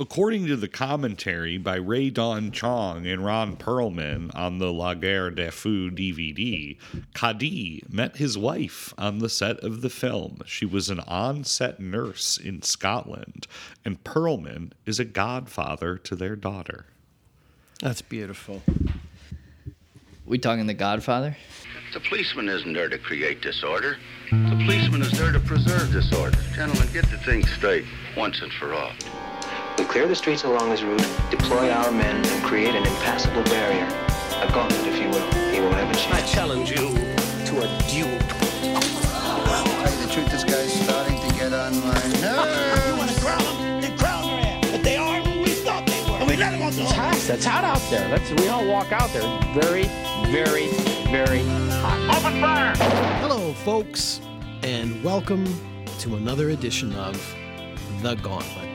According 0.00 0.46
to 0.46 0.56
the 0.56 0.68
commentary 0.68 1.58
by 1.58 1.76
Rae 1.76 2.08
Dawn 2.08 2.50
Chong 2.52 3.06
and 3.06 3.24
Ron 3.24 3.56
Perlman 3.56 4.34
on 4.34 4.58
the 4.58 4.72
La 4.72 4.94
Guerre 4.94 5.30
du 5.30 5.50
Feu 5.50 5.90
DVD, 5.90 6.78
Kadi 7.12 7.84
met 7.88 8.16
his 8.16 8.38
wife 8.38 8.94
on 8.96 9.18
the 9.18 9.28
set 9.28 9.60
of 9.60 9.82
the 9.82 9.90
film. 9.90 10.40
She 10.46 10.64
was 10.64 10.88
an 10.88 11.00
on 11.00 11.44
set 11.44 11.80
nurse 11.80 12.38
in 12.38 12.62
Scotland, 12.62 13.46
and 13.84 14.02
Perlman 14.04 14.72
is 14.86 14.98
a 14.98 15.04
godfather 15.04 15.98
to 15.98 16.16
their 16.16 16.36
daughter. 16.36 16.86
That's 17.80 18.02
beautiful. 18.02 18.62
We 20.24 20.38
talking 20.38 20.66
The 20.66 20.74
Godfather? 20.74 21.36
The 21.92 22.00
policeman 22.00 22.48
isn't 22.48 22.72
there 22.72 22.88
to 22.88 22.98
create 22.98 23.42
disorder. 23.42 23.98
The 24.30 24.62
policeman 24.64 25.02
is 25.02 25.12
there 25.12 25.32
to 25.32 25.40
preserve 25.40 25.92
disorder. 25.92 26.38
Gentlemen, 26.54 26.88
get 26.92 27.08
the 27.10 27.18
thing 27.18 27.44
straight 27.44 27.84
once 28.16 28.40
and 28.40 28.50
for 28.54 28.72
all. 28.72 28.92
We 29.76 29.84
clear 29.84 30.06
the 30.06 30.14
streets 30.14 30.44
along 30.44 30.70
his 30.70 30.84
route, 30.84 31.04
deploy 31.30 31.68
our 31.68 31.90
men, 31.90 32.24
and 32.24 32.44
create 32.44 32.76
an 32.76 32.86
impassable 32.86 33.42
barrier. 33.42 33.86
A 34.40 34.52
gauntlet, 34.52 34.86
if 34.86 35.00
you 35.00 35.08
will. 35.08 35.28
He 35.52 35.58
won't 35.60 35.74
have 35.74 35.90
a 35.90 35.94
chance. 35.94 36.14
I 36.14 36.32
challenge 36.32 36.70
you 36.70 36.76
to 36.76 37.58
a 37.58 37.66
duel. 37.90 38.18
tell 38.22 39.92
you 39.92 40.06
the 40.06 40.12
truth, 40.12 40.30
this 40.30 40.44
guy's 40.44 40.72
starting 40.84 41.18
to 41.28 41.34
get 41.34 41.52
on 41.52 41.74
my 41.80 41.92
nerves. 42.22 42.86
You 42.86 42.96
want 42.96 43.10
to 43.10 43.20
crown 43.20 43.42
them? 43.42 43.80
Then 43.80 43.98
crown 43.98 44.26
their 44.28 44.46
ass. 44.46 44.70
But 44.70 44.84
they 44.84 44.96
aren't 44.96 45.26
who 45.26 45.40
we 45.40 45.50
thought 45.50 45.84
they 45.86 46.00
were. 46.08 46.18
And 46.18 46.28
we 46.28 46.36
let 46.36 46.52
them 46.52 46.62
off 46.62 46.76
the 46.76 46.84
hook. 46.84 46.94
hot. 46.94 47.16
That's 47.26 47.44
hot 47.44 47.64
out 47.64 47.82
there. 47.90 48.08
Let's 48.10 48.30
we 48.30 48.46
all 48.46 48.64
walk 48.68 48.92
out 48.92 49.12
there. 49.12 49.22
Very, 49.60 49.86
very, 50.30 50.68
very 51.10 51.42
hot. 51.82 52.18
Open 52.18 52.40
fire! 52.40 52.76
Hello, 53.20 53.52
folks, 53.64 54.20
and 54.62 55.02
welcome 55.02 55.44
to 55.98 56.14
another 56.14 56.50
edition 56.50 56.94
of 56.94 57.16
The 58.02 58.14
Gauntlet. 58.16 58.73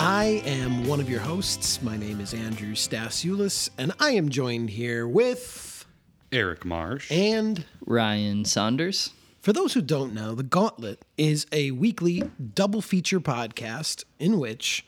I 0.00 0.42
am 0.46 0.86
one 0.86 1.00
of 1.00 1.10
your 1.10 1.18
hosts. 1.18 1.82
My 1.82 1.96
name 1.96 2.20
is 2.20 2.32
Andrew 2.32 2.74
Stasiulis, 2.76 3.68
and 3.78 3.92
I 3.98 4.10
am 4.10 4.28
joined 4.28 4.70
here 4.70 5.08
with 5.08 5.84
Eric 6.30 6.64
Marsh. 6.64 7.10
and 7.10 7.64
Ryan 7.84 8.44
Saunders. 8.44 9.10
For 9.40 9.52
those 9.52 9.72
who 9.74 9.82
don't 9.82 10.14
know, 10.14 10.36
The 10.36 10.44
Gauntlet 10.44 11.04
is 11.16 11.46
a 11.50 11.72
weekly 11.72 12.22
double 12.54 12.80
feature 12.80 13.18
podcast 13.18 14.04
in 14.20 14.38
which 14.38 14.86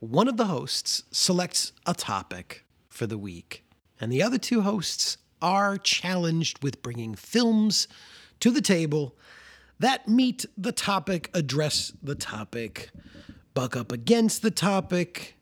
one 0.00 0.26
of 0.26 0.36
the 0.36 0.46
hosts 0.46 1.04
selects 1.12 1.72
a 1.86 1.94
topic 1.94 2.64
for 2.88 3.06
the 3.06 3.18
week, 3.18 3.64
and 4.00 4.10
the 4.10 4.24
other 4.24 4.38
two 4.38 4.62
hosts 4.62 5.18
are 5.40 5.78
challenged 5.78 6.64
with 6.64 6.82
bringing 6.82 7.14
films 7.14 7.86
to 8.40 8.50
the 8.50 8.60
table 8.60 9.16
that 9.78 10.08
meet 10.08 10.44
the 10.56 10.72
topic, 10.72 11.30
address 11.32 11.92
the 12.02 12.16
topic, 12.16 12.90
buck 13.58 13.76
up 13.76 13.90
against 13.90 14.42
the 14.42 14.52
topic, 14.52 15.36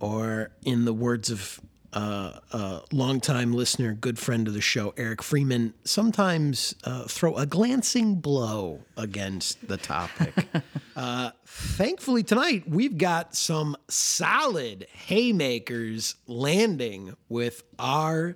or 0.00 0.50
in 0.64 0.84
the 0.84 0.92
words 0.92 1.30
of 1.30 1.60
uh, 1.92 2.40
a 2.50 2.80
longtime 2.90 3.52
listener, 3.52 3.94
good 3.94 4.18
friend 4.18 4.48
of 4.48 4.54
the 4.54 4.60
show, 4.60 4.92
Eric 4.96 5.22
Freeman, 5.22 5.72
sometimes 5.84 6.74
uh, 6.82 7.04
throw 7.04 7.36
a 7.36 7.46
glancing 7.46 8.16
blow 8.16 8.80
against 8.96 9.68
the 9.68 9.76
topic. 9.76 10.34
uh, 10.96 11.30
thankfully, 11.46 12.24
tonight 12.24 12.68
we've 12.68 12.98
got 12.98 13.36
some 13.36 13.76
solid 13.86 14.88
haymakers 14.92 16.16
landing 16.26 17.14
with 17.28 17.62
our 17.78 18.34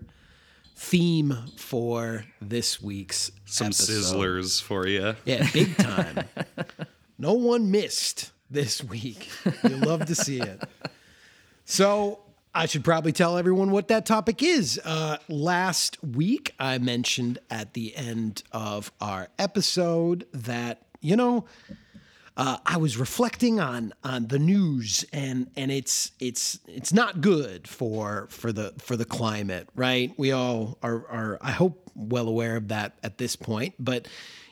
theme 0.77 1.37
for 1.57 2.25
this 2.41 2.81
week's 2.81 3.33
Some 3.45 3.67
episode. 3.69 3.93
sizzlers 3.93 4.63
for 4.63 4.87
you. 4.87 5.17
Yeah, 5.25 5.51
big 5.53 5.77
time. 5.77 6.29
no 7.19 7.33
one 7.33 7.73
missed 7.73 8.31
this 8.51 8.83
week. 8.83 9.29
You'll 9.69 9.81
love 9.81 10.07
to 10.07 10.15
see 10.15 10.41
it. 10.41 10.63
So 11.65 12.21
I 12.55 12.67
should 12.67 12.85
probably 12.85 13.13
tell 13.13 13.37
everyone 13.37 13.71
what 13.71 13.89
that 13.89 14.07
topic 14.07 14.43
is. 14.43 14.81
Uh, 14.83 15.19
last 15.29 16.03
week, 16.03 16.55
I 16.59 16.79
mentioned 16.79 17.39
at 17.51 17.75
the 17.75 17.95
end 17.95 18.43
of 18.51 18.91
our 19.01 19.29
episode 19.39 20.27
that, 20.33 20.83
you 21.01 21.17
know, 21.17 21.45
uh, 22.37 22.59
I 22.65 22.77
was 22.77 22.97
reflecting 22.97 23.61
on 23.61 23.95
on 24.05 24.29
the 24.29 24.39
news 24.39 25.05
and 25.13 25.51
and 25.57 25.71
it's 25.71 26.13
it's 26.21 26.59
it's 26.67 26.93
not 26.93 27.21
good 27.21 27.67
for 27.67 28.27
for 28.31 28.53
the 28.53 28.75
for 28.79 28.97
the 28.97 29.07
climate, 29.07 29.69
right? 29.75 30.13
We 30.19 30.33
all 30.33 30.77
are 30.83 31.07
are 31.09 31.39
I 31.41 31.53
hope 31.53 31.91
well 31.95 32.29
aware 32.29 32.57
of 32.57 32.69
that 32.69 32.99
at 33.03 33.19
this 33.19 33.37
point. 33.37 33.75
But 33.79 34.07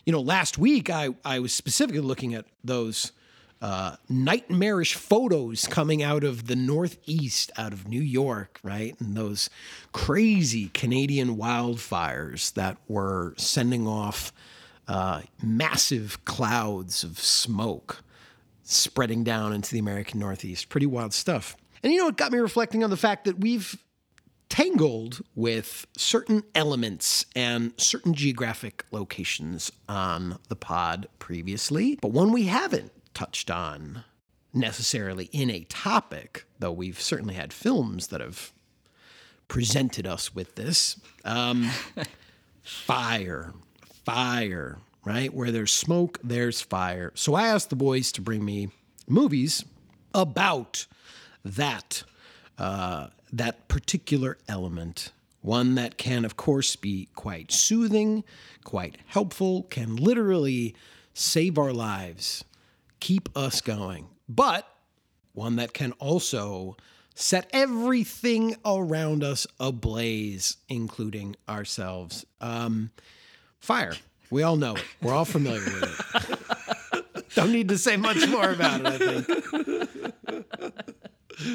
you 0.06 0.12
know, 0.12 0.20
last 0.20 0.56
week 0.58 0.88
I 0.88 1.10
I 1.24 1.40
was 1.40 1.52
specifically 1.52 2.00
looking 2.00 2.34
at 2.34 2.46
those 2.62 3.12
uh, 3.62 3.96
nightmarish 4.08 4.94
photos 4.94 5.66
coming 5.66 6.02
out 6.02 6.24
of 6.24 6.46
the 6.46 6.56
Northeast, 6.56 7.50
out 7.56 7.72
of 7.72 7.88
New 7.88 8.02
York, 8.02 8.60
right? 8.62 8.94
And 9.00 9.16
those 9.16 9.48
crazy 9.92 10.68
Canadian 10.68 11.36
wildfires 11.36 12.52
that 12.54 12.76
were 12.88 13.34
sending 13.36 13.86
off 13.86 14.32
uh, 14.86 15.22
massive 15.42 16.24
clouds 16.24 17.04
of 17.04 17.18
smoke 17.18 18.02
spreading 18.62 19.24
down 19.24 19.52
into 19.52 19.72
the 19.72 19.78
American 19.78 20.20
Northeast. 20.20 20.68
Pretty 20.68 20.86
wild 20.86 21.12
stuff. 21.12 21.56
And 21.82 21.92
you 21.92 21.98
know, 21.98 22.08
it 22.08 22.16
got 22.16 22.32
me 22.32 22.38
reflecting 22.38 22.82
on 22.82 22.90
the 22.90 22.96
fact 22.96 23.24
that 23.24 23.38
we've 23.38 23.78
tangled 24.48 25.20
with 25.34 25.86
certain 25.96 26.42
elements 26.54 27.26
and 27.34 27.72
certain 27.76 28.14
geographic 28.14 28.84
locations 28.90 29.72
on 29.88 30.38
the 30.48 30.56
pod 30.56 31.08
previously, 31.18 31.98
but 32.00 32.12
one 32.12 32.30
we 32.30 32.44
haven't 32.44 32.92
touched 33.14 33.50
on 33.50 34.04
necessarily 34.52 35.28
in 35.32 35.50
a 35.50 35.64
topic, 35.64 36.46
though 36.58 36.72
we've 36.72 37.00
certainly 37.00 37.34
had 37.34 37.52
films 37.52 38.08
that 38.08 38.20
have 38.20 38.52
presented 39.48 40.06
us 40.06 40.34
with 40.34 40.54
this. 40.54 41.00
Um, 41.24 41.70
fire, 42.62 43.52
fire, 44.04 44.78
right? 45.04 45.32
Where 45.32 45.50
there's 45.50 45.72
smoke, 45.72 46.18
there's 46.22 46.60
fire. 46.60 47.12
So 47.14 47.34
I 47.34 47.48
asked 47.48 47.70
the 47.70 47.76
boys 47.76 48.12
to 48.12 48.20
bring 48.20 48.44
me 48.44 48.68
movies 49.06 49.64
about 50.14 50.86
that 51.44 52.04
uh, 52.58 53.08
that 53.32 53.66
particular 53.68 54.38
element. 54.48 55.12
One 55.42 55.74
that 55.74 55.98
can, 55.98 56.24
of 56.24 56.36
course, 56.36 56.76
be 56.76 57.08
quite 57.14 57.50
soothing, 57.50 58.24
quite 58.62 58.96
helpful, 59.06 59.64
can 59.64 59.96
literally 59.96 60.74
save 61.12 61.58
our 61.58 61.72
lives, 61.72 62.44
keep 63.04 63.28
us 63.36 63.60
going, 63.60 64.06
but 64.30 64.66
one 65.34 65.56
that 65.56 65.74
can 65.74 65.92
also 65.98 66.74
set 67.14 67.50
everything 67.52 68.56
around 68.64 69.22
us 69.22 69.46
ablaze, 69.60 70.56
including 70.70 71.36
ourselves. 71.46 72.24
Um, 72.40 72.92
fire. 73.60 73.92
We 74.30 74.42
all 74.42 74.56
know 74.56 74.76
it. 74.76 74.84
We're 75.02 75.12
all 75.12 75.26
familiar 75.26 75.60
with 75.60 75.82
it. 75.84 77.24
Don't 77.34 77.52
need 77.52 77.68
to 77.68 77.76
say 77.76 77.98
much 77.98 78.26
more 78.26 78.50
about 78.50 78.80
it, 78.80 78.86
I 78.86 78.98
think. 78.98 80.46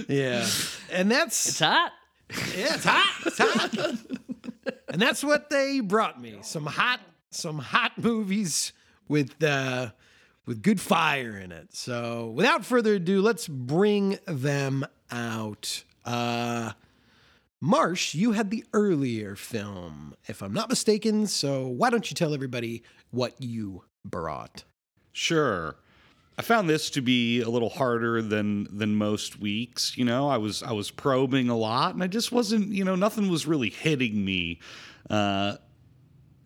Yeah. 0.08 0.46
And 0.92 1.10
that's 1.10 1.48
It's 1.48 1.60
hot. 1.60 1.92
yeah, 2.30 2.76
it's 2.76 2.84
hot. 2.84 3.22
It's 3.26 3.38
hot. 3.40 3.74
and 4.90 5.02
that's 5.02 5.24
what 5.24 5.50
they 5.50 5.80
brought 5.80 6.22
me. 6.22 6.38
Some 6.44 6.68
hot, 6.68 7.00
some 7.32 7.58
hot 7.58 7.98
movies 7.98 8.72
with 9.08 9.44
uh 9.44 9.90
with 10.50 10.64
good 10.64 10.82
fire 10.82 11.38
in 11.38 11.52
it. 11.52 11.76
So 11.76 12.32
without 12.36 12.66
further 12.66 12.96
ado, 12.96 13.22
let's 13.22 13.48
bring 13.48 14.18
them 14.26 14.84
out. 15.12 15.84
Uh 16.04 16.72
Marsh, 17.62 18.16
you 18.16 18.32
had 18.32 18.50
the 18.50 18.66
earlier 18.74 19.36
film, 19.36 20.16
if 20.28 20.42
I'm 20.42 20.54
not 20.54 20.70
mistaken. 20.70 21.28
So 21.28 21.68
why 21.68 21.90
don't 21.90 22.10
you 22.10 22.16
tell 22.16 22.34
everybody 22.34 22.84
what 23.12 23.36
you 23.40 23.84
brought? 24.04 24.64
Sure. 25.12 25.76
I 26.38 26.42
found 26.42 26.68
this 26.68 26.90
to 26.92 27.02
be 27.02 27.42
a 27.42 27.50
little 27.50 27.70
harder 27.70 28.22
than 28.22 28.76
than 28.76 28.96
most 28.96 29.40
weeks. 29.40 29.98
You 29.98 30.06
know, 30.06 30.30
I 30.30 30.38
was 30.38 30.64
I 30.64 30.72
was 30.72 30.90
probing 30.90 31.50
a 31.50 31.58
lot, 31.58 31.94
and 31.94 32.02
I 32.02 32.08
just 32.08 32.32
wasn't. 32.32 32.70
You 32.70 32.86
know, 32.86 32.96
nothing 32.96 33.30
was 33.30 33.46
really 33.46 33.70
hitting 33.70 34.26
me 34.26 34.62
uh, 35.12 35.58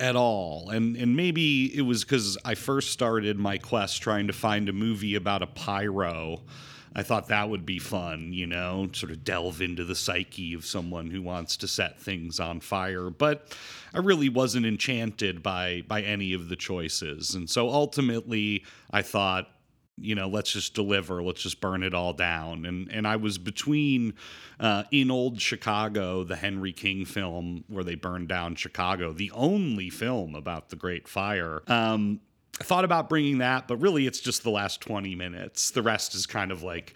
at 0.00 0.16
all. 0.16 0.70
And 0.70 0.96
and 0.96 1.16
maybe 1.16 1.76
it 1.76 1.82
was 1.82 2.04
because 2.04 2.36
I 2.44 2.54
first 2.54 2.90
started 2.90 3.38
my 3.38 3.58
quest 3.58 4.02
trying 4.02 4.26
to 4.26 4.32
find 4.32 4.68
a 4.68 4.72
movie 4.72 5.14
about 5.14 5.42
a 5.42 5.46
pyro. 5.46 6.42
I 6.96 7.02
thought 7.02 7.26
that 7.28 7.48
would 7.48 7.66
be 7.66 7.80
fun, 7.80 8.32
you 8.32 8.46
know, 8.46 8.88
sort 8.92 9.10
of 9.10 9.24
delve 9.24 9.60
into 9.60 9.82
the 9.84 9.96
psyche 9.96 10.54
of 10.54 10.64
someone 10.64 11.10
who 11.10 11.22
wants 11.22 11.56
to 11.56 11.68
set 11.68 12.00
things 12.00 12.38
on 12.38 12.60
fire. 12.60 13.10
But 13.10 13.56
I 13.92 13.98
really 13.98 14.28
wasn't 14.28 14.66
enchanted 14.66 15.42
by 15.42 15.82
by 15.88 16.02
any 16.02 16.32
of 16.32 16.48
the 16.48 16.56
choices. 16.56 17.34
And 17.34 17.50
so 17.50 17.68
ultimately 17.68 18.64
I 18.90 19.02
thought, 19.02 19.48
you 19.96 20.14
know, 20.14 20.28
let's 20.28 20.52
just 20.52 20.74
deliver, 20.74 21.22
let's 21.22 21.42
just 21.42 21.60
burn 21.60 21.82
it 21.82 21.94
all 21.94 22.12
down. 22.12 22.66
And 22.66 22.90
and 22.90 23.06
I 23.06 23.16
was 23.16 23.38
between 23.38 24.14
uh, 24.58 24.84
in 24.90 25.10
old 25.10 25.40
Chicago, 25.40 26.24
the 26.24 26.36
Henry 26.36 26.72
King 26.72 27.04
film 27.04 27.64
where 27.68 27.84
they 27.84 27.94
burned 27.94 28.28
down 28.28 28.56
Chicago, 28.56 29.12
the 29.12 29.30
only 29.32 29.90
film 29.90 30.34
about 30.34 30.70
the 30.70 30.76
Great 30.76 31.06
Fire. 31.08 31.62
Um, 31.68 32.20
I 32.60 32.64
thought 32.64 32.84
about 32.84 33.08
bringing 33.08 33.38
that, 33.38 33.66
but 33.66 33.78
really 33.78 34.06
it's 34.06 34.20
just 34.20 34.44
the 34.44 34.50
last 34.50 34.80
20 34.80 35.14
minutes. 35.16 35.70
The 35.72 35.82
rest 35.82 36.14
is 36.14 36.26
kind 36.26 36.52
of 36.52 36.62
like 36.62 36.94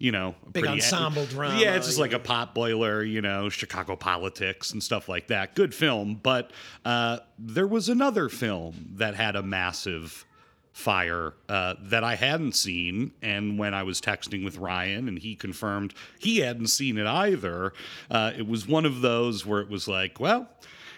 you 0.00 0.10
know, 0.10 0.34
a 0.46 0.50
Big 0.50 0.66
ensemble 0.66 1.26
drama, 1.26 1.60
Yeah, 1.60 1.76
it's 1.76 1.86
just 1.86 1.98
like 1.98 2.14
a 2.14 2.18
pot 2.18 2.54
boiler, 2.54 3.04
you 3.04 3.20
know, 3.20 3.50
Chicago 3.50 3.96
politics 3.96 4.72
and 4.72 4.82
stuff 4.82 5.10
like 5.10 5.26
that. 5.28 5.54
Good 5.54 5.74
film, 5.74 6.18
but 6.22 6.52
uh, 6.86 7.18
there 7.38 7.66
was 7.66 7.90
another 7.90 8.30
film 8.30 8.94
that 8.94 9.14
had 9.14 9.36
a 9.36 9.42
massive 9.42 10.24
fire 10.72 11.34
uh, 11.48 11.74
that 11.82 12.04
I 12.04 12.14
hadn't 12.14 12.54
seen. 12.54 13.12
And 13.22 13.58
when 13.58 13.74
I 13.74 13.82
was 13.82 14.00
texting 14.00 14.44
with 14.44 14.56
Ryan 14.58 15.08
and 15.08 15.18
he 15.18 15.34
confirmed 15.34 15.94
he 16.18 16.38
hadn't 16.38 16.68
seen 16.68 16.98
it 16.98 17.06
either, 17.06 17.72
uh, 18.10 18.32
it 18.36 18.46
was 18.46 18.66
one 18.66 18.86
of 18.86 19.00
those 19.00 19.44
where 19.44 19.60
it 19.60 19.68
was 19.68 19.88
like, 19.88 20.20
well, 20.20 20.48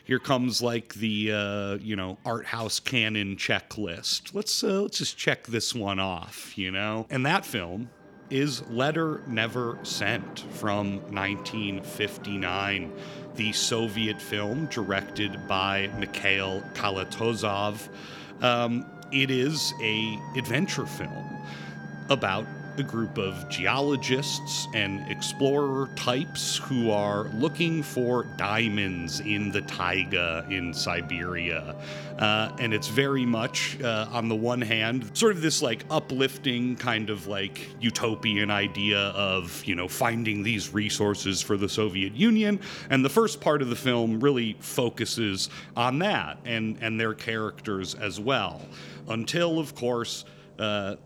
here 0.05 0.19
comes 0.19 0.61
like 0.61 0.95
the 0.95 1.33
uh, 1.33 1.75
you 1.77 1.97
know 1.97 2.19
art 2.25 2.47
house 2.47 2.81
canon 2.81 3.37
checklist. 3.37 4.35
Let's 4.35 4.63
uh, 4.65 4.83
let's 4.83 4.99
just 4.99 5.17
check 5.17 5.47
this 5.47 5.75
one 5.75 5.99
off, 5.99 6.57
you 6.59 6.71
know. 6.71 7.07
And 7.11 7.25
that 7.27 7.47
film 7.47 7.89
is 8.31 8.67
Letter 8.69 9.23
Never 9.27 9.79
Sent 9.83 10.41
from 10.53 10.97
1959, 11.13 12.93
the 13.35 13.53
Soviet 13.53 14.21
film 14.21 14.67
directed 14.67 15.47
by 15.47 15.91
Mikhail 15.99 16.63
Kalatozov. 16.75 17.89
Um, 18.41 18.87
it 19.13 19.31
is 19.31 19.75
a 19.81 20.19
adventure 20.37 20.87
film 20.87 21.37
about 22.09 22.47
a 22.79 22.83
group 22.83 23.19
of 23.19 23.49
geologists 23.49 24.67
and 24.75 25.07
explorer 25.11 25.89
types 25.95 26.57
who 26.57 26.91
are 26.91 27.25
looking 27.35 27.83
for 27.83 28.25
diamonds 28.37 29.21
in 29.21 29.51
the 29.51 29.61
taiga 29.63 30.47
in 30.49 30.73
Siberia. 30.73 31.77
Uh, 32.19 32.55
and 32.61 32.73
it's 32.73 32.89
very 32.89 33.27
much, 33.27 33.81
uh, 33.83 34.07
on 34.11 34.29
the 34.29 34.35
one 34.35 34.61
hand, 34.61 35.11
sort 35.17 35.33
of 35.33 35.43
this 35.43 35.61
like 35.61 35.85
uplifting 35.91 36.77
kind 36.77 37.11
of 37.11 37.27
like 37.27 37.69
utopian 37.81 38.51
idea 38.51 38.99
of, 38.99 39.63
you 39.65 39.75
know, 39.75 39.89
finding 39.89 40.43
these 40.43 40.73
resources 40.73 41.43
for 41.43 41.57
the 41.57 41.69
Soviet 41.69 42.15
Union. 42.15 42.61
And 42.91 43.05
the 43.05 43.11
first 43.11 43.41
part 43.41 43.61
of 43.61 43.69
the 43.69 43.77
film 43.77 44.21
really 44.21 44.57
focuses 44.61 45.51
on 45.77 45.99
that 45.99 46.39
and, 46.45 46.79
and 46.81 46.99
their 46.99 47.15
characters 47.15 47.95
as 47.95 48.19
well. 48.19 48.63
Until, 49.09 49.59
of 49.59 49.75
course, 49.75 50.25
uh, 50.59 50.97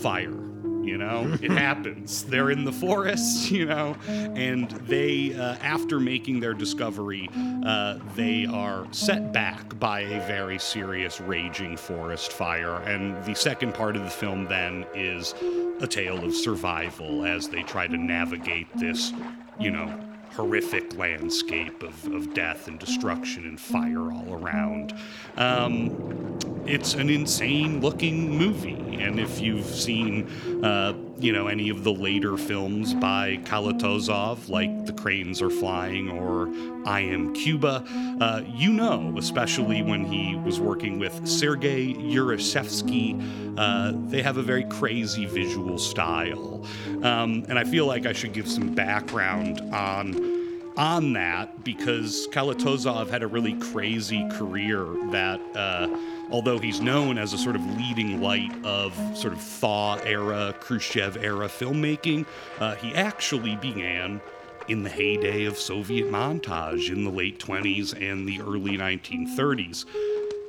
fire. 0.00 0.34
You 0.82 0.98
know, 0.98 1.36
it 1.42 1.50
happens. 1.50 2.24
They're 2.24 2.50
in 2.50 2.64
the 2.64 2.72
forest, 2.72 3.50
you 3.50 3.66
know, 3.66 3.96
and 4.06 4.70
they, 4.86 5.34
uh, 5.34 5.56
after 5.62 5.98
making 5.98 6.40
their 6.40 6.52
discovery, 6.52 7.30
uh, 7.64 7.98
they 8.14 8.46
are 8.46 8.86
set 8.90 9.32
back 9.32 9.78
by 9.78 10.00
a 10.00 10.26
very 10.26 10.58
serious 10.58 11.20
raging 11.20 11.76
forest 11.76 12.32
fire. 12.32 12.76
And 12.82 13.24
the 13.24 13.34
second 13.34 13.72
part 13.74 13.96
of 13.96 14.04
the 14.04 14.10
film 14.10 14.46
then 14.46 14.84
is 14.94 15.34
a 15.80 15.86
tale 15.86 16.22
of 16.22 16.34
survival 16.34 17.24
as 17.24 17.48
they 17.48 17.62
try 17.62 17.86
to 17.86 17.96
navigate 17.96 18.68
this, 18.76 19.12
you 19.58 19.70
know, 19.70 20.13
horrific 20.36 20.96
landscape 20.96 21.82
of, 21.82 22.06
of 22.12 22.34
death 22.34 22.68
and 22.68 22.78
destruction 22.78 23.46
and 23.46 23.60
fire 23.60 24.12
all 24.12 24.34
around. 24.34 24.94
Um, 25.36 26.38
it's 26.66 26.94
an 26.94 27.10
insane 27.10 27.80
looking 27.80 28.36
movie, 28.36 28.96
and 29.02 29.20
if 29.20 29.40
you've 29.40 29.66
seen, 29.66 30.28
uh, 30.64 30.94
you 31.24 31.32
know, 31.32 31.46
any 31.46 31.70
of 31.70 31.84
the 31.84 31.90
later 31.90 32.36
films 32.36 32.92
by 32.92 33.38
Kalatozov, 33.44 34.50
like 34.50 34.84
The 34.84 34.92
Cranes 34.92 35.40
Are 35.40 35.48
Flying 35.48 36.10
or 36.10 36.52
I 36.86 37.00
Am 37.00 37.32
Cuba, 37.32 37.82
uh, 38.20 38.42
you 38.46 38.70
know, 38.70 39.14
especially 39.16 39.82
when 39.82 40.04
he 40.04 40.36
was 40.36 40.60
working 40.60 40.98
with 40.98 41.26
Sergei 41.26 41.94
Urusevsky, 41.94 43.56
uh, 43.56 43.92
they 44.10 44.20
have 44.20 44.36
a 44.36 44.42
very 44.42 44.64
crazy 44.64 45.24
visual 45.24 45.78
style. 45.78 46.62
Um, 47.02 47.46
and 47.48 47.58
I 47.58 47.64
feel 47.64 47.86
like 47.86 48.04
I 48.04 48.12
should 48.12 48.34
give 48.34 48.46
some 48.46 48.74
background 48.74 49.62
on 49.72 50.34
on 50.76 51.12
that 51.12 51.62
because 51.62 52.26
Kalatozov 52.32 53.08
had 53.08 53.22
a 53.22 53.28
really 53.28 53.54
crazy 53.54 54.28
career 54.30 54.84
that, 55.12 55.40
uh, 55.54 55.86
although 56.30 56.58
he's 56.58 56.80
known 56.80 57.18
as 57.18 57.32
a 57.32 57.38
sort 57.38 57.56
of 57.56 57.64
leading 57.76 58.20
light 58.20 58.52
of 58.64 58.94
sort 59.16 59.32
of 59.32 59.40
thaw 59.40 59.96
era, 60.04 60.54
Khrushchev 60.60 61.16
era 61.16 61.48
filmmaking, 61.48 62.26
uh, 62.60 62.74
he 62.76 62.94
actually 62.94 63.56
began 63.56 64.20
in 64.68 64.82
the 64.82 64.90
heyday 64.90 65.44
of 65.44 65.58
Soviet 65.58 66.10
montage 66.10 66.90
in 66.90 67.04
the 67.04 67.10
late 67.10 67.38
20s 67.38 67.92
and 68.00 68.26
the 68.26 68.40
early 68.40 68.78
1930s. 68.78 69.84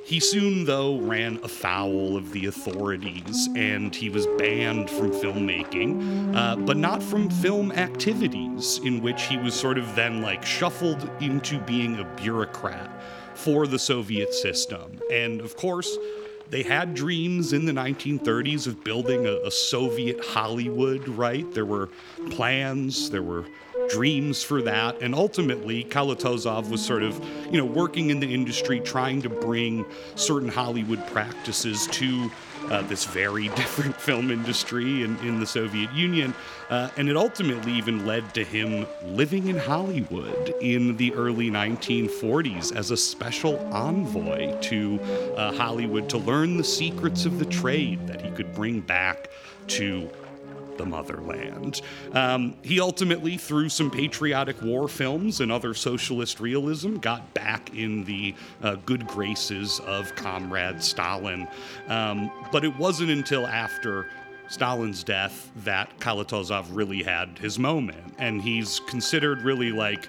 He 0.06 0.20
soon, 0.20 0.64
though, 0.64 1.00
ran 1.00 1.40
afoul 1.42 2.16
of 2.16 2.30
the 2.30 2.46
authorities 2.46 3.48
and 3.56 3.92
he 3.92 4.08
was 4.08 4.24
banned 4.38 4.88
from 4.88 5.10
filmmaking, 5.10 6.34
uh, 6.36 6.54
but 6.54 6.76
not 6.76 7.02
from 7.02 7.28
film 7.28 7.72
activities, 7.72 8.78
in 8.84 9.02
which 9.02 9.24
he 9.24 9.36
was 9.36 9.52
sort 9.52 9.78
of 9.78 9.96
then 9.96 10.22
like 10.22 10.46
shuffled 10.46 11.10
into 11.20 11.58
being 11.62 11.98
a 11.98 12.04
bureaucrat 12.14 12.88
for 13.36 13.66
the 13.66 13.78
Soviet 13.78 14.34
system. 14.34 15.00
And 15.10 15.40
of 15.40 15.56
course, 15.56 15.96
they 16.50 16.62
had 16.62 16.94
dreams 16.94 17.52
in 17.52 17.64
the 17.64 17.72
1930s 17.72 18.66
of 18.66 18.84
building 18.84 19.26
a, 19.26 19.32
a, 19.46 19.50
Soviet 19.50 20.24
Hollywood, 20.24 21.06
right? 21.08 21.50
There 21.52 21.64
were 21.64 21.88
plans, 22.30 23.10
there 23.10 23.22
were 23.22 23.44
dreams 23.88 24.42
for 24.42 24.62
that. 24.62 25.00
And 25.02 25.14
ultimately, 25.14 25.84
Kalatozov 25.84 26.68
was 26.70 26.84
sort 26.84 27.02
of, 27.02 27.18
you 27.50 27.58
know, 27.58 27.64
working 27.64 28.10
in 28.10 28.20
the 28.20 28.32
industry, 28.32 28.80
trying 28.80 29.22
to 29.22 29.28
bring 29.28 29.84
certain 30.14 30.48
Hollywood 30.48 31.04
practices 31.08 31.86
to 31.88 32.30
uh, 32.70 32.82
this 32.82 33.04
very 33.04 33.48
different 33.56 33.94
film 33.96 34.30
industry 34.30 35.02
in, 35.02 35.16
in 35.18 35.40
the 35.40 35.46
Soviet 35.46 35.92
Union. 35.92 36.34
Uh, 36.68 36.90
and 36.96 37.08
it 37.08 37.16
ultimately 37.16 37.72
even 37.72 38.04
led 38.04 38.34
to 38.34 38.42
him 38.42 38.86
living 39.04 39.48
in 39.48 39.56
Hollywood 39.56 40.54
in 40.60 40.96
the 40.96 41.14
early 41.14 41.50
1940s 41.50 42.74
as 42.74 42.90
a 42.90 42.96
special 42.96 43.58
envoy 43.72 44.58
to 44.62 45.00
uh, 45.36 45.52
Hollywood 45.52 46.08
to 46.08 46.18
learn 46.18 46.56
the 46.56 46.64
secrets 46.64 47.24
of 47.24 47.38
the 47.38 47.44
trade 47.44 48.06
that 48.08 48.20
he 48.20 48.30
could 48.32 48.52
bring 48.52 48.80
back 48.80 49.30
to 49.68 50.10
the 50.78 50.86
motherland. 50.86 51.80
Um, 52.12 52.56
he 52.62 52.80
ultimately, 52.80 53.36
through 53.36 53.68
some 53.68 53.90
patriotic 53.90 54.60
war 54.62 54.88
films 54.88 55.40
and 55.40 55.50
other 55.50 55.74
socialist 55.74 56.40
realism, 56.40 56.96
got 56.96 57.32
back 57.34 57.74
in 57.74 58.04
the 58.04 58.34
uh, 58.62 58.76
good 58.86 59.06
graces 59.06 59.80
of 59.80 60.14
Comrade 60.14 60.82
Stalin. 60.82 61.48
Um, 61.88 62.30
but 62.52 62.64
it 62.64 62.76
wasn't 62.76 63.10
until 63.10 63.46
after 63.46 64.06
Stalin's 64.48 65.02
death 65.02 65.50
that 65.64 65.98
Kalatozov 65.98 66.66
really 66.70 67.02
had 67.02 67.38
his 67.38 67.58
moment. 67.58 68.14
And 68.18 68.40
he's 68.40 68.80
considered 68.80 69.42
really 69.42 69.72
like 69.72 70.08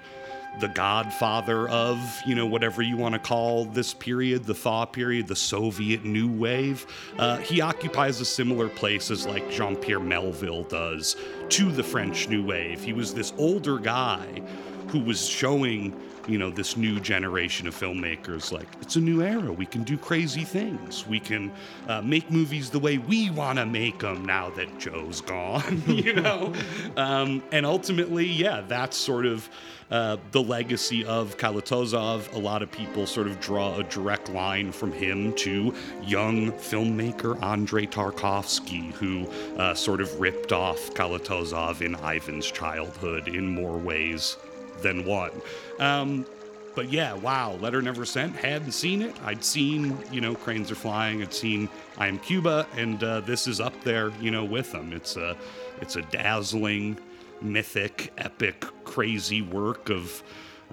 the 0.60 0.68
godfather 0.68 1.68
of, 1.68 1.98
you 2.26 2.34
know, 2.34 2.46
whatever 2.46 2.82
you 2.82 2.96
want 2.96 3.14
to 3.14 3.18
call 3.18 3.64
this 3.64 3.94
period, 3.94 4.44
the 4.44 4.54
thaw 4.54 4.84
period, 4.84 5.26
the 5.26 5.36
Soviet 5.36 6.04
new 6.04 6.28
wave. 6.28 6.86
Uh, 7.18 7.36
he 7.38 7.60
occupies 7.60 8.20
a 8.20 8.24
similar 8.24 8.68
place 8.68 9.10
as 9.10 9.26
like 9.26 9.48
Jean 9.50 9.76
Pierre 9.76 10.00
Melville 10.00 10.64
does 10.64 11.16
to 11.50 11.70
the 11.70 11.82
French 11.82 12.28
new 12.28 12.44
wave. 12.44 12.82
He 12.82 12.92
was 12.92 13.14
this 13.14 13.32
older 13.38 13.78
guy 13.78 14.42
who 14.88 15.00
was 15.00 15.26
showing 15.26 15.98
you 16.28 16.38
know 16.38 16.50
this 16.50 16.76
new 16.76 17.00
generation 17.00 17.66
of 17.66 17.74
filmmakers 17.74 18.52
like 18.52 18.68
it's 18.80 18.96
a 18.96 19.00
new 19.00 19.22
era 19.22 19.50
we 19.50 19.66
can 19.66 19.82
do 19.82 19.96
crazy 19.96 20.44
things 20.44 21.06
we 21.06 21.18
can 21.18 21.50
uh, 21.88 22.02
make 22.02 22.30
movies 22.30 22.70
the 22.70 22.78
way 22.78 22.98
we 22.98 23.30
want 23.30 23.58
to 23.58 23.66
make 23.66 23.98
them 24.00 24.24
now 24.24 24.50
that 24.50 24.78
joe's 24.78 25.20
gone 25.22 25.82
you 25.86 26.12
know 26.12 26.52
um, 26.96 27.42
and 27.50 27.64
ultimately 27.64 28.26
yeah 28.26 28.60
that's 28.68 28.96
sort 28.96 29.24
of 29.26 29.48
uh, 29.90 30.18
the 30.32 30.42
legacy 30.42 31.02
of 31.06 31.38
Kalatozov. 31.38 32.34
A 32.34 32.38
lot 32.38 32.62
of 32.62 32.70
people 32.70 33.06
sort 33.06 33.26
of 33.26 33.40
draw 33.40 33.76
a 33.76 33.84
direct 33.84 34.28
line 34.28 34.70
from 34.70 34.92
him 34.92 35.32
to 35.36 35.74
young 36.02 36.52
filmmaker 36.52 37.42
Andrei 37.42 37.86
Tarkovsky, 37.86 38.92
who 38.92 39.26
uh, 39.56 39.72
sort 39.72 40.02
of 40.02 40.20
ripped 40.20 40.52
off 40.52 40.92
Kalatozov 40.92 41.80
in 41.80 41.94
Ivan's 41.94 42.50
childhood 42.50 43.28
in 43.28 43.48
more 43.48 43.78
ways 43.78 44.36
than 44.82 45.04
one. 45.04 45.32
Um, 45.78 46.26
but 46.74 46.92
yeah, 46.92 47.14
wow, 47.14 47.54
Letter 47.54 47.82
Never 47.82 48.04
Sent. 48.04 48.36
Hadn't 48.36 48.70
seen 48.70 49.02
it. 49.02 49.16
I'd 49.24 49.42
seen, 49.42 49.98
you 50.12 50.20
know, 50.20 50.34
Cranes 50.36 50.70
Are 50.70 50.76
Flying. 50.76 51.22
I'd 51.22 51.34
seen 51.34 51.68
I 51.96 52.06
Am 52.06 52.20
Cuba, 52.20 52.68
and 52.76 53.02
uh, 53.02 53.20
this 53.20 53.48
is 53.48 53.60
up 53.60 53.74
there, 53.82 54.12
you 54.20 54.30
know, 54.30 54.44
with 54.44 54.70
them. 54.70 54.92
It's 54.92 55.16
a, 55.16 55.36
it's 55.80 55.96
a 55.96 56.02
dazzling, 56.02 56.98
mythic, 57.42 58.12
epic, 58.16 58.64
crazy 58.84 59.42
work 59.42 59.90
of, 59.90 60.22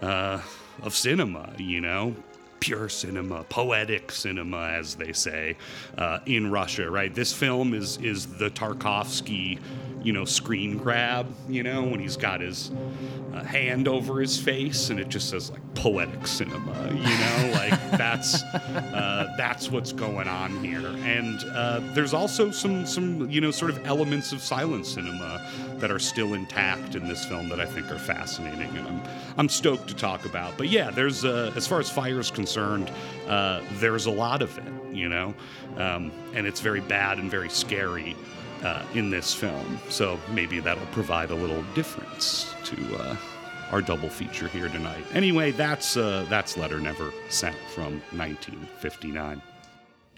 uh, 0.03 0.41
of 0.83 0.93
cinema. 0.93 1.51
You 1.57 1.81
know, 1.81 2.15
pure 2.59 2.89
cinema, 2.89 3.43
poetic 3.45 4.11
cinema, 4.11 4.69
as 4.69 4.95
they 4.95 5.13
say 5.13 5.57
uh, 5.97 6.19
in 6.25 6.51
Russia. 6.51 6.89
Right. 6.89 7.13
This 7.13 7.33
film 7.33 7.73
is 7.73 7.97
is 7.97 8.27
the 8.27 8.49
Tarkovsky 8.49 9.59
you 10.05 10.13
know, 10.13 10.23
screen 10.23 10.77
grab, 10.77 11.25
you 11.49 11.63
know, 11.63 11.83
when 11.83 11.99
he's 11.99 12.15
got 12.15 12.39
his 12.39 12.71
uh, 13.33 13.43
hand 13.43 13.87
over 13.87 14.21
his 14.21 14.39
face 14.39 14.91
and 14.91 14.99
it 14.99 15.09
just 15.09 15.31
says 15.31 15.49
like 15.49 15.61
poetic 15.73 16.27
cinema, 16.27 16.89
you 16.91 17.17
know, 17.17 17.51
like 17.55 17.71
that's 17.97 18.43
uh, 18.43 19.33
that's 19.35 19.71
what's 19.71 19.91
going 19.91 20.27
on 20.27 20.63
here. 20.63 20.85
And 21.03 21.43
uh, 21.45 21.81
there's 21.95 22.13
also 22.13 22.51
some 22.51 22.85
some 22.85 23.27
you 23.31 23.41
know 23.41 23.49
sort 23.49 23.71
of 23.71 23.83
elements 23.87 24.31
of 24.31 24.41
silent 24.41 24.85
cinema 24.85 25.41
that 25.77 25.89
are 25.89 25.97
still 25.97 26.35
intact 26.35 26.93
in 26.93 27.07
this 27.07 27.25
film 27.25 27.49
that 27.49 27.59
I 27.59 27.65
think 27.65 27.91
are 27.91 27.97
fascinating, 27.97 28.77
and 28.77 28.87
I'm 28.87 29.01
I'm 29.39 29.49
stoked 29.49 29.87
to 29.87 29.95
talk 29.95 30.25
about. 30.25 30.55
But 30.55 30.69
yeah, 30.69 30.91
there's 30.91 31.25
uh, 31.25 31.51
as 31.55 31.65
far 31.65 31.79
as 31.79 31.89
fire 31.89 32.19
is 32.19 32.29
concerned, 32.29 32.91
uh, 33.27 33.61
there's 33.79 34.05
a 34.05 34.11
lot 34.11 34.43
of 34.43 34.55
it, 34.59 34.95
you 34.95 35.09
know, 35.09 35.33
um, 35.77 36.11
and 36.35 36.45
it's 36.45 36.59
very 36.59 36.81
bad 36.81 37.17
and 37.17 37.31
very 37.31 37.49
scary 37.49 38.15
uh, 38.65 38.81
in 38.95 39.11
this 39.11 39.33
film. 39.33 39.79
So 39.89 40.19
maybe 40.31 40.59
that'll 40.59 40.85
provide 40.87 41.29
a 41.29 41.35
little 41.35 41.61
difference 41.75 42.53
to 42.65 42.95
uh, 42.97 43.15
our 43.71 43.81
double 43.81 44.09
feature 44.09 44.47
here 44.47 44.67
tonight. 44.67 45.05
Anyway, 45.13 45.51
that's 45.51 45.95
uh, 45.95 46.25
that's 46.29 46.57
letter 46.57 46.79
never 46.79 47.13
sent 47.29 47.55
from 47.73 48.01
1959. 48.11 49.41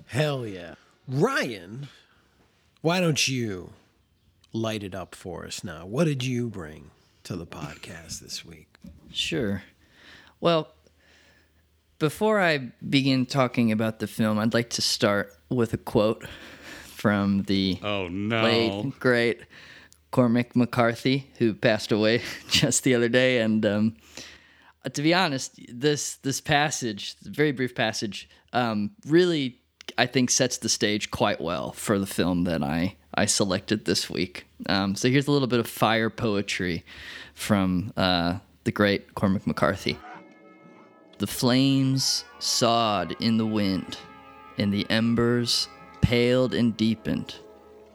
Hell 0.06 0.48
yeah. 0.48 0.76
Ryan, 1.10 1.90
why 2.82 3.02
don't 3.02 3.28
you 3.28 3.72
light 4.54 4.82
it 4.82 4.96
up 4.96 5.14
for 5.14 5.46
us 5.46 5.64
now? 5.64 5.86
What 5.86 6.06
did 6.06 6.24
you 6.24 6.48
bring 6.48 6.92
to 7.24 7.36
the 7.36 7.46
podcast 7.46 8.22
this 8.22 8.46
week? 8.46 8.68
Sure. 9.12 9.64
Well, 10.40 10.70
before 12.00 12.40
I 12.40 12.72
begin 12.88 13.26
talking 13.26 13.72
about 13.74 14.00
the 14.00 14.08
film, 14.08 14.40
I'd 14.40 14.54
like 14.54 14.70
to 14.72 14.82
start 14.82 15.34
with 15.50 15.74
a 15.74 15.78
quote 15.78 16.26
from 16.98 17.44
the 17.44 17.78
Oh 17.84 18.08
no. 18.08 18.42
late 18.44 19.00
great 19.00 19.42
Cormac 20.12 20.56
McCarthy, 20.56 21.30
who 21.38 21.54
passed 21.54 21.92
away 21.92 22.24
just 22.50 22.84
the 22.84 22.96
other 22.96 23.08
day. 23.08 23.40
And 23.40 23.64
um, 23.66 23.96
uh, 24.84 24.90
to 24.90 25.02
be 25.04 25.14
honest, 25.14 25.60
this 25.72 26.16
this 26.16 26.42
passage, 26.42 27.16
very 27.22 27.52
brief 27.52 27.76
passage, 27.76 28.28
um, 28.52 28.92
really 29.06 29.60
I 29.98 30.08
think 30.08 30.32
sets 30.32 30.58
the 30.58 30.70
stage 30.70 31.12
quite 31.12 31.40
well 31.40 31.72
for 31.74 32.00
the 32.00 32.08
film 32.08 32.46
that 32.46 32.64
I 32.64 32.96
I 33.14 33.26
selected 33.26 33.86
this 33.86 34.10
week. 34.10 34.48
Um, 34.68 34.96
so 34.96 35.08
here's 35.10 35.28
a 35.28 35.32
little 35.32 35.48
bit 35.48 35.60
of 35.60 35.68
fire 35.68 36.10
poetry 36.10 36.84
from 37.36 37.94
uh, 37.96 38.40
the 38.64 38.72
great 38.72 39.14
Cormac 39.14 39.46
McCarthy. 39.46 39.98
The 41.20 41.28
flames 41.28 42.26
sawed 42.40 43.16
in 43.20 43.38
the 43.38 43.46
wind, 43.46 43.98
and 44.58 44.74
the 44.74 44.86
embers 44.90 45.68
paled 46.02 46.54
and 46.54 46.76
deepened, 46.78 47.36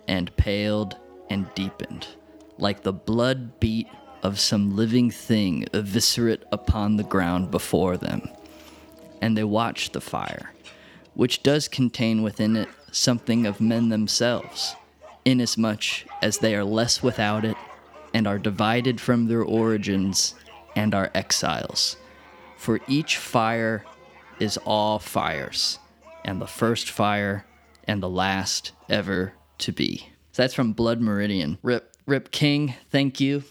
and 0.08 0.34
paled 0.36 0.96
and 1.30 1.52
deepened, 1.54 2.06
like 2.58 2.82
the 2.82 2.92
blood 2.92 3.58
beat 3.60 3.88
of 4.22 4.38
some 4.38 4.76
living 4.76 5.10
thing 5.10 5.66
eviscerate 5.72 6.44
upon 6.52 6.96
the 6.96 7.02
ground 7.04 7.50
before 7.50 7.96
them. 7.96 8.28
And 9.20 9.36
they 9.36 9.44
watched 9.44 9.92
the 9.92 10.00
fire, 10.00 10.52
which 11.14 11.42
does 11.42 11.68
contain 11.68 12.22
within 12.22 12.56
it 12.56 12.68
something 12.90 13.46
of 13.46 13.60
men 13.60 13.88
themselves, 13.88 14.76
inasmuch 15.24 16.06
as 16.20 16.38
they 16.38 16.54
are 16.54 16.64
less 16.64 17.02
without 17.02 17.44
it, 17.44 17.56
and 18.14 18.26
are 18.26 18.38
divided 18.38 19.00
from 19.00 19.26
their 19.26 19.42
origins, 19.42 20.34
and 20.76 20.94
are 20.94 21.10
exiles. 21.14 21.96
For 22.56 22.80
each 22.86 23.16
fire 23.16 23.84
is 24.38 24.58
all 24.58 24.98
fires, 24.98 25.78
and 26.24 26.40
the 26.40 26.46
first 26.46 26.90
fire 26.90 27.44
and 27.84 28.02
the 28.02 28.08
last 28.10 28.72
ever 28.88 29.32
to 29.58 29.72
be. 29.72 30.08
So 30.32 30.42
that's 30.42 30.54
from 30.54 30.72
Blood 30.72 31.00
Meridian. 31.00 31.58
Rip, 31.62 31.94
Rip 32.06 32.30
King, 32.30 32.74
thank 32.90 33.20
you. 33.20 33.44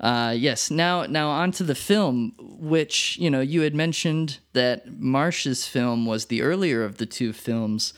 Uh, 0.00 0.32
yes, 0.36 0.70
now 0.70 1.04
now 1.06 1.28
onto 1.28 1.64
the 1.64 1.74
film, 1.74 2.32
which 2.38 3.18
you 3.18 3.28
know 3.28 3.40
you 3.40 3.62
had 3.62 3.74
mentioned 3.74 4.38
that 4.52 4.98
Marsh's 5.00 5.66
film 5.66 6.06
was 6.06 6.26
the 6.26 6.40
earlier 6.40 6.84
of 6.84 6.98
the 6.98 7.06
two 7.06 7.32
films, 7.32 7.92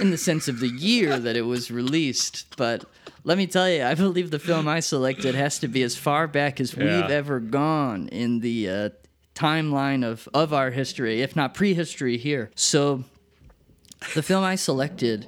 in 0.00 0.10
the 0.10 0.16
sense 0.18 0.48
of 0.48 0.58
the 0.58 0.68
year 0.68 1.18
that 1.20 1.36
it 1.36 1.42
was 1.42 1.70
released. 1.70 2.46
But 2.56 2.84
let 3.22 3.38
me 3.38 3.46
tell 3.46 3.70
you, 3.70 3.84
I 3.84 3.94
believe 3.94 4.30
the 4.32 4.40
film 4.40 4.66
I 4.66 4.80
selected 4.80 5.36
has 5.36 5.58
to 5.60 5.68
be 5.68 5.84
as 5.84 5.94
far 5.96 6.26
back 6.26 6.60
as 6.60 6.74
Yeah. 6.74 7.02
we've 7.02 7.10
ever 7.10 7.38
gone 7.38 8.08
in 8.08 8.40
the 8.40 8.68
uh, 8.68 8.88
timeline 9.36 10.04
of 10.04 10.28
of 10.34 10.52
our 10.52 10.72
history, 10.72 11.22
if 11.22 11.36
not 11.36 11.54
prehistory 11.54 12.18
here. 12.18 12.50
So 12.56 13.04
the 14.14 14.22
film 14.22 14.44
I 14.44 14.54
selected, 14.54 15.26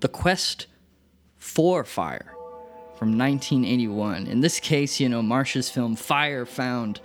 The 0.00 0.08
Quest 0.08 0.66
for 1.38 1.84
Fire 1.84 2.36
from 2.96 3.16
1981. 3.18 4.26
In 4.26 4.40
this 4.40 4.58
case, 4.58 4.98
you 4.98 5.08
know, 5.08 5.22
Marsh's 5.22 5.68
film 5.68 5.96
Fire 5.96 6.46
found 6.46 7.00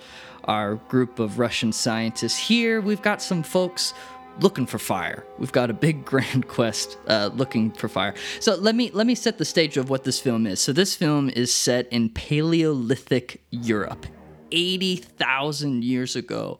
our 0.46 0.76
group 0.76 1.20
of 1.20 1.38
Russian 1.38 1.72
scientists. 1.72 2.38
Here, 2.38 2.82
we've 2.82 3.02
got 3.02 3.22
some 3.22 3.44
folks 3.44 3.94
looking 4.40 4.66
for 4.66 4.80
fire. 4.80 5.26
We've 5.38 5.52
got 5.52 5.70
a 5.70 5.74
big 5.74 6.06
grand 6.12 6.48
quest 6.48 6.98
uh, 7.08 7.30
looking 7.34 7.72
for 7.72 7.88
fire. 7.88 8.16
So 8.40 8.56
let 8.56 8.76
me 8.76 8.90
let 8.94 9.06
me 9.06 9.16
set 9.16 9.38
the 9.38 9.46
stage 9.46 9.78
of 9.78 9.90
what 9.90 10.04
this 10.04 10.20
film 10.20 10.48
is. 10.48 10.60
So 10.60 10.74
this 10.74 10.96
film 10.96 11.30
is 11.30 11.54
set 11.54 11.88
in 11.92 12.10
Paleolithic 12.10 13.42
Europe, 13.52 14.06
80,000 14.52 15.84
years 15.84 16.16
ago 16.16 16.60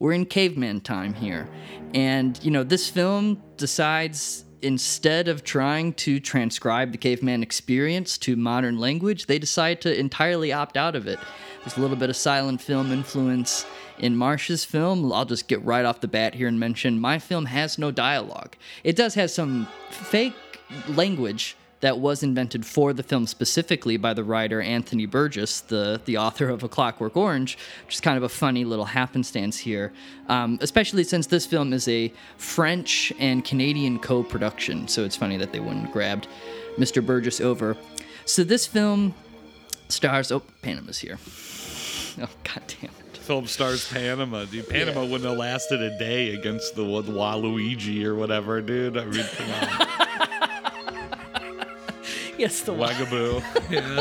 we're 0.00 0.12
in 0.12 0.26
caveman 0.26 0.80
time 0.80 1.14
here. 1.14 1.48
And, 1.94 2.42
you 2.42 2.50
know, 2.50 2.64
this 2.64 2.88
film 2.88 3.40
decides 3.56 4.44
instead 4.62 5.28
of 5.28 5.44
trying 5.44 5.92
to 5.94 6.18
transcribe 6.18 6.92
the 6.92 6.98
caveman 6.98 7.42
experience 7.42 8.18
to 8.18 8.34
modern 8.34 8.78
language, 8.78 9.26
they 9.26 9.38
decide 9.38 9.80
to 9.82 9.98
entirely 9.98 10.52
opt 10.52 10.76
out 10.76 10.96
of 10.96 11.06
it. 11.06 11.18
There's 11.60 11.76
a 11.76 11.80
little 11.80 11.96
bit 11.96 12.10
of 12.10 12.16
silent 12.16 12.60
film 12.60 12.90
influence 12.90 13.66
in 13.98 14.16
Marsh's 14.16 14.64
film. 14.64 15.12
I'll 15.12 15.26
just 15.26 15.48
get 15.48 15.62
right 15.64 15.84
off 15.84 16.00
the 16.00 16.08
bat 16.08 16.34
here 16.34 16.48
and 16.48 16.58
mention 16.58 16.98
my 16.98 17.18
film 17.18 17.44
has 17.46 17.78
no 17.78 17.90
dialogue. 17.90 18.56
It 18.82 18.96
does 18.96 19.14
have 19.14 19.30
some 19.30 19.68
fake 19.90 20.34
language 20.88 21.56
that 21.80 21.98
was 21.98 22.22
invented 22.22 22.64
for 22.64 22.92
the 22.92 23.02
film 23.02 23.26
specifically 23.26 23.96
by 23.96 24.14
the 24.14 24.22
writer 24.22 24.60
Anthony 24.60 25.06
Burgess, 25.06 25.60
the 25.60 26.00
the 26.04 26.16
author 26.16 26.48
of 26.48 26.62
A 26.62 26.68
Clockwork 26.68 27.16
Orange, 27.16 27.58
which 27.86 27.94
is 27.96 28.00
kind 28.00 28.16
of 28.16 28.22
a 28.22 28.28
funny 28.28 28.64
little 28.64 28.84
happenstance 28.84 29.58
here, 29.58 29.92
um, 30.28 30.58
especially 30.60 31.04
since 31.04 31.26
this 31.26 31.46
film 31.46 31.72
is 31.72 31.88
a 31.88 32.12
French 32.36 33.12
and 33.18 33.44
Canadian 33.44 33.98
co-production. 33.98 34.88
So 34.88 35.04
it's 35.04 35.16
funny 35.16 35.36
that 35.38 35.52
they 35.52 35.60
wouldn't 35.60 35.84
have 35.84 35.92
grabbed 35.92 36.28
Mr. 36.76 37.04
Burgess 37.04 37.40
over. 37.40 37.76
So 38.24 38.44
this 38.44 38.66
film 38.66 39.14
stars. 39.88 40.30
Oh, 40.30 40.42
Panama's 40.62 40.98
here. 40.98 41.18
Oh, 42.20 42.28
god 42.44 42.62
damn 42.66 42.90
it. 42.90 43.16
Film 43.16 43.46
stars 43.46 43.88
Panama, 43.90 44.44
dude. 44.44 44.68
Panama 44.68 45.02
wouldn't 45.02 45.24
have 45.24 45.38
lasted 45.38 45.80
a 45.80 45.96
day 45.98 46.34
against 46.34 46.74
the, 46.74 46.82
the 46.82 47.12
Waluigi 47.12 48.04
or 48.04 48.14
whatever, 48.14 48.60
dude. 48.60 48.96
I 48.96 49.04
mean, 49.04 49.24
come 49.36 49.50
on. 49.50 50.26
Yes, 52.40 52.62
the 52.62 52.72
Wagaboo. 52.72 53.42
Yeah. 53.70 54.00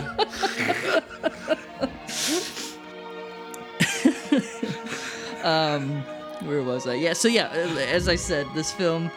um, 5.44 6.04
where 6.48 6.64
was 6.64 6.88
I? 6.88 6.94
Yeah, 6.94 7.12
so 7.12 7.28
yeah, 7.28 7.50
as 7.50 8.08
I 8.08 8.16
said, 8.16 8.48
this 8.56 8.72
film 8.72 9.12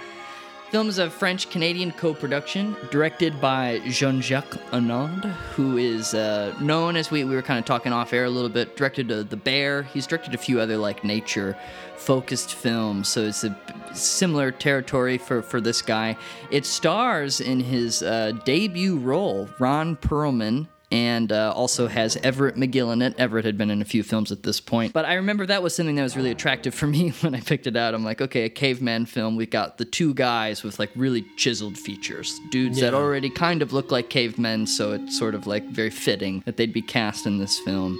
film 0.73 0.89
is 0.89 0.99
a 0.99 1.09
French 1.09 1.51
Canadian 1.51 1.93
co-production 1.93 2.75
directed 2.91 3.39
by 3.41 3.81
Jean-Jacques 3.87 4.57
Annaud, 4.73 5.21
who 5.55 5.77
is 5.77 6.15
uh, 6.15 6.53
known 6.61 6.97
as 6.97 7.11
we, 7.11 7.25
we 7.25 7.35
were 7.35 7.43
kind 7.43 7.59
of 7.59 7.65
talking 7.67 7.93
off 7.93 8.13
air 8.15 8.25
a 8.25 8.31
little 8.31 8.49
bit. 8.49 8.75
Directed 8.75 9.13
uh, 9.13 9.23
The 9.23 9.37
Bear. 9.37 9.83
He's 9.85 10.07
directed 10.07 10.35
a 10.35 10.39
few 10.39 10.59
other 10.59 10.79
like 10.79 11.05
nature 11.05 11.57
focused 12.03 12.55
film. 12.55 13.05
so 13.05 13.23
it's 13.23 13.45
a 13.45 13.57
similar 13.95 14.51
territory 14.51 15.19
for 15.19 15.43
for 15.43 15.61
this 15.61 15.83
guy. 15.83 16.17
It 16.51 16.67
stars 16.67 17.41
in 17.41 17.61
his 17.61 18.03
uh, 18.03 18.33
debut 18.45 18.99
role 18.99 19.49
Ron 19.59 19.97
Perlman 19.97 20.67
and 20.91 21.33
uh, 21.33 21.53
also 21.57 21.89
has 21.89 22.17
Everett 22.17 22.57
McGill 22.57 22.93
in 22.93 23.01
it. 23.01 23.15
Everett 23.19 23.47
had 23.47 23.57
been 23.57 23.71
in 23.71 23.81
a 23.81 23.85
few 23.85 24.03
films 24.03 24.31
at 24.31 24.43
this 24.43 24.61
point, 24.61 24.93
but 24.93 25.07
I 25.07 25.15
remember 25.15 25.47
that 25.47 25.63
was 25.63 25.75
something 25.75 25.95
that 25.95 26.03
was 26.03 26.17
really 26.17 26.31
attractive 26.31 26.75
for 26.75 26.87
me 26.97 27.11
when 27.23 27.35
I 27.35 27.41
picked 27.41 27.67
it 27.67 27.77
out. 27.77 27.95
I'm 27.95 28.05
like, 28.05 28.21
okay, 28.21 28.45
a 28.45 28.51
caveman 28.51 29.07
film. 29.07 29.37
We 29.37 29.47
got 29.47 29.79
the 29.79 29.85
two 29.85 30.13
guys 30.13 30.63
with 30.63 30.79
like 30.79 30.91
really 30.97 31.25
chiseled 31.37 31.79
features, 31.79 32.39
dudes 32.51 32.81
that 32.81 32.95
already 32.95 33.31
kind 33.31 33.63
of 33.63 33.73
look 33.73 33.91
like 33.91 34.11
cavemen, 34.11 34.67
so 34.67 34.93
it's 34.93 35.19
sort 35.19 35.35
of 35.35 35.47
like 35.47 35.67
very 35.69 35.91
fitting 35.91 36.43
that 36.47 36.57
they'd 36.57 36.73
be 36.73 36.83
cast 36.83 37.27
in 37.27 37.39
this 37.39 37.59
film. 37.61 37.99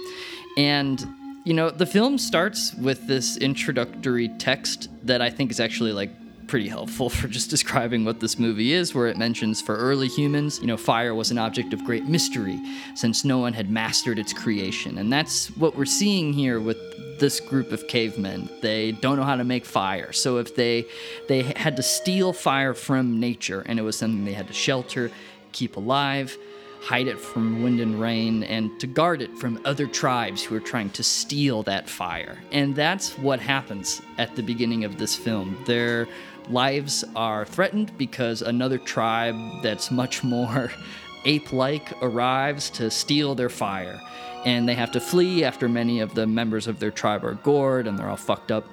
And 0.55 1.03
you 1.43 1.53
know, 1.53 1.69
the 1.69 1.85
film 1.85 2.17
starts 2.17 2.73
with 2.75 3.05
this 3.07 3.37
introductory 3.37 4.29
text 4.29 4.89
that 5.03 5.21
I 5.21 5.29
think 5.29 5.51
is 5.51 5.59
actually 5.59 5.91
like 5.91 6.09
pretty 6.47 6.67
helpful 6.67 7.09
for 7.09 7.27
just 7.27 7.49
describing 7.55 8.05
what 8.05 8.19
this 8.19 8.39
movie 8.39 8.73
is, 8.73 8.95
where 8.95 9.07
it 9.07 9.17
mentions 9.17 9.61
for 9.61 9.75
early 9.75 10.07
humans, 10.07 10.59
you 10.59 10.67
know, 10.67 10.77
fire 10.77 11.13
was 11.13 11.31
an 11.31 11.37
object 11.37 11.73
of 11.73 11.83
great 11.83 12.05
mystery 12.05 12.59
since 12.95 13.25
no 13.25 13.39
one 13.39 13.53
had 13.53 13.69
mastered 13.69 14.19
its 14.19 14.33
creation. 14.33 14.97
And 14.97 15.11
that's 15.11 15.47
what 15.57 15.75
we're 15.75 15.85
seeing 15.85 16.31
here 16.31 16.59
with 16.59 16.77
this 17.19 17.39
group 17.39 17.71
of 17.71 17.87
cavemen. 17.87 18.49
They 18.61 18.91
don't 18.91 19.17
know 19.17 19.23
how 19.23 19.35
to 19.35 19.43
make 19.43 19.65
fire. 19.65 20.11
So 20.13 20.37
if 20.37 20.55
they 20.55 20.85
they 21.27 21.43
had 21.43 21.75
to 21.77 21.83
steal 21.83 22.33
fire 22.33 22.73
from 22.73 23.19
nature 23.19 23.61
and 23.65 23.79
it 23.79 23.81
was 23.81 23.97
something 23.97 24.25
they 24.25 24.33
had 24.33 24.47
to 24.47 24.53
shelter, 24.53 25.11
keep 25.51 25.75
alive, 25.75 26.37
hide 26.83 27.07
it 27.07 27.17
from 27.17 27.63
wind 27.63 27.79
and 27.79 27.99
rain 27.99 28.43
and 28.43 28.77
to 28.77 28.85
guard 28.85 29.21
it 29.21 29.37
from 29.37 29.57
other 29.63 29.87
tribes 29.87 30.43
who 30.43 30.53
are 30.53 30.59
trying 30.59 30.89
to 30.89 31.01
steal 31.01 31.63
that 31.63 31.89
fire. 31.89 32.37
And 32.51 32.75
that's 32.75 33.17
what 33.17 33.39
happens 33.39 34.01
at 34.17 34.35
the 34.35 34.43
beginning 34.43 34.83
of 34.83 34.97
this 34.97 35.15
film. 35.15 35.57
Their 35.65 36.09
lives 36.49 37.05
are 37.15 37.45
threatened 37.45 37.97
because 37.97 38.41
another 38.41 38.77
tribe 38.77 39.35
that's 39.61 39.91
much 39.91 40.25
more 40.25 40.71
ape 41.25 41.53
like 41.53 41.93
arrives 42.01 42.69
to 42.71 42.91
steal 42.91 43.33
their 43.33 43.49
fire. 43.49 44.01
And 44.43 44.67
they 44.67 44.75
have 44.75 44.91
to 44.91 44.99
flee 44.99 45.45
after 45.45 45.69
many 45.69 46.01
of 46.01 46.13
the 46.15 46.27
members 46.27 46.67
of 46.67 46.79
their 46.79 46.91
tribe 46.91 47.23
are 47.23 47.35
gored 47.35 47.87
and 47.87 47.97
they're 47.97 48.09
all 48.09 48.17
fucked 48.17 48.51
up. 48.51 48.67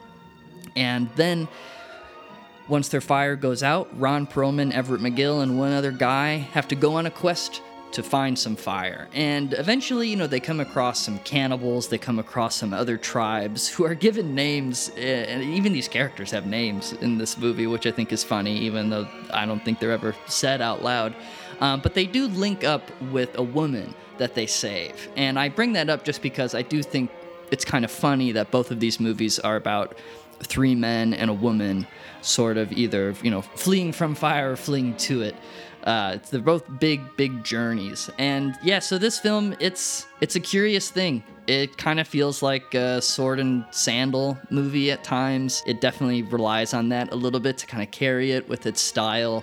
And 0.74 1.08
then 1.14 1.46
once 2.66 2.88
their 2.88 3.00
fire 3.00 3.36
goes 3.36 3.62
out, 3.62 3.88
Ron 3.96 4.26
Perlman, 4.26 4.72
Everett 4.72 5.00
McGill, 5.00 5.44
and 5.44 5.60
one 5.60 5.72
other 5.72 5.92
guy 5.92 6.38
have 6.38 6.66
to 6.68 6.74
go 6.74 6.94
on 6.94 7.06
a 7.06 7.10
quest 7.10 7.62
to 7.92 8.02
find 8.02 8.38
some 8.38 8.56
fire. 8.56 9.08
And 9.12 9.52
eventually, 9.54 10.08
you 10.08 10.16
know, 10.16 10.26
they 10.26 10.40
come 10.40 10.60
across 10.60 11.00
some 11.00 11.18
cannibals, 11.20 11.88
they 11.88 11.98
come 11.98 12.18
across 12.18 12.54
some 12.56 12.72
other 12.72 12.96
tribes 12.96 13.68
who 13.68 13.84
are 13.84 13.94
given 13.94 14.34
names, 14.34 14.92
eh, 14.96 15.24
and 15.28 15.42
even 15.42 15.72
these 15.72 15.88
characters 15.88 16.30
have 16.30 16.46
names 16.46 16.92
in 16.92 17.18
this 17.18 17.36
movie, 17.36 17.66
which 17.66 17.86
I 17.86 17.90
think 17.90 18.12
is 18.12 18.22
funny, 18.22 18.56
even 18.58 18.90
though 18.90 19.08
I 19.32 19.46
don't 19.46 19.64
think 19.64 19.80
they're 19.80 19.92
ever 19.92 20.14
said 20.26 20.60
out 20.60 20.82
loud. 20.82 21.14
Um, 21.60 21.80
but 21.80 21.94
they 21.94 22.06
do 22.06 22.26
link 22.28 22.64
up 22.64 22.90
with 23.10 23.36
a 23.36 23.42
woman 23.42 23.94
that 24.18 24.34
they 24.34 24.46
save. 24.46 25.08
And 25.16 25.38
I 25.38 25.48
bring 25.48 25.72
that 25.74 25.90
up 25.90 26.04
just 26.04 26.22
because 26.22 26.54
I 26.54 26.62
do 26.62 26.82
think 26.82 27.10
it's 27.50 27.64
kind 27.64 27.84
of 27.84 27.90
funny 27.90 28.32
that 28.32 28.50
both 28.50 28.70
of 28.70 28.80
these 28.80 29.00
movies 29.00 29.38
are 29.38 29.56
about 29.56 29.96
three 30.42 30.74
men 30.74 31.12
and 31.12 31.30
a 31.30 31.34
woman 31.34 31.86
sort 32.22 32.56
of 32.56 32.72
either 32.72 33.14
you 33.22 33.30
know 33.30 33.42
fleeing 33.42 33.92
from 33.92 34.14
fire 34.14 34.52
or 34.52 34.56
fleeing 34.56 34.96
to 34.96 35.22
it 35.22 35.34
uh, 35.84 36.18
they're 36.30 36.40
both 36.40 36.64
big 36.78 37.00
big 37.16 37.42
journeys. 37.44 38.10
And 38.18 38.58
yeah 38.62 38.78
so 38.78 38.98
this 38.98 39.18
film 39.18 39.54
it's 39.60 40.06
it's 40.20 40.36
a 40.36 40.40
curious 40.40 40.90
thing. 40.90 41.22
It 41.46 41.76
kind 41.78 41.98
of 41.98 42.06
feels 42.06 42.42
like 42.42 42.74
a 42.74 43.02
sword 43.02 43.40
and 43.40 43.64
sandal 43.70 44.38
movie 44.50 44.92
at 44.92 45.02
times. 45.02 45.62
It 45.66 45.80
definitely 45.80 46.22
relies 46.22 46.74
on 46.74 46.90
that 46.90 47.12
a 47.12 47.16
little 47.16 47.40
bit 47.40 47.58
to 47.58 47.66
kind 47.66 47.82
of 47.82 47.90
carry 47.90 48.32
it 48.32 48.48
with 48.48 48.66
its 48.66 48.80
style 48.80 49.42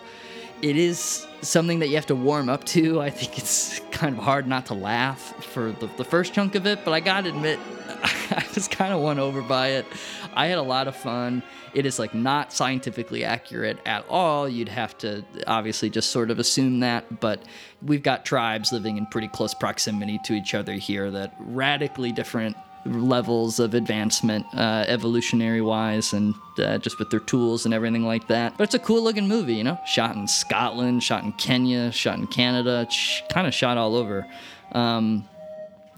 it 0.61 0.75
is 0.75 1.27
something 1.41 1.79
that 1.79 1.87
you 1.87 1.95
have 1.95 2.07
to 2.07 2.15
warm 2.15 2.49
up 2.49 2.63
to. 2.65 2.99
I 2.99 3.09
think 3.09 3.37
it's 3.37 3.79
kind 3.91 4.17
of 4.17 4.23
hard 4.23 4.47
not 4.47 4.67
to 4.67 4.73
laugh 4.73 5.43
for 5.43 5.71
the, 5.71 5.87
the 5.97 6.03
first 6.03 6.33
chunk 6.33 6.55
of 6.55 6.65
it, 6.65 6.83
but 6.83 6.91
I 6.93 6.99
gotta 6.99 7.29
admit, 7.29 7.59
I 8.01 8.45
was 8.55 8.67
kind 8.67 8.93
of 8.93 9.01
won 9.01 9.19
over 9.19 9.41
by 9.41 9.69
it. 9.69 9.85
I 10.33 10.47
had 10.47 10.57
a 10.57 10.63
lot 10.63 10.87
of 10.87 10.95
fun. 10.95 11.43
It 11.73 11.85
is 11.85 11.99
like 11.99 12.13
not 12.13 12.53
scientifically 12.53 13.23
accurate 13.23 13.77
at 13.85 14.05
all. 14.09 14.49
You'd 14.49 14.69
have 14.69 14.97
to 14.99 15.23
obviously 15.45 15.89
just 15.89 16.11
sort 16.11 16.31
of 16.31 16.39
assume 16.39 16.79
that, 16.79 17.19
but 17.19 17.43
we've 17.81 18.03
got 18.03 18.25
tribes 18.25 18.71
living 18.71 18.97
in 18.97 19.05
pretty 19.07 19.27
close 19.27 19.53
proximity 19.53 20.19
to 20.25 20.33
each 20.33 20.53
other 20.53 20.73
here 20.73 21.11
that 21.11 21.35
radically 21.39 22.11
different 22.11 22.57
levels 22.87 23.59
of 23.59 23.73
advancement 23.73 24.45
uh, 24.53 24.85
evolutionary 24.87 25.61
wise 25.61 26.13
and 26.13 26.33
uh, 26.59 26.77
just 26.77 26.99
with 26.99 27.09
their 27.09 27.19
tools 27.19 27.65
and 27.65 27.73
everything 27.73 28.03
like 28.03 28.27
that. 28.27 28.57
But 28.57 28.65
it's 28.65 28.75
a 28.75 28.79
cool 28.79 29.03
looking 29.03 29.27
movie 29.27 29.55
you 29.55 29.63
know? 29.63 29.79
Shot 29.85 30.15
in 30.15 30.27
scotland 30.27 31.03
shot 31.03 31.23
in 31.23 31.33
kenya 31.33 31.91
shot 31.91 32.17
in 32.17 32.27
canada 32.27 32.87
kind 33.29 33.47
of 33.47 33.53
shot 33.53 33.77
all 33.77 33.95
over. 33.95 34.25
Um, 34.71 35.27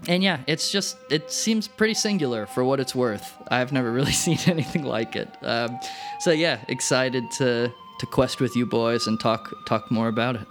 and 0.08 0.22
yeah 0.22 0.40
it's 0.46 0.70
just 0.70 0.96
it 1.10 1.30
seems 1.30 1.68
pretty 1.68 1.94
singular 1.94 2.46
for 2.46 2.64
what 2.64 2.80
it's 2.80 2.94
worth. 2.94 3.36
I've 3.48 3.72
never 3.72 3.92
really 3.98 4.12
seen 4.12 4.38
anything 4.46 4.84
like 4.84 5.16
it. 5.16 5.28
Um, 5.42 5.78
so 6.20 6.30
yeah 6.30 6.60
excited 6.68 7.30
to 7.32 7.72
to 8.00 8.06
quest 8.06 8.40
with 8.40 8.56
you 8.56 8.66
boys 8.66 9.06
and 9.06 9.20
talk 9.20 9.52
talk 9.66 9.90
more 9.90 10.08
about 10.08 10.36
it. 10.36 10.46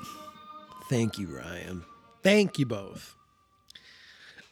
Thank 0.90 1.20
you, 1.20 1.28
Ryan. 1.28 1.86
Thank 2.24 2.58
you 2.58 2.66
both. 2.66 3.16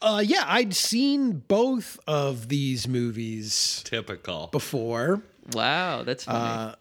Uh, 0.07 0.19
yeah, 0.19 0.43
I'd 0.47 0.73
seen 0.73 1.43
both 1.47 1.99
of 2.07 2.47
these 2.47 2.87
movies 2.87 3.81
Typical. 3.85 4.47
before. 4.51 5.21
wow 5.53 6.03
that's 6.03 6.23
funny 6.23 6.39
Uh, 6.71 6.75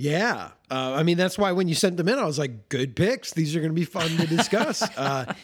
yeah, 0.00 0.50
uh, 0.70 0.94
I 0.94 1.02
mean 1.02 1.16
that's 1.16 1.36
why 1.36 1.50
when 1.50 1.66
you 1.66 1.74
sent 1.74 1.96
them 1.96 2.08
in, 2.08 2.20
I 2.20 2.24
was 2.24 2.38
like, 2.38 2.68
"Good 2.68 2.94
picks. 2.94 3.32
These 3.32 3.56
are 3.56 3.58
going 3.60 3.72
to 3.72 3.74
be 3.74 3.84
fun 3.84 4.08
to 4.18 4.26
discuss." 4.28 4.80
uh, 4.96 5.34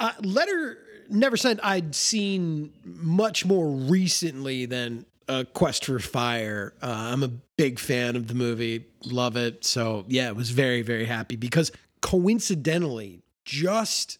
uh, 0.00 0.12
Letter 0.20 0.78
Never 1.08 1.36
Sent. 1.36 1.60
I'd 1.62 1.94
seen 1.94 2.72
much 2.84 3.46
more 3.46 3.68
recently 3.68 4.66
than 4.66 5.06
uh, 5.28 5.44
Quest 5.54 5.84
for 5.84 6.00
Fire. 6.00 6.74
Uh, 6.82 7.10
I'm 7.12 7.22
a 7.22 7.28
big 7.56 7.78
fan 7.78 8.16
of 8.16 8.26
the 8.26 8.34
movie, 8.34 8.84
love 9.04 9.36
it. 9.36 9.64
So 9.64 10.04
yeah, 10.08 10.28
I 10.28 10.32
was 10.32 10.50
very 10.50 10.82
very 10.82 11.04
happy 11.04 11.36
because 11.36 11.70
coincidentally, 12.00 13.22
just 13.44 14.18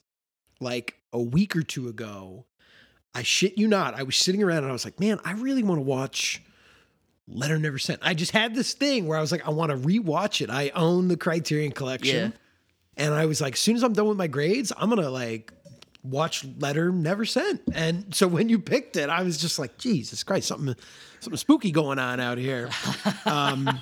like 0.61 0.95
a 1.15 1.21
week 1.21 1.57
or 1.57 1.63
two 1.63 1.89
ago, 1.89 2.45
I 3.15 3.23
shit 3.23 3.57
you 3.57 3.67
not, 3.69 3.95
I 3.95 4.03
was 4.03 4.17
sitting 4.17 4.43
around 4.43 4.59
and 4.59 4.69
I 4.69 4.73
was 4.73 4.85
like, 4.85 5.01
"Man, 5.01 5.19
I 5.25 5.33
really 5.33 5.63
want 5.63 5.79
to 5.79 5.83
watch." 5.83 6.43
Letter 7.27 7.59
Never 7.59 7.79
Sent. 7.79 8.01
I 8.03 8.13
just 8.13 8.33
had 8.33 8.55
this 8.55 8.75
thing 8.75 9.07
where 9.07 9.17
I 9.17 9.23
was 9.23 9.33
like, 9.33 9.47
I 9.47 9.51
want 9.51 9.71
to 9.71 9.79
rewatch 9.79 10.43
it. 10.43 10.51
I 10.51 10.71
own 10.75 11.09
the 11.09 11.17
Criterion 11.17 11.73
Collection. 11.73 12.35
And 12.99 13.15
I 13.15 13.25
was 13.25 13.41
like, 13.41 13.55
as 13.55 13.61
soon 13.61 13.77
as 13.77 13.83
I'm 13.83 13.95
done 13.95 14.07
with 14.09 14.19
my 14.19 14.27
grades, 14.27 14.73
I'm 14.77 14.91
going 14.91 15.01
to 15.01 15.09
like 15.09 15.51
watch 16.03 16.45
Letter 16.59 16.93
Never 16.93 17.25
Sent. 17.25 17.63
And 17.73 18.15
so 18.15 18.29
when 18.29 18.49
you 18.49 18.59
picked 18.59 18.97
it, 18.97 19.09
I 19.09 19.23
was 19.23 19.39
just 19.39 19.59
like, 19.59 19.79
Jesus 19.79 20.23
Christ, 20.23 20.49
something, 20.49 20.77
something 21.21 21.39
spooky 21.39 21.71
going 21.71 21.99
on 21.99 22.21
out 22.21 22.39
here. 22.39 22.71
Um, 23.27 23.81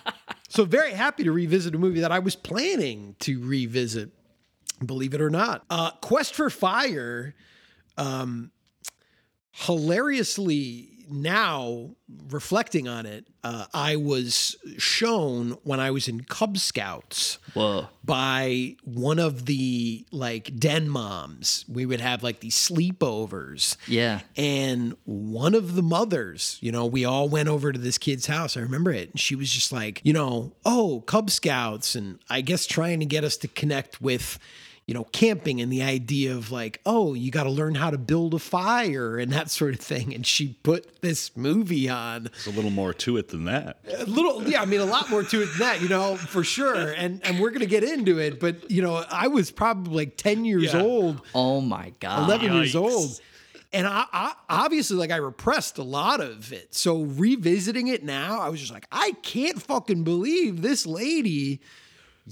so 0.49 0.64
very 0.64 0.92
happy 0.92 1.25
to 1.25 1.33
revisit 1.33 1.75
a 1.75 1.79
movie 1.79 2.01
that 2.01 2.12
I 2.12 2.21
was 2.21 2.37
planning 2.37 3.16
to 3.21 3.45
revisit, 3.45 4.11
believe 4.85 5.15
it 5.15 5.21
or 5.21 5.31
not. 5.31 5.65
Uh, 5.71 5.91
Quest 6.01 6.35
for 6.35 6.51
Fire, 6.51 7.35
um, 7.97 8.51
hilariously 9.53 11.02
now 11.12 11.90
reflecting 12.29 12.88
on 12.88 13.07
it, 13.07 13.27
uh, 13.44 13.66
I 13.75 13.96
was 13.96 14.57
shown 14.79 15.53
when 15.64 15.81
I 15.81 15.90
was 15.90 16.09
in 16.09 16.25
Cub 16.25 16.59
Scouts 16.59 17.38
whoa 17.55 17.88
by 18.05 18.77
one 18.85 19.18
of 19.18 19.46
the 19.46 20.07
like 20.11 20.59
den 20.59 20.88
moms. 20.88 21.64
We 21.68 21.87
would 21.87 22.01
have 22.01 22.22
like 22.22 22.40
these 22.40 22.57
sleepovers. 22.57 23.77
yeah 23.87 24.20
And 24.37 24.96
one 25.05 25.55
of 25.55 25.75
the 25.75 25.83
mothers, 25.83 26.59
you 26.61 26.72
know, 26.72 26.87
we 26.87 27.05
all 27.05 27.29
went 27.29 27.48
over 27.48 27.72
to 27.72 27.79
this 27.79 27.98
kid's 27.98 28.27
house. 28.27 28.57
I 28.57 28.61
remember 28.61 28.92
it. 28.92 29.11
And 29.11 29.20
she 29.20 29.35
was 29.35 29.51
just 29.51 29.72
like, 29.72 30.01
you 30.05 30.12
know, 30.12 30.53
oh, 30.64 31.03
Cub 31.07 31.31
Scouts. 31.31 31.94
And 31.94 32.18
I 32.31 32.40
guess 32.40 32.66
trying 32.66 33.01
to 33.01 33.07
get 33.07 33.25
us 33.25 33.37
to 33.38 33.48
connect 33.48 34.01
with, 34.01 34.38
you 34.87 34.95
know, 34.95 35.05
camping 35.05 35.61
and 35.61 35.73
the 35.73 35.83
idea 35.83 36.35
of 36.35 36.51
like, 36.51 36.81
oh, 36.85 37.14
you 37.14 37.31
got 37.31 37.45
to 37.45 37.51
learn 37.51 37.75
how 37.77 37.90
to 37.90 37.99
build 37.99 38.35
a 38.35 38.38
fire 38.38 39.16
and 39.16 39.33
that 39.33 39.49
sort 39.49 39.75
of 39.75 39.81
thing. 39.81 40.12
And 40.12 40.27
she 40.27 40.59
put 40.64 41.01
this 41.03 41.37
movie 41.37 41.88
on. 41.88 42.25
There's 42.25 42.49
a 42.49 42.51
little 42.51 42.71
more 42.73 42.92
to 42.95 43.16
it 43.16 43.29
than 43.29 43.45
that. 43.45 43.79
A 43.97 44.05
little, 44.07 44.42
yeah, 44.49 44.61
I 44.61 44.64
mean, 44.64 44.81
a 44.81 44.85
lot 44.85 45.09
more 45.09 45.23
to 45.23 45.42
it 45.42 45.47
than 45.51 45.59
that, 45.61 45.83
you 45.83 45.88
know, 45.88 46.16
for 46.16 46.42
sure. 46.42 46.90
And 46.92 47.25
and 47.25 47.38
we're 47.38 47.51
gonna 47.51 47.66
get 47.66 47.85
into 47.85 48.18
it, 48.18 48.40
but 48.40 48.71
you 48.71 48.83
know, 48.83 49.05
I 49.11 49.29
was 49.29 49.51
probably 49.53 49.95
like 49.95 50.16
ten 50.16 50.45
years 50.45 50.75
Yeah. 50.75 50.83
old 50.83 51.23
oh 51.35 51.61
my 51.61 51.92
god 52.01 52.25
11 52.29 52.53
years 52.53 52.75
old. 52.75 53.21
And 53.75 53.87
I, 53.87 54.05
I 54.12 54.35
obviously 54.51 54.97
like 54.99 55.11
I 55.12 55.16
repressed 55.16 55.79
a 55.79 55.83
lot 55.83 56.21
of 56.21 56.53
it. 56.53 56.75
So 56.75 57.03
revisiting 57.03 57.87
it 57.87 58.05
now, 58.05 58.40
I 58.40 58.49
was 58.51 58.61
just 58.61 58.73
like, 58.73 58.87
I 58.92 59.12
can't 59.23 59.62
fucking 59.62 60.05
believe 60.05 60.61
this 60.61 60.85
lady. 60.87 61.61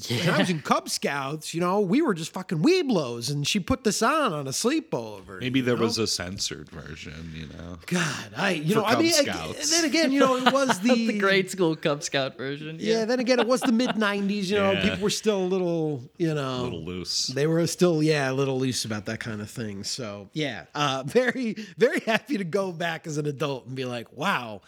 When 0.09 0.31
I 0.31 0.38
was 0.38 0.50
in 0.50 0.61
Cub 0.62 0.88
Scouts, 0.88 1.53
you 1.53 1.61
know, 1.61 1.81
we 1.81 2.00
were 2.00 2.14
just 2.14 2.33
fucking 2.33 2.59
Webelos, 2.62 3.29
and 3.29 3.44
she 3.44 3.59
put 3.59 3.83
this 3.83 4.03
on 4.03 4.33
on 4.33 4.46
a 4.46 4.50
sleepover. 4.50 5.40
Maybe 5.40 5.61
there 5.61 5.74
know? 5.76 5.83
was 5.83 5.98
a 5.98 6.07
censored 6.07 6.68
version, 6.70 7.33
you 7.35 7.46
know. 7.48 7.76
God, 7.87 8.33
I 8.37 8.50
you 8.53 8.74
For 8.74 8.81
know, 8.83 8.85
I 8.87 8.94
mean, 9.00 9.12
ag- 9.12 9.26
Scouts. 9.26 9.70
then 9.72 9.85
again, 9.85 10.12
you 10.12 10.20
know, 10.20 10.37
it 10.37 10.53
was 10.53 10.79
the 10.83 11.09
the 11.09 11.18
grade 11.18 11.50
school 11.50 11.74
Cub 11.74 12.05
Scout 12.05 12.37
version. 12.37 12.76
Yeah, 12.79 13.05
then 13.05 13.18
again, 13.18 13.40
it 13.40 13.48
was 13.48 13.62
the 13.62 13.72
mid 13.72 13.90
'90s. 13.90 14.44
You 14.44 14.59
know, 14.59 14.72
Yeah. 14.72 14.83
people 14.83 15.00
were 15.00 15.11
still 15.11 15.38
a 15.40 15.48
little, 15.48 16.05
you 16.18 16.33
know, 16.35 16.61
A 16.61 16.62
little 16.62 16.85
loose. 16.85 17.26
They 17.26 17.48
were 17.48 17.66
still, 17.66 18.00
yeah, 18.00 18.31
a 18.31 18.33
little 18.35 18.61
loose 18.61 18.85
about 18.85 19.07
that 19.07 19.18
kind 19.18 19.40
of 19.40 19.50
thing. 19.50 19.83
So, 19.83 20.31
yeah, 20.35 20.66
uh, 20.72 21.03
very, 21.07 21.55
very 21.79 21.98
happy 22.00 22.38
to 22.38 22.44
go 22.44 22.70
back 22.70 23.09
as 23.09 23.18
an 23.18 23.26
adult 23.26 23.66
and 23.66 23.74
be 23.74 23.85
like, 23.87 24.12
wow, 24.16 24.61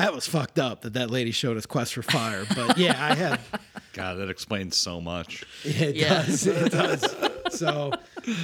that 0.00 0.12
was 0.14 0.26
fucked 0.26 0.58
up 0.58 0.82
that 0.82 0.94
that 0.94 1.10
lady 1.10 1.30
showed 1.30 1.56
us 1.56 1.66
Quest 1.66 1.94
for 1.94 2.02
Fire. 2.02 2.44
But 2.54 2.78
yeah, 2.78 2.96
I 2.98 3.14
had, 3.14 3.40
God, 3.92 4.18
that 4.18 4.28
explains 4.30 4.76
so 4.76 5.00
much. 5.00 5.44
it 5.64 5.96
Yeah. 5.96 6.22
does, 6.24 6.46
it 6.46 6.72
does. 6.72 7.04
So, 7.50 7.92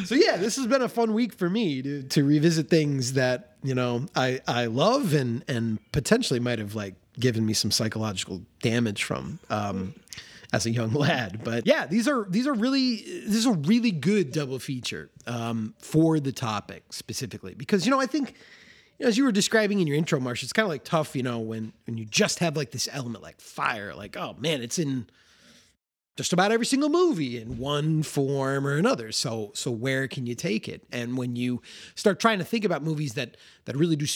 so 0.04 0.14
yeah, 0.14 0.36
this 0.36 0.56
has 0.56 0.66
been 0.66 0.82
a 0.82 0.88
fun 0.88 1.14
week 1.14 1.32
for 1.34 1.48
me 1.48 1.82
to 1.82 2.02
to 2.04 2.24
revisit 2.24 2.68
things 2.68 3.12
that 3.14 3.52
you 3.62 3.74
know 3.74 4.06
I 4.16 4.40
I 4.48 4.66
love 4.66 5.14
and 5.14 5.44
and 5.48 5.78
potentially 5.92 6.40
might 6.40 6.58
have 6.58 6.74
like 6.74 6.94
given 7.18 7.46
me 7.46 7.52
some 7.52 7.70
psychological 7.70 8.42
damage 8.62 9.04
from. 9.04 9.38
Um, 9.50 9.94
as 10.52 10.64
a 10.64 10.70
young 10.70 10.92
lad. 10.92 11.42
But 11.42 11.66
yeah, 11.66 11.86
these 11.86 12.06
are 12.06 12.24
these 12.30 12.46
are 12.46 12.54
really 12.54 12.96
this 13.26 13.34
is 13.34 13.46
a 13.46 13.52
really 13.52 13.90
good 13.90 14.30
double 14.30 14.60
feature 14.60 15.10
um, 15.26 15.74
for 15.80 16.20
the 16.20 16.30
topic 16.30 16.84
specifically 16.90 17.52
because 17.54 17.84
you 17.84 17.90
know 17.90 18.00
I 18.00 18.06
think 18.06 18.34
you 18.98 19.04
know, 19.04 19.08
as 19.08 19.18
you 19.18 19.24
were 19.24 19.32
describing 19.32 19.80
in 19.80 19.86
your 19.86 19.96
intro, 19.96 20.18
Marsh, 20.20 20.42
it's 20.42 20.52
kind 20.52 20.64
of 20.64 20.70
like 20.70 20.84
tough, 20.84 21.14
you 21.14 21.22
know, 21.22 21.38
when 21.38 21.72
when 21.86 21.98
you 21.98 22.04
just 22.04 22.38
have 22.38 22.56
like 22.56 22.70
this 22.70 22.88
element 22.92 23.22
like 23.22 23.40
fire, 23.40 23.94
like 23.94 24.16
oh 24.16 24.36
man, 24.38 24.62
it's 24.62 24.78
in 24.78 25.06
just 26.16 26.32
about 26.32 26.50
every 26.50 26.64
single 26.64 26.88
movie 26.88 27.38
in 27.38 27.58
one 27.58 28.02
form 28.02 28.66
or 28.66 28.76
another. 28.76 29.12
So 29.12 29.52
so 29.54 29.70
where 29.70 30.08
can 30.08 30.26
you 30.26 30.34
take 30.34 30.68
it? 30.68 30.84
And 30.90 31.16
when 31.16 31.36
you 31.36 31.62
start 31.94 32.20
trying 32.20 32.38
to 32.38 32.44
think 32.44 32.64
about 32.64 32.82
movies 32.82 33.14
that 33.14 33.36
that 33.66 33.76
really 33.76 33.96
do 33.96 34.06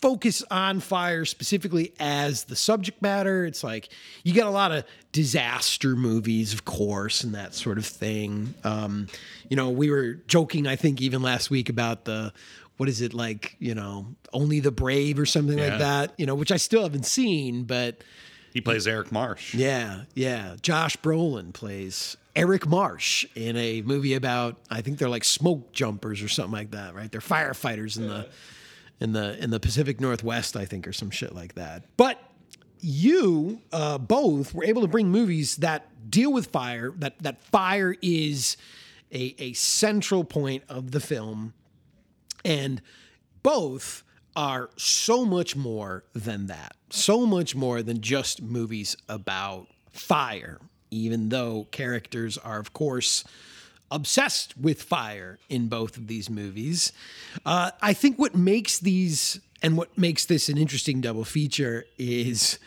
focus 0.00 0.42
on 0.50 0.80
fire 0.80 1.26
specifically 1.26 1.92
as 2.00 2.44
the 2.44 2.56
subject 2.56 3.02
matter, 3.02 3.44
it's 3.44 3.62
like 3.62 3.90
you 4.24 4.32
get 4.32 4.46
a 4.46 4.50
lot 4.50 4.72
of 4.72 4.84
disaster 5.12 5.94
movies, 5.94 6.54
of 6.54 6.64
course, 6.64 7.22
and 7.22 7.34
that 7.34 7.54
sort 7.54 7.76
of 7.76 7.84
thing. 7.84 8.54
Um, 8.64 9.08
you 9.48 9.56
know, 9.56 9.68
we 9.68 9.90
were 9.90 10.14
joking, 10.26 10.66
I 10.66 10.76
think, 10.76 11.02
even 11.02 11.22
last 11.22 11.50
week 11.50 11.68
about 11.68 12.06
the 12.06 12.32
what 12.80 12.88
is 12.88 13.02
it 13.02 13.12
like? 13.12 13.56
You 13.58 13.74
know, 13.74 14.06
only 14.32 14.58
the 14.60 14.70
brave 14.70 15.18
or 15.18 15.26
something 15.26 15.58
Yeah. 15.58 15.66
like 15.68 15.78
that. 15.80 16.14
You 16.16 16.24
know, 16.24 16.34
which 16.34 16.50
I 16.50 16.56
still 16.56 16.82
haven't 16.82 17.04
seen, 17.04 17.64
but. 17.64 18.02
He 18.54 18.62
plays 18.62 18.86
Eric 18.86 19.12
Marsh. 19.12 19.52
Yeah, 19.52 20.04
yeah. 20.14 20.56
Josh 20.62 20.96
Brolin 20.96 21.52
plays 21.52 22.16
Eric 22.34 22.66
Marsh 22.66 23.26
in 23.34 23.58
a 23.58 23.82
movie 23.82 24.14
about 24.14 24.56
I 24.70 24.80
think 24.80 24.96
they're 24.96 25.10
like 25.10 25.24
smoke 25.24 25.72
jumpers 25.72 26.22
or 26.22 26.28
something 26.28 26.52
like 26.54 26.70
that, 26.70 26.94
right? 26.94 27.12
They're 27.12 27.20
firefighters 27.20 27.98
in 27.98 28.08
the 28.08 28.28
in 28.98 29.12
the 29.12 29.36
in 29.44 29.50
the 29.50 29.60
Pacific 29.60 30.00
Northwest, 30.00 30.56
I 30.56 30.64
think, 30.64 30.88
or 30.88 30.94
some 30.94 31.10
shit 31.10 31.34
like 31.34 31.56
that. 31.56 31.84
But 31.98 32.18
you 32.80 33.60
uh, 33.74 33.98
both 33.98 34.54
were 34.54 34.64
able 34.64 34.80
to 34.80 34.88
bring 34.88 35.10
movies 35.10 35.56
that 35.56 36.10
deal 36.10 36.32
with 36.32 36.46
fire, 36.46 36.92
that 36.96 37.18
that 37.22 37.42
fire 37.42 37.94
is 38.00 38.56
a, 39.12 39.34
a 39.38 39.52
central 39.52 40.24
point 40.24 40.64
of 40.68 40.92
the 40.92 41.00
film, 41.00 41.52
and 42.44 42.80
both 43.42 44.02
are 44.36 44.70
so 44.76 45.24
much 45.24 45.56
more 45.56 46.04
than 46.14 46.46
that. 46.46 46.76
So 46.90 47.26
much 47.26 47.54
more 47.54 47.82
than 47.82 48.00
just 48.00 48.42
movies 48.42 48.96
about 49.08 49.66
fire, 49.90 50.60
even 50.90 51.28
though 51.28 51.66
characters 51.70 52.38
are, 52.38 52.58
of 52.58 52.72
course, 52.72 53.24
obsessed 53.90 54.56
with 54.56 54.82
fire 54.82 55.38
in 55.48 55.68
both 55.68 55.96
of 55.96 56.06
these 56.06 56.30
movies. 56.30 56.92
Uh, 57.44 57.72
I 57.82 57.92
think 57.92 58.18
what 58.18 58.34
makes 58.34 58.78
these 58.78 59.40
and 59.62 59.76
what 59.76 59.96
makes 59.98 60.24
this 60.24 60.48
an 60.48 60.56
interesting 60.56 61.00
double 61.00 61.24
feature 61.24 61.84
is 61.98 62.58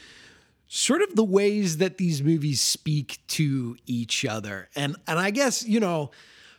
sort 0.67 1.01
of 1.01 1.15
the 1.15 1.23
ways 1.23 1.77
that 1.77 1.97
these 1.97 2.21
movies 2.21 2.61
speak 2.61 3.19
to 3.27 3.77
each 3.85 4.25
other. 4.25 4.69
And 4.75 4.95
and 5.07 5.17
I 5.17 5.31
guess, 5.31 5.65
you 5.65 5.79
know, 5.79 6.11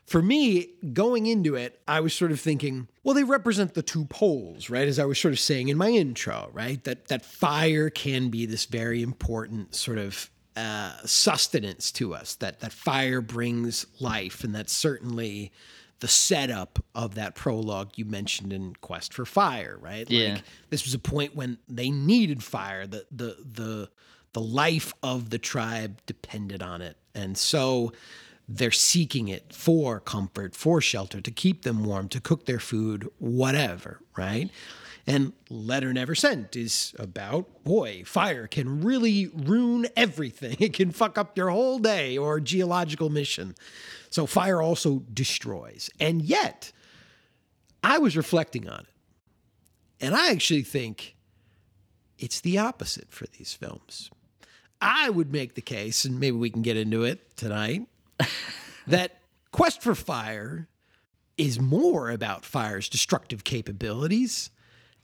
for 0.06 0.20
me, 0.20 0.68
going 0.92 1.26
into 1.26 1.54
it, 1.54 1.80
I 1.88 2.00
was 2.00 2.14
sort 2.14 2.30
of 2.30 2.40
thinking, 2.40 2.88
well, 3.02 3.14
they 3.14 3.24
represent 3.24 3.74
the 3.74 3.82
two 3.82 4.04
poles, 4.04 4.68
right? 4.68 4.86
As 4.86 4.98
I 4.98 5.04
was 5.06 5.18
sort 5.18 5.32
of 5.32 5.40
saying 5.40 5.68
in 5.68 5.78
my 5.78 5.88
intro, 5.88 6.50
right? 6.52 6.82
That 6.84 7.08
that 7.08 7.24
fire 7.24 7.90
can 7.90 8.28
be 8.28 8.46
this 8.46 8.66
very 8.66 9.02
important 9.02 9.74
sort 9.74 9.98
of 9.98 10.30
uh, 10.56 10.92
sustenance 11.04 11.90
to 11.92 12.14
us. 12.14 12.34
That 12.36 12.60
that 12.60 12.72
fire 12.72 13.20
brings 13.20 13.86
life, 13.98 14.44
and 14.44 14.54
that's 14.54 14.72
certainly 14.72 15.52
the 16.00 16.08
setup 16.08 16.84
of 16.94 17.14
that 17.14 17.34
prologue 17.34 17.92
you 17.96 18.04
mentioned 18.04 18.52
in 18.52 18.74
Quest 18.82 19.14
for 19.14 19.24
Fire, 19.24 19.78
right? 19.80 20.08
Yeah. 20.10 20.34
Like 20.34 20.42
this 20.68 20.84
was 20.84 20.92
a 20.92 20.98
point 20.98 21.34
when 21.34 21.56
they 21.66 21.90
needed 21.90 22.42
fire. 22.42 22.86
The 22.86 23.06
the 23.10 23.36
the 23.52 23.90
the 24.34 24.40
life 24.40 24.92
of 25.02 25.30
the 25.30 25.38
tribe 25.38 26.02
depended 26.04 26.62
on 26.62 26.82
it, 26.82 26.98
and 27.14 27.38
so 27.38 27.92
they're 28.48 28.70
seeking 28.70 29.28
it 29.28 29.52
for 29.52 30.00
comfort, 30.00 30.54
for 30.54 30.80
shelter, 30.80 31.20
to 31.20 31.30
keep 31.30 31.62
them 31.62 31.84
warm, 31.84 32.08
to 32.10 32.20
cook 32.20 32.46
their 32.46 32.58
food, 32.58 33.08
whatever, 33.18 34.00
right? 34.16 34.50
And 35.06 35.32
Letter 35.50 35.92
Never 35.92 36.14
Sent 36.14 36.56
is 36.56 36.94
about, 36.98 37.64
boy, 37.64 38.04
fire 38.06 38.46
can 38.46 38.82
really 38.82 39.26
ruin 39.26 39.86
everything. 39.96 40.56
It 40.60 40.72
can 40.72 40.92
fuck 40.92 41.18
up 41.18 41.36
your 41.36 41.50
whole 41.50 41.78
day 41.78 42.16
or 42.16 42.40
geological 42.40 43.10
mission. 43.10 43.54
So 44.08 44.26
fire 44.26 44.62
also 44.62 45.02
destroys. 45.12 45.90
And 46.00 46.22
yet, 46.22 46.72
I 47.82 47.98
was 47.98 48.16
reflecting 48.16 48.68
on 48.68 48.80
it. 48.80 48.86
And 50.00 50.14
I 50.14 50.30
actually 50.30 50.62
think 50.62 51.16
it's 52.18 52.40
the 52.40 52.58
opposite 52.58 53.10
for 53.10 53.26
these 53.26 53.52
films. 53.52 54.10
I 54.80 55.10
would 55.10 55.32
make 55.32 55.54
the 55.54 55.62
case, 55.62 56.04
and 56.04 56.18
maybe 56.18 56.36
we 56.36 56.50
can 56.50 56.62
get 56.62 56.76
into 56.76 57.04
it 57.04 57.36
tonight, 57.36 57.86
that 58.86 59.20
Quest 59.52 59.82
for 59.82 59.94
Fire 59.94 60.68
is 61.36 61.60
more 61.60 62.10
about 62.10 62.44
fire's 62.44 62.88
destructive 62.88 63.44
capabilities, 63.44 64.50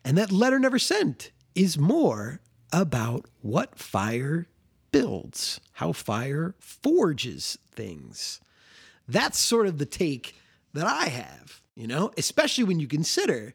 and 0.05 0.17
that 0.17 0.33
Letter 0.33 0.59
Never 0.59 0.79
Sent 0.79 1.31
is 1.55 1.77
more 1.77 2.41
about 2.73 3.27
what 3.41 3.79
fire 3.79 4.47
builds, 4.93 5.61
how 5.75 5.93
fire 5.93 6.55
forges 6.59 7.59
things. 7.73 8.41
That's 9.09 9.39
sort 9.39 9.67
of 9.67 9.79
the 9.79 9.87
take 9.87 10.37
that 10.73 10.87
I 10.87 11.07
have, 11.07 11.61
you 11.75 11.87
know, 11.87 12.13
especially 12.17 12.65
when 12.65 12.79
you 12.79 12.87
consider 12.87 13.55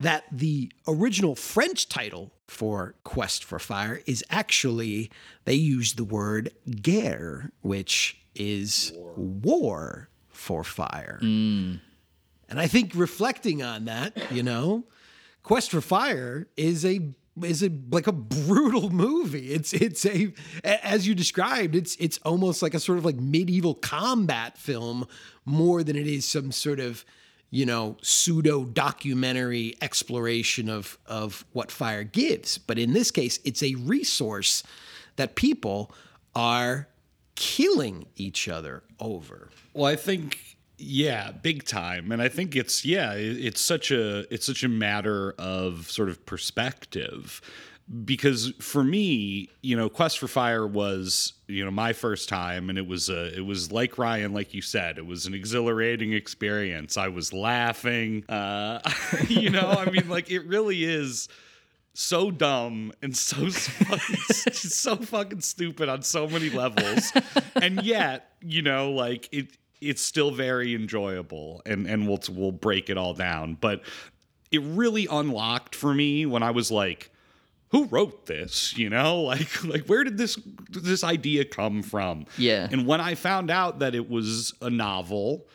that 0.00 0.24
the 0.30 0.70
original 0.86 1.34
French 1.34 1.88
title 1.88 2.32
for 2.46 2.94
Quest 3.04 3.44
for 3.44 3.58
Fire 3.58 4.02
is 4.06 4.24
actually, 4.28 5.10
they 5.44 5.54
use 5.54 5.94
the 5.94 6.04
word 6.04 6.52
guerre, 6.82 7.52
which 7.62 8.21
is 8.34 8.92
war, 9.16 10.08
for 10.28 10.64
fire. 10.64 11.18
Mm. 11.22 11.80
And 12.48 12.60
I 12.60 12.66
think 12.66 12.92
reflecting 12.94 13.62
on 13.62 13.86
that, 13.86 14.30
you 14.32 14.42
know, 14.42 14.84
Quest 15.42 15.70
for 15.70 15.80
Fire 15.80 16.46
is 16.56 16.84
a 16.84 17.00
is 17.42 17.62
a 17.62 17.70
like 17.90 18.06
a 18.06 18.12
brutal 18.12 18.90
movie. 19.04 19.52
It's 19.52 19.72
it's 19.72 20.04
a 20.04 20.32
a- 20.64 20.86
as 20.86 21.06
you 21.06 21.14
described, 21.14 21.74
it's 21.74 21.96
it's 21.96 22.18
almost 22.18 22.62
like 22.62 22.74
a 22.74 22.80
sort 22.80 22.98
of 22.98 23.04
like 23.04 23.16
medieval 23.16 23.74
combat 23.74 24.58
film 24.58 25.06
more 25.44 25.82
than 25.82 25.96
it 25.96 26.06
is 26.06 26.24
some 26.24 26.52
sort 26.52 26.78
of 26.78 27.04
you 27.50 27.66
know 27.66 27.96
pseudo 28.02 28.64
documentary 28.64 29.74
exploration 29.80 30.68
of 30.68 30.98
of 31.06 31.44
what 31.52 31.70
fire 31.70 32.04
gives. 32.04 32.58
But 32.58 32.78
in 32.78 32.92
this 32.92 33.10
case, 33.10 33.40
it's 33.44 33.62
a 33.62 33.74
resource 33.76 34.62
that 35.16 35.34
people 35.36 35.90
are 36.34 36.88
killing 37.34 38.06
each 38.16 38.48
other 38.48 38.82
over. 39.00 39.48
Well, 39.74 39.86
I 39.86 39.96
think 39.96 40.52
yeah, 40.78 41.30
big 41.30 41.64
time, 41.64 42.10
and 42.10 42.20
I 42.20 42.28
think 42.28 42.56
it's 42.56 42.84
yeah, 42.84 43.12
it's 43.14 43.60
such 43.60 43.90
a 43.90 44.32
it's 44.34 44.46
such 44.46 44.64
a 44.64 44.68
matter 44.68 45.32
of 45.38 45.90
sort 45.90 46.08
of 46.08 46.24
perspective. 46.26 47.40
Because 48.04 48.52
for 48.60 48.82
me, 48.82 49.50
you 49.60 49.76
know, 49.76 49.88
Quest 49.88 50.18
for 50.18 50.28
Fire 50.28 50.66
was, 50.66 51.34
you 51.48 51.64
know, 51.64 51.70
my 51.70 51.92
first 51.92 52.28
time, 52.28 52.70
and 52.70 52.78
it 52.78 52.86
was 52.86 53.10
a, 53.10 53.36
it 53.36 53.44
was 53.44 53.70
like 53.70 53.98
Ryan, 53.98 54.32
like 54.32 54.54
you 54.54 54.62
said, 54.62 54.98
it 54.98 55.04
was 55.04 55.26
an 55.26 55.34
exhilarating 55.34 56.12
experience. 56.12 56.96
I 56.96 57.08
was 57.08 57.32
laughing, 57.32 58.24
uh, 58.28 58.80
you 59.28 59.50
know, 59.50 59.68
I 59.68 59.90
mean, 59.90 60.08
like 60.08 60.30
it 60.30 60.46
really 60.46 60.84
is 60.84 61.28
so 61.94 62.30
dumb 62.30 62.92
and 63.02 63.16
so 63.16 63.50
fucking, 63.50 64.52
so 64.52 64.96
fucking 64.96 65.40
stupid 65.40 65.88
on 65.88 66.02
so 66.02 66.26
many 66.26 66.50
levels, 66.50 67.12
and 67.54 67.82
yet 67.82 68.32
you 68.40 68.62
know 68.62 68.92
like 68.92 69.28
it 69.32 69.56
it's 69.80 70.02
still 70.02 70.30
very 70.30 70.74
enjoyable, 70.74 71.62
and 71.66 71.86
and 71.86 72.08
we'll 72.08 72.20
we'll 72.30 72.52
break 72.52 72.88
it 72.88 72.96
all 72.96 73.14
down, 73.14 73.56
but 73.60 73.82
it 74.50 74.60
really 74.62 75.06
unlocked 75.10 75.74
for 75.74 75.94
me 75.94 76.26
when 76.26 76.42
I 76.42 76.50
was 76.50 76.70
like. 76.70 77.10
Who 77.70 77.86
wrote 77.86 78.26
this? 78.26 78.76
You 78.76 78.90
know, 78.90 79.20
like 79.22 79.64
like 79.64 79.86
where 79.86 80.04
did 80.04 80.18
this 80.18 80.38
this 80.68 81.02
idea 81.02 81.46
come 81.46 81.82
from? 81.82 82.26
Yeah. 82.36 82.68
And 82.70 82.86
when 82.86 83.00
I 83.00 83.14
found 83.14 83.50
out 83.50 83.78
that 83.78 83.94
it 83.94 84.10
was 84.10 84.52
a 84.60 84.68
novel 84.68 85.46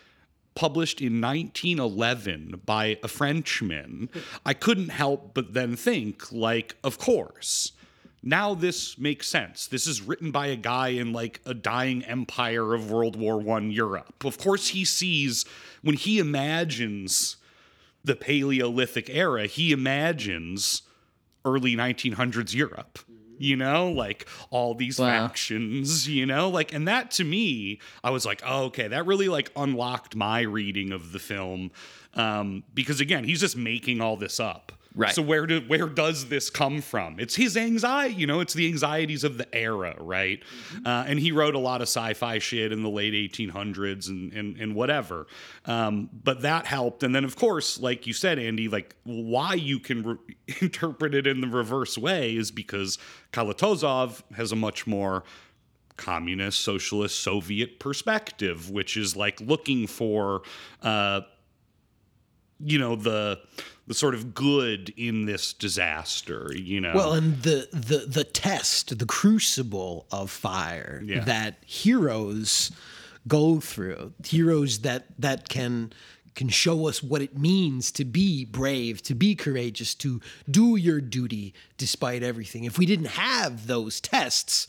published 0.58 1.02
in 1.02 1.22
1911 1.22 2.64
by 2.66 2.98
a 3.04 3.08
Frenchman, 3.08 4.10
I 4.44 4.56
couldn't 4.56 4.90
help 4.90 5.36
but 5.36 5.54
then 5.54 5.76
think, 5.76 6.32
like, 6.32 6.76
of 6.84 6.98
course. 6.98 7.74
Now 8.24 8.56
this 8.56 8.98
makes 8.98 9.28
sense. 9.28 9.68
This 9.68 9.86
is 9.86 10.02
written 10.02 10.32
by 10.32 10.48
a 10.48 10.56
guy 10.56 10.90
in 10.90 11.14
like 11.14 11.40
a 11.46 11.54
dying 11.54 12.04
empire 12.04 12.74
of 12.74 12.90
World 12.90 13.16
War 13.16 13.40
One 13.40 13.72
Europe. 13.72 14.26
Of 14.26 14.40
course, 14.40 14.70
he 14.70 14.84
sees 14.84 15.46
when 15.84 15.96
he 15.96 16.18
imagines 16.18 17.38
the 18.04 18.16
Paleolithic 18.16 19.10
era, 19.12 19.46
he 19.46 19.72
imagines 19.72 20.82
early 21.46 21.76
1900s 21.76 22.56
Europe. 22.56 23.00
You 23.38 23.56
know, 23.56 23.92
like 23.92 24.28
all 24.50 24.74
these 24.76 25.00
Wow. 25.00 25.28
factions, 25.28 26.08
you 26.10 26.26
know, 26.26 26.50
like, 26.50 26.74
and 26.74 26.88
that 26.88 27.12
to 27.12 27.24
me, 27.24 27.80
I 28.04 28.10
was 28.10 28.26
like, 28.26 28.42
oh, 28.46 28.66
okay, 28.66 28.88
that 28.88 29.06
really 29.06 29.30
like 29.30 29.52
unlocked 29.56 30.16
my 30.16 30.42
reading 30.42 30.92
of 30.92 31.12
the 31.12 31.20
film. 31.20 31.72
Um, 32.14 32.64
because 32.74 33.00
again, 33.00 33.24
he's 33.24 33.40
just 33.40 33.56
making 33.56 34.02
all 34.02 34.18
this 34.18 34.40
up. 34.40 34.72
Right. 34.98 35.14
So 35.14 35.22
where 35.22 35.46
do 35.46 35.62
where 35.62 35.88
does 35.88 36.28
this 36.28 36.50
come 36.50 36.82
from? 36.82 37.20
It's 37.20 37.36
his 37.36 37.56
anxiety, 37.56 38.16
you 38.16 38.26
know, 38.26 38.40
it's 38.40 38.56
the 38.56 38.68
anxieties 38.68 39.24
of 39.24 39.38
the 39.38 39.48
era, 39.56 39.96
right? 40.00 40.42
Uh, 40.84 41.06
and 41.08 41.20
he 41.20 41.32
wrote 41.32 41.54
a 41.54 41.60
lot 41.60 41.82
of 41.82 41.88
sci-fi 41.88 42.40
shit 42.40 42.72
in 42.72 42.82
the 42.82 42.90
late 42.90 43.14
1800s 43.14 44.10
and 44.10 44.34
and, 44.34 44.58
and 44.58 44.74
whatever. 44.74 45.28
Um, 45.66 46.10
but 46.12 46.42
that 46.42 46.66
helped. 46.66 47.04
And 47.04 47.14
then 47.14 47.26
of 47.26 47.36
course, 47.36 47.80
like 47.80 48.08
you 48.08 48.14
said, 48.14 48.40
Andy, 48.40 48.70
like 48.70 48.96
why 49.04 49.54
you 49.54 49.80
can 49.80 50.04
re- 50.04 50.36
interpret 50.62 51.14
it 51.14 51.28
in 51.28 51.42
the 51.42 51.48
reverse 51.48 51.96
way 51.96 52.36
is 52.36 52.50
because 52.50 52.98
Kalatozov 53.32 54.24
has 54.36 54.52
a 54.52 54.56
much 54.56 54.88
more 54.88 55.24
communist, 55.98 56.62
socialist, 56.62 57.20
Soviet 57.20 57.80
perspective, 57.80 58.72
which 58.72 58.96
is 58.96 59.16
like 59.16 59.42
looking 59.42 59.86
for, 59.88 60.44
uh, 60.82 61.22
you 62.60 62.80
know, 62.80 62.96
the 62.96 63.40
the 63.88 63.94
sort 63.94 64.14
of 64.16 64.34
good 64.34 64.94
in 64.98 65.26
this 65.26 65.54
disaster. 65.54 66.52
You 66.56 66.82
know, 66.82 66.94
Well, 66.96 67.14
and 67.14 67.42
the 67.44 67.68
the 67.72 68.06
the 68.08 68.24
test, 68.24 68.98
the 69.00 69.06
crucible 69.06 70.08
of 70.12 70.30
fire 70.30 71.02
Yeah. 71.06 71.24
that 71.24 71.58
heroes 71.66 72.72
go 73.28 73.60
through, 73.60 74.14
heroes 74.26 74.80
that 74.80 75.06
that 75.20 75.50
can 75.50 75.94
can 76.36 76.50
show 76.50 76.88
us 76.88 77.02
what 77.02 77.20
it 77.22 77.36
means 77.36 77.92
to 77.92 78.06
be 78.06 78.46
brave, 78.46 79.02
to 79.02 79.16
be 79.16 79.34
courageous, 79.34 79.96
to 79.96 80.22
do 80.50 80.76
your 80.76 81.02
duty 81.02 81.52
despite 81.78 82.22
everything. 82.22 82.64
If 82.64 82.78
we 82.78 82.86
didn't 82.86 83.08
have 83.08 83.66
those 83.66 84.00
tests, 84.00 84.68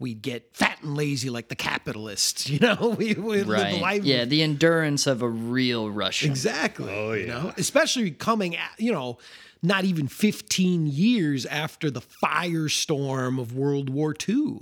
we'd 0.00 0.22
get 0.22 0.56
fat 0.56 0.78
and 0.82 0.96
lazy 0.96 1.30
like 1.30 1.48
the 1.48 1.54
capitalists. 1.54 2.48
You 2.50 2.58
know, 2.58 2.96
we 2.98 3.14
would 3.14 3.46
live 3.46 3.48
Right. 3.48 3.80
life 3.80 4.04
Yeah, 4.04 4.24
the 4.24 4.42
endurance 4.42 5.06
of 5.06 5.22
a 5.22 5.28
real 5.28 5.88
Russian. 5.90 6.30
Exactly. 6.30 6.92
Oh, 6.92 7.12
You 7.12 7.26
yeah. 7.26 7.32
know, 7.42 7.52
especially 7.56 8.10
coming, 8.10 8.56
at, 8.56 8.72
you 8.78 8.90
know, 8.92 9.18
not 9.62 9.84
even 9.84 10.08
15 10.08 10.86
years 10.88 11.44
after 11.46 11.90
the 11.90 12.00
firestorm 12.00 13.38
of 13.40 13.52
World 13.54 13.90
War 13.90 14.14
II 14.28 14.60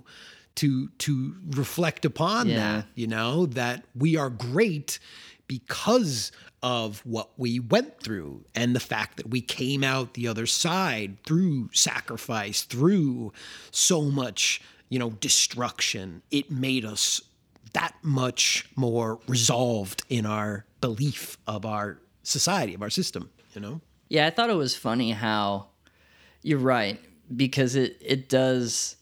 to 0.56 0.88
to 0.98 1.36
reflect 1.50 2.04
upon 2.04 2.48
Yeah. 2.48 2.56
that, 2.56 2.86
you 2.96 3.06
know, 3.06 3.46
that 3.46 3.84
we 3.94 4.16
are 4.16 4.28
great 4.30 4.98
because 5.46 6.32
of 6.62 6.98
what 7.06 7.30
we 7.38 7.60
went 7.60 8.00
through 8.02 8.44
and 8.54 8.74
the 8.74 8.80
fact 8.80 9.16
that 9.18 9.30
we 9.30 9.40
came 9.40 9.84
out 9.84 10.14
the 10.14 10.26
other 10.26 10.46
side 10.46 11.16
through 11.24 11.70
sacrifice, 11.72 12.62
through 12.62 13.32
so 13.70 14.02
much, 14.02 14.60
you 14.88 14.98
know, 14.98 15.10
destruction. 15.10 16.22
It 16.30 16.50
made 16.50 16.84
us 16.84 17.20
that 17.72 17.94
much 18.02 18.68
more 18.76 19.20
resolved 19.28 20.02
in 20.08 20.26
our 20.26 20.64
belief 20.80 21.36
of 21.46 21.66
our 21.66 21.98
society, 22.22 22.74
of 22.74 22.82
our 22.82 22.90
system, 22.90 23.30
you 23.54 23.60
know? 23.60 23.80
Yeah, 24.08 24.26
I 24.26 24.30
thought 24.30 24.50
it 24.50 24.56
was 24.56 24.74
funny 24.74 25.10
how 25.12 25.68
you're 26.42 26.58
right 26.58 27.00
because 27.34 27.74
it 27.74 27.98
it 28.00 28.28
does 28.28 28.96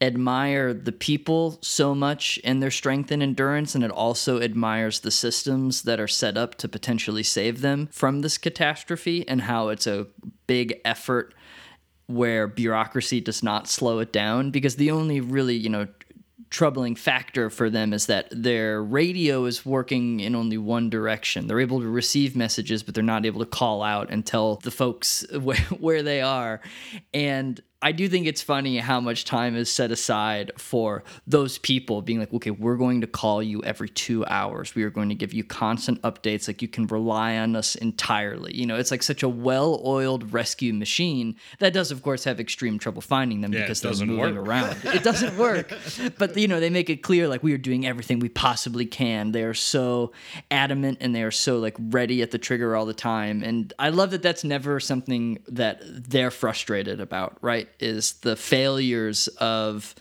admire 0.00 0.74
the 0.74 0.92
people 0.92 1.58
so 1.62 1.94
much 1.94 2.38
and 2.44 2.62
their 2.62 2.70
strength 2.70 3.10
and 3.10 3.22
endurance 3.22 3.74
and 3.74 3.82
it 3.82 3.90
also 3.90 4.40
admires 4.40 5.00
the 5.00 5.10
systems 5.10 5.82
that 5.82 5.98
are 5.98 6.08
set 6.08 6.36
up 6.36 6.56
to 6.56 6.68
potentially 6.68 7.22
save 7.22 7.62
them 7.62 7.88
from 7.90 8.20
this 8.20 8.36
catastrophe 8.36 9.26
and 9.26 9.42
how 9.42 9.68
it's 9.68 9.86
a 9.86 10.06
big 10.46 10.78
effort 10.84 11.32
where 12.06 12.46
bureaucracy 12.46 13.20
does 13.20 13.42
not 13.42 13.68
slow 13.68 13.98
it 13.98 14.12
down 14.12 14.50
because 14.50 14.76
the 14.76 14.90
only 14.90 15.20
really, 15.20 15.56
you 15.56 15.68
know, 15.68 15.86
troubling 16.50 16.94
factor 16.94 17.50
for 17.50 17.68
them 17.68 17.92
is 17.92 18.06
that 18.06 18.28
their 18.30 18.80
radio 18.80 19.44
is 19.44 19.66
working 19.66 20.20
in 20.20 20.36
only 20.36 20.56
one 20.56 20.88
direction. 20.88 21.48
They're 21.48 21.60
able 21.60 21.80
to 21.80 21.88
receive 21.88 22.36
messages, 22.36 22.84
but 22.84 22.94
they're 22.94 23.02
not 23.02 23.26
able 23.26 23.40
to 23.40 23.46
call 23.46 23.82
out 23.82 24.08
and 24.10 24.24
tell 24.24 24.56
the 24.56 24.70
folks 24.70 25.26
where, 25.40 25.56
where 25.56 26.02
they 26.02 26.20
are. 26.20 26.60
And 27.12 27.60
I 27.84 27.92
do 27.92 28.08
think 28.08 28.26
it's 28.26 28.40
funny 28.40 28.78
how 28.78 28.98
much 28.98 29.26
time 29.26 29.54
is 29.54 29.70
set 29.70 29.90
aside 29.90 30.50
for 30.56 31.04
those 31.26 31.58
people 31.58 32.00
being 32.00 32.18
like, 32.18 32.32
okay, 32.32 32.50
we're 32.50 32.76
going 32.78 33.02
to 33.02 33.06
call 33.06 33.42
you 33.42 33.62
every 33.62 33.90
two 33.90 34.24
hours. 34.24 34.74
We 34.74 34.84
are 34.84 34.90
going 34.90 35.10
to 35.10 35.14
give 35.14 35.34
you 35.34 35.44
constant 35.44 36.00
updates. 36.00 36.48
Like 36.48 36.62
you 36.62 36.68
can 36.68 36.86
rely 36.86 37.36
on 37.36 37.54
us 37.54 37.74
entirely. 37.74 38.56
You 38.56 38.64
know, 38.64 38.76
it's 38.76 38.90
like 38.90 39.02
such 39.02 39.22
a 39.22 39.28
well 39.28 39.82
oiled 39.84 40.32
rescue 40.32 40.72
machine 40.72 41.36
that 41.58 41.74
does, 41.74 41.90
of 41.90 42.02
course, 42.02 42.24
have 42.24 42.40
extreme 42.40 42.78
trouble 42.78 43.02
finding 43.02 43.42
them 43.42 43.52
Yeah, 43.52 43.60
because 43.60 43.82
they're 43.82 43.92
moving 44.06 44.18
work. 44.36 44.46
around. 44.48 44.76
It 44.84 45.02
doesn't 45.02 45.36
work. 45.38 45.70
but, 46.18 46.34
you 46.38 46.48
know, 46.48 46.60
they 46.60 46.70
make 46.70 46.88
it 46.88 47.02
clear 47.02 47.28
like 47.28 47.42
we 47.42 47.52
are 47.52 47.58
doing 47.58 47.86
everything 47.86 48.18
we 48.18 48.30
possibly 48.30 48.86
can. 48.86 49.32
They 49.32 49.44
are 49.44 49.52
so 49.52 50.12
adamant 50.50 50.98
and 51.02 51.14
they 51.14 51.22
are 51.22 51.30
so 51.30 51.58
like 51.58 51.76
ready 51.78 52.22
at 52.22 52.30
the 52.30 52.38
trigger 52.38 52.74
all 52.74 52.86
the 52.86 52.94
time. 52.94 53.42
And 53.42 53.74
I 53.78 53.90
love 53.90 54.10
that 54.12 54.22
that's 54.22 54.42
never 54.42 54.80
something 54.80 55.38
that 55.48 55.82
they're 55.84 56.30
frustrated 56.30 56.98
about, 56.98 57.36
right? 57.42 57.68
Is 57.80 58.14
the 58.14 58.36
failures 58.36 59.28
of 59.38 59.94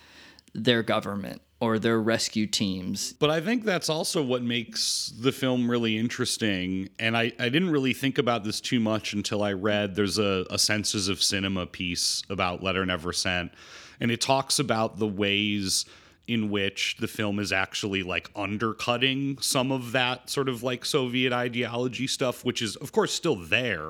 their 0.54 0.84
government 0.84 1.42
or 1.64 1.80
their 1.80 2.02
rescue 2.02 2.46
teams. 2.46 3.14
But 3.14 3.30
I 3.30 3.40
think 3.40 3.64
that's 3.64 3.88
also 3.88 4.22
what 4.22 4.44
makes 4.44 5.14
the 5.18 5.32
film 5.32 5.72
really 5.72 5.98
interesting. 5.98 6.90
And 7.00 7.16
I, 7.16 7.32
I 7.40 7.48
didn't 7.48 7.70
really 7.70 7.94
think 7.94 8.18
about 8.18 8.44
this 8.44 8.60
too 8.60 8.82
much 8.82 9.14
until 9.14 9.42
I 9.42 9.54
read 9.54 9.96
there's 9.96 10.18
a, 10.18 10.46
a 10.50 10.60
Senses 10.60 11.08
of 11.08 11.24
Cinema 11.24 11.66
piece 11.66 12.22
about 12.30 12.62
Letter 12.62 12.86
Never 12.86 13.14
Sent. 13.14 13.54
And 14.02 14.12
it 14.12 14.20
talks 14.20 14.60
about 14.60 15.00
the 15.00 15.08
ways 15.08 15.86
in 16.28 16.50
which 16.50 16.98
the 17.00 17.08
film 17.08 17.40
is 17.40 17.54
actually 17.54 18.04
like 18.04 18.30
undercutting 18.36 19.38
some 19.40 19.72
of 19.72 19.94
that 19.94 20.30
sort 20.30 20.50
of 20.50 20.64
like 20.64 20.84
Soviet 20.84 21.32
ideology 21.32 22.08
stuff, 22.08 22.44
which 22.44 22.62
is, 22.62 22.76
of 22.78 22.92
course, 22.92 23.14
still 23.14 23.38
there. 23.38 23.90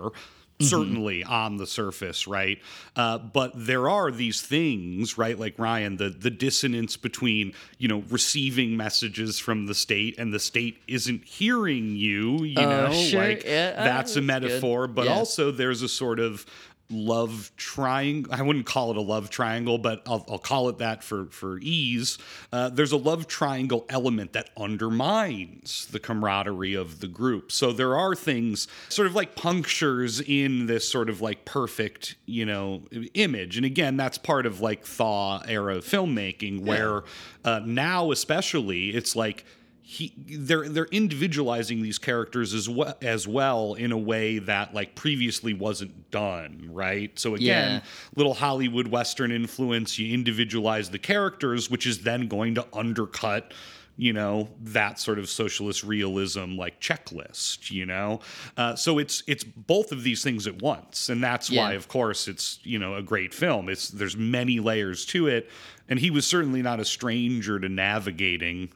Certainly 0.63 1.23
on 1.23 1.57
the 1.57 1.67
surface, 1.67 2.27
right? 2.27 2.59
Uh, 2.95 3.17
but 3.17 3.51
there 3.55 3.89
are 3.89 4.11
these 4.11 4.41
things, 4.41 5.17
right? 5.17 5.37
Like 5.37 5.57
Ryan, 5.59 5.97
the 5.97 6.09
the 6.09 6.29
dissonance 6.29 6.97
between 6.97 7.53
you 7.77 7.87
know 7.87 8.03
receiving 8.09 8.75
messages 8.77 9.39
from 9.39 9.65
the 9.67 9.75
state 9.75 10.15
and 10.17 10.33
the 10.33 10.39
state 10.39 10.77
isn't 10.87 11.23
hearing 11.25 11.95
you. 11.95 12.43
You 12.43 12.59
Oh, 12.61 12.69
know, 12.87 12.93
sure. 12.93 13.21
like 13.21 13.43
Yeah, 13.45 13.75
uh, 13.77 13.83
that's 13.83 13.83
a 13.83 13.85
that's 13.85 14.13
good. 14.15 14.23
metaphor. 14.25 14.87
But 14.87 15.05
Yeah. 15.05 15.13
also, 15.13 15.51
there's 15.51 15.81
a 15.81 15.89
sort 15.89 16.19
of 16.19 16.45
love 16.89 17.51
triangle. 17.57 18.31
I 18.33 18.41
wouldn't 18.41 18.65
call 18.65 18.91
it 18.91 18.97
a 18.97 19.01
love 19.01 19.29
triangle, 19.29 19.77
but 19.77 20.01
I'll, 20.05 20.25
I'll 20.29 20.37
call 20.37 20.69
it 20.69 20.77
that 20.77 21.03
for 21.03 21.25
for 21.27 21.57
ease. 21.59 22.17
Uh, 22.51 22.69
there's 22.69 22.91
a 22.91 22.97
love 22.97 23.27
triangle 23.27 23.85
element 23.89 24.33
that 24.33 24.49
undermines 24.57 25.87
the 25.87 25.99
camaraderie 25.99 26.75
of 26.75 26.99
the 26.99 27.07
group. 27.07 27.51
So 27.51 27.71
there 27.71 27.97
are 27.97 28.15
things 28.15 28.67
sort 28.89 29.07
of 29.07 29.15
like 29.15 29.35
punctures 29.35 30.21
in 30.21 30.67
this 30.67 30.87
sort 30.87 31.09
of 31.09 31.21
like 31.21 31.45
perfect, 31.45 32.15
you 32.25 32.45
know, 32.45 32.83
image. 33.13 33.57
And 33.57 33.65
again, 33.65 33.97
that's 33.97 34.17
part 34.17 34.45
of 34.45 34.61
like 34.61 34.85
thaw 34.85 35.41
era 35.47 35.77
filmmaking, 35.77 36.61
where 36.61 37.03
uh, 37.45 37.61
now 37.65 38.11
especially 38.11 38.89
it's 38.89 39.15
like 39.15 39.45
he 39.85 40.13
they're 40.17 40.69
they're 40.69 40.85
individualizing 40.85 41.81
these 41.81 41.97
characters 41.99 42.53
as 42.53 42.69
well 42.69 42.95
as 43.01 43.27
well 43.27 43.73
in 43.73 43.91
a 43.91 43.97
way 43.97 44.39
that 44.39 44.73
like 44.73 44.95
previously 44.95 45.53
wasn't 45.53 46.09
done 46.09 46.69
right? 46.71 47.19
So 47.19 47.35
again 47.35 47.73
Yeah. 47.75 47.81
little 48.15 48.33
hollywood 48.33 48.87
western 48.87 49.31
influence 49.31 49.99
you 49.99 50.13
individualize 50.13 50.89
the 50.89 50.99
characters 50.99 51.69
which 51.69 51.85
is 51.85 52.03
then 52.03 52.29
going 52.29 52.55
to 52.55 52.65
undercut 52.73 53.53
you 53.97 54.13
know 54.13 54.49
that 54.61 54.99
sort 54.99 55.19
of 55.19 55.29
socialist 55.29 55.83
realism 55.83 56.55
like 56.55 56.79
checklist 56.79 57.69
you 57.69 57.85
know? 57.85 58.21
Uh, 58.55 58.75
so 58.75 58.97
it's 58.99 59.21
it's 59.27 59.43
both 59.43 59.91
of 59.91 60.03
these 60.03 60.23
things 60.23 60.47
at 60.47 60.61
once 60.61 61.09
and 61.09 61.21
that's 61.21 61.51
why 61.51 61.73
of 61.73 61.89
course 61.89 62.29
it's 62.29 62.57
you 62.63 62.79
know 62.79 62.95
a 62.95 63.01
great 63.03 63.33
film. 63.33 63.67
It's 63.67 63.89
there's 63.89 64.15
many 64.15 64.59
layers 64.61 65.05
to 65.07 65.27
it 65.27 65.49
and 65.89 65.99
he 65.99 66.09
was 66.09 66.25
certainly 66.25 66.61
not 66.61 66.79
a 66.79 66.85
stranger 66.85 67.59
to 67.59 67.67
navigating 67.67 68.69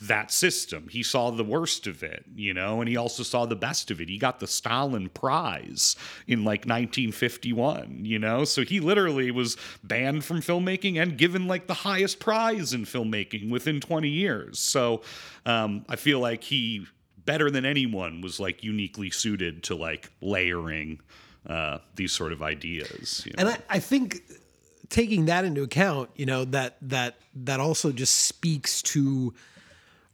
that 0.00 0.30
system. 0.30 0.88
He 0.88 1.02
saw 1.02 1.30
the 1.30 1.44
worst 1.44 1.86
of 1.86 2.02
it, 2.02 2.24
you 2.34 2.54
know, 2.54 2.80
and 2.80 2.88
he 2.88 2.96
also 2.96 3.22
saw 3.22 3.46
the 3.46 3.56
best 3.56 3.90
of 3.90 4.00
it. 4.00 4.08
He 4.08 4.18
got 4.18 4.40
the 4.40 4.46
Stalin 4.46 5.08
Prize 5.10 5.96
in 6.26 6.44
like 6.44 6.60
1951, 6.60 8.04
you 8.04 8.18
know, 8.18 8.44
so 8.44 8.62
he 8.62 8.80
literally 8.80 9.30
was 9.30 9.56
banned 9.84 10.24
from 10.24 10.40
filmmaking 10.40 11.00
and 11.00 11.18
given 11.18 11.46
like 11.46 11.66
the 11.66 11.74
highest 11.74 12.20
prize 12.20 12.72
in 12.72 12.84
filmmaking 12.84 13.50
within 13.50 13.80
20 13.80 14.08
years. 14.08 14.58
So 14.58 15.02
um, 15.44 15.84
I 15.88 15.96
feel 15.96 16.20
like 16.20 16.42
he, 16.42 16.86
better 17.24 17.50
than 17.50 17.66
anyone, 17.66 18.22
was 18.22 18.40
like 18.40 18.64
uniquely 18.64 19.10
suited 19.10 19.62
to 19.64 19.76
like 19.76 20.10
layering 20.20 21.00
uh, 21.46 21.78
these 21.94 22.12
sort 22.12 22.32
of 22.32 22.42
ideas. 22.42 23.24
You 23.26 23.32
know? 23.36 23.40
And 23.40 23.48
I, 23.50 23.76
I 23.76 23.78
think 23.78 24.22
taking 24.88 25.26
that 25.26 25.44
into 25.44 25.62
account, 25.62 26.10
you 26.16 26.26
know, 26.26 26.44
that 26.46 26.76
that 26.82 27.16
that 27.34 27.60
also 27.60 27.92
just 27.92 28.26
speaks 28.26 28.82
to 28.82 29.34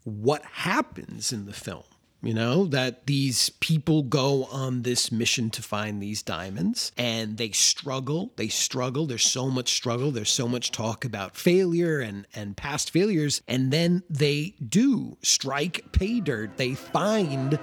what 0.09 0.43
happens 0.45 1.33
in 1.33 1.47
the 1.47 1.53
film. 1.53 1.85
You 2.21 2.35
know, 2.35 2.65
that 2.67 3.07
these 3.07 3.49
people 3.61 4.03
go 4.03 4.47
on 4.47 4.83
this 4.83 5.13
mission 5.13 5.51
to 5.51 5.63
find 5.63 6.03
these 6.03 6.21
diamonds 6.21 6.91
and 6.99 7.37
they 7.37 7.51
struggle. 7.51 8.33
They 8.35 8.49
struggle. 8.49 9.07
There's 9.07 9.25
so 9.25 9.49
much 9.49 9.69
struggle. 9.73 10.11
There's 10.11 10.29
so 10.33 10.49
much 10.49 10.73
talk 10.73 11.05
about 11.05 11.37
failure 11.37 12.01
and, 12.01 12.27
and 12.35 12.57
past 12.57 12.91
failures. 12.91 13.41
And 13.47 13.73
then 13.73 14.03
they 14.11 14.55
do 14.69 15.17
strike 15.23 15.93
pay 15.93 16.19
dirt. 16.19 16.57
They 16.57 16.75
find 16.75 17.55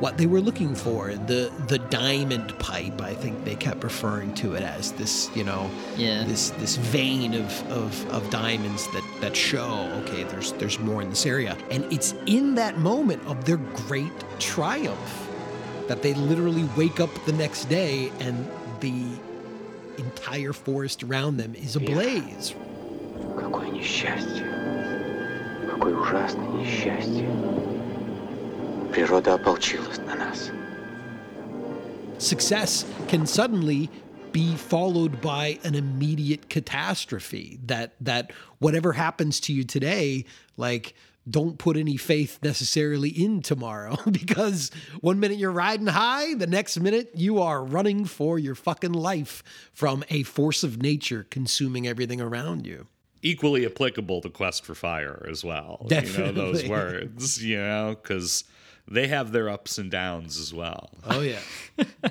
what 0.00 0.16
they 0.16 0.26
were 0.26 0.40
looking 0.40 0.74
for 0.74 1.12
the 1.12 1.52
the 1.66 1.78
diamond 1.78 2.58
pipe. 2.58 3.02
I 3.02 3.12
think 3.12 3.44
they 3.44 3.56
kept 3.56 3.84
referring 3.84 4.32
to 4.36 4.54
it 4.54 4.62
as 4.62 4.92
this, 4.92 5.28
you 5.34 5.44
know, 5.44 5.68
Yeah. 5.98 6.24
this 6.24 6.50
this 6.50 6.76
vein 6.76 7.34
of, 7.34 7.70
of 7.70 8.10
of 8.10 8.30
diamonds 8.30 8.86
that 8.92 9.04
that 9.20 9.36
show 9.36 9.90
okay 10.04 10.22
there's 10.22 10.52
there's 10.52 10.78
more 10.78 11.02
in 11.02 11.10
this 11.10 11.26
area 11.26 11.56
and 11.70 11.84
it's 11.92 12.14
in 12.26 12.54
that 12.54 12.78
moment 12.78 13.20
of 13.26 13.44
their 13.44 13.56
great 13.56 13.97
triumph 14.39 15.29
that 15.87 16.01
they 16.01 16.13
literally 16.13 16.67
wake 16.77 16.99
up 16.99 17.09
the 17.25 17.33
next 17.33 17.65
day 17.65 18.11
and 18.19 18.47
the 18.79 19.05
entire 19.97 20.53
forest 20.53 21.03
around 21.03 21.37
them 21.37 21.53
is 21.55 21.75
ablaze 21.75 22.55
Какой 23.37 23.69
несчастье. 23.71 24.45
Какое 25.69 25.95
ужасное 25.95 26.47
несчастье. 26.49 27.27
Природа 28.91 29.35
ополчилась 29.35 29.97
на 29.99 30.15
нас. 30.15 30.51
success 32.23 32.85
can 33.07 33.25
suddenly 33.25 33.89
be 34.31 34.55
followed 34.55 35.21
by 35.21 35.59
an 35.63 35.75
immediate 35.75 36.49
catastrophe 36.49 37.59
that 37.65 37.93
that 38.01 38.31
whatever 38.59 38.93
happens 38.93 39.39
to 39.39 39.53
you 39.53 39.63
today 39.63 40.25
like 40.57 40.95
don't 41.28 41.58
put 41.58 41.76
any 41.76 41.96
faith 41.96 42.38
necessarily 42.42 43.08
in 43.10 43.42
tomorrow 43.42 43.96
because 44.10 44.70
one 45.00 45.20
minute 45.20 45.38
you're 45.38 45.50
riding 45.50 45.86
high 45.86 46.34
the 46.34 46.46
next 46.46 46.78
minute 46.78 47.10
you 47.14 47.40
are 47.40 47.64
running 47.64 48.04
for 48.04 48.38
your 48.38 48.54
fucking 48.54 48.92
life 48.92 49.42
from 49.72 50.04
a 50.10 50.22
force 50.22 50.62
of 50.62 50.80
nature 50.82 51.26
consuming 51.30 51.86
everything 51.86 52.20
around 52.20 52.66
you 52.66 52.86
Equally 53.20 53.66
applicable 53.66 54.20
to 54.20 54.30
Quest 54.30 54.64
for 54.64 54.76
Fire 54.76 55.26
as 55.28 55.42
well. 55.44 55.84
You 55.90 56.02
know, 56.18 56.30
those 56.30 56.68
words, 56.68 57.44
you 57.44 57.56
know, 57.56 57.96
because 58.00 58.44
they 58.86 59.08
have 59.08 59.32
their 59.32 59.48
ups 59.48 59.76
and 59.76 59.90
downs 59.90 60.38
as 60.38 60.54
well. 60.54 60.90
oh 61.04 61.20
yeah 61.20 61.40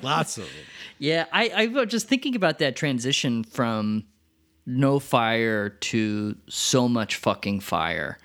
lots 0.03 0.37
of 0.37 0.43
them 0.43 0.65
Yeah, 0.99 1.25
I, 1.31 1.51
I 1.55 1.67
was 1.67 1.87
just 1.87 2.07
thinking 2.07 2.35
about 2.35 2.59
that 2.59 2.75
transition 2.75 3.43
from 3.43 4.05
no 4.65 4.99
fire 4.99 5.69
to 5.69 6.35
so 6.49 6.89
much 6.89 7.15
fucking 7.15 7.61
fire 7.61 8.17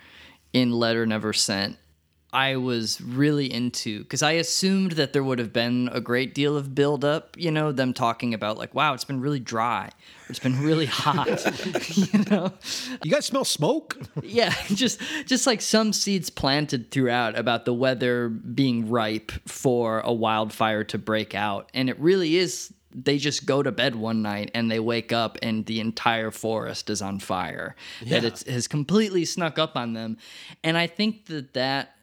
in 0.53 0.73
Letter 0.73 1.07
Never 1.07 1.33
Sent. 1.33 1.77
I 2.35 2.57
was 2.57 2.99
really 3.03 3.53
into 3.53 3.99
because 3.99 4.23
I 4.23 4.33
assumed 4.33 4.93
that 4.93 5.13
there 5.13 5.23
would 5.23 5.39
have 5.39 5.53
been 5.53 5.91
a 5.93 6.01
great 6.01 6.35
deal 6.35 6.57
of 6.57 6.75
build 6.75 7.05
up, 7.05 7.37
you 7.39 7.51
know, 7.51 7.73
them 7.73 7.93
talking 7.93 8.33
about 8.33 8.57
like, 8.57 8.75
wow, 8.75 8.95
it's 8.95 9.05
been 9.05 9.21
really 9.21 9.39
dry, 9.39 9.91
it's 10.31 10.39
been 10.39 10.59
really 10.63 10.87
hot, 10.87 11.27
you 11.97 12.25
know. 12.31 12.51
you 13.05 13.11
guys 13.11 13.27
smell 13.27 13.45
smoke 13.45 13.99
Yeah, 14.23 14.55
just 14.69 14.99
just 15.27 15.47
like 15.47 15.61
some 15.61 15.93
seeds 15.93 16.31
planted 16.31 16.91
throughout 16.91 17.39
about 17.39 17.67
the 17.67 17.75
weather 17.75 18.31
being 18.31 18.89
ripe 18.89 19.31
for 19.47 20.01
a 20.01 20.13
wildfire 20.13 20.85
to 20.85 20.97
break 20.97 21.35
out. 21.35 21.69
And 21.75 21.91
it 21.91 22.01
really 22.01 22.37
is 22.37 22.73
they 22.95 23.19
just 23.19 23.47
go 23.47 23.63
to 23.63 23.73
bed 23.73 23.95
one 23.95 24.23
night 24.23 24.51
and 24.55 24.71
they 24.71 24.81
wake 24.81 25.13
up 25.13 25.39
and 25.43 25.67
the 25.67 25.81
entire 25.81 26.31
forest 26.31 26.91
is 26.91 27.03
on 27.03 27.19
fire. 27.19 27.75
That 28.07 28.25
it 28.25 28.43
has 28.47 28.69
completely 28.69 29.25
snuck 29.25 29.59
up 29.59 29.77
on 29.77 29.93
them. 29.93 30.19
And 30.63 30.77
I 30.77 30.87
think 30.87 31.27
that 31.27 31.55
that 31.55 31.97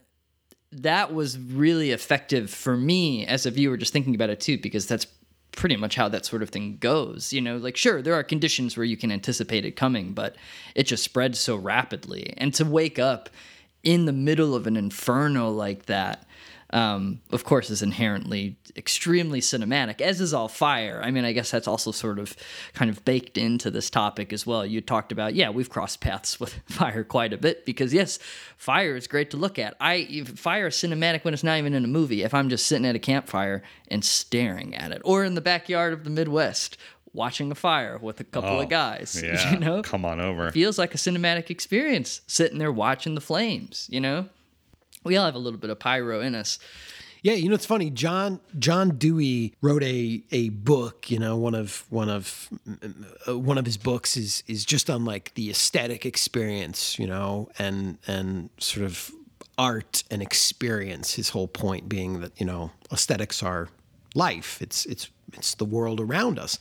that 0.71 1.13
was 1.13 1.37
really 1.37 1.91
effective 1.91 2.49
for 2.49 2.77
me 2.77 3.25
as 3.25 3.45
a 3.45 3.51
viewer 3.51 3.77
just 3.77 3.93
thinking 3.93 4.13
about 4.13 4.29
it 4.29 4.39
too 4.39 4.57
because 4.57 4.85
that's 4.85 5.07
pretty 5.51 5.75
much 5.75 5.95
how 5.95 6.07
that 6.07 6.25
sort 6.25 6.43
of 6.43 6.49
thing 6.49 6.77
goes 6.77 7.33
you 7.33 7.41
know 7.41 7.57
like 7.57 7.75
sure 7.75 8.03
there 8.03 8.13
are 8.13 8.23
conditions 8.23 8.77
where 8.77 8.85
you 8.85 8.95
can 8.95 9.11
anticipate 9.11 9.65
it 9.65 9.71
coming 9.71 10.13
but 10.13 10.35
it 10.75 10.83
just 10.83 11.03
spreads 11.03 11.39
so 11.39 11.55
rapidly 11.55 12.33
and 12.37 12.53
to 12.53 12.63
wake 12.63 12.99
up 12.99 13.31
in 13.83 14.05
the 14.05 14.13
middle 14.13 14.53
of 14.53 14.67
an 14.67 14.77
inferno 14.77 15.49
like 15.49 15.87
that 15.87 16.27
um, 16.71 17.19
of 17.31 17.43
course 17.43 17.69
is 17.69 17.81
inherently 17.81 18.55
extremely 18.75 19.41
cinematic 19.41 20.01
as 20.01 20.21
is 20.21 20.33
all 20.33 20.47
fire. 20.47 21.01
I 21.03 21.09
mean 21.11 21.25
i 21.25 21.31
guess 21.31 21.49
that's 21.51 21.67
also 21.67 21.91
sort 21.91 22.19
of 22.19 22.35
kind 22.73 22.91
of 22.91 23.03
baked 23.05 23.37
into 23.37 23.71
this 23.71 23.89
topic 23.89 24.31
as 24.33 24.45
well. 24.45 24.65
You 24.65 24.79
talked 24.81 25.11
about 25.11 25.33
yeah 25.35 25.49
we've 25.49 25.69
crossed 25.69 25.99
paths 26.01 26.39
with 26.41 26.53
fire 26.67 27.03
quite 27.03 27.33
a 27.33 27.37
bit 27.37 27.65
because 27.65 27.93
yes 27.93 28.19
fire 28.57 28.95
is 28.95 29.07
great 29.07 29.31
to 29.31 29.37
look 29.37 29.57
at. 29.57 29.75
I 29.81 30.23
fire 30.35 30.67
is 30.67 30.75
cinematic 30.75 31.23
when 31.25 31.33
it's 31.33 31.43
not 31.43 31.57
even 31.57 31.73
in 31.73 31.83
a 31.83 31.87
movie. 31.87 32.23
If 32.23 32.33
i'm 32.33 32.49
just 32.49 32.67
sitting 32.67 32.85
at 32.85 32.95
a 32.95 32.99
campfire 32.99 33.63
and 33.87 34.05
staring 34.05 34.75
at 34.75 34.91
it 34.91 35.01
or 35.03 35.23
in 35.23 35.33
the 35.35 35.41
backyard 35.41 35.93
of 35.93 36.03
the 36.03 36.09
midwest 36.11 36.77
watching 37.11 37.51
a 37.51 37.55
fire 37.55 37.97
with 37.97 38.19
a 38.19 38.23
couple 38.23 38.51
Oh, 38.51 38.59
of 38.59 38.69
guys 38.69 39.19
Yeah, 39.25 39.53
you 39.53 39.59
know? 39.59 39.81
Come 39.81 40.05
on 40.05 40.19
over. 40.19 40.51
feels 40.51 40.77
like 40.77 40.93
a 40.93 40.97
cinematic 40.99 41.49
experience 41.49 42.21
sitting 42.27 42.59
there 42.59 42.71
watching 42.71 43.15
the 43.15 43.21
flames 43.21 43.87
you 43.89 43.99
know 43.99 44.29
we 45.03 45.17
all 45.17 45.25
have 45.25 45.35
a 45.35 45.39
little 45.39 45.59
bit 45.59 45.69
of 45.69 45.79
pyro 45.79 46.21
in 46.21 46.35
us 46.35 46.59
Yeah, 47.21 47.33
you 47.33 47.49
know 47.49 47.55
it's 47.55 47.65
funny. 47.65 47.89
John 47.89 48.39
John 48.57 48.97
Dewey 48.97 49.53
wrote 49.61 49.83
a 49.83 50.23
a 50.31 50.49
book. 50.49 51.11
You 51.11 51.19
know, 51.19 51.35
one 51.35 51.53
of 51.53 51.85
one 51.89 52.07
of 52.07 52.47
uh, 53.27 53.37
one 53.37 53.57
of 53.57 53.65
his 53.65 53.75
books 53.77 54.15
is 54.15 54.41
is 54.47 54.63
just 54.63 54.89
on 54.89 55.03
like 55.03 55.33
the 55.33 55.49
aesthetic 55.49 56.05
experience. 56.05 56.97
You 56.97 57.07
know, 57.07 57.49
and 57.59 57.97
and 58.07 58.49
sort 58.57 58.85
of 58.85 59.11
art 59.57 60.03
and 60.09 60.21
experience. 60.21 61.15
His 61.15 61.29
whole 61.29 61.49
point 61.49 61.89
being 61.89 62.21
that 62.21 62.39
you 62.39 62.45
know 62.45 62.71
aesthetics 62.89 63.43
are 63.43 63.67
life. 64.15 64.61
It's 64.61 64.85
it's 64.85 65.09
it's 65.33 65.55
the 65.55 65.65
world 65.65 65.99
around 65.99 66.39
us. 66.39 66.57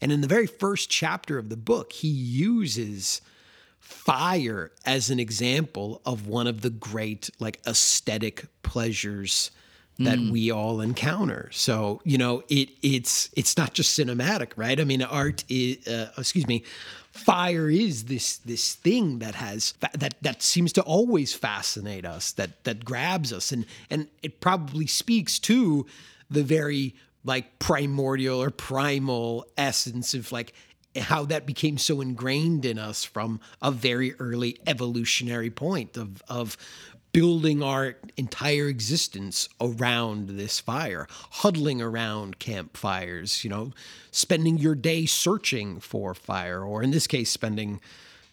And 0.00 0.10
in 0.10 0.20
the 0.22 0.28
very 0.28 0.46
first 0.48 0.90
chapter 0.90 1.38
of 1.38 1.50
the 1.50 1.56
book, 1.56 1.92
he 1.92 2.08
uses 2.08 3.20
fire 3.90 4.72
as 4.84 5.10
an 5.10 5.20
example 5.20 6.00
of 6.06 6.26
one 6.26 6.46
of 6.46 6.60
the 6.62 6.70
great 6.70 7.30
like 7.38 7.60
aesthetic 7.66 8.46
pleasures 8.62 9.50
that 10.04 10.18
we 10.18 10.50
all 10.50 10.80
encounter. 10.80 11.50
So 11.52 12.00
you 12.04 12.16
know, 12.16 12.42
it 12.48 12.70
it's 12.82 13.28
it's 13.36 13.56
not 13.56 13.74
just 13.74 13.98
cinematic, 13.98 14.52
right? 14.56 14.80
I 14.80 14.84
mean, 14.84 15.02
art 15.02 15.44
is 15.48 15.86
uh, 15.86 16.10
excuse 16.16 16.46
me, 16.46 16.64
fire 17.12 17.68
is 17.68 18.04
this 18.04 18.38
this 18.38 18.74
thing 18.74 19.18
that 19.18 19.34
has 19.34 19.74
that 19.80 20.14
that 20.22 20.42
seems 20.42 20.72
to 20.74 20.82
always 20.82 21.34
fascinate 21.34 22.06
us, 22.06 22.32
that 22.32 22.64
that 22.64 22.84
grabs 22.84 23.32
us, 23.32 23.52
and 23.52 23.66
and 23.90 24.08
it 24.22 24.40
probably 24.40 24.86
speaks 24.86 25.38
to 25.40 25.86
the 26.30 26.42
very 26.42 26.94
like 27.24 27.58
primordial 27.58 28.42
or 28.42 28.50
primal 28.50 29.46
essence 29.58 30.14
of 30.14 30.32
like 30.32 30.54
how 30.96 31.24
that 31.24 31.46
became 31.46 31.78
so 31.78 32.00
ingrained 32.00 32.64
in 32.64 32.78
us 32.78 33.04
from 33.04 33.40
a 33.62 33.70
very 33.70 34.14
early 34.14 34.58
evolutionary 34.66 35.50
point 35.50 35.96
of 35.96 36.22
of 36.28 36.56
building 37.12 37.62
our 37.62 37.96
entire 38.16 38.68
existence 38.68 39.48
around 39.60 40.28
this 40.30 40.60
fire, 40.60 41.06
huddling 41.10 41.82
around 41.82 42.38
campfires, 42.38 43.42
you 43.42 43.50
know, 43.50 43.72
spending 44.10 44.58
your 44.58 44.74
day 44.74 45.06
searching 45.06 45.80
for 45.80 46.14
fire, 46.14 46.62
or 46.62 46.82
in 46.82 46.90
this 46.92 47.06
case, 47.06 47.30
spending, 47.30 47.80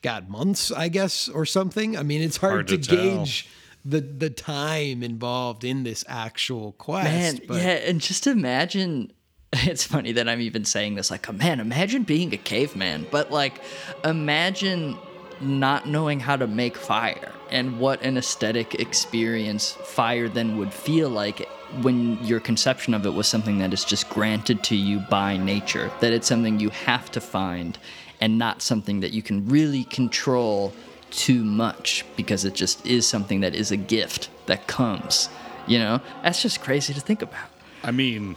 God, 0.01 0.29
months, 0.29 0.71
I 0.71 0.89
guess, 0.89 1.27
or 1.27 1.45
something. 1.45 1.97
I 1.97 2.03
mean, 2.03 2.21
it's 2.21 2.37
hard, 2.37 2.53
Hard 2.53 2.67
to, 2.67 2.77
to 2.77 2.95
gauge 2.95 3.49
the 3.83 4.01
the 4.01 4.29
time 4.29 5.01
involved 5.01 5.63
in 5.63 5.83
this 5.83 6.03
actual 6.07 6.73
quest. 6.73 7.07
Man, 7.07 7.39
but 7.47 7.57
yeah, 7.57 7.69
and 7.69 8.01
just 8.01 8.27
imagine. 8.27 9.11
It's 9.53 9.85
funny 9.85 10.11
that 10.13 10.27
I'm 10.27 10.41
even 10.41 10.65
saying 10.65 10.95
this. 10.95 11.09
Like, 11.09 11.29
oh, 11.29 11.33
man, 11.33 11.59
imagine 11.59 12.03
being 12.03 12.33
a 12.33 12.37
caveman, 12.37 13.07
but 13.11 13.31
like, 13.31 13.61
imagine 14.03 14.97
not 15.39 15.87
knowing 15.87 16.19
how 16.19 16.35
to 16.35 16.47
make 16.47 16.75
fire 16.75 17.31
and 17.51 17.79
what 17.79 18.01
an 18.01 18.17
aesthetic 18.17 18.75
experience 18.75 19.71
fire 19.71 20.27
then 20.27 20.57
would 20.57 20.73
feel 20.73 21.09
like 21.09 21.47
when 21.81 22.21
your 22.23 22.39
conception 22.39 22.93
of 22.93 23.05
it 23.05 23.13
was 23.13 23.27
something 23.27 23.59
that 23.59 23.73
is 23.73 23.85
just 23.85 24.09
granted 24.09 24.63
to 24.63 24.75
you 24.75 24.99
by 24.99 25.37
nature, 25.37 25.91
that 25.99 26.11
it's 26.11 26.27
something 26.27 26.59
you 26.59 26.69
have 26.69 27.11
to 27.11 27.21
find 27.21 27.77
and 28.19 28.37
not 28.37 28.61
something 28.61 29.01
that 29.01 29.11
you 29.11 29.21
can 29.21 29.47
really 29.47 29.83
control 29.85 30.73
too 31.11 31.43
much 31.43 32.03
because 32.15 32.43
it 32.43 32.53
just 32.53 32.85
is 32.85 33.07
something 33.07 33.41
that 33.41 33.53
is 33.53 33.71
a 33.71 33.77
gift 33.77 34.29
that 34.47 34.67
comes. 34.67 35.29
You 35.67 35.79
know, 35.79 36.01
that's 36.23 36.41
just 36.41 36.61
crazy 36.61 36.93
to 36.93 37.01
think 37.01 37.21
about. 37.21 37.49
I 37.87 37.91
mean, 37.91 38.35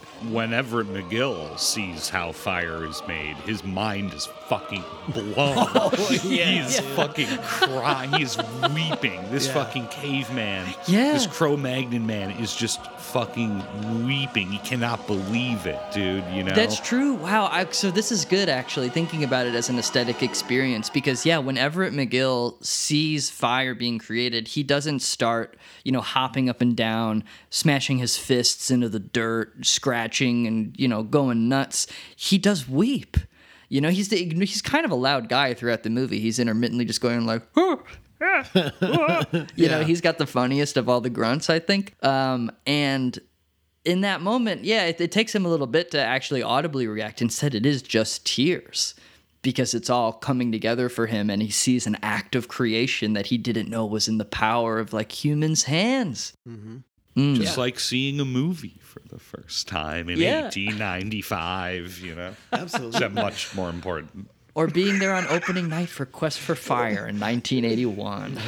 Everett 0.54 0.86
McGill 0.86 1.58
sees 1.58 2.08
how 2.08 2.30
fire 2.30 2.86
is 2.86 3.02
made, 3.08 3.34
his 3.38 3.64
mind 3.64 4.14
is 4.14 4.28
fucking 4.50 4.84
blown. 5.14 5.34
Oh, 5.36 5.90
he's 5.90 6.80
fucking 6.80 7.28
crying. 7.38 8.12
He's 8.14 8.36
weeping. 8.74 9.30
This 9.30 9.46
Yeah. 9.46 9.54
fucking 9.54 9.86
caveman, 9.88 10.66
Yeah. 10.88 11.12
this 11.12 11.28
Cro 11.28 11.56
Magnon 11.56 12.04
man 12.04 12.32
is 12.32 12.54
just 12.56 12.84
fucking 12.98 14.04
weeping. 14.04 14.50
He 14.50 14.58
cannot 14.58 15.06
believe 15.06 15.66
it, 15.66 15.78
dude. 15.92 16.24
You 16.32 16.42
know? 16.42 16.52
That's 16.54 16.80
true. 16.80 17.14
Wow. 17.14 17.46
I, 17.46 17.66
so 17.70 17.92
this 17.92 18.10
is 18.10 18.24
good, 18.24 18.48
actually, 18.48 18.88
thinking 18.88 19.22
about 19.22 19.46
it 19.46 19.54
as 19.54 19.68
an 19.68 19.78
aesthetic 19.78 20.20
experience. 20.20 20.90
Because, 20.90 21.24
yeah, 21.24 21.38
when 21.38 21.56
Everett 21.56 21.92
McGill 21.92 22.62
sees 22.64 23.30
fire 23.30 23.74
being 23.76 23.98
created, 24.00 24.48
he 24.48 24.64
doesn't 24.64 24.98
start, 25.00 25.56
you 25.84 25.92
know, 25.92 26.00
hopping 26.00 26.48
up 26.48 26.60
and 26.60 26.76
down, 26.76 27.22
smashing 27.50 27.98
his 27.98 28.16
fists 28.16 28.68
into 28.68 28.88
the 28.88 28.98
dirt, 29.00 29.64
scratching, 29.64 30.48
and, 30.48 30.74
you 30.76 30.88
know, 30.88 31.04
going 31.04 31.48
nuts. 31.48 31.86
He 32.16 32.36
does 32.36 32.68
weep. 32.68 33.16
You 33.70 33.80
know, 33.80 33.88
he's 33.88 34.08
the, 34.08 34.16
he's 34.16 34.60
kind 34.60 34.84
of 34.84 34.90
a 34.90 34.96
loud 34.96 35.28
guy 35.28 35.54
throughout 35.54 35.84
the 35.84 35.90
movie. 35.90 36.20
He's 36.20 36.38
intermittently 36.38 36.84
just 36.84 37.00
going 37.00 37.24
like, 37.24 37.42
"Oh, 37.56 37.82
ah, 38.20 38.50
ah." 38.82 39.26
you 39.54 39.68
know, 39.68 39.84
he's 39.84 40.00
got 40.00 40.18
the 40.18 40.26
funniest 40.26 40.76
of 40.76 40.88
all 40.88 41.00
the 41.00 41.08
grunts, 41.08 41.48
I 41.48 41.60
think. 41.60 41.94
Um, 42.04 42.50
and 42.66 43.18
in 43.84 44.02
that 44.02 44.20
moment, 44.20 44.64
yeah, 44.64 44.86
it, 44.86 45.00
it 45.00 45.12
takes 45.12 45.34
him 45.34 45.46
a 45.46 45.48
little 45.48 45.68
bit 45.68 45.92
to 45.92 46.00
actually 46.00 46.42
audibly 46.42 46.86
react. 46.88 47.22
Instead, 47.22 47.54
it 47.54 47.64
is 47.64 47.80
just 47.80 48.26
tears 48.26 48.94
because 49.42 49.72
it's 49.72 49.88
all 49.88 50.12
coming 50.12 50.52
together 50.52 50.88
for 50.88 51.06
him 51.06 51.30
and 51.30 51.40
he 51.40 51.48
sees 51.50 51.86
an 51.86 51.96
act 52.02 52.34
of 52.34 52.48
creation 52.48 53.14
that 53.14 53.26
he 53.26 53.38
didn't 53.38 53.70
know 53.70 53.86
was 53.86 54.06
in 54.08 54.18
the 54.18 54.24
power 54.24 54.78
of 54.78 54.92
like 54.92 55.24
humans' 55.24 55.62
hands. 55.64 56.34
just 57.36 57.56
like 57.58 57.80
seeing 57.80 58.20
a 58.20 58.24
movie 58.24 58.79
for 58.90 59.00
the 59.08 59.18
first 59.18 59.68
time 59.68 60.08
in 60.08 60.18
Yeah. 60.18 60.42
1895, 60.42 61.98
you 61.98 62.14
know? 62.14 62.34
Absolutely. 62.52 63.04
It's 63.06 63.14
much 63.14 63.54
more 63.54 63.70
important. 63.70 64.28
or 64.54 64.66
being 64.66 64.98
there 64.98 65.14
on 65.14 65.26
opening 65.28 65.68
night 65.68 65.88
for 65.88 66.04
Quest 66.04 66.38
for 66.40 66.54
Fire 66.54 67.06
in 67.06 67.18
1981. 67.20 68.36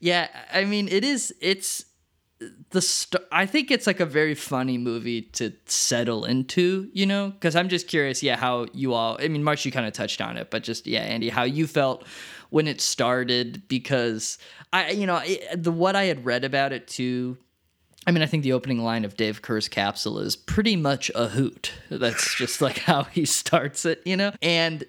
yeah, 0.00 0.28
I 0.52 0.64
mean, 0.64 0.88
it 0.88 1.04
is. 1.04 1.34
It's 1.40 1.84
the. 2.70 2.80
St- 2.80 3.22
I 3.30 3.46
think 3.46 3.70
it's 3.70 3.86
like 3.86 4.00
a 4.00 4.06
very 4.06 4.34
funny 4.34 4.78
movie 4.78 5.22
to 5.38 5.52
settle 5.66 6.24
into. 6.24 6.88
You 6.92 7.06
know, 7.06 7.30
because 7.30 7.56
I'm 7.56 7.68
just 7.68 7.88
curious. 7.88 8.22
Yeah, 8.22 8.36
how 8.36 8.66
you 8.72 8.94
all. 8.94 9.16
I 9.20 9.28
mean, 9.28 9.44
March, 9.44 9.64
you 9.64 9.72
kind 9.72 9.86
of 9.86 9.92
touched 9.92 10.20
on 10.20 10.36
it, 10.36 10.50
but 10.50 10.62
just 10.62 10.86
yeah, 10.86 11.00
Andy, 11.00 11.28
how 11.28 11.44
you 11.44 11.66
felt 11.66 12.04
when 12.52 12.68
it 12.68 12.82
started 12.82 13.66
because 13.66 14.36
I, 14.74 14.90
you 14.90 15.06
know, 15.06 15.22
it, 15.24 15.62
the 15.62 15.72
what 15.72 15.96
I 15.96 16.04
had 16.04 16.26
read 16.26 16.44
about 16.44 16.72
it 16.72 16.86
too. 16.86 17.38
I 18.06 18.10
mean, 18.10 18.22
I 18.22 18.26
think 18.26 18.42
the 18.42 18.52
opening 18.52 18.84
line 18.84 19.06
of 19.06 19.16
Dave 19.16 19.40
Kehr's 19.40 19.68
capsule 19.68 20.18
is 20.18 20.36
pretty 20.36 20.76
much 20.76 21.10
a 21.14 21.28
hoot. 21.28 21.72
That's 21.88 22.34
just 22.34 22.60
like 22.60 22.78
how 22.90 23.04
he 23.04 23.24
starts 23.24 23.86
it, 23.86 24.02
you 24.04 24.18
know? 24.18 24.32
And 24.42 24.84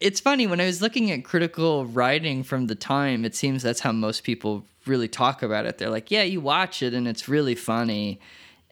it's 0.00 0.18
funny, 0.18 0.46
when 0.46 0.60
I 0.60 0.64
was 0.64 0.80
looking 0.80 1.10
at 1.10 1.24
critical 1.24 1.84
writing 1.84 2.42
from 2.42 2.68
the 2.68 2.74
time, 2.74 3.26
it 3.26 3.34
seems 3.34 3.62
that's 3.62 3.80
how 3.80 3.92
most 3.92 4.24
people 4.24 4.64
really 4.86 5.08
talk 5.08 5.42
about 5.42 5.66
it. 5.66 5.76
They're 5.76 5.90
like, 5.90 6.10
yeah, 6.10 6.22
you 6.22 6.40
watch 6.40 6.82
it 6.82 6.94
and 6.94 7.06
it's 7.06 7.28
really 7.28 7.54
funny. 7.54 8.18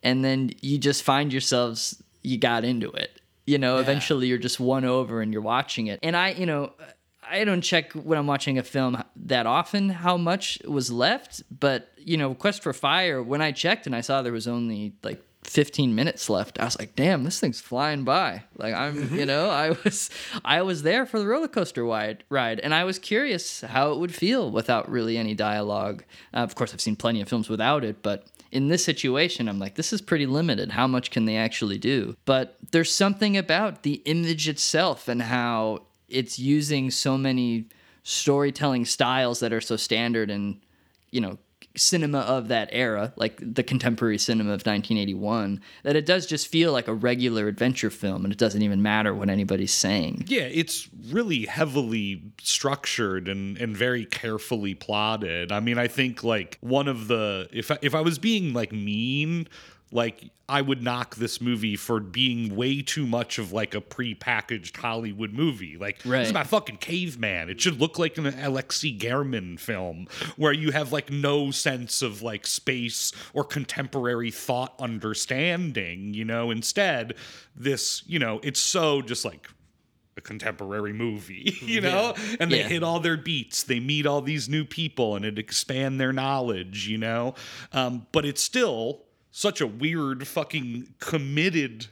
And 0.03 0.25
then 0.25 0.53
you 0.63 0.79
just 0.79 1.03
find 1.03 1.31
yourselves, 1.31 2.03
you 2.23 2.39
got 2.39 2.65
into 2.65 2.91
it. 2.93 3.21
You 3.45 3.59
know, 3.59 3.75
yeah. 3.75 3.83
eventually 3.83 4.29
you're 4.29 4.39
just 4.39 4.59
won 4.59 4.87
over 4.87 5.21
and 5.21 5.35
you're 5.35 5.43
watching 5.43 5.89
it. 5.89 5.99
And 6.03 6.17
I, 6.17 6.31
you 6.31 6.47
know, 6.47 6.73
I 7.33 7.45
don't 7.45 7.63
check 7.63 7.93
when 7.93 8.19
I'm 8.19 8.27
watching 8.27 8.59
a 8.59 8.63
film 8.63 9.03
that 9.17 9.47
often 9.47 9.89
how 9.89 10.17
much 10.19 10.59
was 10.67 10.93
left, 10.93 11.43
but 11.51 11.89
you 11.97 12.17
know, 12.17 12.35
Quest 12.35 12.63
for 12.63 12.73
Fire, 12.73 13.23
when 13.23 13.41
I 13.41 13.53
checked 13.53 13.87
and 13.87 13.97
I 13.97 14.03
saw 14.03 14.21
there 14.21 14.33
was 14.33 14.47
only 14.47 14.93
like 15.03 15.23
15 15.45 15.95
minutes 15.95 16.29
left, 16.29 16.61
I 16.61 16.65
was 16.65 16.79
like, 16.79 16.95
damn, 16.95 17.25
this 17.25 17.41
thing's 17.41 17.61
flying 17.61 18.05
by. 18.05 18.45
Like 18.57 18.75
I'm, 18.75 19.15
you 19.17 19.25
know, 19.27 19.49
I 19.51 19.71
was 19.71 20.11
I 20.45 20.63
was 20.63 20.83
there 20.83 21.07
for 21.07 21.19
the 21.19 21.27
roller 21.27 21.49
coaster 21.49 21.85
wide 21.85 22.25
ride 22.29 22.61
and 22.61 22.75
I 22.75 22.85
was 22.85 22.99
curious 22.99 23.63
how 23.63 23.93
it 23.93 23.99
would 23.99 24.15
feel 24.15 24.51
without 24.51 24.91
really 24.91 25.17
any 25.17 25.35
dialogue. 25.35 26.05
Uh, 26.35 26.39
of 26.39 26.55
course, 26.55 26.75
I've 26.75 26.81
seen 26.81 26.97
plenty 26.97 27.23
of 27.23 27.29
films 27.29 27.49
without 27.49 27.83
it, 27.83 28.03
but 28.03 28.27
in 28.51 28.69
this 28.69 28.85
situation, 28.85 29.49
I'm 29.49 29.59
like, 29.59 29.77
this 29.77 29.95
is 29.95 30.03
pretty 30.03 30.27
limited. 30.27 30.73
How 30.73 30.87
much 30.87 31.11
can 31.11 31.25
they 31.25 31.37
actually 31.37 31.79
do? 31.79 32.17
But 32.27 32.59
there's 32.71 32.95
something 32.95 33.35
about 33.37 33.83
the 33.83 34.03
image 34.05 34.47
itself 34.47 35.09
and 35.09 35.23
how 35.23 35.85
it's 36.13 36.39
using 36.39 36.91
so 36.91 37.17
many 37.19 37.67
storytelling 38.03 38.85
styles 38.85 39.41
that 39.41 39.53
are 39.53 39.61
so 39.61 39.77
standard 39.77 40.31
in 40.31 40.61
you 41.11 41.21
know 41.21 41.39
cinema 41.77 42.19
of 42.21 42.49
that 42.49 42.69
era 42.73 43.13
like 43.17 43.39
the 43.41 43.63
contemporary 43.63 44.19
cinema 44.19 44.51
of 44.51 44.61
1981 44.61 45.61
that 45.85 45.97
it 45.97 46.05
does 46.05 46.27
just 46.27 46.49
feel 46.49 46.73
like 46.73 46.87
a 46.87 46.93
regular 46.93 47.49
adventure 47.49 47.91
film 47.91 48.25
and 48.25 48.33
it 48.33 48.39
doesn't 48.39 48.63
even 48.63 48.83
matter 48.83 49.15
what 49.15 49.31
anybody's 49.31 49.73
saying. 49.73 50.25
Yeah 50.27 50.43
it's 50.43 50.89
really 51.11 51.47
heavily 51.47 52.23
structured 52.41 53.29
and 53.29 53.57
and 53.59 53.77
very 53.77 54.05
carefully 54.05 54.75
plotted. 54.75 55.51
I 55.53 55.61
mean 55.61 55.79
i 55.79 55.89
think 55.89 56.23
like 56.23 56.59
one 56.61 56.89
of 56.89 57.09
the 57.09 57.49
if 57.53 57.71
I, 57.71 57.79
if 57.81 57.95
i 57.95 58.01
was 58.01 58.19
being 58.19 58.53
like 58.53 58.73
mean 58.73 59.49
like 59.93 60.31
I 60.49 60.61
would 60.61 60.83
knock 60.83 61.17
this 61.17 61.41
movie 61.41 61.77
for 61.77 62.01
being 62.01 62.57
way 62.57 62.83
too 62.83 63.07
much 63.07 63.39
of 63.39 63.53
like 63.53 63.75
a 63.75 63.81
pre-packaged 63.81 64.77
Hollywood 64.77 65.33
movie. 65.33 65.77
Like 65.77 66.01
right. 66.05 66.19
this 66.19 66.29
is 66.29 66.31
about 66.31 66.47
fucking 66.49 66.79
caveman. 66.79 67.49
It 67.49 67.61
should 67.61 67.81
look 67.81 67.99
like 67.99 68.19
an 68.19 68.27
Alexei 68.27 68.93
German 68.93 69.57
film 69.57 70.09
where 70.37 70.53
you 70.53 70.73
have 70.73 70.93
like 70.93 71.11
no 71.11 71.51
sense 71.51 72.03
of 72.03 72.23
like 72.23 72.47
space 72.47 73.13
or 73.33 73.45
contemporary 73.45 74.31
thought 74.31 74.75
understanding, 74.79 76.13
you 76.15 76.25
know. 76.25 76.51
Instead, 76.51 77.15
this, 77.55 78.03
you 78.07 78.19
know, 78.19 78.41
it's 78.43 78.61
so 78.61 79.01
just 79.01 79.25
like 79.25 79.49
a 80.17 80.21
contemporary 80.21 80.93
movie, 80.93 81.57
you 81.63 81.81
know? 81.81 82.15
Yeah. 82.17 82.37
And 82.41 82.53
they 82.53 82.59
yeah. 82.59 82.69
hit 82.69 82.83
all 82.83 83.01
their 83.01 83.17
beats. 83.17 83.63
They 83.63 83.81
meet 83.81 84.07
all 84.07 84.21
these 84.21 84.49
new 84.49 84.65
people 84.65 85.17
and 85.17 85.25
it 85.25 85.39
expand 85.39 86.01
their 86.01 86.13
knowledge, 86.13 86.89
you 86.89 86.99
know? 86.99 87.35
Um, 87.73 88.07
but 88.13 88.25
it's 88.25 88.43
still 88.43 89.05
such 89.33 89.61
a 89.61 89.67
weird 89.67 90.29
fucking 90.29 90.95
committed 91.01 91.87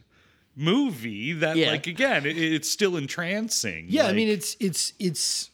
movie 0.54 1.32
that 1.32 1.56
yeah. 1.56 1.70
like 1.70 1.86
again 1.86 2.26
it, 2.26 2.36
it's 2.36 2.70
still 2.70 2.96
entrancing 2.96 3.86
yeah 3.88 4.02
like, 4.02 4.12
i 4.12 4.14
mean 4.14 4.28
it's 4.28 4.56
it's 4.60 4.92
it's 4.98 5.50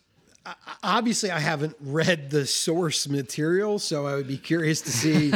obviously 0.83 1.31
I 1.31 1.39
haven't 1.39 1.77
read 1.81 2.31
the 2.31 2.47
source 2.47 3.09
material, 3.09 3.79
so 3.79 4.07
I 4.07 4.15
would 4.15 4.29
be 4.29 4.39
curious 4.39 4.81
to 4.83 4.91
see, 4.91 5.33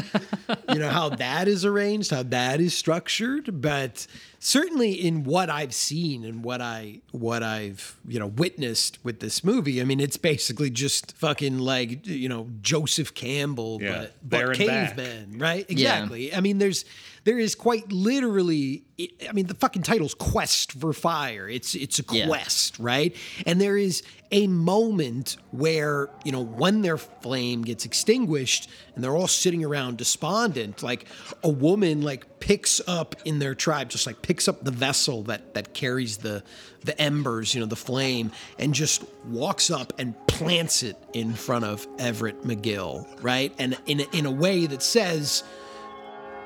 you 0.69 0.79
know, 0.79 0.89
how 0.89 1.11
that 1.11 1.49
is 1.49 1.65
arranged, 1.65 2.11
how 2.11 2.23
that 2.25 2.61
is 2.61 2.75
structured. 2.75 3.61
But 3.61 4.07
certainly 4.39 4.93
in 4.93 5.25
what 5.25 5.51
I've 5.51 5.75
seen 5.75 6.25
and 6.25 6.43
what 6.45 6.61
I 6.61 7.01
what 7.13 7.43
I've 7.43 7.97
you 8.07 8.19
know 8.19 8.29
witnessed 8.29 8.99
with 9.05 9.21
this 9.21 9.45
movie, 9.45 9.81
I 9.81 9.85
mean, 9.85 10.01
it's 10.01 10.17
basically 10.17 10.71
just 10.71 11.17
fucking 11.17 11.59
like 11.59 12.07
you 12.07 12.29
know 12.29 12.49
Joseph 12.63 13.15
Campbell, 13.15 13.79
yeah, 13.81 14.07
but 14.23 14.49
but 14.49 14.55
cavemen, 14.57 15.39
right? 15.39 15.67
Exactly. 15.69 16.29
Yeah. 16.29 16.39
I 16.39 16.41
mean, 16.41 16.59
there's 16.59 16.85
there 17.25 17.39
is 17.39 17.55
quite 17.55 17.91
literally 17.93 18.85
I 19.29 19.33
mean 19.33 19.47
the 19.47 19.55
fucking 19.55 19.83
title's 19.83 20.15
Quest 20.15 20.73
for 20.73 20.93
Fire. 20.93 21.49
It's 21.49 21.75
it's 21.75 21.99
a 21.99 22.03
quest, 22.03 22.79
yeah. 22.79 22.85
right? 22.87 23.17
And 23.47 23.61
there 23.61 23.77
is 23.77 24.03
a 24.33 24.47
moment 24.47 25.37
where, 25.51 26.09
you 26.25 26.33
know, 26.33 26.43
when 26.43 26.83
their 26.83 26.97
flame 26.97 27.63
gets 27.63 27.85
extinguished 27.85 28.69
and 28.95 29.03
they're 29.03 29.17
all 29.17 29.27
sitting 29.27 29.65
around 29.65 29.97
despondent, 29.97 30.83
like 30.83 31.07
a 31.43 31.49
woman 31.49 32.03
like 32.03 32.41
picks 32.41 32.81
up 32.87 33.17
in 33.25 33.39
their 33.39 33.55
tribe 33.55 33.89
just 33.89 34.07
like 34.07 34.23
picks 34.23 34.47
up 34.49 34.63
the 34.65 34.71
vessel 34.71 35.23
that 35.25 35.55
that 35.55 35.75
carries 35.75 36.19
the 36.19 36.43
the 36.85 36.99
embers, 37.01 37.55
you 37.55 37.61
know, 37.61 37.67
the 37.67 37.77
flame 37.77 38.31
and 38.59 38.75
just 38.75 39.05
walks 39.27 39.71
up 39.71 39.93
and 39.99 40.15
plants 40.27 40.83
it 40.83 40.97
in 41.13 41.35
front 41.35 41.65
of 41.65 41.87
Everett 41.99 42.43
McGill, 42.43 43.07
right? 43.23 43.55
And 43.59 43.77
in 43.87 44.01
in 44.13 44.27
a 44.27 44.31
way 44.31 44.67
that 44.67 44.83
says 44.83 45.43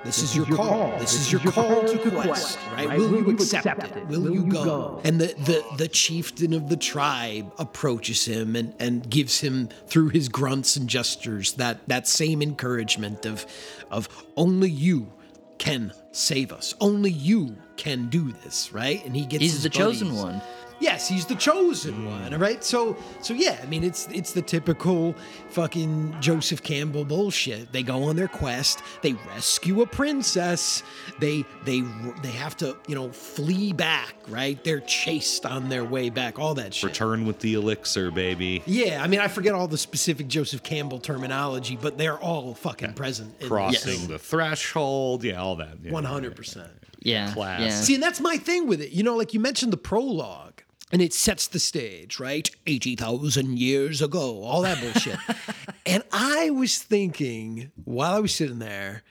this, 0.05 0.21
this 0.21 0.31
is, 0.31 0.37
your, 0.37 0.47
your 0.47 0.57
call. 0.57 0.69
call. 0.69 0.91
This, 0.99 1.13
this 1.13 1.21
is, 1.23 1.33
your 1.33 1.41
call, 1.41 1.53
call 1.53 1.85
to 1.89 1.99
quest, 1.99 2.27
quest 2.27 2.59
right? 2.73 2.89
right? 2.89 2.99
Will, 2.99 3.11
Will, 3.11 3.23
you 3.25 3.31
accept, 3.31 3.67
accept 3.67 3.97
it? 3.97 4.07
Will, 4.07 4.21
Will 4.21 4.35
you 4.35 4.45
go? 4.45 4.65
go? 4.65 5.01
And 5.05 5.21
the, 5.21 5.27
the, 5.27 5.65
the 5.79 5.89
chieftain 5.89 6.53
of 6.53 6.69
the 6.69 6.77
tribe 6.77 7.53
approaches 7.59 8.25
him 8.27 8.55
and, 8.55 8.75
and 8.79 9.09
gives 9.09 9.41
him, 9.41 9.69
through 9.87 10.11
his 10.11 10.29
grunts 10.29 10.77
and 10.77 10.89
gestures, 10.89 11.55
that, 11.55 11.89
that 11.89 12.07
same 12.07 12.43
encouragement 12.43 13.25
of, 13.25 13.47
of 13.91 14.09
only 14.37 14.71
you 14.71 15.13
can 15.59 15.93
save 16.13 16.53
us. 16.53 16.75
Only 16.81 17.11
you 17.11 17.57
can 17.77 18.09
do 18.09 18.33
this, 18.45 18.73
right? 18.73 19.05
And 19.05 19.17
he 19.17 19.25
gets 19.25 19.43
He's 19.43 19.63
the 19.63 19.71
buddies. 19.71 20.01
chosen 20.01 20.15
one 20.17 20.43
yes, 20.81 21.09
he's 21.09 21.27
the 21.27 21.35
chosen 21.35 21.95
hmm. 21.95 22.07
one, 22.07 22.39
right? 22.39 22.63
So, 22.65 22.97
so 23.21 23.35
yeah, 23.35 23.59
I 23.63 23.67
mean, 23.67 23.85
it's 23.85 24.09
it's 24.09 24.33
the 24.33 24.43
typical 24.43 25.15
fucking 25.51 26.17
Joseph 26.21 26.63
Campbell 26.63 27.05
bullshit. 27.05 27.73
They 27.73 27.83
go 27.83 28.05
on 28.05 28.17
their 28.17 28.29
quest, 28.29 28.83
they 29.03 29.13
rescue 29.35 29.83
a 29.83 29.87
princess, 29.87 30.83
they 31.19 31.45
they 31.65 31.83
they 32.23 32.31
have 32.31 32.57
to 32.59 32.77
you 32.87 32.95
know 32.95 33.11
flee 33.11 33.73
back, 33.73 34.15
right? 34.29 34.63
They're 34.63 34.81
chased 34.81 35.47
on 35.47 35.69
their 35.69 35.85
way 35.85 36.11
back, 36.11 36.39
all 36.39 36.55
that 36.55 36.75
shit. 36.75 36.91
Return 36.91 37.27
with 37.27 37.41
the 37.41 37.55
elixir, 37.55 38.11
baby. 38.11 38.63
Yeah, 38.67 39.03
I 39.03 39.07
mean, 39.07 39.21
I 39.21 39.29
forget 39.29 39.55
all 39.55 39.69
the 39.69 39.79
specific 39.79 40.29
Joseph 40.29 40.63
Campbell 40.63 40.99
terminology, 40.99 41.79
but 41.81 41.99
they're 41.99 42.19
all 42.19 42.55
fucking 42.55 42.91
yeah. 42.91 42.95
present. 42.95 43.41
Crossing 43.41 43.93
yes. 43.93 44.07
the 44.07 44.19
threshold, 44.19 45.25
yeah, 45.25 45.41
all 45.41 45.57
that. 45.57 45.81
One 45.91 46.05
hundred 46.05 46.37
percent. 46.37 46.71
Yeah. 47.01 47.33
Class. 47.33 47.61
Yeah. 47.61 47.71
See, 47.71 47.95
and 47.95 48.03
that's 48.03 48.21
my 48.21 48.39
thing 48.39 48.67
with 48.67 48.81
it. 48.81 48.91
You 48.91 49.03
know, 49.03 49.15
like 49.15 49.35
you 49.35 49.41
mentioned 49.41 49.73
the 49.73 49.77
prologue 49.77 50.54
and 50.95 51.03
it 51.03 51.13
sets 51.13 51.49
the 51.49 51.59
stage, 51.59 52.21
right? 52.21 52.49
80,000 52.69 53.59
years 53.59 54.01
ago, 54.01 54.45
all 54.45 54.63
that 54.63 54.81
bullshit. 54.81 55.19
and 55.87 56.05
I 56.13 56.51
was 56.51 56.79
thinking 56.79 57.73
while 57.83 58.15
I 58.15 58.21
was 58.21 58.33
sitting 58.33 58.61
there, 58.61 59.03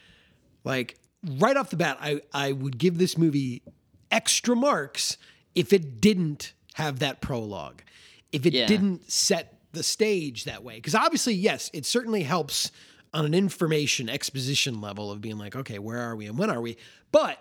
like 0.64 0.98
right 1.38 1.58
off 1.58 1.72
the 1.72 1.76
bat, 1.76 1.98
I, 2.00 2.22
I 2.34 2.54
would 2.54 2.78
give 2.78 3.00
this 3.00 3.18
movie 3.18 3.64
extra 4.12 4.56
marks 4.56 5.18
if 5.56 5.74
it 5.74 6.00
didn't 6.00 6.54
have 6.76 7.00
that 7.00 7.20
prologue, 7.20 7.82
if 8.32 8.46
it 8.46 8.54
yeah. 8.54 8.66
didn't 8.66 9.12
set 9.12 9.60
the 9.74 9.84
stage 9.84 10.46
that 10.46 10.64
way. 10.64 10.76
Because 10.76 10.96
obviously, 10.96 11.34
yes, 11.34 11.70
it 11.74 11.86
certainly 11.86 12.24
helps 12.24 12.72
on 13.14 13.26
an 13.26 13.34
information 13.34 14.08
exposition 14.08 14.80
level 14.80 15.12
of 15.12 15.20
being 15.20 15.38
like, 15.38 15.54
okay, 15.54 15.80
where 15.80 16.00
are 16.00 16.16
we 16.16 16.28
and 16.28 16.38
when 16.38 16.50
are 16.50 16.62
we? 16.62 16.78
But 17.12 17.40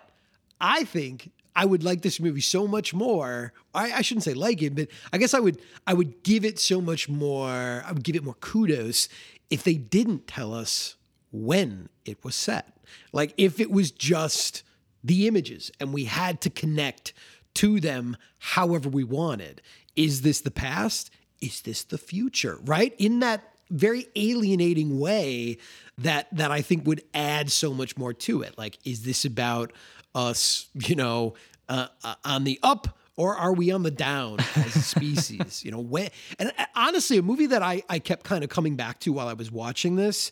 I 0.59 0.83
think 0.83 1.31
I 1.55 1.65
would 1.65 1.83
like 1.83 2.01
this 2.01 2.19
movie 2.19 2.41
so 2.41 2.67
much 2.67 2.93
more. 2.93 3.53
I, 3.73 3.91
I, 3.93 4.01
shouldn't 4.01 4.23
say 4.23 4.33
like 4.33 4.61
it, 4.61 4.75
but 4.75 4.87
I 5.11 5.17
guess 5.17 5.33
I 5.33 5.39
would 5.39 5.59
I 5.85 5.93
would 5.93 6.23
give 6.23 6.45
it 6.45 6.59
so 6.59 6.81
much 6.81 7.07
more. 7.07 7.83
I 7.85 7.91
would 7.91 8.03
give 8.03 8.15
it 8.15 8.23
more 8.23 8.35
kudos 8.35 9.07
if 9.49 9.63
they 9.63 9.75
didn't 9.75 10.27
tell 10.27 10.53
us 10.53 10.95
when 11.31 11.89
it 12.05 12.23
was 12.23 12.35
set. 12.35 12.77
Like 13.11 13.33
if 13.37 13.59
it 13.59 13.71
was 13.71 13.91
just 13.91 14.63
the 15.03 15.27
images 15.27 15.71
and 15.79 15.93
we 15.93 16.05
had 16.05 16.41
to 16.41 16.49
connect 16.49 17.13
to 17.55 17.79
them 17.79 18.17
however 18.39 18.89
we 18.89 19.03
wanted. 19.03 19.61
Is 19.95 20.21
this 20.21 20.41
the 20.41 20.51
past? 20.51 21.11
Is 21.41 21.61
this 21.61 21.83
the 21.83 21.97
future? 21.97 22.57
Right? 22.63 22.95
In 22.97 23.19
that 23.19 23.53
very 23.69 24.07
alienating 24.15 24.99
way 24.99 25.57
that 25.97 26.27
that 26.35 26.51
I 26.51 26.61
think 26.61 26.85
would 26.87 27.03
add 27.13 27.51
so 27.51 27.73
much 27.73 27.97
more 27.97 28.13
to 28.13 28.41
it. 28.41 28.57
Like, 28.57 28.77
is 28.85 29.03
this 29.03 29.25
about 29.25 29.71
us, 30.15 30.67
you 30.73 30.95
know, 30.95 31.33
uh, 31.69 31.87
uh, 32.03 32.15
on 32.23 32.43
the 32.43 32.59
up 32.63 32.97
or 33.15 33.35
are 33.35 33.53
we 33.53 33.71
on 33.71 33.83
the 33.83 33.91
down 33.91 34.39
as 34.55 34.75
a 34.75 34.81
species? 34.81 35.63
you 35.63 35.71
know, 35.71 35.79
when, 35.79 36.09
and 36.39 36.51
uh, 36.57 36.65
honestly, 36.75 37.17
a 37.17 37.21
movie 37.21 37.47
that 37.47 37.61
I, 37.61 37.83
I 37.89 37.99
kept 37.99 38.23
kind 38.23 38.43
of 38.43 38.49
coming 38.49 38.75
back 38.75 38.99
to 39.01 39.13
while 39.13 39.27
I 39.27 39.33
was 39.33 39.51
watching 39.51 39.95
this 39.95 40.31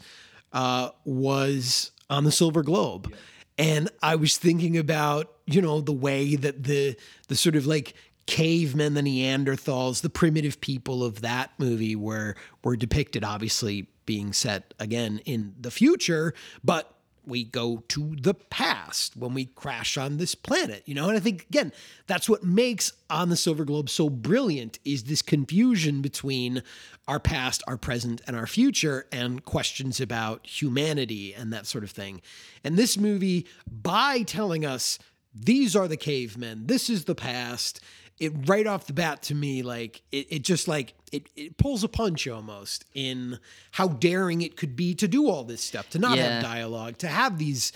uh, 0.54 0.90
was 1.06 1.92
on 2.10 2.24
the 2.24 2.32
Silver 2.32 2.64
Globe. 2.64 3.14
And 3.58 3.90
I 4.02 4.16
was 4.16 4.38
thinking 4.38 4.78
about, 4.78 5.32
you 5.46 5.62
know, 5.62 5.82
the 5.82 5.92
way 5.92 6.36
that 6.36 6.64
the 6.64 6.96
the 7.28 7.36
sort 7.36 7.56
of 7.56 7.68
like 7.68 7.94
cavemen, 8.26 8.94
the 8.96 9.02
Neanderthals, 9.02 10.02
the 10.02 10.10
primitive 10.10 10.60
people 10.62 11.04
of 11.04 11.22
that 11.22 11.52
movie 11.60 11.96
were 11.96 12.36
were 12.64 12.76
depicted, 12.76 13.24
obviously 13.24 13.88
being 14.06 14.34
set 14.34 14.74
again 14.80 15.22
in 15.26 15.54
the 15.60 15.70
future, 15.70 16.34
but 16.64 16.92
we 17.32 17.44
go 17.44 17.84
to 17.88 18.16
the 18.22 18.36
past 18.36 19.18
when 19.18 19.34
we 19.34 19.46
crash 19.46 19.98
on 19.98 20.18
this 20.18 20.36
planet, 20.36 20.84
you 20.86 20.94
know? 20.94 21.08
And 21.08 21.18
I 21.18 21.20
think, 21.20 21.48
again, 21.50 21.72
that's 22.06 22.30
what 22.30 22.44
makes 22.44 22.94
On 23.10 23.30
the 23.30 23.36
Silver 23.36 23.66
Globe 23.66 23.90
so 23.90 24.10
brilliant 24.10 24.78
is 24.86 25.06
this 25.06 25.24
confusion 25.24 26.04
between 26.04 26.62
our 27.08 27.20
past, 27.20 27.64
our 27.68 27.78
present, 27.78 28.22
and 28.28 28.36
our 28.36 28.46
future, 28.46 29.08
and 29.12 29.44
questions 29.44 30.00
about 30.00 30.46
humanity 30.46 31.34
and 31.34 31.52
that 31.52 31.66
sort 31.66 31.84
of 31.84 31.90
thing. 31.90 32.22
And 32.64 32.78
this 32.78 32.98
movie, 32.98 33.48
by 33.66 34.22
telling 34.22 34.64
us 34.64 35.00
these 35.34 35.76
are 35.76 35.88
the 35.88 35.98
cavemen, 35.98 36.68
this 36.68 36.90
is 36.90 37.06
the 37.06 37.16
past, 37.16 37.80
it 38.20 38.32
right 38.48 38.68
off 38.68 38.86
the 38.88 38.94
bat 38.94 39.22
to 39.24 39.36
me 39.36 39.64
like 39.64 40.02
it, 40.12 40.28
it 40.30 40.40
just 40.44 40.68
like 40.68 40.94
it, 41.12 41.28
it 41.36 41.58
pulls 41.58 41.84
a 41.84 41.88
punch 41.88 42.28
almost 42.28 42.86
in 42.94 43.40
how 43.72 43.88
daring 43.88 44.42
it 44.42 44.56
could 44.56 44.76
be 44.76 44.94
to 44.96 45.08
do 45.08 45.28
all 45.28 45.44
this 45.44 45.64
stuff 45.64 45.90
to 45.90 46.00
not 46.00 46.18
Yeah. 46.18 46.36
have 46.36 46.44
dialogue 46.44 46.98
to 47.00 47.08
have 47.08 47.38
these 47.38 47.72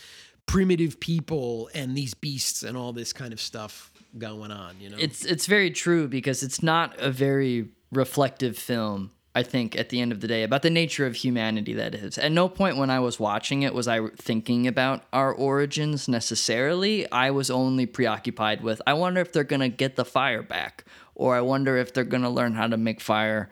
primitive 0.46 1.00
people 1.00 1.70
and 1.74 1.98
these 1.98 2.14
beasts 2.14 2.62
and 2.64 2.78
all 2.78 2.94
this 2.94 3.12
kind 3.14 3.34
of 3.34 3.42
stuff 3.42 3.92
going 4.18 4.52
on 4.52 4.76
you 4.80 4.90
know 4.90 4.98
It's 5.00 5.26
it's 5.26 5.46
very 5.48 5.72
true 5.72 6.08
because 6.08 6.44
it's 6.44 6.62
not 6.64 6.96
a 7.00 7.10
very 7.12 7.70
reflective 7.92 8.58
film. 8.58 9.12
I 9.36 9.44
think 9.44 9.78
at 9.78 9.90
the 9.90 10.00
end 10.00 10.14
of 10.14 10.22
the 10.22 10.28
day 10.28 10.44
about 10.44 10.62
the 10.62 10.70
nature 10.70 11.06
of 11.06 11.16
humanity 11.16 11.74
that 11.74 11.94
is. 11.94 12.18
At 12.18 12.32
no 12.32 12.48
point 12.48 12.78
when 12.78 12.90
I 12.90 13.02
was 13.02 13.20
watching 13.20 13.64
it 13.64 13.74
was 13.74 13.88
I 13.88 14.08
thinking 14.16 14.66
about 14.66 15.04
our 15.12 15.34
origins 15.34 16.08
necessarily. 16.08 17.12
I 17.12 17.32
was 17.32 17.52
only 17.52 17.86
preoccupied 17.86 18.62
with 18.62 18.82
I 18.88 18.94
wonder 18.94 19.20
if 19.20 19.34
they're 19.34 19.44
going 19.44 19.60
to 19.60 19.70
get 19.70 19.98
the 19.98 20.06
fire 20.06 20.42
back 20.42 20.86
or 21.16 21.36
I 21.36 21.42
wonder 21.42 21.76
if 21.76 21.94
they're 21.94 22.06
going 22.06 22.24
to 22.24 22.30
learn 22.30 22.54
how 22.54 22.68
to 22.68 22.78
make 22.78 23.02
fire 23.02 23.50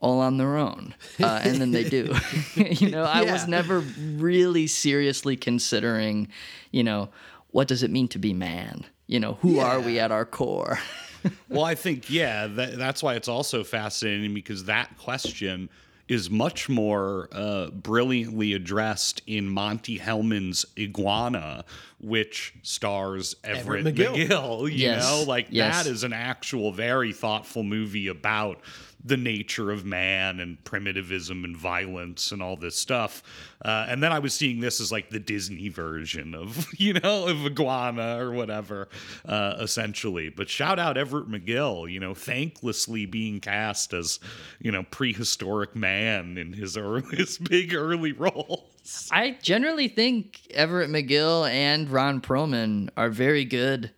all 0.00 0.20
on 0.20 0.36
their 0.38 0.56
own. 0.56 0.94
Uh, 1.20 1.40
and 1.44 1.60
then 1.60 1.70
they 1.70 1.88
do. 1.88 2.14
you 2.54 2.90
know, 2.90 3.04
I 3.04 3.30
was 3.30 3.46
never 3.46 3.80
really 3.80 4.66
seriously 4.66 5.36
considering, 5.36 6.28
you 6.70 6.82
know, 6.82 7.10
what 7.50 7.68
does 7.68 7.82
it 7.82 7.90
mean 7.90 8.08
to 8.08 8.18
be 8.18 8.32
man? 8.32 8.84
You 9.06 9.20
know, 9.20 9.34
who 9.42 9.58
are 9.58 9.80
we 9.80 9.98
at 10.00 10.10
our 10.10 10.24
core? 10.24 10.78
well, 11.48 11.64
I 11.64 11.74
think 11.74 12.10
yeah, 12.10 12.46
that, 12.46 12.76
that's 12.76 13.02
why 13.02 13.14
it's 13.14 13.28
also 13.28 13.64
fascinating 13.64 14.34
because 14.34 14.64
that 14.64 14.96
question 14.98 15.68
is 16.08 16.28
much 16.28 16.68
more 16.68 17.28
uh, 17.30 17.70
brilliantly 17.70 18.52
addressed 18.52 19.22
in 19.28 19.48
Monte 19.48 19.96
Hellman's 19.96 20.66
Iguana, 20.76 21.64
which 22.00 22.52
stars 22.62 23.36
Everett, 23.44 23.86
Everett 23.86 23.94
McGill. 23.94 24.26
McGill. 24.28 24.60
you 24.62 24.76
Yes, 24.76 25.04
know, 25.04 25.22
like 25.28 25.46
yes. 25.50 25.84
that 25.84 25.90
is 25.90 26.02
an 26.02 26.12
actual 26.12 26.72
very 26.72 27.12
thoughtful 27.12 27.62
movie 27.62 28.08
about 28.08 28.60
the 29.04 29.16
nature 29.16 29.70
of 29.70 29.84
man 29.84 30.40
and 30.40 30.62
primitivism 30.64 31.44
and 31.44 31.56
violence 31.56 32.32
and 32.32 32.42
all 32.42 32.56
this 32.56 32.76
stuff. 32.76 33.22
Uh, 33.64 33.86
and 33.88 34.02
then 34.02 34.12
I 34.12 34.18
was 34.18 34.34
seeing 34.34 34.60
this 34.60 34.80
as 34.80 34.92
like 34.92 35.10
the 35.10 35.18
Disney 35.18 35.68
version 35.68 36.34
of, 36.34 36.66
you 36.78 36.94
know, 36.94 37.26
of 37.26 37.44
Iguana 37.46 38.18
or 38.18 38.32
whatever, 38.32 38.88
uh, 39.24 39.56
essentially. 39.58 40.28
But 40.28 40.48
shout 40.48 40.78
out 40.78 40.96
Everett 40.96 41.28
McGill, 41.28 41.90
you 41.90 42.00
know, 42.00 42.12
thanklessly 42.12 43.10
being 43.10 43.40
cast 43.40 43.92
as, 43.94 44.20
you 44.58 44.70
know, 44.70 44.84
prehistoric 44.90 45.74
man 45.74 46.36
in 46.36 46.52
his, 46.52 46.76
early, 46.76 47.02
his 47.16 47.38
big 47.38 47.74
early 47.74 48.12
roles. 48.12 49.08
I 49.10 49.38
generally 49.42 49.88
think 49.88 50.40
Everett 50.50 50.90
McGill 50.90 51.48
and 51.50 51.88
Ron 51.90 52.20
Perlman 52.20 52.88
are 52.96 53.10
very 53.10 53.44
good 53.44 53.92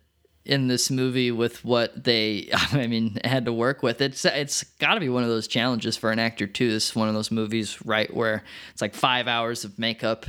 in 0.45 0.67
this 0.67 0.91
movie 0.91 1.31
with 1.31 1.63
what 1.63 2.03
they 2.03 2.49
I 2.53 2.87
mean 2.87 3.19
had 3.23 3.45
to 3.45 3.53
work 3.53 3.83
with. 3.83 4.01
It's 4.01 4.25
it's 4.25 4.63
got 4.79 4.95
to 4.95 4.99
be 4.99 5.09
one 5.09 5.23
of 5.23 5.29
those 5.29 5.47
challenges 5.47 5.97
for 5.97 6.11
an 6.11 6.19
actor 6.19 6.47
too. 6.47 6.69
This 6.69 6.89
is 6.89 6.95
one 6.95 7.07
of 7.07 7.13
those 7.13 7.31
movies 7.31 7.77
right 7.85 8.13
where 8.13 8.43
it's 8.71 8.81
like 8.81 8.95
5 8.95 9.27
hours 9.27 9.63
of 9.63 9.79
makeup 9.79 10.25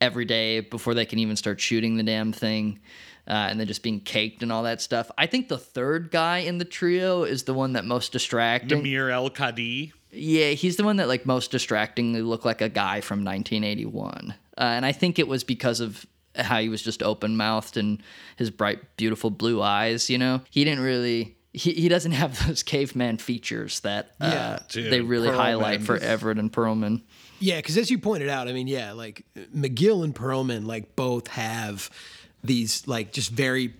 every 0.00 0.24
day 0.24 0.60
before 0.60 0.94
they 0.94 1.06
can 1.06 1.18
even 1.18 1.36
start 1.36 1.60
shooting 1.60 1.96
the 1.96 2.02
damn 2.02 2.32
thing. 2.32 2.80
Uh, 3.26 3.48
and 3.48 3.58
then 3.58 3.66
just 3.66 3.82
being 3.82 4.00
caked 4.00 4.42
and 4.42 4.52
all 4.52 4.64
that 4.64 4.82
stuff. 4.82 5.10
I 5.16 5.26
think 5.26 5.48
the 5.48 5.56
third 5.56 6.10
guy 6.10 6.40
in 6.40 6.58
the 6.58 6.64
trio 6.66 7.22
is 7.22 7.44
the 7.44 7.54
one 7.54 7.72
that 7.72 7.86
most 7.86 8.12
distracting. 8.12 8.82
Nameer 8.82 9.08
El 9.08 9.30
Kadi. 9.30 9.94
Yeah, 10.10 10.50
he's 10.50 10.76
the 10.76 10.84
one 10.84 10.96
that 10.96 11.08
like 11.08 11.24
most 11.24 11.50
distractingly 11.50 12.20
looked 12.20 12.44
like 12.44 12.60
a 12.60 12.68
guy 12.68 13.00
from 13.00 13.24
1981, 13.24 14.34
uh, 14.58 14.60
and 14.60 14.84
I 14.84 14.92
think 14.92 15.18
it 15.18 15.26
was 15.26 15.42
because 15.42 15.80
of 15.80 16.04
how 16.36 16.60
he 16.60 16.68
was 16.68 16.82
just 16.82 17.02
open 17.02 17.36
mouthed 17.36 17.76
and 17.76 18.02
his 18.36 18.50
bright, 18.50 18.96
beautiful 18.96 19.30
blue 19.30 19.62
eyes. 19.62 20.10
You 20.10 20.18
know, 20.18 20.40
he 20.50 20.64
didn't 20.64 20.84
really. 20.84 21.36
He, 21.52 21.72
he 21.72 21.88
doesn't 21.88 22.12
have 22.22 22.46
those 22.46 22.62
caveman 22.62 23.18
features 23.18 23.80
that 23.80 24.10
uh, 24.20 24.30
Yeah. 24.32 24.58
Dude, 24.68 24.92
they 24.92 25.00
really 25.00 25.28
Perlman 25.28 25.36
highlight 25.36 25.82
for 25.82 25.96
Everett 25.96 26.38
and 26.38 26.52
Perlman. 26.52 27.02
Yeah, 27.40 27.56
because 27.56 27.76
as 27.76 27.90
you 27.90 27.98
pointed 27.98 28.28
out, 28.28 28.48
I 28.48 28.52
mean, 28.52 28.66
yeah, 28.66 28.92
like 28.92 29.24
McGill 29.54 30.02
and 30.02 30.14
Perlman, 30.14 30.66
like 30.66 30.96
both 30.96 31.28
have 31.28 31.90
these 32.42 32.86
like 32.86 33.12
just 33.12 33.30
very 33.30 33.74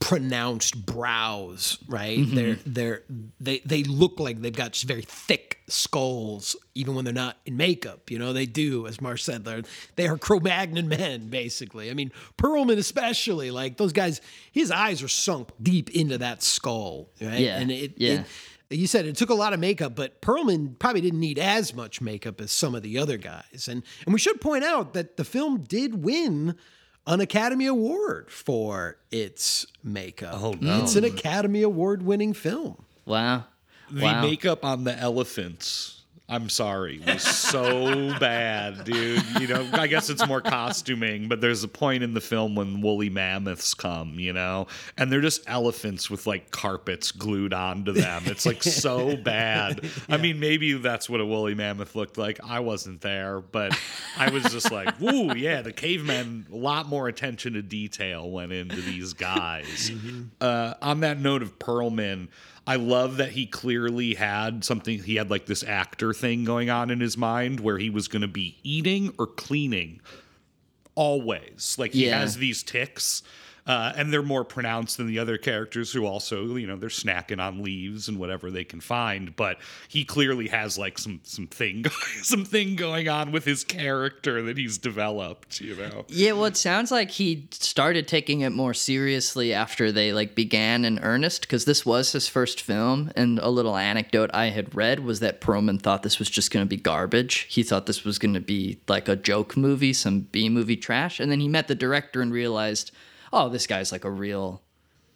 pronounced 0.00 0.86
brows, 0.86 1.78
right? 1.88 2.18
Mm-hmm. 2.18 2.34
They're 2.34 2.58
they're 2.66 3.02
they 3.40 3.58
they 3.60 3.82
look 3.82 4.20
like 4.20 4.40
they've 4.40 4.54
got 4.54 4.72
just 4.72 4.86
very 4.86 5.02
thick 5.02 5.58
skulls, 5.66 6.56
even 6.74 6.94
when 6.94 7.04
they're 7.04 7.14
not 7.14 7.36
in 7.46 7.56
makeup. 7.56 8.10
You 8.10 8.18
know, 8.18 8.32
they 8.32 8.46
do, 8.46 8.86
as 8.86 9.00
Marsh 9.00 9.22
said, 9.22 9.44
they're 9.44 9.62
they 9.96 10.06
are 10.06 10.16
Cro-Magnon 10.16 10.88
men, 10.88 11.28
basically. 11.28 11.90
I 11.90 11.94
mean, 11.94 12.12
Perlman 12.36 12.78
especially, 12.78 13.50
like 13.50 13.76
those 13.76 13.92
guys, 13.92 14.20
his 14.52 14.70
eyes 14.70 15.02
are 15.02 15.08
sunk 15.08 15.50
deep 15.62 15.90
into 15.90 16.18
that 16.18 16.42
skull, 16.42 17.10
right? 17.20 17.40
Yeah, 17.40 17.58
and 17.58 17.70
it, 17.70 17.94
yeah. 17.96 18.20
it 18.20 18.26
you 18.70 18.86
said 18.86 19.06
it 19.06 19.16
took 19.16 19.30
a 19.30 19.34
lot 19.34 19.52
of 19.52 19.60
makeup, 19.60 19.94
but 19.94 20.20
Perlman 20.20 20.78
probably 20.78 21.00
didn't 21.00 21.20
need 21.20 21.38
as 21.38 21.74
much 21.74 22.00
makeup 22.00 22.40
as 22.40 22.52
some 22.52 22.74
of 22.74 22.82
the 22.82 22.98
other 22.98 23.16
guys. 23.16 23.66
And 23.68 23.82
and 24.04 24.12
we 24.12 24.18
should 24.18 24.40
point 24.40 24.64
out 24.64 24.94
that 24.94 25.16
the 25.16 25.24
film 25.24 25.62
did 25.62 26.04
win 26.04 26.54
an 27.08 27.20
Academy 27.20 27.66
Award 27.66 28.30
for 28.30 28.98
its 29.10 29.66
makeup. 29.82 30.34
Oh, 30.40 30.54
no. 30.60 30.82
It's 30.82 30.94
an 30.94 31.04
Academy 31.04 31.62
Award 31.62 32.02
winning 32.02 32.34
film. 32.34 32.84
Wow. 33.06 33.44
The 33.90 34.02
wow. 34.02 34.22
makeup 34.22 34.64
on 34.64 34.84
the 34.84 34.94
elephants. 34.94 35.97
I'm 36.30 36.50
sorry, 36.50 37.00
was 37.06 37.22
so 37.22 38.18
bad, 38.20 38.84
dude. 38.84 39.24
You 39.40 39.46
know, 39.46 39.66
I 39.72 39.86
guess 39.86 40.10
it's 40.10 40.26
more 40.26 40.42
costuming, 40.42 41.26
but 41.26 41.40
there's 41.40 41.64
a 41.64 41.68
point 41.68 42.02
in 42.02 42.12
the 42.12 42.20
film 42.20 42.54
when 42.54 42.82
woolly 42.82 43.08
mammoths 43.08 43.72
come, 43.72 44.18
you 44.18 44.34
know, 44.34 44.66
and 44.98 45.10
they're 45.10 45.22
just 45.22 45.48
elephants 45.48 46.10
with 46.10 46.26
like 46.26 46.50
carpets 46.50 47.12
glued 47.12 47.54
onto 47.54 47.92
them. 47.92 48.24
It's 48.26 48.44
like 48.44 48.62
so 48.62 49.16
bad. 49.24 49.88
I 50.10 50.18
mean, 50.18 50.38
maybe 50.38 50.74
that's 50.74 51.08
what 51.08 51.22
a 51.22 51.24
woolly 51.24 51.54
mammoth 51.54 51.94
looked 51.94 52.18
like. 52.18 52.40
I 52.44 52.60
wasn't 52.60 53.00
there, 53.00 53.40
but 53.40 53.78
I 54.18 54.28
was 54.28 54.42
just 54.44 54.70
like, 54.70 55.00
woo, 55.00 55.34
yeah, 55.34 55.62
the 55.62 55.72
cavemen, 55.72 56.46
a 56.52 56.56
lot 56.56 56.86
more 56.88 57.08
attention 57.08 57.54
to 57.54 57.62
detail 57.62 58.30
went 58.30 58.52
into 58.52 58.82
these 58.82 59.14
guys. 59.14 59.90
Uh, 60.42 60.74
on 60.82 61.00
that 61.00 61.18
note 61.18 61.40
of 61.42 61.58
Perlman, 61.58 62.28
I 62.68 62.76
love 62.76 63.16
that 63.16 63.30
he 63.30 63.46
clearly 63.46 64.12
had 64.14 64.62
something. 64.62 65.02
He 65.02 65.16
had 65.16 65.30
like 65.30 65.46
this 65.46 65.62
actor 65.64 66.12
thing 66.12 66.44
going 66.44 66.68
on 66.68 66.90
in 66.90 67.00
his 67.00 67.16
mind 67.16 67.60
where 67.60 67.78
he 67.78 67.88
was 67.88 68.08
going 68.08 68.20
to 68.22 68.28
be 68.28 68.58
eating 68.62 69.14
or 69.18 69.26
cleaning 69.26 70.02
always. 70.94 71.76
Like 71.78 71.92
he 71.94 72.06
Yeah. 72.06 72.18
has 72.20 72.36
these 72.36 72.62
tics. 72.62 73.22
Uh, 73.68 73.92
and 73.96 74.10
they're 74.10 74.22
more 74.22 74.44
pronounced 74.44 74.96
than 74.96 75.06
the 75.06 75.18
other 75.18 75.36
characters 75.36 75.92
who 75.92 76.06
also, 76.06 76.56
you 76.56 76.66
know, 76.66 76.76
they're 76.76 76.88
snacking 76.88 77.38
on 77.38 77.62
leaves 77.62 78.08
and 78.08 78.18
whatever 78.18 78.50
they 78.50 78.64
can 78.64 78.80
find. 78.80 79.36
But 79.36 79.58
he 79.88 80.06
clearly 80.06 80.48
has 80.48 80.78
like 80.78 80.98
some 80.98 81.20
some 81.22 81.46
thing 81.46 81.84
some 82.22 82.46
thing 82.46 82.76
going 82.76 83.08
on 83.10 83.30
with 83.30 83.44
his 83.44 83.64
character 83.64 84.40
that 84.42 84.56
he's 84.56 84.78
developed. 84.78 85.60
You 85.60 85.76
know, 85.76 86.06
Yeah, 86.08 86.32
well, 86.32 86.46
it 86.46 86.56
sounds 86.56 86.90
like 86.90 87.10
he 87.10 87.46
started 87.50 88.08
taking 88.08 88.40
it 88.40 88.50
more 88.50 88.72
seriously 88.72 89.52
after 89.52 89.92
they 89.92 90.14
like 90.14 90.34
began 90.34 90.86
in 90.86 90.98
earnest 91.00 91.42
because 91.42 91.66
this 91.66 91.84
was 91.84 92.12
his 92.12 92.26
first 92.26 92.62
film. 92.62 93.12
And 93.16 93.38
a 93.40 93.50
little 93.50 93.76
anecdote 93.76 94.30
I 94.32 94.46
had 94.46 94.74
read 94.74 95.00
was 95.00 95.20
that 95.20 95.42
Perlman 95.42 95.82
thought 95.82 96.02
this 96.02 96.18
was 96.18 96.30
just 96.30 96.50
going 96.50 96.64
to 96.64 96.68
be 96.68 96.78
garbage. 96.78 97.46
He 97.50 97.62
thought 97.62 97.84
this 97.84 98.02
was 98.02 98.18
going 98.18 98.34
to 98.34 98.40
be 98.40 98.80
like 98.88 99.08
a 99.08 99.16
joke 99.16 99.58
movie, 99.58 99.92
some 99.92 100.20
B 100.20 100.48
movie 100.48 100.76
trash. 100.76 101.20
And 101.20 101.30
then 101.30 101.40
he 101.40 101.48
met 101.48 101.68
the 101.68 101.74
director 101.74 102.22
and 102.22 102.32
realized, 102.32 102.92
oh, 103.32 103.48
this 103.48 103.66
guy's 103.66 103.92
like 103.92 104.04
a 104.04 104.10
real, 104.10 104.62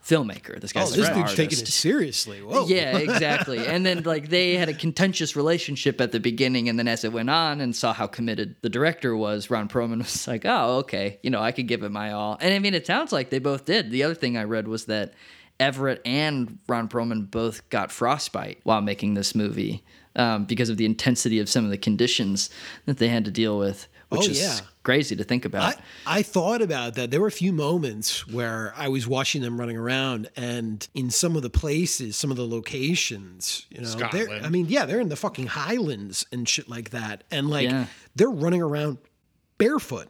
filmmaker. 0.05 0.61
This 0.61 0.73
guy's 0.73 0.93
Oh, 0.93 0.97
this 0.97 1.09
dude's 1.11 1.35
taking 1.35 1.59
it 1.61 1.69
seriously. 1.69 2.41
Whoa. 2.43 2.67
Yeah, 2.67 2.97
exactly. 2.99 3.59
and 3.67 3.87
then 3.87 4.03
like 4.03 4.29
they 4.29 4.57
had 4.57 4.69
a 4.69 4.75
contentious 4.75 5.37
relationship 5.37 6.01
at 6.01 6.13
the 6.13 6.21
beginning, 6.21 6.69
and 6.69 6.79
then 6.79 6.89
as 6.89 7.05
it 7.05 7.13
went 7.13 7.31
on, 7.31 7.61
and 7.61 7.75
saw 7.75 7.93
how 7.93 8.07
committed 8.07 8.57
the 8.63 8.69
director 8.69 9.17
was, 9.17 9.51
Ron 9.51 9.69
Perlman 9.69 9.99
was 9.99 10.27
like, 10.33 10.45
"Oh, 10.45 10.79
okay, 10.79 11.19
you 11.23 11.31
know, 11.31 11.41
I 11.41 11.53
could 11.53 11.69
give 11.69 11.83
it 11.83 11.91
my 11.93 12.13
all." 12.13 12.37
And 12.41 12.53
I 12.53 12.59
mean, 12.59 12.75
it 12.75 12.87
sounds 12.87 13.13
like 13.13 13.31
they 13.31 13.39
both 13.39 13.65
did. 13.65 13.91
The 13.91 14.03
other 14.03 14.15
thing 14.15 14.37
I 14.37 14.45
read 14.45 14.67
was 14.67 14.87
that 14.87 15.15
Everett 15.61 16.01
and 16.05 16.59
Ron 16.67 16.89
Perlman 16.89 17.31
both 17.31 17.69
got 17.71 17.93
frostbite 17.93 18.59
while 18.65 18.81
making 18.81 19.15
this 19.15 19.35
movie 19.35 19.85
um, 20.17 20.45
because 20.47 20.69
of 20.69 20.77
the 20.79 20.85
intensity 20.85 21.39
of 21.39 21.49
some 21.49 21.65
of 21.65 21.71
the 21.71 21.79
conditions 21.79 22.51
that 22.87 22.99
they 22.99 23.07
had 23.09 23.25
to 23.27 23.31
deal 23.31 23.57
with, 23.59 23.87
which 24.09 24.23
Oh, 24.23 24.31
is 24.31 24.41
yeah. 24.41 24.59
Crazy 24.83 25.15
to 25.17 25.25
think 25.25 25.45
about. 25.45 25.77
I, 26.07 26.19
I 26.19 26.23
thought 26.23 26.61
about 26.63 26.95
that. 26.97 27.11
There 27.11 27.21
were 27.21 27.27
a 27.29 27.31
few 27.33 27.53
moments 27.53 28.27
where 28.27 28.73
I 28.77 28.89
was 28.89 29.07
watching 29.07 29.41
them 29.43 29.59
running 29.59 29.77
around, 29.77 30.29
and 30.37 30.87
in 30.95 31.11
some 31.11 31.37
of 31.37 31.43
the 31.43 31.51
places, 31.51 32.17
some 32.17 32.31
of 32.31 32.37
the 32.37 32.47
locations, 32.47 33.67
you 33.71 33.81
know, 33.81 33.87
Scotland. 33.87 34.45
I 34.45 34.49
mean, 34.49 34.67
yeah, 34.69 34.85
they're 34.85 35.01
in 35.01 35.09
the 35.09 35.17
fucking 35.17 35.47
highlands 35.47 36.27
and 36.33 36.49
shit 36.49 36.69
like 36.69 36.91
that, 36.91 37.25
and 37.31 37.49
like 37.49 37.69
Yeah. 37.71 37.87
they're 38.17 38.29
running 38.31 38.63
around 38.63 38.99
barefoot. 39.59 40.09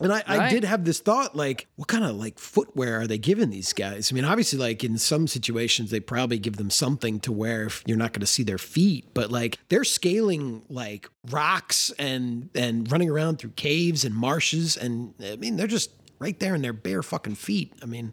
And 0.00 0.12
I, 0.12 0.22
I 0.26 0.50
did 0.50 0.64
have 0.64 0.84
this 0.84 0.98
thought, 1.00 1.36
like, 1.36 1.66
what 1.76 1.88
kind 1.88 2.04
of 2.04 2.16
like 2.16 2.38
footwear 2.38 3.00
are 3.00 3.06
they 3.06 3.18
giving 3.18 3.50
these 3.50 3.72
guys? 3.72 4.10
I 4.10 4.14
mean, 4.14 4.24
obviously, 4.24 4.58
like 4.58 4.82
in 4.82 4.96
some 4.98 5.26
situations, 5.26 5.90
they 5.90 6.00
probably 6.00 6.38
give 6.38 6.56
them 6.56 6.70
something 6.70 7.20
to 7.20 7.32
wear 7.32 7.64
if 7.64 7.82
you're 7.86 7.98
not 7.98 8.12
going 8.12 8.20
to 8.20 8.26
see 8.26 8.42
their 8.42 8.58
feet. 8.58 9.06
But 9.12 9.30
like, 9.30 9.58
they're 9.68 9.84
scaling 9.84 10.62
like 10.68 11.08
rocks 11.30 11.92
and 11.98 12.48
and 12.54 12.90
running 12.90 13.10
around 13.10 13.38
through 13.38 13.50
caves 13.50 14.04
and 14.04 14.14
marshes, 14.14 14.76
and 14.76 15.14
I 15.22 15.36
mean, 15.36 15.56
they're 15.56 15.66
just 15.66 15.90
right 16.18 16.38
there 16.40 16.54
in 16.54 16.62
their 16.62 16.72
bare 16.72 17.02
fucking 17.02 17.34
feet. 17.34 17.72
I 17.82 17.86
mean, 17.86 18.12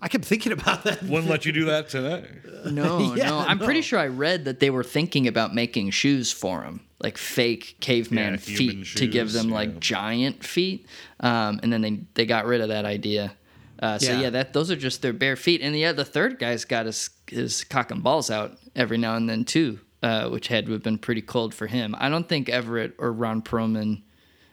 I 0.00 0.08
kept 0.08 0.24
thinking 0.24 0.52
about 0.58 0.82
that. 0.84 1.02
Wouldn't 1.02 1.28
let 1.30 1.46
you 1.46 1.52
do 1.52 1.66
that 1.66 1.88
today. 1.88 2.26
No, 2.66 3.14
Yeah, 3.16 3.30
no. 3.30 3.38
I'm 3.38 3.58
no. 3.58 3.64
pretty 3.64 3.82
sure 3.82 3.98
I 3.98 4.08
read 4.08 4.44
that 4.46 4.60
they 4.60 4.70
were 4.70 4.84
thinking 4.84 5.28
about 5.28 5.54
making 5.54 5.90
shoes 5.90 6.32
for 6.32 6.62
him, 6.62 6.80
like 7.02 7.18
fake 7.18 7.76
caveman 7.80 8.34
Yeah, 8.34 8.40
human 8.40 8.84
feet 8.84 8.96
to 8.98 9.06
give 9.06 9.26
shoes, 9.28 9.34
them 9.34 9.48
yeah. 9.48 9.54
like 9.54 9.80
giant 9.80 10.44
feet. 10.44 10.86
Um, 11.20 11.60
and 11.62 11.72
then 11.72 11.82
they 11.82 12.00
they 12.14 12.26
got 12.26 12.46
rid 12.46 12.60
of 12.60 12.68
that 12.68 12.84
idea. 12.84 13.34
Uh, 13.80 13.98
so 13.98 14.12
Yeah. 14.12 14.20
yeah. 14.20 14.30
that 14.30 14.52
those 14.52 14.70
are 14.70 14.76
just 14.76 15.02
their 15.02 15.12
bare 15.12 15.36
feet. 15.36 15.60
And 15.60 15.76
yeah, 15.76 15.92
the 15.92 16.04
third 16.04 16.38
guy's 16.38 16.64
got 16.64 16.86
his 16.86 17.10
his 17.26 17.64
cock 17.64 17.90
and 17.90 18.02
balls 18.02 18.30
out 18.30 18.56
every 18.76 18.98
now 18.98 19.16
and 19.16 19.28
then 19.28 19.44
too, 19.44 19.80
uh, 20.02 20.28
which 20.28 20.48
had 20.48 20.66
to 20.66 20.72
have 20.72 20.82
been 20.82 20.98
pretty 20.98 21.22
cold 21.22 21.52
for 21.54 21.66
him. 21.66 21.94
I 21.98 22.08
don't 22.08 22.28
think 22.28 22.48
Everett 22.48 22.94
or 22.98 23.12
Ron 23.12 23.42
Perlman 23.42 24.02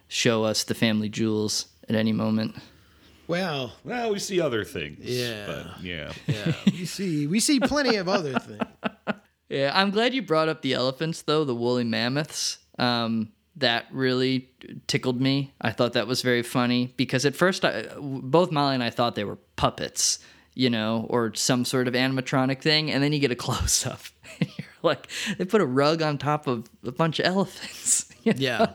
show 0.07 0.43
us 0.43 0.63
the 0.63 0.73
family 0.73 1.09
jewels 1.09 1.67
at 1.87 1.95
any 1.95 2.11
moment. 2.13 2.55
Well, 3.27 3.73
Well, 3.83 4.11
we 4.11 4.17
see 4.17 4.41
other 4.41 4.63
things. 4.65 5.05
Yeah. 5.05 5.45
But 5.45 5.83
yeah. 5.83 6.11
yeah, 6.25 6.53
we 6.65 6.85
see 6.85 7.27
we 7.27 7.39
see 7.39 7.59
plenty 7.59 7.97
of 7.97 8.09
other 8.09 8.39
things. 8.39 8.61
Yeah, 9.49 9.71
I'm 9.73 9.89
glad 9.91 10.13
you 10.13 10.21
brought 10.21 10.47
up 10.47 10.61
the 10.61 10.73
elephants, 10.73 11.23
though, 11.23 11.43
the 11.43 11.55
woolly 11.55 11.83
mammoths. 11.83 12.59
Um, 12.77 13.31
that 13.55 13.87
really 13.91 14.49
tickled 14.87 15.19
me. 15.19 15.53
I 15.59 15.71
thought 15.71 15.93
that 15.93 16.07
was 16.07 16.21
very 16.21 16.43
funny 16.43 16.93
because 16.95 17.25
at 17.25 17.35
first, 17.35 17.65
I, 17.65 17.87
both 17.99 18.51
Molly 18.51 18.75
and 18.75 18.83
I 18.83 18.89
thought 18.89 19.15
they 19.15 19.25
were 19.25 19.37
puppets, 19.57 20.19
you 20.53 20.69
know, 20.69 21.05
or 21.09 21.33
some 21.33 21.65
sort 21.65 21.87
of 21.89 21.93
animatronic 21.93 22.61
thing. 22.61 22.89
And 22.89 23.03
then 23.03 23.11
you 23.11 23.19
get 23.19 23.31
a 23.31 23.35
close 23.47 23.85
up. 23.85 23.99
And 24.39 24.49
you're 24.57 24.67
like, 24.81 25.09
they 25.37 25.43
put 25.43 25.59
a 25.59 25.65
rug 25.65 26.01
on 26.01 26.17
top 26.17 26.47
of 26.47 26.69
a 26.85 26.91
bunch 26.93 27.19
of 27.19 27.25
elephants. 27.25 28.09
you 28.23 28.31
know? 28.33 28.39
Yeah. 28.39 28.65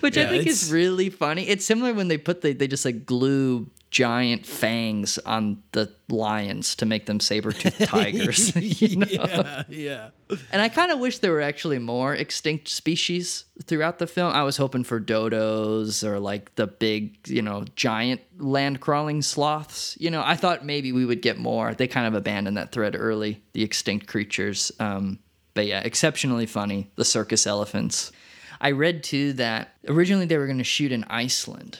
Which 0.00 0.16
I 0.18 0.26
think 0.26 0.42
it's- 0.46 0.64
is 0.64 0.72
really 0.72 1.10
funny. 1.10 1.46
It's 1.46 1.64
similar 1.64 1.92
when 1.94 2.08
they 2.08 2.18
put 2.18 2.40
the, 2.40 2.52
they 2.52 2.66
just 2.66 2.84
like 2.84 3.06
glue 3.06 3.70
giant 3.92 4.46
fangs 4.46 5.18
on 5.18 5.62
the 5.72 5.92
lions 6.08 6.74
to 6.74 6.86
make 6.86 7.04
them 7.04 7.20
saber-toothed 7.20 7.78
tigers. 7.86 8.56
you 8.80 8.96
know? 8.96 9.06
yeah, 9.08 9.62
yeah. 9.68 10.08
And 10.50 10.62
I 10.62 10.70
kind 10.70 10.90
of 10.90 10.98
wish 10.98 11.18
there 11.18 11.30
were 11.30 11.42
actually 11.42 11.78
more 11.78 12.14
extinct 12.14 12.68
species 12.68 13.44
throughout 13.64 13.98
the 13.98 14.06
film. 14.06 14.32
I 14.32 14.44
was 14.44 14.56
hoping 14.56 14.82
for 14.82 14.98
dodos 14.98 16.02
or 16.02 16.18
like 16.18 16.54
the 16.54 16.66
big, 16.66 17.28
you 17.28 17.42
know, 17.42 17.66
giant 17.76 18.22
land 18.38 18.80
crawling 18.80 19.20
sloths. 19.20 19.94
You 20.00 20.10
know, 20.10 20.22
I 20.24 20.36
thought 20.36 20.64
maybe 20.64 20.90
we 20.90 21.04
would 21.04 21.20
get 21.20 21.38
more. 21.38 21.74
They 21.74 21.86
kind 21.86 22.06
of 22.06 22.14
abandoned 22.14 22.56
that 22.56 22.72
thread 22.72 22.96
early, 22.98 23.42
the 23.52 23.62
extinct 23.62 24.06
creatures. 24.06 24.72
Um, 24.80 25.18
but 25.52 25.66
yeah, 25.66 25.80
exceptionally 25.80 26.46
funny. 26.46 26.90
The 26.96 27.04
circus 27.04 27.46
elephants. 27.46 28.10
I 28.58 28.70
read 28.70 29.04
too 29.04 29.34
that 29.34 29.74
originally 29.86 30.24
they 30.24 30.38
were 30.38 30.46
going 30.46 30.58
to 30.58 30.64
shoot 30.64 30.92
in 30.92 31.04
Iceland. 31.04 31.78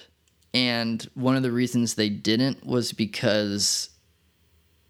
And 0.55 1.09
one 1.15 1.37
of 1.37 1.43
the 1.43 1.53
reasons 1.53 1.95
they 1.95 2.09
didn't 2.09 2.67
was 2.67 2.93
because 2.93 3.91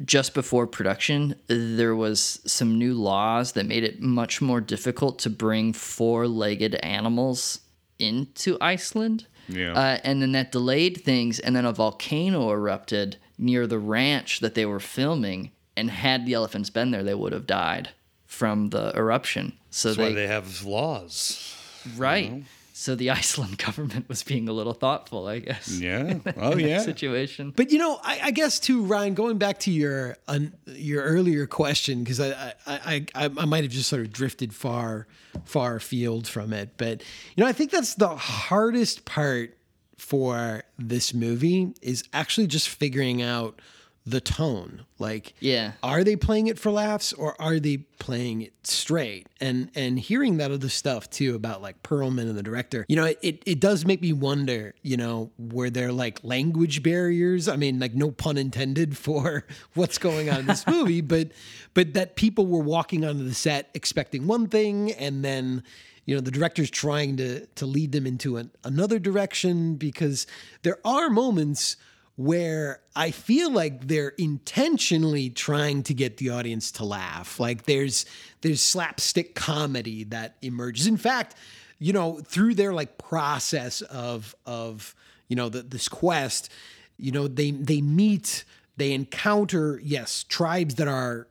just 0.04 0.34
before 0.34 0.66
production, 0.66 1.36
there 1.46 1.94
was 1.94 2.40
some 2.44 2.78
new 2.78 2.94
laws 2.94 3.52
that 3.52 3.66
made 3.66 3.84
it 3.84 4.00
much 4.00 4.40
more 4.40 4.60
difficult 4.60 5.18
to 5.20 5.30
bring 5.30 5.72
four-legged 5.72 6.74
animals 6.76 7.60
into 7.98 8.58
Iceland. 8.60 9.26
Yeah. 9.48 9.72
Uh, 9.72 9.98
and 10.02 10.20
then 10.20 10.32
that 10.32 10.50
delayed 10.50 11.02
things, 11.04 11.38
and 11.38 11.54
then 11.54 11.64
a 11.64 11.72
volcano 11.72 12.50
erupted 12.50 13.16
near 13.38 13.66
the 13.66 13.78
ranch 13.78 14.40
that 14.40 14.54
they 14.54 14.66
were 14.66 14.80
filming. 14.80 15.52
And 15.76 15.90
had 15.90 16.26
the 16.26 16.34
elephants 16.34 16.70
been 16.70 16.90
there, 16.90 17.02
they 17.02 17.14
would 17.14 17.32
have 17.32 17.46
died 17.46 17.90
from 18.26 18.70
the 18.70 18.92
eruption. 18.96 19.52
So 19.70 19.88
That's 19.88 19.98
they, 19.98 20.04
why 20.08 20.14
they 20.14 20.26
have 20.26 20.64
laws. 20.64 21.56
right. 21.96 22.42
So 22.82 22.96
the 22.96 23.10
Iceland 23.20 23.58
government 23.58 24.08
was 24.08 24.24
being 24.24 24.48
a 24.48 24.52
little 24.52 24.72
thoughtful, 24.72 25.28
I 25.28 25.38
guess. 25.38 25.78
Yeah. 25.78 26.18
Oh, 26.36 26.56
yeah. 26.56 26.80
Situation. 26.80 27.52
But 27.54 27.70
you 27.70 27.78
know, 27.78 28.00
I, 28.02 28.18
I 28.24 28.30
guess 28.32 28.58
too, 28.58 28.82
Ryan. 28.82 29.14
Going 29.14 29.38
back 29.38 29.60
to 29.60 29.70
your 29.70 30.16
un, 30.26 30.52
your 30.66 31.02
earlier 31.04 31.46
question, 31.46 32.02
because 32.02 32.18
I, 32.20 32.54
I 32.66 33.06
I 33.14 33.24
I 33.36 33.44
might 33.44 33.62
have 33.62 33.72
just 33.72 33.88
sort 33.88 34.02
of 34.02 34.12
drifted 34.12 34.52
far 34.52 35.06
far 35.44 35.76
afield 35.76 36.26
from 36.26 36.52
it. 36.52 36.70
But 36.76 37.02
you 37.36 37.44
know, 37.44 37.46
I 37.46 37.52
think 37.52 37.70
that's 37.70 37.94
the 37.94 38.08
hardest 38.08 39.04
part 39.04 39.56
for 39.96 40.64
this 40.78 41.14
movie 41.14 41.74
is 41.80 42.02
actually 42.12 42.48
just 42.48 42.68
figuring 42.68 43.22
out 43.22 43.60
the 44.04 44.20
tone. 44.20 44.84
Like, 44.98 45.34
Yeah. 45.40 45.72
are 45.82 46.02
they 46.02 46.16
playing 46.16 46.48
it 46.48 46.58
for 46.58 46.70
laughs 46.72 47.12
or 47.12 47.40
are 47.40 47.60
they 47.60 47.78
playing 47.98 48.42
it 48.42 48.52
straight? 48.64 49.26
And 49.40 49.70
and 49.76 49.98
hearing 49.98 50.38
that 50.38 50.50
other 50.50 50.68
stuff 50.68 51.08
too 51.08 51.34
about 51.36 51.62
like 51.62 51.82
Perlman 51.82 52.22
and 52.28 52.36
the 52.36 52.42
director, 52.42 52.84
you 52.88 52.96
know, 52.96 53.04
it, 53.04 53.42
it, 53.46 53.60
does 53.60 53.84
make 53.84 54.02
me 54.02 54.12
wonder, 54.12 54.74
you 54.82 54.96
know, 54.96 55.30
were 55.38 55.70
there 55.70 55.92
like 55.92 56.18
language 56.24 56.82
barriers? 56.82 57.48
I 57.48 57.56
mean, 57.56 57.78
like 57.78 57.94
no 57.94 58.10
pun 58.10 58.36
intended 58.38 58.96
for 59.06 59.44
what's 59.74 59.98
going 59.98 60.28
on 60.30 60.40
in 60.40 60.46
this 60.46 60.66
movie, 60.76 61.00
but 61.00 61.28
but 61.74 61.94
that 61.94 62.16
people 62.16 62.46
were 62.46 62.62
walking 62.62 63.04
onto 63.04 63.24
the 63.24 63.34
set 63.34 63.70
expecting 63.74 64.26
one 64.26 64.48
thing 64.48 64.90
and 64.92 65.24
then 65.24 65.62
you 66.06 66.14
know 66.16 66.20
the 66.20 66.32
director's 66.32 66.70
trying 66.70 67.16
to 67.18 67.46
to 67.46 67.66
lead 67.66 67.92
them 67.92 68.06
into 68.06 68.36
an, 68.36 68.50
another 68.64 68.98
direction 68.98 69.76
because 69.76 70.26
there 70.62 70.78
are 70.84 71.08
moments 71.08 71.76
where 72.16 72.80
I 72.94 73.10
feel 73.10 73.50
like 73.50 73.86
they're 73.86 74.10
intentionally 74.18 75.30
trying 75.30 75.82
to 75.84 75.94
get 75.94 76.18
the 76.18 76.30
audience 76.30 76.70
to 76.72 76.84
laugh. 76.84 77.40
Like 77.40 77.64
there's 77.64 78.04
there's 78.42 78.60
slapstick 78.60 79.34
comedy 79.34 80.04
that 80.04 80.36
emerges. 80.42 80.86
In 80.86 80.96
fact, 80.96 81.34
you 81.78 81.92
know, 81.92 82.20
through 82.20 82.54
their 82.54 82.72
like 82.72 82.98
process 82.98 83.80
of 83.82 84.34
of 84.46 84.94
you 85.28 85.36
know 85.36 85.48
the, 85.48 85.62
this 85.62 85.88
quest, 85.88 86.50
you 86.98 87.12
know, 87.12 87.28
they 87.28 87.50
they 87.50 87.80
meet, 87.80 88.44
they 88.76 88.92
encounter 88.92 89.80
yes 89.82 90.24
tribes 90.24 90.74
that 90.76 90.88
are 90.88 91.26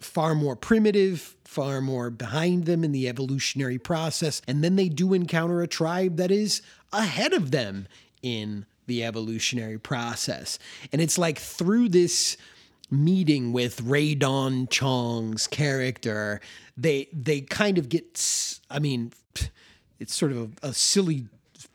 far 0.00 0.34
more 0.34 0.56
primitive, 0.56 1.36
far 1.44 1.80
more 1.80 2.10
behind 2.10 2.64
them 2.64 2.84
in 2.84 2.92
the 2.92 3.08
evolutionary 3.08 3.78
process. 3.78 4.42
And 4.46 4.62
then 4.62 4.76
they 4.76 4.88
do 4.88 5.14
encounter 5.14 5.62
a 5.62 5.68
tribe 5.68 6.16
that 6.16 6.30
is 6.30 6.62
ahead 6.92 7.32
of 7.32 7.50
them 7.50 7.88
in 8.22 8.66
the 8.86 9.04
evolutionary 9.04 9.78
process. 9.78 10.58
And 10.92 11.00
it's 11.00 11.18
like 11.18 11.38
through 11.38 11.88
this 11.90 12.36
meeting 12.90 13.52
with 13.52 13.80
Rae 13.82 14.14
Dawn 14.14 14.68
Chong's 14.68 15.46
character, 15.46 16.40
they 16.76 17.08
they 17.12 17.40
kind 17.40 17.78
of 17.78 17.88
get 17.88 18.60
I 18.70 18.78
mean, 18.78 19.12
it's 19.98 20.14
sort 20.14 20.32
of 20.32 20.38
a, 20.62 20.68
a 20.68 20.74
silly 20.74 21.26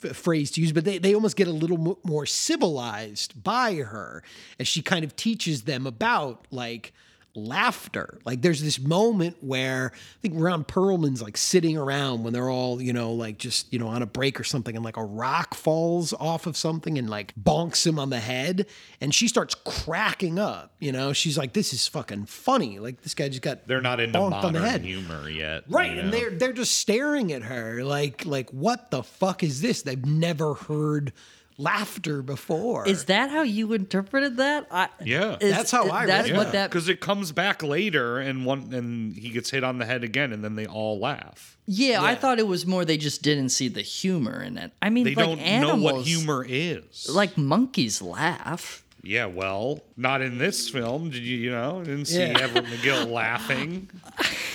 f- 0.03 0.15
phrase 0.15 0.51
to 0.51 0.61
use, 0.61 0.71
but 0.71 0.85
they, 0.85 0.97
they 0.97 1.13
almost 1.13 1.35
get 1.35 1.47
a 1.47 1.51
little 1.51 1.77
mo- 1.77 1.99
more 2.03 2.25
civilized 2.25 3.43
by 3.43 3.75
her 3.75 4.23
as 4.59 4.67
she 4.67 4.81
kind 4.81 5.03
of 5.03 5.15
teaches 5.15 5.63
them 5.63 5.85
about 5.85 6.47
like 6.51 6.93
laughter. 7.35 8.19
Like 8.25 8.41
there's 8.41 8.61
this 8.61 8.79
moment 8.79 9.37
where 9.41 9.91
I 9.93 10.17
think 10.21 10.33
Ron 10.37 10.63
Perlman's 10.63 11.21
like 11.21 11.37
sitting 11.37 11.77
around 11.77 12.23
when 12.23 12.33
they're 12.33 12.49
all, 12.49 12.81
you 12.81 12.93
know, 12.93 13.11
like 13.13 13.37
just, 13.37 13.71
you 13.71 13.79
know, 13.79 13.87
on 13.87 14.01
a 14.01 14.05
break 14.05 14.39
or 14.39 14.43
something 14.43 14.75
and 14.75 14.83
like 14.83 14.97
a 14.97 15.03
rock 15.03 15.53
falls 15.53 16.13
off 16.13 16.45
of 16.47 16.57
something 16.57 16.97
and 16.97 17.09
like 17.09 17.33
bonks 17.35 17.85
him 17.85 17.97
on 17.99 18.09
the 18.09 18.19
head 18.19 18.65
and 18.99 19.13
she 19.15 19.27
starts 19.27 19.55
cracking 19.55 20.39
up, 20.39 20.73
you 20.79 20.91
know. 20.91 21.13
She's 21.13 21.37
like 21.37 21.53
this 21.53 21.73
is 21.73 21.87
fucking 21.87 22.25
funny. 22.25 22.79
Like 22.79 23.01
this 23.01 23.13
guy 23.13 23.29
just 23.29 23.41
got 23.41 23.67
They're 23.67 23.81
not 23.81 23.99
into 23.99 24.17
bonked 24.19 24.43
on 24.43 24.53
the 24.53 24.59
modern 24.59 24.63
head. 24.63 24.81
humor 24.81 25.29
yet. 25.29 25.63
Right, 25.69 25.93
you 25.93 25.99
and 25.99 26.13
they're 26.13 26.31
they're 26.31 26.53
just 26.53 26.77
staring 26.77 27.31
at 27.31 27.43
her 27.43 27.83
like 27.83 28.25
like 28.25 28.49
what 28.51 28.91
the 28.91 29.03
fuck 29.03 29.43
is 29.43 29.61
this? 29.61 29.81
They've 29.81 30.05
never 30.05 30.53
heard 30.53 31.13
laughter 31.57 32.21
before. 32.21 32.87
Is 32.87 33.05
that 33.05 33.29
how 33.29 33.41
you 33.43 33.73
interpreted 33.73 34.37
that? 34.37 34.67
I, 34.71 34.89
Yeah. 35.03 35.37
is- 35.39 35.51
That's 35.51 35.71
how 35.71 35.87
I 35.89 36.01
read 36.01 36.09
That's 36.09 36.29
it. 36.29 36.35
what 36.35 36.51
that. 36.53 36.69
because 36.69 36.89
it 36.89 36.99
comes 36.99 37.31
back 37.31 37.61
later 37.63 38.17
and 38.19 38.45
one 38.45 38.73
and 38.73 39.13
he 39.15 39.29
gets 39.29 39.49
hit 39.51 39.63
on 39.63 39.77
the 39.77 39.85
head 39.85 40.03
again 40.03 40.31
and 40.33 40.43
then 40.43 40.55
they 40.55 40.65
all 40.65 40.99
laugh. 40.99 41.57
Yeah, 41.67 42.01
I 42.03 42.15
thought 42.15 42.39
it 42.39 42.47
was 42.47 42.65
more 42.65 42.83
they 42.85 42.97
just 42.97 43.21
didn't 43.21 43.49
see 43.49 43.67
the 43.67 43.81
humor 43.81 44.41
in 44.41 44.57
it. 44.57 44.71
I 44.81 44.89
mean, 44.89 45.05
They 45.05 45.15
like 45.15 45.25
don't 45.25 45.39
animals, 45.39 45.77
know 45.79 45.83
what 45.83 46.05
humor 46.05 46.45
is. 46.47 47.07
Like 47.09 47.37
monkeys 47.37 48.01
laugh. 48.01 48.83
yeah, 49.03 49.25
well, 49.27 49.81
not 49.95 50.21
in 50.21 50.37
this 50.37 50.69
film. 50.69 51.09
Did 51.11 51.21
you, 51.23 51.37
you 51.37 51.51
know, 51.51 51.83
didn't 51.83 52.05
see 52.05 52.19
Yeah. 52.19 52.39
Everett 52.39 52.65
McGill 52.65 53.09
laughing. 53.11 53.89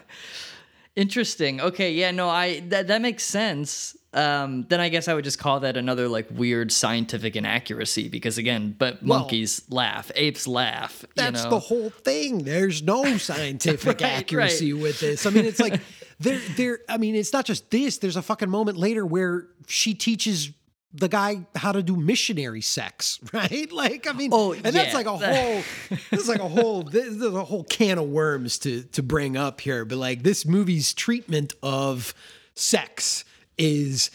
Interesting. 0.96 1.62
Okay, 1.62 1.94
yeah, 1.94 2.12
no, 2.12 2.28
I 2.30 2.60
that 2.70 2.88
that 2.88 3.02
makes 3.02 3.24
sense. 3.24 3.96
Um, 4.12 4.66
then 4.70 4.80
I 4.80 4.90
guess 4.90 5.08
I 5.08 5.14
would 5.14 5.24
just 5.24 5.38
call 5.38 5.60
that 5.60 5.78
another 5.78 6.08
like 6.08 6.28
weird 6.32 6.72
scientific 6.72 7.36
inaccuracy 7.36 8.10
because 8.10 8.40
again, 8.40 8.76
but 8.78 9.04
Well- 9.04 9.20
monkeys 9.20 9.62
laugh, 9.70 10.12
apes 10.16 10.48
laugh. 10.48 11.06
That's 11.16 11.40
you 11.40 11.44
know? 11.46 11.50
the 11.52 11.60
whole 11.60 11.90
thing. 11.92 12.40
There's 12.44 12.82
no 12.82 13.18
scientific 13.20 14.02
Right, 14.02 14.12
accuracy 14.14 14.74
right. 14.74 14.82
with 14.82 15.00
this. 15.00 15.26
I 15.28 15.30
mean, 15.30 15.46
it's 15.46 15.60
like 15.60 15.80
there, 16.20 16.40
there. 16.58 16.80
I 16.90 16.98
mean, 16.98 17.14
it's 17.14 17.32
not 17.34 17.46
just 17.46 17.70
this. 17.70 18.00
There's 18.00 18.16
a 18.16 18.24
fucking 18.24 18.50
moment 18.50 18.78
later 18.78 19.06
where 19.06 19.48
she 19.68 19.94
teaches 19.94 20.50
the 20.92 21.08
guy 21.08 21.46
how 21.56 21.72
to 21.72 21.84
do 21.84 21.96
missionary 21.96 22.62
sex, 22.62 23.20
right? 23.32 23.72
Like, 23.72 24.08
I 24.10 24.14
mean, 24.14 24.32
Oh, 24.34 24.54
and 24.54 24.64
that's 24.76 24.96
like 24.96 25.06
a 25.06 25.18
whole. 25.18 25.62
This 26.10 26.22
is 26.22 26.28
like 26.28 26.40
a 26.42 26.48
whole. 26.48 26.82
This 26.82 27.06
is 27.06 27.22
a 27.24 27.44
whole 27.44 27.64
can 27.64 28.00
of 28.00 28.08
worms 28.10 28.58
to 28.60 28.82
to 28.86 29.04
bring 29.04 29.38
up 29.38 29.62
here. 29.62 29.86
But 29.86 30.00
like 30.00 30.24
this 30.24 30.48
movie's 30.48 30.96
treatment 30.96 31.54
of 31.62 32.16
sex 32.56 33.24
is 33.60 34.10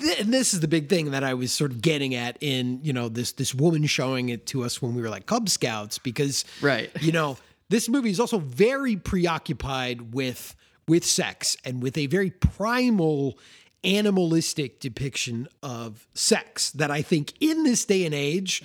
th- 0.00 0.20
and 0.20 0.32
this 0.32 0.54
is 0.54 0.60
the 0.60 0.68
big 0.68 0.88
thing 0.88 1.10
that 1.10 1.22
I 1.24 1.34
was 1.34 1.52
sort 1.52 1.72
of 1.72 1.82
getting 1.82 2.14
at 2.14 2.38
in 2.40 2.80
you 2.82 2.92
know 2.94 3.08
this 3.10 3.32
this 3.32 3.54
woman 3.54 3.84
showing 3.86 4.30
it 4.30 4.46
to 4.46 4.62
us 4.64 4.80
when 4.80 4.94
we 4.94 5.02
were 5.02 5.10
like 5.10 5.26
Cub 5.26 5.48
Scouts 5.50 5.98
because 5.98 6.44
Right. 6.62 6.90
you 7.02 7.12
know 7.12 7.36
this 7.68 7.88
movie 7.88 8.10
is 8.10 8.20
also 8.20 8.38
very 8.38 8.96
preoccupied 8.96 10.14
with 10.14 10.54
with 10.88 11.04
sex 11.04 11.56
and 11.64 11.82
with 11.82 11.98
a 11.98 12.06
very 12.06 12.30
primal 12.30 13.38
animalistic 13.82 14.80
depiction 14.80 15.48
of 15.62 16.06
sex 16.14 16.70
that 16.72 16.90
I 16.90 17.02
think 17.02 17.32
in 17.40 17.64
this 17.64 17.84
day 17.84 18.04
and 18.04 18.14
age 18.14 18.62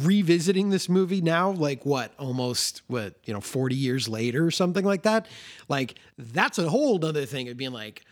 revisiting 0.00 0.70
this 0.70 0.88
movie 0.88 1.20
now 1.20 1.50
like 1.50 1.86
what 1.86 2.12
almost 2.18 2.82
what 2.88 3.14
you 3.24 3.32
know 3.32 3.40
40 3.40 3.74
years 3.76 4.08
later 4.08 4.44
or 4.44 4.50
something 4.50 4.84
like 4.84 5.02
that 5.04 5.26
like 5.68 5.94
that's 6.18 6.58
a 6.58 6.68
whole 6.68 7.02
other 7.04 7.24
thing 7.24 7.48
of 7.48 7.56
being 7.56 7.72
like 7.72 8.02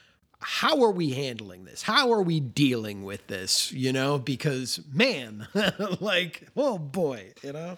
how 0.48 0.82
are 0.84 0.90
we 0.92 1.10
handling 1.10 1.64
this 1.64 1.82
how 1.82 2.12
are 2.12 2.22
we 2.22 2.38
dealing 2.38 3.02
with 3.02 3.26
this 3.26 3.72
you 3.72 3.92
know 3.92 4.16
because 4.18 4.80
man 4.92 5.46
like 6.00 6.46
oh 6.56 6.78
boy 6.78 7.32
you 7.42 7.52
know 7.52 7.76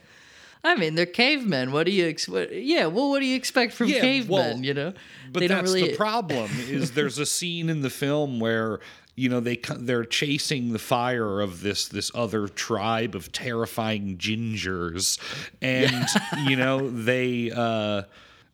I 0.65 0.75
mean, 0.75 0.97
they're 0.97 1.07
cavemen. 1.07 1.71
What 1.71 1.87
do 1.87 1.93
you 1.93 2.09
ex- 2.09 2.29
what, 2.29 2.53
Yeah, 2.53 2.87
well, 2.87 3.11
what 3.11 3.21
do 3.21 3.27
you 3.27 3.37
expect 3.37 3.73
from 3.75 3.87
Yeah, 3.91 4.01
cavemen? 4.01 4.29
well, 4.29 4.57
you 4.59 4.75
know, 4.75 4.93
But 5.33 5.39
they 5.39 5.47
that's 5.47 5.71
don't 5.71 5.73
really. 5.81 5.93
the 5.93 5.97
problem. 5.97 6.51
Is 6.69 6.91
there's 6.91 7.17
a 7.19 7.25
scene 7.27 7.71
in 7.71 7.81
the 7.81 7.89
film 7.91 8.41
where 8.41 8.81
you 9.15 9.29
know 9.29 9.39
they 9.39 9.61
they're 9.77 10.05
chasing 10.05 10.73
the 10.73 10.81
fire 10.81 11.41
of 11.41 11.61
this 11.63 11.87
this 11.87 12.11
other 12.13 12.49
tribe 12.49 13.15
of 13.15 13.31
terrifying 13.31 14.19
gingers, 14.19 15.19
and 15.63 16.07
you 16.51 16.57
know 16.57 16.91
they. 16.91 17.53
uh 17.53 18.03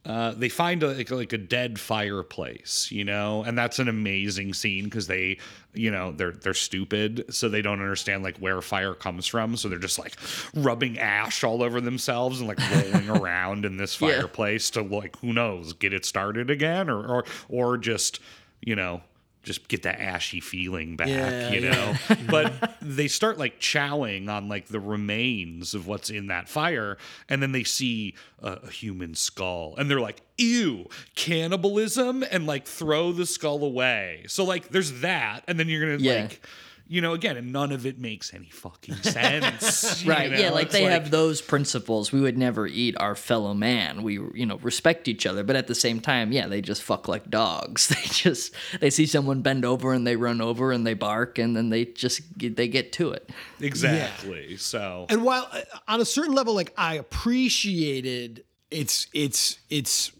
uh, 0.06 0.32
they 0.32 0.48
find 0.50 0.82
a, 0.82 0.88
like, 0.88 1.10
like 1.10 1.32
a 1.32 1.38
dead 1.38 1.80
fireplace, 1.80 2.88
you 2.92 3.04
know, 3.04 3.42
and 3.44 3.56
that's 3.56 3.78
an 3.78 3.88
amazing 3.88 4.52
scene 4.52 4.84
because 4.84 5.06
they, 5.06 5.38
you 5.72 5.90
know, 5.90 6.12
they're 6.12 6.32
they're 6.32 6.52
stupid, 6.54 7.24
so 7.30 7.48
they 7.48 7.62
don't 7.62 7.80
understand 7.80 8.22
like 8.22 8.36
where 8.38 8.60
fire 8.60 8.94
comes 8.94 9.26
from, 9.26 9.56
so 9.56 9.68
they're 9.68 9.78
just 9.78 9.98
like 9.98 10.16
rubbing 10.54 10.98
ash 10.98 11.42
all 11.42 11.62
over 11.62 11.80
themselves 11.80 12.40
and 12.40 12.48
like 12.48 12.60
rolling 12.70 13.08
around 13.18 13.64
in 13.64 13.76
this 13.78 13.98
Yeah. 14.00 14.08
fireplace 14.20 14.70
to 14.70 14.82
like 14.82 15.16
who 15.20 15.32
knows 15.32 15.72
get 15.72 15.92
it 15.94 16.04
started 16.04 16.50
again 16.50 16.90
or 16.90 17.04
or 17.06 17.24
or 17.48 17.78
just 17.78 18.20
you 18.60 18.76
know 18.76 19.00
just 19.44 19.68
get 19.68 19.82
that 19.82 20.00
ashy 20.00 20.40
feeling 20.40 20.96
back, 20.96 21.08
Yeah, 21.08 21.50
you 21.50 21.60
yeah. 21.60 21.70
know. 21.70 22.16
but 22.30 22.76
they 22.82 23.06
start 23.08 23.38
like 23.38 23.60
chowing 23.60 24.28
on 24.28 24.48
like 24.48 24.66
the 24.68 24.80
remains 24.80 25.74
of 25.74 25.86
what's 25.86 26.10
in 26.10 26.26
that 26.28 26.48
fire, 26.48 26.96
and 27.28 27.42
then 27.42 27.52
they 27.52 27.64
see 27.64 28.14
a, 28.42 28.52
a 28.64 28.70
human 28.70 29.14
skull, 29.14 29.74
and 29.78 29.90
they're 29.90 30.00
like, 30.00 30.20
"Ew, 30.38 30.88
cannibalism!" 31.14 32.24
and 32.30 32.46
like 32.46 32.66
throw 32.66 33.12
the 33.12 33.26
skull 33.26 33.62
away. 33.64 34.24
So 34.28 34.44
like, 34.44 34.68
there's 34.68 35.00
that, 35.00 35.44
and 35.46 35.58
then 35.58 35.68
you're 35.68 35.80
gonna 35.80 35.98
Yeah. 36.02 36.22
like. 36.22 36.40
You 36.86 37.00
know, 37.00 37.14
again, 37.14 37.38
and 37.38 37.50
none 37.50 37.72
of 37.72 37.86
it 37.86 37.98
makes 37.98 38.34
any 38.34 38.50
fucking 38.50 38.96
sense. 39.02 40.04
you 40.04 40.10
Right, 40.10 40.30
yeah, 40.38 40.50
like 40.50 40.64
It's 40.64 40.72
they 40.74 40.84
have 40.84 41.10
those 41.10 41.40
principles. 41.40 42.12
We 42.12 42.20
would 42.20 42.36
never 42.36 42.66
eat 42.66 42.94
our 43.00 43.14
fellow 43.14 43.54
man. 43.54 44.02
We, 44.02 44.14
you 44.34 44.44
know, 44.44 44.58
respect 44.58 45.08
each 45.08 45.24
other, 45.24 45.42
but 45.44 45.56
at 45.56 45.66
the 45.66 45.74
same 45.74 46.00
time, 46.00 46.30
yeah, 46.30 46.46
they 46.46 46.60
just 46.60 46.82
fuck 46.82 47.08
like 47.08 47.30
dogs. 47.30 47.88
They 47.94 48.08
just 48.10 48.54
they 48.80 48.90
see 48.90 49.06
someone 49.06 49.40
bend 49.40 49.64
over 49.64 49.92
and 49.94 50.06
they 50.06 50.16
run 50.16 50.40
over 50.40 50.72
and 50.72 50.86
they 50.86 50.94
bark 50.94 51.38
and 51.38 51.56
then 51.56 51.70
they 51.70 51.86
just 51.86 52.36
get, 52.36 52.56
they 52.56 52.68
get 52.68 52.92
to 52.94 53.12
it. 53.12 53.30
exactly. 53.60 54.56
So 54.58 55.06
And 55.08 55.24
while 55.24 55.48
uh, 55.52 55.62
on 55.88 56.00
a 56.00 56.04
certain 56.04 56.34
level, 56.34 56.54
like 56.54 56.72
I 56.76 56.94
appreciated 56.94 58.44
its 58.70 59.06
its 59.14 59.58
its 59.70 60.10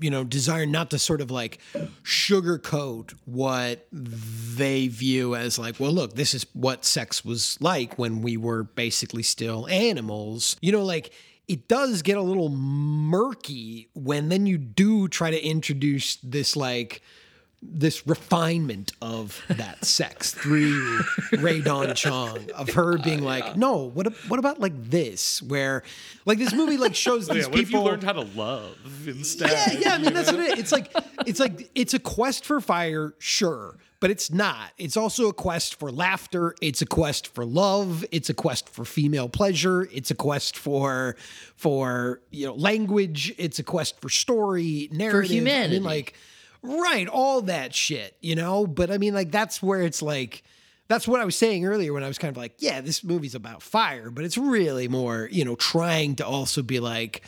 you 0.00 0.10
know 0.10 0.24
desire 0.24 0.66
not 0.66 0.90
to 0.90 0.98
sort 0.98 1.20
of 1.20 1.30
like 1.30 1.58
sugarcoat 2.02 3.14
what 3.24 3.86
they 3.92 4.88
view 4.88 5.34
as 5.34 5.58
like, 5.58 5.78
well, 5.78 5.92
look, 5.92 6.14
this 6.14 6.34
is 6.34 6.46
what 6.52 6.84
sex 6.84 7.24
was 7.24 7.56
like 7.60 7.98
when 7.98 8.22
we 8.22 8.36
were 8.36 8.64
basically 8.64 9.22
still 9.22 9.66
animals. 9.68 10.56
You 10.60 10.72
know, 10.72 10.84
like 10.84 11.12
it 11.48 11.66
does 11.66 12.02
get 12.02 12.16
a 12.16 12.22
little 12.22 12.48
murky 12.48 13.88
when 13.94 14.28
then 14.28 14.46
you 14.46 14.56
do 14.56 15.08
try 15.08 15.30
to 15.30 15.44
introduce 15.44 16.16
this 16.16 16.54
like 16.54 17.02
this 17.62 18.06
refinement 18.06 18.92
of 19.02 19.42
that 19.48 19.84
sex 19.84 20.32
through 20.32 21.00
Rae 21.38 21.60
Dawn 21.60 21.94
Chong 21.94 22.50
of 22.52 22.70
her 22.70 22.96
being 22.98 23.22
like, 23.22 23.56
no, 23.56 23.76
what 23.90 24.06
what 24.28 24.38
about 24.38 24.60
like 24.60 24.72
this, 24.90 25.42
where 25.42 25.82
like 26.24 26.38
this 26.38 26.54
movie 26.54 26.78
like 26.78 26.94
shows 26.94 27.28
yeah, 27.28 27.34
these 27.34 27.48
what 27.48 27.54
if 27.58 27.60
you 27.60 27.66
people. 27.66 27.84
learned 27.84 28.02
how 28.02 28.12
to 28.12 28.22
love 28.22 29.06
instead? 29.06 29.50
yeah, 29.50 29.72
yeah, 29.78 29.94
I 29.94 29.98
mean 29.98 30.14
that's 30.14 30.30
what 30.32 30.40
it 30.40 30.52
is. 30.54 30.58
It's 30.58 30.72
like 30.72 30.90
it's 31.26 31.40
like 31.40 31.70
it's 31.74 31.92
a 31.92 31.98
quest 31.98 32.46
for 32.46 32.62
fire, 32.62 33.14
sure, 33.18 33.76
but 34.00 34.10
it's 34.10 34.30
not. 34.32 34.70
It's 34.78 34.96
also 34.96 35.28
a 35.28 35.34
quest 35.34 35.78
for 35.78 35.92
laughter. 35.92 36.54
It's 36.62 36.80
a 36.80 36.86
quest 36.86 37.26
for 37.26 37.44
love. 37.44 38.06
It's 38.10 38.30
a 38.30 38.34
quest 38.34 38.70
for 38.70 38.86
female 38.86 39.28
pleasure. 39.28 39.86
It's 39.92 40.10
a 40.10 40.14
quest 40.14 40.56
for 40.56 41.14
for 41.56 42.22
you 42.30 42.46
know 42.46 42.54
language. 42.54 43.34
It's 43.36 43.58
a 43.58 43.62
quest 43.62 44.00
for 44.00 44.08
story, 44.08 44.88
narrative. 44.92 45.30
I 45.30 45.34
humanity. 45.34 45.74
mean, 45.74 45.84
like 45.84 46.14
right, 46.62 47.08
all 47.08 47.42
that 47.42 47.74
shit, 47.74 48.16
you 48.20 48.34
know. 48.34 48.66
But 48.66 48.90
I 48.90 48.98
mean, 48.98 49.14
like 49.14 49.30
that's 49.30 49.62
where 49.62 49.82
it's 49.82 50.02
like. 50.02 50.42
That's 50.88 51.06
what 51.06 51.20
I 51.20 51.24
was 51.24 51.36
saying 51.36 51.64
earlier 51.64 51.92
when 51.92 52.02
I 52.02 52.08
was 52.08 52.18
kind 52.18 52.32
of 52.32 52.36
like, 52.36 52.54
yeah, 52.58 52.80
this 52.80 53.04
movie's 53.04 53.36
about 53.36 53.62
fire, 53.62 54.10
but 54.10 54.24
it's 54.24 54.36
really 54.36 54.88
more, 54.88 55.28
you 55.30 55.44
know, 55.44 55.54
trying 55.54 56.16
to 56.16 56.26
also 56.26 56.62
be 56.64 56.80
like, 56.80 57.22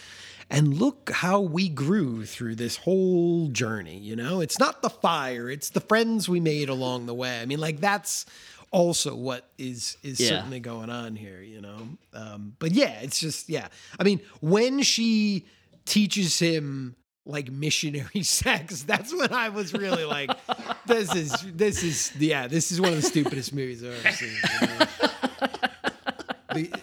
and 0.51 0.74
look 0.74 1.12
how 1.12 1.39
we 1.39 1.68
grew 1.68 2.24
through 2.24 2.57
this 2.57 2.78
whole 2.78 3.47
journey, 3.51 3.99
you 3.99 4.16
know? 4.16 4.41
It's 4.41 4.59
not 4.59 4.83
the 4.83 4.91
fire, 4.91 5.49
it's 5.49 5.70
the 5.70 5.80
friends 5.80 6.28
we 6.28 6.41
made 6.41 6.68
along 6.70 7.07
the 7.07 7.14
way. 7.14 7.41
I 7.41 7.47
mean, 7.47 7.61
like 7.61 7.78
that's 7.78 8.26
also 8.72 9.14
what 9.14 9.49
is 9.59 9.97
is 10.03 10.18
Yeah. 10.18 10.30
certainly 10.30 10.59
going 10.59 10.91
on 10.91 11.14
here, 11.14 11.41
you 11.41 11.61
know. 11.61 11.87
Um, 12.14 12.57
but 12.59 12.72
yeah, 12.72 12.99
it's 13.03 13.20
just 13.20 13.49
yeah. 13.49 13.68
I 13.97 14.03
mean, 14.03 14.18
when 14.41 14.83
she 14.83 15.47
teaches 15.85 16.37
him 16.41 16.97
like 17.25 17.51
missionary 17.51 18.23
sex, 18.23 18.83
that's 18.83 19.14
when 19.14 19.33
I 19.33 19.49
was 19.49 19.73
really 19.73 20.05
like, 20.05 20.31
this 20.87 21.14
is 21.14 21.33
this 21.55 21.83
is 21.83 22.12
yeah, 22.18 22.47
this 22.47 22.73
is 22.73 22.81
one 22.81 22.91
of 22.91 22.97
the 22.97 23.03
stupidest 23.03 23.55
movies 23.55 23.85
I've 23.85 24.05
ever 24.05 24.16
seen. 24.16 24.33
you 24.61 24.66
know? 24.66 24.87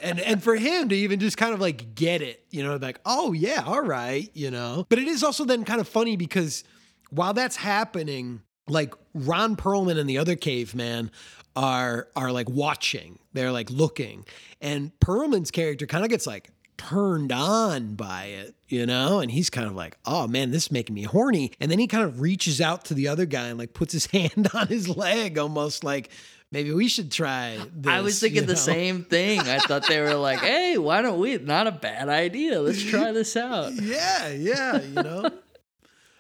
And 0.02 0.20
and 0.20 0.42
for 0.42 0.56
him 0.56 0.90
to 0.90 0.96
even 0.96 1.20
just 1.20 1.38
kind 1.38 1.54
of 1.54 1.62
like 1.62 1.94
get 1.94 2.22
it, 2.22 2.44
you 2.50 2.64
know, 2.64 2.78
like, 2.78 3.00
oh 3.06 3.34
yeah, 3.34 3.64
all 3.66 3.82
right, 3.82 4.30
you 4.34 4.50
know. 4.50 4.86
But 4.90 5.00
it 5.00 5.08
is 5.08 5.24
also 5.24 5.46
then 5.46 5.64
kind 5.64 5.80
of 5.80 5.88
funny 5.88 6.16
because 6.16 6.64
while 7.12 7.34
that's 7.34 7.56
happening, 7.56 8.42
like 8.68 8.94
Ron 9.14 9.56
Perlman 9.56 10.00
and 10.00 10.10
the 10.10 10.18
other 10.18 10.36
caveman 10.36 11.12
are 11.56 12.08
are 12.16 12.32
like 12.32 12.50
watching. 12.50 13.20
They're 13.34 13.52
like 13.52 13.70
looking. 13.70 14.26
And 14.62 14.92
Perlman's 15.00 15.52
character 15.52 15.86
kind 15.86 16.04
of 16.04 16.10
gets 16.10 16.26
like 16.26 16.50
turned 16.80 17.32
on 17.32 17.94
by 17.96 18.26
it, 18.26 18.56
you 18.68 18.86
know? 18.86 19.20
And 19.20 19.30
he's 19.30 19.50
kind 19.52 19.68
of 19.68 19.76
like, 19.76 19.98
oh 20.06 20.28
man, 20.28 20.50
this 20.52 20.64
is 20.66 20.72
making 20.72 20.96
me 20.96 21.04
horny. 21.04 21.52
And 21.60 21.70
then 21.70 21.78
he 21.78 21.86
kind 21.88 22.04
of 22.04 22.22
reaches 22.22 22.60
out 22.62 22.86
to 22.86 22.94
the 22.96 23.08
other 23.10 23.26
guy 23.28 23.48
and 23.50 23.60
like 23.60 23.74
puts 23.74 23.94
his 23.94 24.06
hand 24.16 24.50
on 24.54 24.68
his 24.68 24.88
leg, 24.90 25.38
almost 25.38 25.84
like 25.84 26.10
maybe 26.52 26.72
we 26.72 26.88
should 26.88 27.12
try 27.12 27.60
this. 27.76 27.92
I 27.92 28.02
was 28.02 28.20
thinking 28.20 28.42
you 28.42 28.48
the 28.48 28.56
same 28.56 29.04
thing. 29.04 29.40
I 29.42 29.60
thought 29.60 29.88
they 29.88 30.02
were 30.02 30.16
like, 30.16 30.40
"Hey, 30.52 30.78
why 30.78 31.02
don't 31.04 31.20
we? 31.20 31.38
Not 31.38 31.68
a 31.68 31.72
bad 31.72 32.10
idea. 32.10 32.60
Let's 32.62 32.82
try 32.84 33.12
this 33.20 33.36
out." 33.38 33.74
Yeah, 33.74 34.30
yeah, 34.30 34.82
you 34.82 34.94
know. 34.96 35.30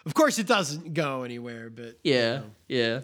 of 0.05 0.13
course, 0.13 0.37
it 0.37 0.45
doesn't 0.47 0.93
go 0.93 1.23
anywhere, 1.23 1.69
but 1.69 1.97
you 2.03 2.13
Yeah, 2.13 2.35
know. 2.37 2.43
yeah. 2.67 2.99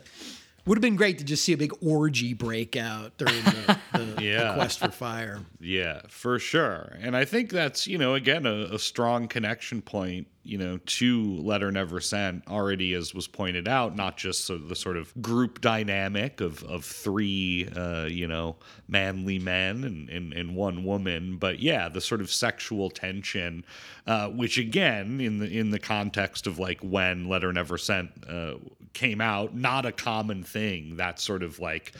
Would 0.65 0.79
have 0.79 0.81
been 0.81 0.95
great 0.95 1.19
to 1.19 1.23
just 1.23 1.43
see 1.45 1.53
a 1.53 1.57
big 1.57 1.73
orgy 1.83 2.33
break 2.33 2.75
out 2.75 3.17
during 3.17 3.43
the, 3.43 3.77
the, 3.93 4.15
Yeah. 4.23 4.49
the 4.49 4.53
quest 4.55 4.79
for 4.79 4.89
fire. 4.89 5.41
Yeah, 5.59 6.01
for 6.07 6.39
sure. 6.39 6.97
And 6.99 7.15
I 7.15 7.23
think 7.23 7.51
that's, 7.51 7.85
you 7.85 7.99
know, 7.99 8.15
again, 8.15 8.47
a, 8.47 8.73
a 8.73 8.79
strong 8.79 9.27
connection 9.27 9.83
point, 9.83 10.25
you 10.43 10.57
know, 10.57 10.79
to 10.85 11.35
Letter 11.35 11.71
Never 11.71 11.99
Sent, 12.01 12.47
already 12.47 12.93
as 12.95 13.13
was 13.13 13.27
pointed 13.27 13.67
out, 13.67 13.95
not 13.95 14.17
just 14.17 14.45
so 14.45 14.57
the 14.57 14.75
sort 14.75 14.97
of 14.97 15.13
group 15.21 15.61
dynamic 15.61 16.41
of, 16.41 16.63
of 16.63 16.83
three, 16.83 17.69
uh, 17.75 18.05
you 18.05 18.27
know, 18.27 18.55
manly 18.87 19.37
men 19.37 19.83
and, 19.83 20.09
and, 20.09 20.33
and 20.33 20.55
one 20.55 20.83
woman, 20.83 21.37
but 21.37 21.59
yeah, 21.59 21.89
the 21.89 22.01
sort 22.01 22.21
of 22.21 22.31
sexual 22.31 22.89
tension, 22.89 23.63
uh, 24.07 24.29
which 24.29 24.57
again, 24.57 25.21
in 25.21 25.37
the 25.37 25.45
in 25.47 25.69
the 25.69 25.79
context 25.79 26.47
of 26.47 26.57
like 26.57 26.79
when 26.81 27.29
Letter 27.29 27.53
Never 27.53 27.77
Sent 27.77 28.09
uh, 28.27 28.55
came 28.95 29.21
out, 29.21 29.55
not 29.55 29.85
a 29.85 29.91
common 29.91 30.43
thing. 30.43 30.95
That 30.95 31.19
sort 31.19 31.43
of 31.43 31.59
like 31.59 31.91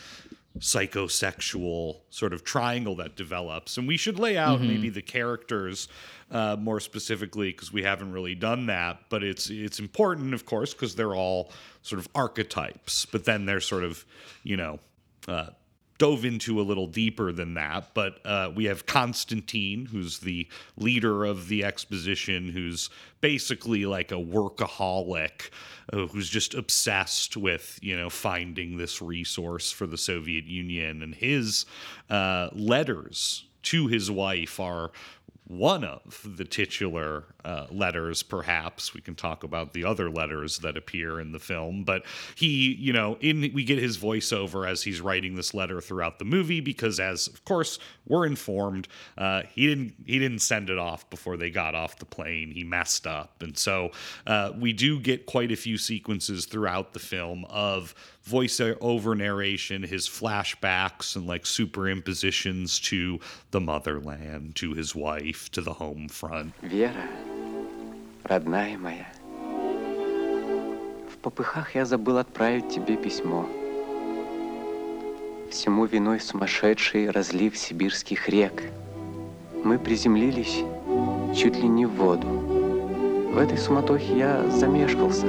psychosexual 0.60 1.98
sort 2.10 2.34
of 2.34 2.44
triangle 2.44 2.96
that 2.96 3.16
develops. 3.16 3.78
And 3.78 3.88
we 3.88 3.98
should 3.98 4.18
lay 4.18 4.38
out 4.38 4.62
maybe 4.62 4.90
the 4.90 5.02
characters 5.02 5.90
uh, 6.32 6.56
more 6.58 6.80
specifically 6.80 7.52
because 7.52 7.74
we 7.74 7.84
haven't 7.84 8.14
really 8.14 8.36
done 8.36 8.66
that. 8.68 9.02
But 9.10 9.24
it's 9.24 9.50
it's 9.50 9.80
important, 9.80 10.34
of 10.34 10.46
course, 10.46 10.74
because 10.74 10.96
they're 10.96 11.16
all 11.16 11.52
sort 11.82 12.00
of 12.00 12.08
archetypes. 12.16 13.06
But 13.06 13.26
then 13.26 13.46
they're 13.46 13.60
sort 13.60 13.84
of, 13.84 14.06
you 14.44 14.58
know, 14.58 14.80
uh, 15.28 15.50
dove 15.98 16.26
into 16.26 16.60
a 16.60 16.64
little 16.64 16.88
deeper 16.88 17.32
than 17.32 17.54
that. 17.54 17.94
But 17.94 18.20
uh, 18.26 18.52
we 18.54 18.66
have 18.66 18.86
Constantine, 18.86 19.86
who's 19.86 20.20
the 20.20 20.48
leader 20.78 21.26
of 21.26 21.48
the 21.48 21.64
exposition, 21.64 22.50
who's 22.50 22.90
basically 23.22 23.86
like 23.86 24.12
a 24.12 24.16
workaholic, 24.16 25.50
uh, 25.94 26.08
who's 26.08 26.30
just 26.30 26.54
obsessed 26.54 27.38
with 27.38 27.80
you 27.82 27.98
know 27.98 28.10
finding 28.10 28.78
this 28.78 29.02
resource 29.02 29.72
for 29.72 29.88
the 29.88 29.98
Soviet 29.98 30.46
Union, 30.46 31.02
and 31.02 31.16
his 31.16 31.66
uh, 32.10 32.50
letters 32.54 33.46
to 33.64 33.88
his 33.88 34.12
wife 34.12 34.60
are 34.60 34.92
one 35.48 35.84
of 35.84 36.22
the 36.26 36.44
titular 36.44 37.26
uh, 37.44 37.68
letters, 37.70 38.24
perhaps. 38.24 38.94
We 38.94 39.02
can 39.02 39.14
talk 39.14 39.44
about 39.44 39.74
the 39.74 39.86
other 39.86 40.10
letters 40.10 40.58
that 40.60 40.76
appear 40.76 41.20
in 41.20 41.32
the 41.32 41.40
film, 41.40 41.84
but 41.84 42.04
he, 42.34 42.74
you 42.74 42.92
know, 42.92 43.18
in 43.22 43.52
we 43.54 43.64
get 43.64 43.78
his 43.78 43.98
voiceover 43.98 44.68
as 44.68 44.82
he's 44.82 45.02
writing 45.02 45.36
this 45.36 45.54
letter 45.54 45.82
throughout 45.82 46.18
the 46.18 46.26
movie 46.26 46.62
because, 46.62 47.00
as 47.00 47.28
of 47.28 47.46
course 47.46 47.78
we're 48.08 48.26
informed, 48.26 48.88
uh, 49.18 49.44
he 49.54 49.68
didn't 49.68 49.94
he 50.06 50.18
didn't 50.18 50.40
send 50.40 50.72
it 50.72 50.80
off 50.80 51.08
before 51.12 51.38
they 51.38 51.52
got 51.52 51.76
off 51.76 52.00
the 52.00 52.06
plane. 52.06 52.50
He 52.50 52.64
messed 52.64 53.06
up, 53.06 53.44
and 53.44 53.56
so 53.56 53.92
uh, 54.26 54.52
we 54.58 54.74
do 54.74 55.00
get 55.00 55.28
quite 55.28 55.52
a 55.52 55.56
few 55.56 55.78
sequences 55.78 56.48
throughout 56.48 56.94
the 56.94 57.00
film 57.00 57.46
of 57.50 57.94
voiceover 58.28 59.16
narration, 59.16 59.84
his 59.84 60.08
flashbacks 60.08 61.16
and 61.16 61.28
like 61.28 61.44
superimpositions 61.44 62.82
to 62.82 63.20
the 63.52 63.60
motherland, 63.60 64.56
to 64.56 64.74
his 64.74 64.96
wife, 64.96 65.50
to 65.52 65.62
the 65.62 65.74
home 65.74 66.10
front. 66.10 66.54
Вера, 66.62 67.08
родная 68.24 68.78
моя, 68.78 69.08
в 71.12 71.18
попыхах 71.22 71.76
я 71.76 71.86
забыл 71.86 72.18
отправить 72.18 72.70
тебе 72.70 72.98
письмо. 72.98 73.48
Всему 75.52 75.86
виной 75.86 76.20
сумасшедший 76.20 77.10
разлив 77.10 77.56
сибирских 77.56 78.28
рек. 78.28 78.64
Мы 79.64 79.80
приземлились 79.80 80.64
чуть 81.36 81.56
ли 81.56 81.68
не 81.68 81.86
в 81.86 81.92
воду. 81.92 82.28
В 82.28 83.38
этой 83.38 83.58
суматохе 83.58 84.18
я 84.18 84.50
замешкался, 84.50 85.28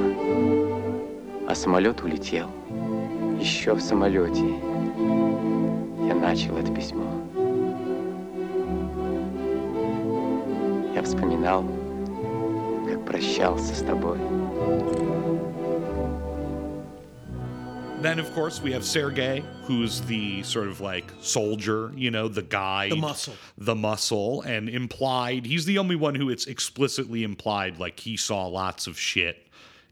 а 1.47 1.55
самолет 1.55 2.01
улетел. 2.01 2.49
Еще 3.46 3.74
в 3.74 3.80
самолете 3.80 4.46
я 6.06 6.14
начал 6.14 6.56
это 6.56 6.72
письмо. 6.74 7.04
Я 10.94 11.02
вспоминал, 11.02 11.64
как 12.88 13.04
прощался 13.04 13.74
с 13.74 13.82
тобой. 13.82 14.18
Then, 18.00 18.18
of 18.18 18.34
course, 18.34 18.60
we 18.60 18.72
have 18.72 18.84
Sergei, 18.84 19.44
who's 19.64 20.00
the 20.02 20.42
sort 20.42 20.66
of 20.66 20.80
like 20.80 21.04
soldier, 21.20 21.92
you 21.94 22.10
know, 22.10 22.26
the 22.26 22.42
guy, 22.42 22.88
The 22.88 22.96
muscle. 22.96 23.34
the 23.56 23.76
muscle, 23.76 24.42
and 24.42 24.68
implied. 24.68 25.46
He's 25.46 25.66
the 25.66 25.78
only 25.78 25.94
one 25.94 26.16
who 26.16 26.28
it's 26.28 26.46
explicitly 26.46 27.22
implied 27.22 27.78
like 27.78 28.00
he 28.00 28.16
saw 28.16 28.46
lots 28.46 28.88
of 28.88 28.98
shit 28.98 29.46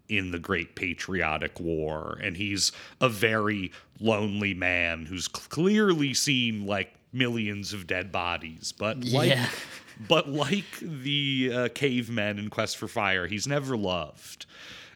in 0.09 0.31
the 0.31 0.39
Great 0.39 0.75
Patriotic 0.75 1.59
War, 1.59 2.17
and 2.21 2.37
he's 2.37 2.71
a 3.01 3.09
very 3.09 3.71
lonely 3.99 4.53
man 4.53 5.05
who's 5.05 5.27
clearly 5.27 6.13
seen 6.13 6.65
like 6.65 6.93
millions 7.11 7.73
of 7.73 7.87
dead 7.87 8.11
bodies, 8.11 8.73
but 8.77 9.03
like. 9.05 9.37
But 10.09 10.27
like 10.27 10.77
the 10.81 11.51
uh, 11.53 11.69
cavemen 11.73 12.37
in 12.37 12.49
Quest 12.49 12.75
for 12.75 12.89
Fire, 12.89 13.27
he's 13.27 13.47
never 13.47 13.77
loved. 13.77 14.45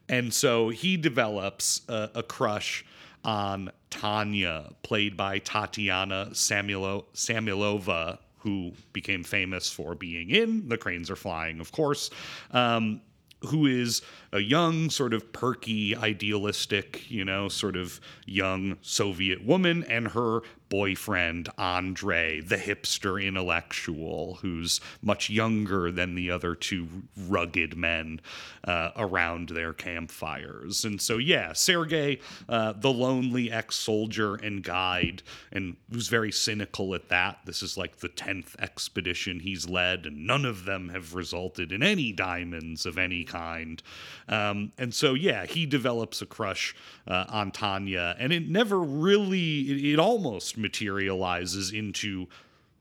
And 0.10 0.34
so 0.34 0.68
he 0.68 0.98
develops 0.98 1.82
a, 1.88 2.10
a 2.16 2.24
crush 2.24 2.84
on 3.24 3.72
Tanya, 3.90 4.72
played 4.84 5.16
by 5.16 5.40
Tatiana 5.40 6.30
Samuelo- 6.32 7.06
Samoilova, 7.14 8.18
who 8.40 8.72
became 8.94 9.24
famous 9.24 9.70
for 9.70 9.96
being 9.96 10.30
in 10.30 10.68
The 10.70 10.78
Cranes 10.78 11.10
Are 11.10 11.16
Flying, 11.16 11.60
of 11.60 11.72
course. 11.72 12.10
Um, 12.52 13.02
who 13.48 13.66
is 13.66 14.02
a 14.32 14.40
young, 14.40 14.90
sort 14.90 15.14
of 15.14 15.32
perky, 15.32 15.96
idealistic, 15.96 17.10
you 17.10 17.24
know, 17.24 17.48
sort 17.48 17.76
of 17.76 18.00
young 18.26 18.78
Soviet 18.82 19.44
woman, 19.44 19.84
and 19.84 20.10
her 20.10 20.42
boyfriend, 20.70 21.50
Andre, 21.58 22.42
the 22.42 22.58
hipster 22.58 23.24
intellectual, 23.24 24.36
who's 24.42 24.80
much 25.02 25.30
younger 25.30 25.92
than 25.92 26.16
the 26.16 26.32
other 26.32 26.56
two 26.56 26.88
rugged 27.28 27.76
men 27.76 28.22
uh, 28.64 28.92
around 28.96 29.50
their 29.50 29.74
campfires. 29.74 30.86
And 30.86 31.02
so, 31.02 31.18
yeah, 31.18 31.54
Sergei, 31.54 32.20
uh, 32.48 32.74
the 32.74 32.92
lonely 32.92 33.52
ex 33.52 33.76
soldier 33.76 34.36
and 34.36 34.64
guide, 34.64 35.24
and 35.52 35.76
who's 35.92 36.08
very 36.08 36.32
cynical 36.32 36.94
at 36.94 37.10
that. 37.10 37.40
This 37.46 37.64
is 37.64 37.78
like 37.78 37.98
the 37.98 38.10
10th 38.10 38.56
expedition 38.60 39.40
he's 39.40 39.68
led, 39.68 40.06
and 40.06 40.28
none 40.28 40.46
of 40.46 40.66
them 40.66 40.90
have 40.90 41.16
resulted 41.16 41.72
in 41.72 41.82
any 41.82 42.12
diamonds 42.12 42.86
of 42.86 42.98
any 42.98 43.24
kind. 43.24 43.82
Um, 44.28 44.72
and 44.78 44.94
so, 44.94 45.16
yeah, 45.16 45.46
he 45.46 45.66
develops 45.66 46.22
a 46.22 46.26
crush 46.26 46.76
uh, 47.08 47.26
on 47.30 47.52
Tanya, 47.52 48.16
and 48.20 48.32
it 48.32 48.48
never 48.48 48.80
really, 48.80 49.62
it, 49.62 49.94
it 49.94 50.00
almost 50.00 50.59
materializes 50.60 51.72
into 51.72 52.28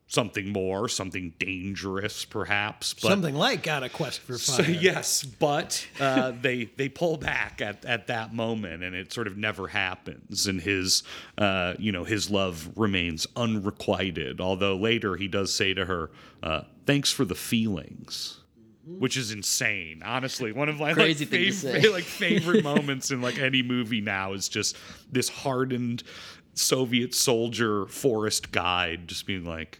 something 0.09 0.51
more, 0.51 0.89
something 0.89 1.33
dangerous, 1.39 2.25
perhaps. 2.25 2.93
But 2.95 3.09
Something 3.09 3.35
like 3.35 3.67
on 3.67 3.83
a 3.83 3.89
quest 3.89 4.19
for 4.19 4.37
so, 4.37 4.63
yes, 4.63 5.23
but 5.23 5.87
uh, 5.99 6.33
they 6.41 6.65
they 6.65 6.89
pull 6.89 7.15
back 7.17 7.61
at, 7.61 7.85
at 7.85 8.07
that 8.07 8.33
moment, 8.33 8.83
and 8.83 8.95
it 8.95 9.13
sort 9.13 9.27
of 9.27 9.37
never 9.37 9.67
happens. 9.67 10.47
And 10.47 10.59
his 10.59 11.03
uh, 11.37 11.75
you 11.79 11.91
know 11.93 12.03
his 12.03 12.29
love 12.29 12.69
remains 12.75 13.25
unrequited. 13.35 14.41
Although 14.41 14.75
later 14.75 15.15
he 15.15 15.27
does 15.29 15.53
say 15.53 15.73
to 15.73 15.85
her, 15.85 16.09
uh, 16.43 16.63
"Thanks 16.85 17.11
for 17.11 17.23
the 17.23 17.35
feelings." 17.35 18.35
Which 18.97 19.17
is 19.17 19.31
insane, 19.31 20.01
honestly. 20.03 20.51
One 20.51 20.67
of 20.67 20.79
my 20.79 20.93
Crazy 20.93 21.23
like, 21.23 21.29
thing 21.29 21.49
fav- 21.49 21.91
like 21.93 22.05
favorite 22.05 22.63
moments 22.63 23.11
in 23.11 23.21
like 23.21 23.37
any 23.37 23.61
movie 23.61 24.01
now 24.01 24.33
is 24.33 24.49
just 24.49 24.75
this 25.11 25.29
hardened 25.29 26.01
Soviet 26.59 27.13
soldier 27.15 27.85
forest 27.87 28.51
guide 28.51 29.07
just 29.07 29.25
being 29.25 29.45
like, 29.45 29.79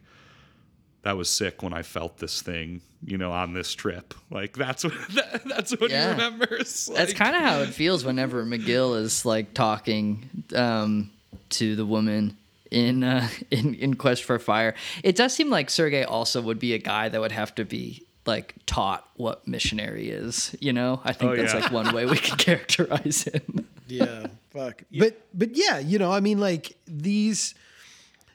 that 1.04 1.16
was 1.18 1.30
sick 1.30 1.62
when 1.64 1.74
I 1.74 1.82
felt 1.82 2.18
this 2.18 2.42
thing, 2.42 2.82
you 3.06 3.18
know, 3.18 3.32
on 3.32 3.54
this 3.54 3.74
trip. 3.74 4.14
Like 4.30 4.54
that's 4.56 4.84
what 4.84 4.94
that, 5.16 5.44
that's 5.46 5.72
what 5.80 5.90
Yeah. 5.92 6.06
he 6.06 6.12
remembers. 6.24 6.90
That's 6.94 7.14
kind 7.14 7.36
of 7.36 7.42
how 7.42 7.60
it 7.62 7.70
feels 7.70 8.04
whenever 8.04 8.46
McGill 8.46 8.98
is 9.00 9.26
like 9.26 9.54
talking 9.54 10.30
um, 10.56 11.12
to 11.52 11.76
the 11.76 11.86
woman 11.86 12.36
in, 12.72 13.04
uh, 13.04 13.28
in 13.52 13.76
in 13.76 13.96
Quest 13.96 14.24
for 14.24 14.38
Fire. 14.40 14.76
It 15.04 15.16
does 15.16 15.34
seem 15.34 15.50
like 15.50 15.70
Sergey 15.70 16.04
also 16.04 16.42
would 16.42 16.60
be 16.60 16.74
a 16.74 16.78
guy 16.80 17.10
that 17.10 17.20
would 17.20 17.32
have 17.32 17.56
to 17.56 17.66
be 17.66 18.06
like 18.26 18.54
taught 18.66 19.08
what 19.16 19.48
missionary 19.48 20.10
is. 20.10 20.56
You 20.60 20.74
know, 20.74 21.02
I 21.04 21.14
think 21.14 21.32
Oh, 21.32 21.36
that's 21.36 21.54
yeah. 21.54 21.62
like 21.62 21.72
one 21.72 21.94
way 21.96 22.06
we 22.06 22.18
could 22.18 22.38
characterize 22.48 23.24
him. 23.24 23.66
yeah 23.88 24.28
fuck. 24.50 24.84
But 24.98 25.26
but 25.34 25.56
yeah 25.56 25.80
you 25.80 26.00
know 26.00 26.12
i 26.12 26.20
mean 26.20 26.40
like 26.40 26.76
these 26.88 27.54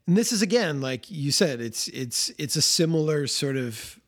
and 0.07 0.17
this 0.17 0.33
is 0.33 0.43
again 0.43 0.81
like 0.81 1.11
you 1.11 1.33
said 1.33 1.61
it's 1.61 1.89
it's 1.89 2.31
it's 2.39 2.57
a 2.57 2.63
similar 2.63 3.27
sort 3.27 3.57
of 3.57 3.99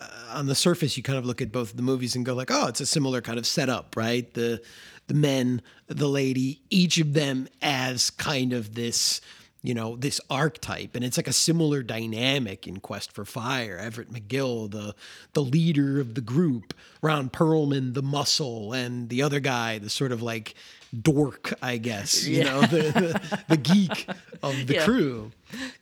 uh, 0.00 0.08
on 0.34 0.46
the 0.46 0.54
surface 0.54 0.96
you 0.96 1.02
kind 1.02 1.18
of 1.18 1.26
look 1.26 1.40
at 1.42 1.50
both 1.50 1.74
the 1.76 1.82
movies 1.82 2.14
and 2.14 2.24
go 2.24 2.34
like 2.34 2.50
oh 2.50 2.66
it's 2.66 2.80
a 2.80 2.86
similar 2.86 3.20
kind 3.20 3.38
of 3.38 3.46
setup 3.46 3.96
right? 3.96 4.32
The 4.34 4.62
the 5.06 5.14
men 5.14 5.62
the 5.86 6.08
lady 6.08 6.62
each 6.70 6.98
of 6.98 7.12
them 7.14 7.48
as 7.62 8.10
kind 8.10 8.52
of 8.52 8.74
this 8.74 9.20
you 9.66 9.74
know, 9.74 9.96
this 9.96 10.20
archetype. 10.30 10.94
And 10.94 11.04
it's 11.04 11.16
like 11.16 11.26
a 11.26 11.32
similar 11.32 11.82
dynamic 11.82 12.68
in 12.68 12.78
Quest 12.78 13.10
for 13.12 13.24
Fire. 13.24 13.76
Everett 13.78 14.12
McGill, 14.12 14.70
the 14.70 14.94
the 15.32 15.42
leader 15.42 15.98
of 16.00 16.14
the 16.14 16.20
group, 16.20 16.72
Ron 17.02 17.28
Perlman, 17.30 17.94
the 17.94 18.02
muscle, 18.02 18.72
and 18.72 19.08
the 19.08 19.22
other 19.22 19.40
guy, 19.40 19.78
the 19.78 19.90
sort 19.90 20.12
of 20.12 20.22
like 20.22 20.54
dork, 21.02 21.52
I 21.60 21.78
guess, 21.78 22.26
you 22.26 22.38
Yeah. 22.38 22.44
know, 22.44 22.60
the, 22.62 22.82
the, 23.02 23.40
the 23.48 23.56
geek 23.56 24.06
of 24.42 24.68
the 24.68 24.74
Yeah. 24.74 24.84
crew. 24.84 25.32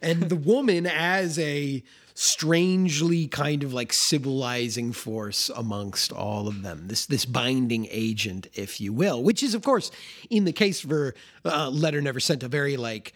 And 0.01 0.31
the 0.31 0.37
woman 0.37 0.87
as 0.87 1.39
a 1.39 1.83
strangely 2.15 3.27
kind 3.27 3.63
of 3.65 3.75
like 3.75 3.93
civilizing 3.93 4.93
force 4.93 5.51
amongst 5.55 6.13
all 6.13 6.49
of 6.49 6.63
them. 6.63 6.89
This 6.89 7.07
this 7.07 7.25
binding 7.27 7.87
agent, 7.91 8.47
if 8.55 8.81
you 8.81 8.93
will, 8.93 9.23
which 9.23 9.43
is 9.43 9.55
of 9.55 9.63
course 9.63 9.91
in 10.31 10.45
the 10.45 10.53
case 10.53 10.81
for 10.81 11.15
uh, 11.45 11.69
Letter 11.71 12.01
Never 12.01 12.21
Sent 12.21 12.43
a 12.43 12.49
very 12.49 12.77
like 12.77 13.13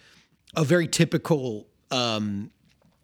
a 0.57 0.65
very 0.65 0.89
typical 0.89 1.67
um 1.91 2.51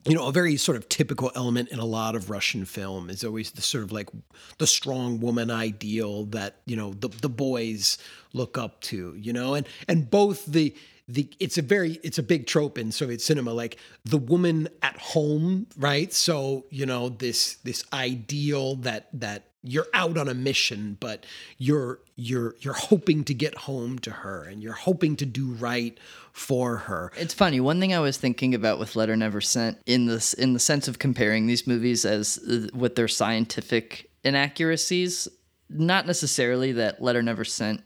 you 0.06 0.14
know, 0.14 0.28
a 0.28 0.32
very 0.32 0.56
sort 0.56 0.76
of 0.76 0.88
typical 0.88 1.32
element 1.34 1.70
in 1.70 1.78
a 1.78 1.84
lot 1.84 2.14
of 2.14 2.28
Russian 2.28 2.66
film 2.66 3.08
is 3.08 3.24
always 3.24 3.52
the 3.52 3.62
sort 3.62 3.84
of 3.84 3.90
like 3.90 4.10
the 4.58 4.66
strong 4.66 5.18
woman 5.18 5.50
ideal 5.50 6.26
that, 6.26 6.56
you 6.66 6.76
know, 6.76 6.92
the, 6.92 7.08
the 7.08 7.28
boys 7.28 7.96
look 8.34 8.58
up 8.58 8.82
to, 8.82 9.14
you 9.16 9.32
know, 9.32 9.54
and, 9.54 9.66
and 9.88 10.10
both 10.10 10.44
the, 10.44 10.74
the, 11.06 11.28
it's 11.38 11.58
a 11.58 11.62
very, 11.62 12.00
it's 12.02 12.18
a 12.18 12.22
big 12.22 12.46
trope 12.46 12.78
in 12.78 12.90
Soviet 12.90 13.20
cinema, 13.20 13.52
like 13.52 13.78
the 14.04 14.18
woman 14.18 14.68
at 14.82 14.96
home, 14.96 15.66
right? 15.76 16.12
So, 16.12 16.64
you 16.70 16.86
know, 16.86 17.10
this, 17.10 17.56
this 17.56 17.84
ideal 17.92 18.76
that, 18.76 19.08
that 19.12 19.44
you're 19.62 19.86
out 19.92 20.16
on 20.16 20.28
a 20.28 20.34
mission, 20.34 20.96
but 21.00 21.26
you're, 21.58 22.00
you're, 22.16 22.54
you're 22.60 22.74
hoping 22.74 23.24
to 23.24 23.34
get 23.34 23.54
home 23.54 23.98
to 24.00 24.10
her 24.10 24.44
and 24.44 24.62
you're 24.62 24.72
hoping 24.72 25.16
to 25.16 25.26
do 25.26 25.52
right 25.52 25.98
for 26.32 26.76
her. 26.76 27.12
It's 27.16 27.34
funny. 27.34 27.60
One 27.60 27.80
thing 27.80 27.94
I 27.94 28.00
was 28.00 28.16
thinking 28.16 28.54
about 28.54 28.78
with 28.78 28.96
Letter 28.96 29.16
Never 29.16 29.40
Sent 29.40 29.78
in 29.86 30.06
this 30.06 30.32
in 30.34 30.52
the 30.52 30.58
sense 30.58 30.88
of 30.88 30.98
comparing 30.98 31.46
these 31.46 31.66
movies 31.66 32.04
as 32.04 32.38
uh, 32.38 32.68
with 32.76 32.94
their 32.96 33.08
scientific 33.08 34.10
inaccuracies, 34.22 35.28
not 35.68 36.06
necessarily 36.06 36.72
that 36.72 37.02
Letter 37.02 37.22
Never 37.22 37.44
Sent 37.44 37.82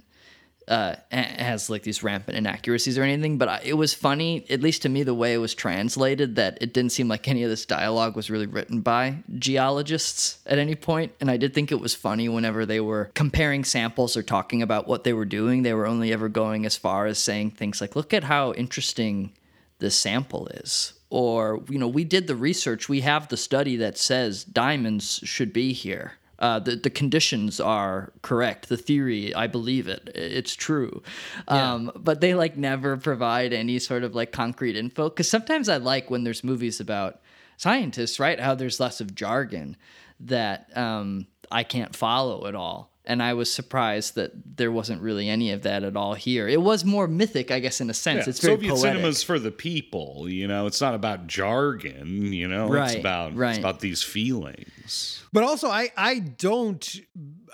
uh, 0.68 0.96
has 1.10 1.70
like 1.70 1.82
these 1.82 2.02
rampant 2.02 2.36
inaccuracies 2.36 2.98
or 2.98 3.02
anything, 3.02 3.38
but 3.38 3.48
I, 3.48 3.60
it 3.64 3.74
was 3.74 3.94
funny, 3.94 4.44
at 4.50 4.60
least 4.60 4.82
to 4.82 4.88
me, 4.88 5.02
the 5.02 5.14
way 5.14 5.32
it 5.32 5.38
was 5.38 5.54
translated, 5.54 6.36
that 6.36 6.58
it 6.60 6.74
didn't 6.74 6.92
seem 6.92 7.08
like 7.08 7.26
any 7.26 7.42
of 7.42 7.50
this 7.50 7.64
dialogue 7.64 8.14
was 8.14 8.30
really 8.30 8.46
written 8.46 8.80
by 8.82 9.16
geologists 9.38 10.38
at 10.46 10.58
any 10.58 10.74
point. 10.74 11.12
And 11.20 11.30
I 11.30 11.38
did 11.38 11.54
think 11.54 11.72
it 11.72 11.80
was 11.80 11.94
funny 11.94 12.28
whenever 12.28 12.66
they 12.66 12.80
were 12.80 13.10
comparing 13.14 13.64
samples 13.64 14.16
or 14.16 14.22
talking 14.22 14.62
about 14.62 14.86
what 14.86 15.04
they 15.04 15.14
were 15.14 15.24
doing, 15.24 15.62
they 15.62 15.74
were 15.74 15.86
only 15.86 16.12
ever 16.12 16.28
going 16.28 16.66
as 16.66 16.76
far 16.76 17.06
as 17.06 17.18
saying 17.18 17.52
things 17.52 17.80
like, 17.80 17.96
look 17.96 18.12
at 18.12 18.24
how 18.24 18.52
interesting 18.52 19.32
this 19.78 19.96
sample 19.96 20.48
is. 20.48 20.92
Or, 21.10 21.62
you 21.70 21.78
know, 21.78 21.88
we 21.88 22.04
did 22.04 22.26
the 22.26 22.36
research, 22.36 22.90
we 22.90 23.00
have 23.00 23.28
the 23.28 23.38
study 23.38 23.76
that 23.76 23.96
says 23.96 24.44
diamonds 24.44 25.20
should 25.24 25.54
be 25.54 25.72
here. 25.72 26.12
Uh, 26.38 26.60
the, 26.60 26.76
the 26.76 26.90
conditions 26.90 27.58
are 27.58 28.12
correct. 28.22 28.68
The 28.68 28.76
theory, 28.76 29.34
I 29.34 29.48
believe 29.48 29.88
it. 29.88 30.08
It's 30.14 30.54
true. 30.54 31.02
Um, 31.48 31.90
but 31.96 32.20
they 32.20 32.34
like 32.34 32.56
never 32.56 32.96
provide 32.96 33.52
any 33.52 33.78
sort 33.80 34.04
of 34.04 34.14
like 34.14 34.30
concrete 34.30 34.76
info. 34.76 35.08
Because 35.08 35.28
sometimes 35.28 35.68
I 35.68 35.78
like 35.78 36.10
when 36.10 36.24
there's 36.24 36.44
movies 36.44 36.78
about 36.80 37.20
scientists, 37.56 38.20
right? 38.20 38.38
How 38.38 38.54
there's 38.54 38.78
less 38.78 39.00
of 39.00 39.14
jargon 39.14 39.76
that 40.20 40.70
um, 40.76 41.26
I 41.50 41.64
can't 41.64 41.94
follow 41.94 42.46
at 42.46 42.54
all. 42.54 42.92
And 43.08 43.22
I 43.22 43.32
was 43.32 43.50
surprised 43.50 44.16
that 44.16 44.32
there 44.58 44.70
wasn't 44.70 45.00
really 45.00 45.28
any 45.30 45.50
of 45.50 45.62
that 45.62 45.82
at 45.82 45.96
all 45.96 46.12
here. 46.14 46.46
It 46.46 46.60
was 46.60 46.84
more 46.84 47.08
mythic, 47.08 47.50
I 47.50 47.58
guess, 47.58 47.80
in 47.80 47.88
a 47.88 47.94
sense. 47.94 48.26
Yeah, 48.26 48.30
it's 48.30 48.40
very 48.40 48.54
Soviet 48.56 48.68
poetic. 48.74 48.82
cinema's 48.96 49.22
for 49.22 49.38
the 49.38 49.50
people, 49.50 50.26
you 50.28 50.46
know. 50.46 50.66
It's 50.66 50.80
not 50.82 50.94
about 50.94 51.26
jargon, 51.26 52.32
you 52.34 52.46
know. 52.46 52.66
It's 52.66 52.72
Right, 52.74 53.00
about 53.00 53.34
right. 53.34 53.50
it's 53.52 53.58
about 53.60 53.80
these 53.80 54.02
feelings. 54.02 55.24
But 55.32 55.42
also, 55.42 55.68
I 55.68 55.90
I 55.96 56.18
don't 56.18 57.00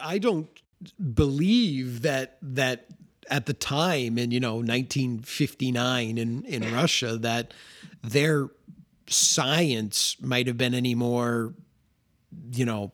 I 0.01 0.19
don't 0.19 0.49
believe 1.15 2.03
that 2.03 2.37
that 2.43 2.87
at 3.31 3.47
the 3.47 3.55
time 3.55 4.19
in 4.19 4.33
you 4.33 4.41
know 4.41 4.57
1959 4.57 6.19
in 6.19 6.45
in 6.45 6.73
Russia 6.75 7.17
that 7.19 7.55
their 8.03 8.49
science 9.07 10.17
might 10.21 10.47
have 10.47 10.57
been 10.59 10.75
any 10.75 10.95
more 10.95 11.55
you 12.53 12.65
know 12.65 12.93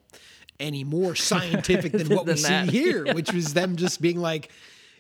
any 0.61 0.85
more 0.85 1.15
scientific 1.15 1.93
than 1.93 2.09
what 2.15 2.27
we 2.27 2.35
that, 2.35 2.69
see 2.69 2.79
here, 2.79 3.13
which 3.15 3.33
was 3.33 3.55
them 3.55 3.77
just 3.77 4.01
being 4.01 4.21
like. 4.21 4.51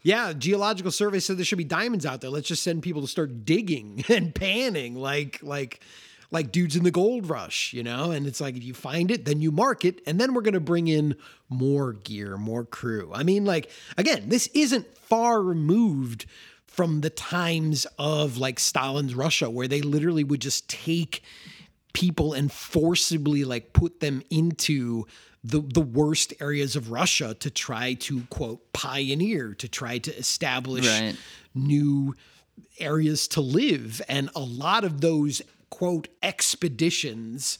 Yeah, 0.03 0.33
geological 0.33 0.91
survey 0.93 1.21
said 1.21 1.37
there 1.37 1.45
should 1.45 1.59
be 1.59 1.65
diamonds 1.65 2.07
out 2.07 2.23
there. 2.23 2.31
Let's 2.31 2.49
just 2.49 2.63
send 2.63 2.83
people 2.83 3.03
to 3.03 3.07
start 3.07 3.45
digging 3.45 4.03
and 4.09 4.35
panning 4.35 4.95
like 4.95 5.41
like 5.43 5.83
like 6.31 6.53
dudes 6.53 6.77
in 6.77 6.85
the 6.85 6.91
gold 6.91 7.29
rush, 7.29 7.73
you 7.73 7.83
know? 7.83 8.11
And 8.11 8.27
it's 8.27 8.41
like 8.41 8.57
if 8.57 8.65
you 8.65 8.75
find 8.75 9.11
it, 9.11 9.25
then 9.25 9.41
you 9.41 9.51
mark 9.51 9.85
it, 9.85 10.01
and 10.07 10.19
then 10.19 10.33
we're 10.33 10.43
gonna 10.43 10.61
bring 10.61 10.89
in 10.89 11.17
more 11.49 11.93
gear, 11.93 12.37
more 12.37 12.65
crew. 12.65 13.11
I 13.13 13.23
mean, 13.25 13.45
like, 13.45 13.71
again, 13.97 14.29
this 14.29 14.47
isn't 14.55 14.97
far 14.97 15.43
removed 15.43 16.27
from 16.67 17.01
the 17.01 17.11
times 17.11 17.87
of 17.99 18.39
like 18.39 18.61
Stalin's 18.61 19.15
Russia, 19.15 19.51
where 19.51 19.69
they 19.69 19.83
literally 19.83 20.25
would 20.25 20.41
just 20.41 20.69
take 20.69 21.23
people 21.93 22.33
and 22.33 22.53
forcibly 22.53 23.45
like 23.45 23.73
put 23.73 24.01
them 24.01 24.23
into 24.31 25.07
the 25.43 25.61
the 25.61 25.80
worst 25.80 26.34
areas 26.41 26.76
of 26.76 26.91
Russia 26.91 27.34
to 27.41 27.51
try 27.51 27.95
to 27.95 28.22
quote 28.30 28.72
pioneer 28.72 29.55
to 29.55 29.68
try 29.68 29.99
to 29.99 30.14
establish 30.16 30.86
Right. 30.86 31.16
new 31.55 32.14
areas 32.78 33.26
to 33.28 33.41
live 33.41 34.03
and 34.09 34.28
a 34.34 34.41
lot 34.41 34.84
of 34.84 35.01
those 35.01 35.41
quote 35.70 36.09
expeditions 36.22 37.59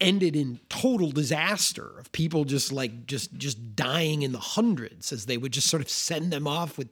ended 0.00 0.36
in 0.36 0.60
total 0.68 1.10
disaster 1.10 1.98
of 1.98 2.12
people 2.12 2.44
just 2.44 2.70
like 2.70 3.06
just 3.06 3.34
just 3.36 3.74
dying 3.74 4.22
in 4.22 4.30
the 4.32 4.38
hundreds 4.38 5.12
as 5.12 5.26
they 5.26 5.36
would 5.36 5.52
just 5.52 5.66
sort 5.68 5.82
of 5.82 5.88
send 5.90 6.32
them 6.32 6.46
off 6.46 6.78
with 6.78 6.88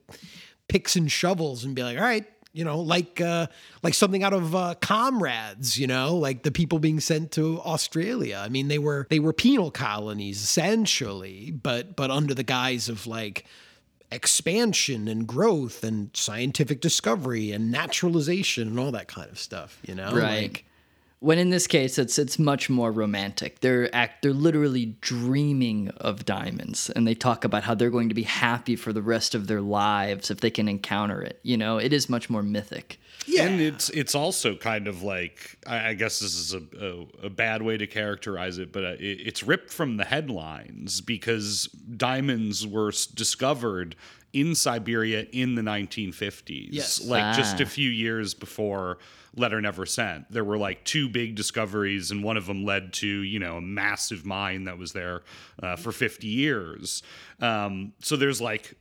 picks 0.68 0.96
and 0.96 1.12
shovels 1.12 1.64
and 1.64 1.76
be 1.76 1.82
like 1.84 1.96
all 1.96 2.02
right 2.02 2.26
you 2.56 2.64
know 2.64 2.80
like 2.80 3.20
uh 3.20 3.46
like 3.82 3.92
something 3.92 4.24
out 4.24 4.32
of 4.32 4.54
uh 4.54 4.74
comrades 4.80 5.78
you 5.78 5.86
know 5.86 6.16
like 6.16 6.42
the 6.42 6.50
people 6.50 6.78
being 6.78 7.00
sent 7.00 7.32
to 7.32 7.60
australia. 7.60 8.42
I 8.42 8.48
mean 8.48 8.68
they 8.68 8.78
were 8.78 9.06
they 9.10 9.18
were 9.18 9.32
penal 9.32 9.70
colonies 9.70 10.42
essentially 10.42 11.50
but 11.50 11.96
but 11.96 12.10
under 12.10 12.32
the 12.32 12.42
guise 12.42 12.88
of 12.88 13.06
like 13.06 13.44
expansion 14.10 15.08
and 15.08 15.26
growth 15.26 15.84
and 15.84 16.10
scientific 16.14 16.80
discovery 16.80 17.50
and 17.52 17.70
naturalization 17.70 18.68
and 18.68 18.78
all 18.78 18.92
that 18.92 19.08
kind 19.08 19.30
of 19.30 19.38
stuff 19.38 19.78
you 19.86 19.94
know 19.94 20.12
right. 20.12 20.42
Like, 20.42 20.65
when 21.20 21.38
in 21.38 21.50
this 21.50 21.66
case 21.66 21.98
it's 21.98 22.18
it's 22.18 22.38
much 22.38 22.68
more 22.68 22.92
romantic 22.92 23.60
they're 23.60 23.94
act 23.94 24.22
they're 24.22 24.32
literally 24.32 24.86
dreaming 25.00 25.88
of 25.98 26.24
diamonds 26.24 26.90
and 26.90 27.06
they 27.06 27.14
talk 27.14 27.44
about 27.44 27.62
how 27.64 27.74
they're 27.74 27.90
going 27.90 28.08
to 28.08 28.14
be 28.14 28.22
happy 28.22 28.76
for 28.76 28.92
the 28.92 29.02
rest 29.02 29.34
of 29.34 29.46
their 29.46 29.60
lives 29.62 30.30
if 30.30 30.40
they 30.40 30.50
can 30.50 30.68
encounter 30.68 31.20
it 31.22 31.40
you 31.42 31.56
know 31.56 31.78
it 31.78 31.92
is 31.92 32.08
much 32.10 32.28
more 32.28 32.42
mythic 32.42 32.98
yeah 33.26 33.44
And 33.44 33.60
it's 33.60 33.88
it's 33.90 34.14
also 34.14 34.54
kind 34.56 34.86
of 34.86 35.02
like 35.02 35.58
I 35.66 35.88
I 35.88 35.94
guess 35.94 36.20
this 36.20 36.34
is 36.36 36.52
a, 36.54 36.62
a, 37.22 37.26
a 37.26 37.30
bad 37.30 37.62
way 37.62 37.76
to 37.78 37.86
characterize 37.86 38.58
it, 38.58 38.70
but 38.72 38.84
uh, 38.84 38.88
it, 39.00 39.18
it's 39.28 39.42
ripped 39.42 39.72
from 39.72 39.96
the 39.96 40.04
headlines 40.04 41.00
because 41.00 41.66
diamonds 41.96 42.66
were 42.66 42.92
discovered 43.14 43.96
in 44.32 44.54
Siberia 44.54 45.26
in 45.32 45.54
the 45.54 45.62
1950s. 45.62 46.68
Yes. 46.70 47.04
like 47.04 47.34
just 47.36 47.56
Ah. 47.58 47.62
a 47.62 47.66
few 47.66 47.90
years 47.90 48.34
before 48.34 48.98
Letter 49.36 49.60
Never 49.60 49.86
Sent. 49.86 50.30
There 50.30 50.44
were 50.44 50.58
like 50.58 50.84
two 50.84 51.08
big 51.08 51.34
discoveries, 51.34 52.10
and 52.10 52.24
one 52.24 52.36
of 52.36 52.46
them 52.46 52.64
led 52.64 52.92
to 52.94 53.06
you 53.06 53.38
know 53.38 53.58
a 53.58 53.60
massive 53.60 54.24
mine 54.24 54.64
that 54.64 54.78
was 54.78 54.92
there 54.92 55.22
uh, 55.62 55.76
for 55.76 55.92
50 55.92 56.26
years. 56.26 57.02
Um, 57.40 57.92
so 58.00 58.16
there's 58.16 58.40
like 58.40 58.74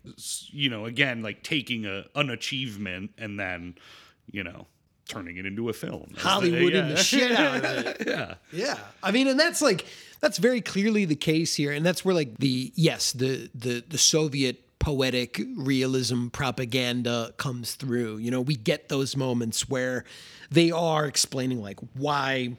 you 0.52 0.70
know 0.70 0.86
again 0.86 1.22
like 1.22 1.44
taking 1.44 1.86
a 1.86 2.06
an 2.16 2.30
achievement 2.30 3.12
and 3.18 3.40
then 3.40 3.76
you 4.32 4.44
know, 4.44 4.68
turning 5.08 5.38
it 5.38 5.46
into 5.46 5.70
a 5.70 5.74
film. 5.74 6.12
The- 6.14 6.20
Hollywood 6.20 6.74
in 6.74 6.88
yeah. 6.88 6.94
the 6.94 6.98
shit 6.98 7.32
out 7.32 7.58
of 7.58 7.64
it. 7.64 7.98
yeah. 8.08 8.36
Yeah. 8.52 8.78
I 9.04 9.12
mean, 9.12 9.28
and 9.28 9.40
that's 9.40 9.62
like 9.62 9.86
that's 10.20 10.38
very 10.38 10.62
clearly 10.62 11.06
the 11.06 11.16
case 11.16 11.56
here. 11.56 11.72
And 11.72 11.86
that's 11.86 12.04
where 12.04 12.16
like 12.16 12.38
the 12.38 12.72
yes, 12.76 13.12
the 13.14 13.50
the 13.54 13.84
the 13.88 13.98
Soviet 13.98 14.62
poetic 14.86 15.42
realism 15.58 16.28
propaganda 16.28 17.34
comes 17.38 17.74
through. 17.74 18.18
You 18.18 18.30
know, 18.30 18.40
we 18.40 18.56
get 18.56 18.88
those 18.88 19.18
moments 19.18 19.68
where 19.68 20.04
they 20.52 20.70
are 20.70 21.08
explaining 21.08 21.60
like 21.60 21.80
why 21.96 22.56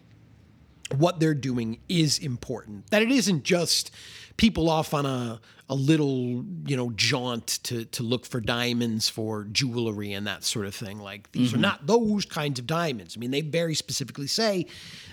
what 0.97 1.21
they're 1.21 1.35
doing 1.35 1.79
is 1.89 2.19
important. 2.19 2.91
That 2.91 3.03
it 3.03 3.13
isn't 3.13 3.45
just 3.45 3.93
people 4.39 4.69
off 4.69 4.93
on 4.93 5.07
a 5.07 5.41
a 5.69 5.75
little 5.75 6.45
you 6.65 6.77
know 6.77 6.93
jaunt 6.95 7.59
to 7.65 7.85
to 7.87 8.05
look 8.05 8.25
for 8.25 8.41
diamonds 8.41 9.09
for 9.09 9.45
jewelry 9.45 10.13
and 10.13 10.27
that 10.27 10.45
sort 10.45 10.67
of 10.67 10.75
thing. 10.75 11.01
Like 11.01 11.33
these 11.33 11.53
are 11.53 11.57
mm-hmm. 11.57 11.63
not 11.63 11.87
those 11.87 12.25
kinds 12.25 12.61
of 12.61 12.67
diamonds. 12.67 13.17
I 13.17 13.21
mean 13.21 13.33
they 13.33 13.41
very 13.41 13.75
specifically 13.75 14.29
say 14.29 14.67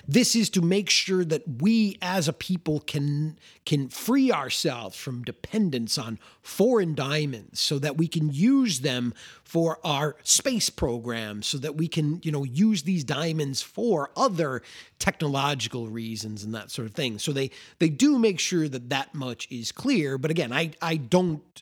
this 0.08 0.36
is 0.36 0.49
to 0.51 0.62
make 0.62 0.89
sure 0.89 1.26
that 1.26 1.62
we 1.62 1.97
as 2.01 2.28
a 2.28 2.34
people 2.34 2.82
can 2.82 3.39
can 3.66 3.89
free 3.89 4.32
ourselves 4.32 4.95
from 4.95 5.24
dependence 5.24 5.97
on 5.97 6.20
foreign 6.41 6.93
diamonds 6.93 7.60
so 7.60 7.80
that 7.80 7.97
we 7.97 8.08
can 8.08 8.30
use 8.30 8.82
them 8.82 9.14
for 9.43 9.80
our 9.84 10.18
space 10.24 10.70
program 10.70 11.41
so 11.41 11.58
that 11.58 11.76
we 11.76 11.88
can 11.88 12.20
you 12.24 12.32
know 12.32 12.43
use 12.43 12.84
these 12.84 13.04
diamonds 13.04 13.64
for 13.64 14.12
other 14.16 14.62
technological 14.99 15.88
reasons 15.88 16.43
and 16.43 16.54
that 16.54 16.70
sort 16.70 16.88
of 16.88 16.93
thing. 16.93 17.18
So 17.18 17.32
they 17.32 17.49
they 17.80 17.89
do 17.89 18.20
make 18.20 18.39
sure 18.39 18.68
that 18.68 18.91
that 18.91 19.16
much 19.16 19.47
is 19.49 19.72
clear 19.72 20.20
but 20.20 20.30
again 20.30 20.43
i 20.52 20.72
i 20.82 20.96
don't 20.96 21.62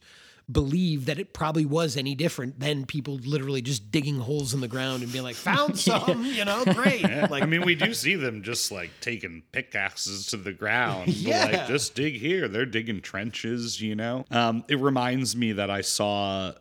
believe 0.52 1.06
that 1.06 1.18
it 1.18 1.34
probably 1.34 1.66
was 1.66 1.96
any 1.96 2.14
different 2.14 2.60
than 2.60 2.86
people 2.86 3.16
literally 3.24 3.62
just 3.62 3.90
digging 3.92 4.20
holes 4.20 4.54
in 4.54 4.60
the 4.60 4.68
ground 4.68 5.02
and 5.02 5.12
being 5.12 5.24
like 5.24 5.36
found 5.36 5.78
some 5.80 6.26
you 6.26 6.44
know 6.44 6.64
great 6.66 7.04
like 7.30 7.44
I 7.44 7.46
mean, 7.46 7.66
we 7.66 7.76
do 7.76 7.94
see 7.94 8.16
them 8.16 8.44
just 8.44 8.72
like 8.72 8.92
taking 9.02 9.44
pickaxes 9.52 10.28
to 10.28 10.38
the 10.38 10.54
ground. 10.54 11.10
Yeah. 11.10 11.46
like 11.46 11.68
just 11.68 11.96
dig 11.96 12.16
here. 12.16 12.48
They're 12.48 12.66
digging 12.66 13.02
trenches, 13.02 13.82
you 13.82 13.96
know. 13.96 14.26
Um, 14.32 14.64
it 14.68 14.80
reminds 14.80 15.36
me 15.36 15.54
that 15.54 15.70
I 15.70 15.82
saw 15.82 16.54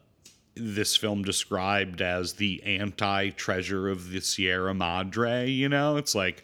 this 0.54 0.96
film 0.96 1.22
described 1.22 2.02
as 2.02 2.34
the 2.34 2.62
anti-treasure 2.64 3.88
of 3.88 4.10
the 4.10 4.20
Sierra 4.20 4.74
Madre. 4.74 5.48
You 5.48 5.68
know, 5.68 5.96
it's 5.96 6.14
like 6.14 6.42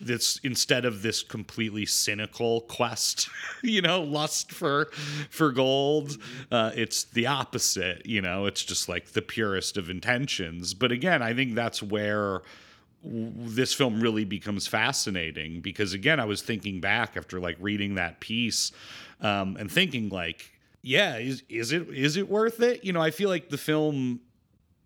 this 0.00 0.38
instead 0.42 0.84
of 0.84 1.02
this 1.02 1.22
completely 1.22 1.86
cynical 1.86 2.62
quest 2.62 3.28
you 3.62 3.82
know 3.82 4.00
lust 4.02 4.52
for 4.52 4.90
for 5.30 5.52
gold 5.52 6.16
uh, 6.52 6.70
it's 6.74 7.04
the 7.04 7.26
opposite 7.26 8.04
you 8.06 8.20
know? 8.20 8.46
It's 8.46 8.64
just 8.64 8.88
like 8.88 9.12
the 9.12 9.22
purest 9.22 9.76
of 9.76 9.90
intentions. 9.90 10.74
But 10.74 10.92
again 10.92 11.22
i 11.22 11.34
think 11.34 11.54
that's 11.54 11.82
where 11.82 12.42
w- 13.04 13.32
this 13.36 13.74
film 13.74 14.00
really 14.00 14.24
becomes 14.24 14.66
fascinating 14.66 15.60
because 15.60 15.92
again 15.92 16.20
i 16.20 16.24
was 16.24 16.42
thinking 16.42 16.80
back 16.80 17.16
after 17.16 17.40
like 17.40 17.56
reading 17.60 17.94
that 17.96 18.20
piece 18.20 18.72
um, 19.20 19.56
and 19.58 19.70
thinking 19.70 20.08
like 20.08 20.52
yeah 20.82 21.16
is, 21.16 21.42
is 21.48 21.72
it 21.72 21.88
is 21.88 22.16
it 22.16 22.28
worth 22.28 22.60
it? 22.60 22.84
You 22.84 22.92
know 22.92 23.00
i 23.02 23.10
feel 23.10 23.28
like 23.28 23.48
the 23.48 23.58
film 23.58 24.20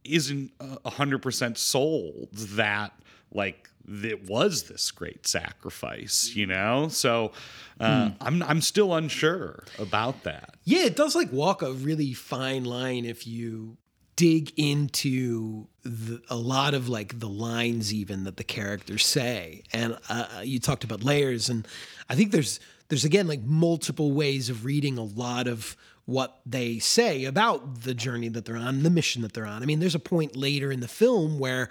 isn't 0.05 0.51
a 0.59 0.91
hundred 0.91 1.23
percent 1.23 1.59
sold 1.59 2.29
that 2.33 2.93
like 3.33 3.69
it 3.89 4.29
was 4.29 4.65
this 4.65 4.91
great 4.91 5.27
sacrifice 5.27 6.33
you 6.35 6.47
know 6.47 6.89
so 6.89 7.33
uh, 7.81 8.11
i'm 8.21 8.43
i'm 8.45 8.61
still 8.61 8.95
unsure 8.95 9.65
about 9.79 10.23
that 10.23 10.55
Yeah, 10.65 10.85
it 10.85 10.97
does 10.97 11.15
like 11.17 11.33
walk 11.33 11.63
a 11.63 11.73
really 11.73 12.13
fine 12.13 12.65
line 12.65 13.05
if 13.05 13.27
you 13.27 13.77
dig 14.15 14.53
into 14.57 15.67
the, 15.83 16.23
a 16.29 16.37
lot 16.37 16.75
of 16.75 16.89
like 16.89 17.19
the 17.19 17.29
lines 17.29 17.93
even 17.93 18.25
that 18.25 18.37
the 18.37 18.45
characters 18.45 19.05
say. 19.05 19.63
And 19.73 19.99
uh, 20.09 20.43
you 20.45 20.61
talked 20.61 20.85
about 20.85 21.03
layers, 21.03 21.49
and 21.49 21.67
I 22.09 22.15
think 22.15 22.31
there's 22.31 22.61
there's 22.89 23.05
again 23.05 23.27
like 23.27 23.43
multiple 23.43 24.13
ways 24.13 24.49
of 24.51 24.65
reading 24.65 24.99
a 24.99 25.05
lot 25.05 25.49
of 25.49 25.77
what 26.05 26.41
they 26.45 26.79
say 26.79 27.25
about 27.25 27.83
the 27.83 27.95
journey 27.95 28.29
that 28.29 28.45
they're 28.45 28.57
on, 28.57 28.83
the 28.83 28.91
mission 28.91 29.23
that 29.23 29.33
they're 29.33 29.47
on. 29.47 29.63
I 29.63 29.67
mean, 29.67 29.81
there's 29.81 29.95
a 29.95 30.01
point 30.01 30.37
later 30.37 30.71
in 30.73 30.81
the 30.81 30.89
film 30.89 31.39
where 31.39 31.69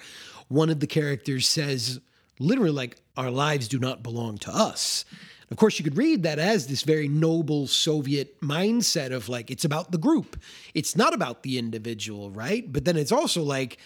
one 0.52 0.70
of 0.70 0.80
the 0.80 0.88
characters 0.88 1.48
says 1.48 2.00
literally 2.40 2.72
like 2.72 2.98
our 3.16 3.32
lives 3.32 3.68
do 3.68 3.80
not 3.80 4.04
belong 4.04 4.38
to 4.40 4.52
us. 4.52 5.06
Of 5.50 5.58
course, 5.58 5.80
you 5.80 5.84
could 5.84 5.98
read 5.98 6.24
that 6.24 6.40
as 6.40 6.68
this 6.68 6.84
very 6.84 7.08
noble 7.08 7.68
Soviet 7.68 8.40
mindset 8.42 9.12
of 9.12 9.30
like, 9.30 9.52
it's 9.52 9.66
about 9.66 9.92
the 9.92 9.98
group. 9.98 10.38
It's 10.74 10.96
not 10.96 11.14
about 11.14 11.44
the 11.44 11.58
individual, 11.58 12.32
right? 12.32 12.72
But 12.72 12.86
then 12.86 12.96
it's 12.96 13.12
also 13.12 13.44
like, 13.44 13.78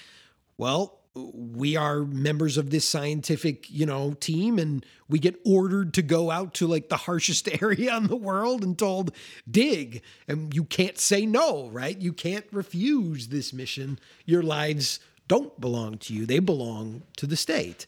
well, 0.57 0.99
we 1.15 1.75
are 1.75 2.01
members 2.01 2.57
of 2.57 2.71
this 2.71 2.87
scientific, 2.87 3.69
you 3.69 3.85
know, 3.85 4.13
team 4.13 4.59
and 4.59 4.85
we 5.07 5.17
get 5.17 5.39
ordered 5.45 5.93
to 5.93 6.01
go 6.01 6.29
out 6.29 6.53
to 6.55 6.67
like 6.67 6.89
the 6.89 6.97
harshest 6.97 7.47
area 7.61 7.95
in 7.95 8.07
the 8.07 8.15
world 8.15 8.63
and 8.63 8.77
told 8.77 9.11
dig 9.49 10.01
and 10.27 10.53
you 10.53 10.65
can't 10.65 10.97
say 10.97 11.25
no, 11.25 11.69
right? 11.69 11.99
You 11.99 12.11
can't 12.11 12.45
refuse 12.51 13.29
this 13.29 13.53
mission. 13.53 13.97
Your 14.25 14.43
lives 14.43 14.99
don't 15.27 15.59
belong 15.59 15.97
to 15.99 16.13
you. 16.13 16.25
They 16.25 16.39
belong 16.39 17.03
to 17.17 17.27
the 17.27 17.35
state. 17.35 17.85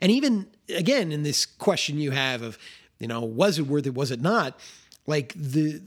And 0.00 0.10
even 0.10 0.46
again 0.74 1.12
in 1.12 1.22
this 1.22 1.46
question 1.46 1.98
you 1.98 2.10
have 2.10 2.42
of, 2.42 2.58
you 2.98 3.06
know, 3.06 3.20
was 3.20 3.58
it 3.58 3.66
worth 3.66 3.86
it, 3.86 3.94
was 3.94 4.10
it 4.10 4.20
not? 4.20 4.58
Like 5.06 5.32
the 5.34 5.80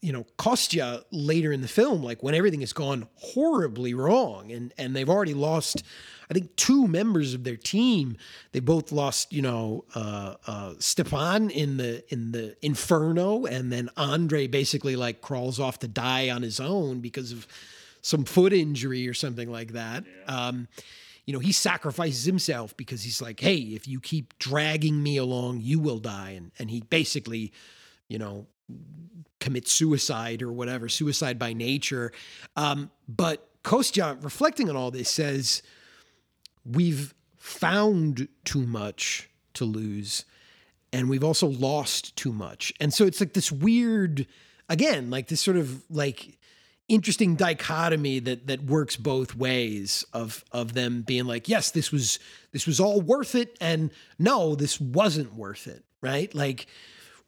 you 0.00 0.12
know, 0.12 0.24
Kostya 0.36 1.02
later 1.10 1.52
in 1.52 1.60
the 1.60 1.68
film, 1.68 2.02
like 2.02 2.22
when 2.22 2.34
everything 2.34 2.60
has 2.60 2.72
gone 2.72 3.08
horribly 3.16 3.94
wrong 3.94 4.52
and, 4.52 4.72
and 4.78 4.94
they've 4.94 5.08
already 5.08 5.34
lost, 5.34 5.82
I 6.30 6.34
think, 6.34 6.54
two 6.54 6.86
members 6.86 7.34
of 7.34 7.42
their 7.42 7.56
team. 7.56 8.16
They 8.52 8.60
both 8.60 8.92
lost, 8.92 9.32
you 9.32 9.42
know, 9.42 9.84
uh, 9.94 10.36
uh, 10.46 10.74
Stepan 10.78 11.50
in 11.50 11.78
the 11.78 12.04
in 12.12 12.32
the 12.32 12.56
Inferno, 12.62 13.44
and 13.44 13.72
then 13.72 13.90
Andre 13.96 14.46
basically 14.46 14.94
like 14.94 15.20
crawls 15.20 15.58
off 15.58 15.80
to 15.80 15.88
die 15.88 16.30
on 16.30 16.42
his 16.42 16.60
own 16.60 17.00
because 17.00 17.32
of 17.32 17.48
some 18.00 18.24
foot 18.24 18.52
injury 18.52 19.08
or 19.08 19.14
something 19.14 19.50
like 19.50 19.72
that. 19.72 20.04
Um, 20.26 20.68
you 21.26 21.32
know, 21.34 21.40
he 21.40 21.52
sacrifices 21.52 22.24
himself 22.24 22.74
because 22.76 23.02
he's 23.02 23.20
like, 23.20 23.40
hey, 23.40 23.56
if 23.56 23.86
you 23.86 24.00
keep 24.00 24.38
dragging 24.38 25.02
me 25.02 25.18
along, 25.18 25.60
you 25.60 25.78
will 25.78 25.98
die. 25.98 26.30
And 26.30 26.52
and 26.58 26.70
he 26.70 26.80
basically, 26.80 27.52
you 28.08 28.18
know, 28.18 28.46
commit 29.40 29.68
suicide 29.68 30.42
or 30.42 30.52
whatever, 30.52 30.88
suicide 30.88 31.38
by 31.38 31.52
nature. 31.52 32.12
Um, 32.56 32.90
but 33.06 33.46
Kostya, 33.62 34.18
reflecting 34.22 34.70
on 34.70 34.76
all 34.76 34.90
this, 34.90 35.10
says 35.10 35.62
we've 36.64 37.14
found 37.36 38.28
too 38.44 38.66
much 38.66 39.28
to 39.54 39.64
lose, 39.64 40.24
and 40.92 41.08
we've 41.08 41.24
also 41.24 41.46
lost 41.46 42.16
too 42.16 42.32
much. 42.32 42.72
And 42.80 42.92
so 42.92 43.04
it's 43.04 43.20
like 43.20 43.34
this 43.34 43.52
weird, 43.52 44.26
again, 44.68 45.10
like 45.10 45.28
this 45.28 45.40
sort 45.40 45.56
of 45.56 45.82
like 45.90 46.38
interesting 46.88 47.36
dichotomy 47.36 48.18
that 48.20 48.46
that 48.46 48.64
works 48.64 48.96
both 48.96 49.34
ways 49.34 50.04
of 50.12 50.44
of 50.52 50.74
them 50.74 51.02
being 51.02 51.26
like, 51.26 51.48
yes, 51.48 51.70
this 51.70 51.92
was 51.92 52.18
this 52.52 52.66
was 52.66 52.80
all 52.80 53.00
worth 53.00 53.34
it, 53.34 53.56
and 53.60 53.90
no, 54.18 54.54
this 54.54 54.80
wasn't 54.80 55.34
worth 55.34 55.66
it, 55.66 55.84
right? 56.00 56.34
Like 56.34 56.66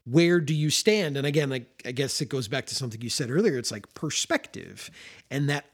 where 0.04 0.40
do 0.40 0.54
you 0.54 0.70
stand? 0.70 1.16
And 1.16 1.26
again, 1.26 1.50
like 1.50 1.82
I 1.84 1.92
guess 1.92 2.20
it 2.20 2.28
goes 2.28 2.48
back 2.48 2.66
to 2.66 2.74
something 2.74 3.00
you 3.00 3.10
said 3.10 3.30
earlier. 3.30 3.58
It's 3.58 3.70
like 3.70 3.92
perspective 3.94 4.90
and 5.30 5.48
that 5.48 5.66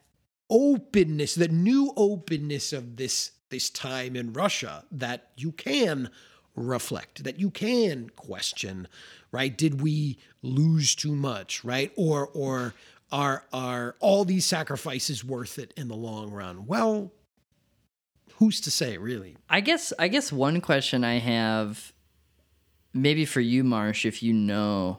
openness, 0.50 1.34
that 1.36 1.52
new 1.52 1.92
openness 1.96 2.72
of 2.72 2.96
this 2.96 3.32
this 3.48 3.70
time 3.70 4.16
in 4.16 4.32
Russia 4.32 4.84
that 4.90 5.28
you 5.36 5.52
can 5.52 6.10
reflect, 6.56 7.22
that 7.22 7.38
you 7.38 7.50
can 7.50 8.10
question, 8.10 8.88
right? 9.30 9.56
Did 9.56 9.80
we 9.80 10.18
lose 10.42 10.94
too 10.94 11.14
much, 11.14 11.64
right? 11.64 11.92
Or 11.96 12.28
or 12.34 12.74
are 13.12 13.44
are 13.52 13.96
all 14.00 14.24
these 14.24 14.44
sacrifices 14.44 15.24
worth 15.24 15.58
it 15.58 15.72
in 15.76 15.88
the 15.88 15.96
long 15.96 16.30
run? 16.30 16.66
Well, 16.66 17.12
who's 18.34 18.60
to 18.62 18.70
say, 18.70 18.98
really? 18.98 19.36
I 19.48 19.60
guess 19.60 19.92
I 19.98 20.08
guess 20.08 20.32
one 20.32 20.60
question 20.60 21.04
I 21.04 21.18
have 21.18 21.92
maybe 22.92 23.24
for 23.24 23.40
you 23.40 23.62
Marsh 23.62 24.06
if 24.06 24.22
you 24.22 24.32
know 24.32 24.98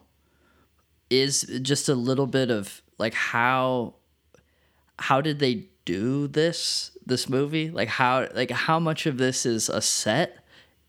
is 1.09 1.41
just 1.61 1.89
a 1.89 1.95
little 1.95 2.27
bit 2.27 2.51
of 2.51 2.81
like 2.97 3.13
how 3.13 3.95
how 4.99 5.21
did 5.21 5.39
they 5.39 5.67
do 5.85 6.27
this 6.27 6.91
this 7.05 7.29
movie? 7.29 7.69
Like 7.69 7.89
how 7.89 8.27
like 8.33 8.51
how 8.51 8.79
much 8.79 9.05
of 9.05 9.17
this 9.17 9.45
is 9.45 9.69
a 9.69 9.81
set 9.81 10.43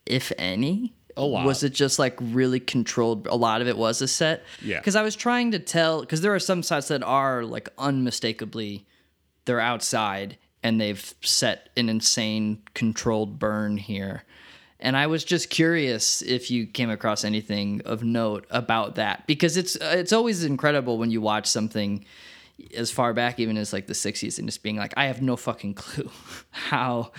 if 0.07 0.33
any? 0.39 0.95
A 1.19 1.25
lot. 1.25 1.45
Was 1.45 1.63
it 1.63 1.75
just 1.75 1.99
like 1.99 2.17
really 2.21 2.61
controlled? 2.61 3.27
A 3.27 3.37
lot 3.37 3.61
of 3.61 3.69
it 3.69 3.77
was 3.77 4.01
a 4.01 4.09
set. 4.09 4.45
Yeah. 4.63 4.79
Because 4.79 4.97
I 4.97 5.03
was 5.03 5.17
trying 5.17 5.51
to 5.51 5.59
tell 5.59 6.01
because 6.01 6.21
there 6.21 6.35
are 6.35 6.39
some 6.39 6.63
sets 6.63 6.89
that 6.89 7.03
are 7.03 7.45
like 7.45 7.69
unmistakably 7.77 8.87
they're 9.45 9.61
outside 9.61 10.37
and 10.63 10.81
they've 10.81 11.15
set 11.23 11.71
an 11.77 11.89
insane 11.89 12.63
controlled 12.75 13.39
burn 13.39 13.79
here. 13.79 14.25
And 14.81 14.97
I 14.97 15.09
was 15.09 15.25
just 15.25 15.51
curious 15.51 16.23
if 16.23 16.51
you 16.51 16.67
came 16.67 16.91
across 16.91 17.25
anything 17.25 17.83
of 17.85 18.05
note 18.05 18.47
about 18.51 18.95
that 18.95 19.27
because 19.27 19.57
it's 19.57 19.75
uh, 19.77 19.95
it's 19.97 20.13
always 20.13 20.45
incredible 20.45 20.99
when 20.99 21.11
you 21.11 21.21
watch 21.21 21.47
something 21.47 22.05
as 22.77 22.91
far 22.91 23.13
back 23.13 23.41
even 23.41 23.57
as 23.57 23.73
like 23.73 23.87
the 23.87 23.93
60s 23.93 24.39
and 24.39 24.47
just 24.49 24.63
being 24.63 24.77
like 24.77 24.95
I 24.97 25.07
have 25.07 25.23
no 25.23 25.37
fucking 25.37 25.75
clue 25.83 26.11
how 26.51 27.13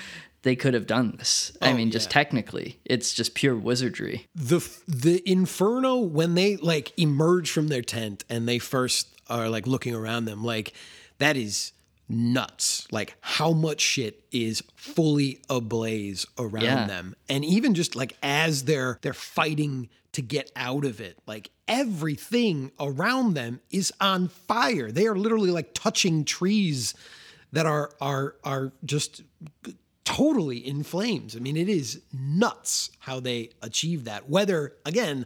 they 0.44 0.56
could 0.56 0.74
have 0.74 0.88
done 0.88 1.16
this. 1.18 1.52
I 1.62 1.72
Oh, 1.72 1.76
mean 1.76 1.92
just 1.92 2.10
technically 2.10 2.80
it's 2.86 3.14
just 3.14 3.34
pure 3.36 3.56
wizardry. 3.56 4.28
the 4.36 4.60
the 4.88 5.22
inferno 5.30 5.98
when 5.98 6.36
they 6.36 6.56
like 6.58 6.98
emerge 6.98 7.52
from 7.52 7.68
their 7.68 7.82
tent 7.82 8.24
and 8.30 8.48
they 8.48 8.60
first 8.60 9.08
are 9.30 9.50
like 9.50 9.68
looking 9.68 9.94
around 9.94 10.26
them 10.26 10.44
like 10.44 10.74
that 11.20 11.36
is 11.38 11.74
nuts. 12.08 12.88
Like 12.92 13.16
how 13.22 13.52
much 13.52 13.82
shit 13.82 14.24
is 14.32 14.64
fully 14.76 15.42
ablaze 15.50 16.26
around 16.40 16.64
Yeah. 16.64 16.88
them. 16.88 17.16
And 17.28 17.46
even 17.46 17.76
just 17.76 17.96
like 17.96 18.18
as 18.24 18.64
they're 18.64 18.98
they're 19.02 19.14
fighting 19.14 19.90
to 20.14 20.22
get 20.24 20.52
out 20.56 20.86
of 20.86 21.00
it, 21.00 21.18
like 21.28 21.52
everything 21.68 22.72
around 22.80 23.36
them 23.36 23.60
is 23.70 23.94
on 24.02 24.28
fire. 24.30 24.92
They 24.92 25.06
are 25.06 25.16
literally 25.16 25.52
like 25.52 25.74
touching 25.76 26.26
trees 26.26 26.96
that 27.52 27.66
are 27.68 27.92
are 28.02 28.36
are 28.44 28.72
just 28.86 29.22
totally 30.16 30.58
in 30.58 30.84
flames. 30.84 31.36
I 31.36 31.40
mean, 31.40 31.58
it 31.58 31.70
is 31.70 32.02
nuts 32.14 32.92
how 33.00 33.20
they 33.20 33.50
achieve 33.62 34.06
that. 34.06 34.30
Whether 34.30 34.74
again 34.86 35.26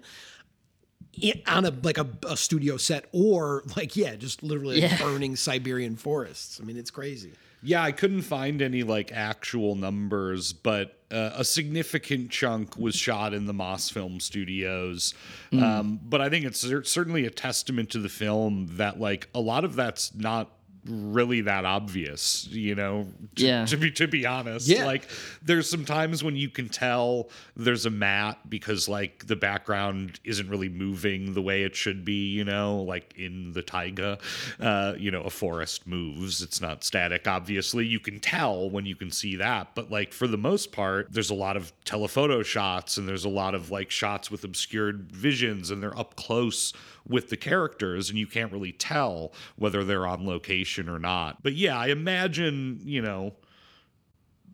on 1.48 1.66
a 1.66 1.74
like 1.84 1.98
a, 1.98 2.08
a 2.28 2.36
studio 2.36 2.78
set 2.78 3.06
or 3.12 3.64
like 3.76 3.96
yeah, 3.96 4.16
just 4.16 4.42
literally 4.44 4.82
like, 4.82 4.92
Yeah. 4.92 4.98
burning 4.98 5.36
Siberian 5.36 5.96
forests. 5.96 6.60
I 6.62 6.66
mean, 6.66 6.78
it's 6.78 6.92
crazy. 6.92 7.32
Yeah, 7.66 7.82
I 7.82 7.94
couldn't 7.94 8.24
find 8.24 8.62
any 8.62 8.84
like 8.84 9.12
actual 9.14 9.76
numbers, 9.76 10.52
but 10.52 11.00
uh, 11.12 11.32
a 11.36 11.46
significant 11.46 12.30
chunk 12.30 12.76
was 12.78 12.94
shot 12.96 13.34
in 13.34 13.46
the 13.46 13.54
Mosfilm 13.54 14.22
Studios. 14.22 15.14
Um, 15.54 16.00
but 16.04 16.20
I 16.20 16.30
think 16.30 16.44
it's 16.46 16.60
cer- 16.60 16.84
certainly 16.84 17.26
a 17.26 17.30
testament 17.30 17.92
to 17.92 18.00
the 18.00 18.10
film 18.10 18.68
that 18.72 19.00
like 19.00 19.30
a 19.34 19.40
lot 19.40 19.64
of 19.64 19.76
that's 19.76 20.14
not 20.14 20.50
really 20.86 21.42
that 21.42 21.66
obvious, 21.66 22.48
you 22.48 22.76
know. 22.76 23.08
To, 23.36 23.46
Yeah. 23.46 23.66
To 23.66 23.78
be 23.78 23.92
to 23.92 24.08
be 24.08 24.26
honest, 24.26 24.68
Yeah. 24.68 24.86
like 24.86 25.08
there's 25.42 25.70
some 25.70 25.86
times 25.86 26.24
when 26.24 26.36
you 26.36 26.50
can 26.50 26.70
tell 26.70 27.30
there's 27.56 27.86
a 27.86 27.90
mat 27.90 28.40
because 28.50 28.90
like 28.90 29.28
the 29.28 29.36
background 29.36 30.20
isn't 30.24 30.50
really 30.50 30.70
moving 30.70 31.34
the 31.34 31.42
way 31.42 31.64
it 31.64 31.76
should 31.76 32.04
be, 32.04 32.28
you 32.32 32.44
know, 32.44 32.82
like 32.82 33.14
in 33.18 33.54
the 33.54 33.62
taiga, 33.62 34.18
uh, 34.60 34.94
you 34.98 35.12
know, 35.12 35.22
a 35.22 35.30
forest 35.30 35.88
moves. 35.88 36.42
It's 36.42 36.60
not 36.62 36.84
static, 36.84 37.28
obviously. 37.28 37.86
You 37.86 38.00
can 38.00 38.20
tell 38.20 38.70
when 38.70 38.86
you 38.86 38.96
can 38.96 39.12
see 39.12 39.36
that. 39.38 39.76
But 39.76 39.90
like 39.92 40.12
for 40.14 40.28
the 40.28 40.38
most 40.38 40.72
part, 40.72 41.12
there's 41.12 41.30
a 41.30 41.34
lot 41.36 41.56
of 41.58 41.72
telephoto 41.86 42.44
shots 42.44 42.98
and 42.98 43.08
there's 43.08 43.26
a 43.26 43.30
lot 43.30 43.56
of 43.56 43.72
like 43.72 43.90
shots 43.92 44.30
with 44.30 44.44
obscured 44.44 45.12
visions 45.12 45.72
and 45.72 45.82
they're 45.82 45.98
up 45.98 46.16
close 46.16 46.74
with 47.08 47.30
the 47.30 47.38
characters 47.38 48.10
and 48.10 48.18
you 48.18 48.28
can't 48.28 48.52
really 48.52 48.72
tell 48.72 49.34
whether 49.56 49.84
they're 49.84 50.08
on 50.08 50.26
location 50.26 50.88
or 50.88 51.00
not. 51.00 51.44
But 51.44 51.54
yeah, 51.54 51.78
I 51.78 51.88
imagine, 51.88 52.80
you 52.84 53.02
know, 53.02 53.34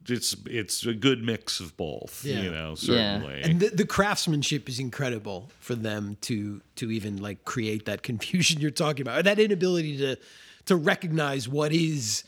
it's 0.08 0.36
it's 0.46 0.86
a 0.86 0.94
good 0.94 1.24
mix 1.24 1.60
of 1.60 1.78
both, 1.78 2.24
Yeah. 2.26 2.42
you 2.42 2.52
know, 2.52 2.70
Yeah. 2.70 3.20
certainly. 3.20 3.42
And 3.42 3.60
the, 3.60 3.70
the 3.70 3.86
craftsmanship 3.86 4.68
is 4.68 4.80
incredible 4.80 5.52
for 5.60 5.76
them 5.76 6.18
to 6.22 6.62
to 6.78 6.92
even 6.92 7.18
like 7.18 7.46
create 7.46 7.86
that 7.86 8.04
confusion 8.10 8.60
you're 8.60 8.72
talking 8.72 9.02
about, 9.02 9.20
or 9.20 9.24
that 9.24 9.40
inability 9.40 9.98
to 9.98 10.18
to 10.66 10.76
recognize 10.76 11.48
what 11.48 11.72
is, 11.72 12.24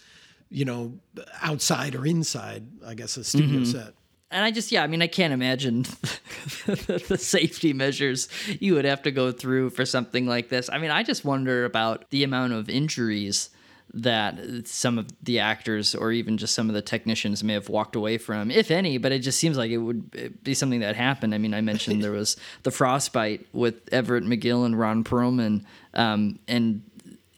you 0.50 0.66
know, 0.66 0.94
outside 1.42 1.96
or 1.96 2.06
inside. 2.06 2.64
I 2.86 2.94
guess 2.94 3.18
a 3.18 3.24
studio 3.24 3.62
mm-hmm. 3.62 3.66
set. 3.66 3.94
And 4.32 4.44
I 4.44 4.52
just 4.52 4.72
yeah, 4.72 4.84
I 4.84 4.88
mean 4.88 5.02
I 5.02 5.08
can't 5.08 5.34
imagine 5.34 5.82
the 6.66 7.18
safety 7.20 7.74
measures 7.74 8.30
you 8.60 8.74
would 8.76 8.86
have 8.86 9.02
to 9.04 9.12
go 9.12 9.32
through 9.32 9.72
for 9.72 9.86
something 9.86 10.26
like 10.26 10.50
this. 10.50 10.70
I 10.72 10.78
mean, 10.78 10.92
I 10.92 11.04
just 11.04 11.26
wonder 11.26 11.66
about 11.66 12.10
the 12.10 12.24
amount 12.24 12.54
of 12.54 12.70
injuries 12.70 13.50
that 13.94 14.40
some 14.66 14.98
of 14.98 15.08
the 15.22 15.40
actors 15.40 15.94
or 15.94 16.12
even 16.12 16.38
just 16.38 16.56
some 16.56 16.70
of 16.70 16.76
the 16.76 16.82
technicians 16.82 17.44
may 17.44 17.54
have 17.54 17.68
walked 17.68 17.96
away 17.96 18.18
from, 18.18 18.50
if 18.50 18.72
any. 18.72 18.98
But 18.98 19.12
it 19.12 19.20
just 19.20 19.40
seems 19.40 19.58
like 19.58 19.72
it 19.72 19.78
would 19.78 20.44
be 20.44 20.54
something 20.54 20.80
that 20.80 20.96
happened. 20.96 21.36
I 21.36 21.38
mean, 21.38 21.54
I 21.54 21.62
mentioned 21.62 22.04
there 22.04 22.12
was 22.12 22.38
the 22.64 22.72
frostbite 22.72 23.46
with 23.54 23.76
Everett 23.92 24.24
McGill 24.24 24.66
and 24.66 24.80
Ron 24.80 25.04
Perlman, 25.04 25.66
um, 25.94 26.40
and 26.48 26.84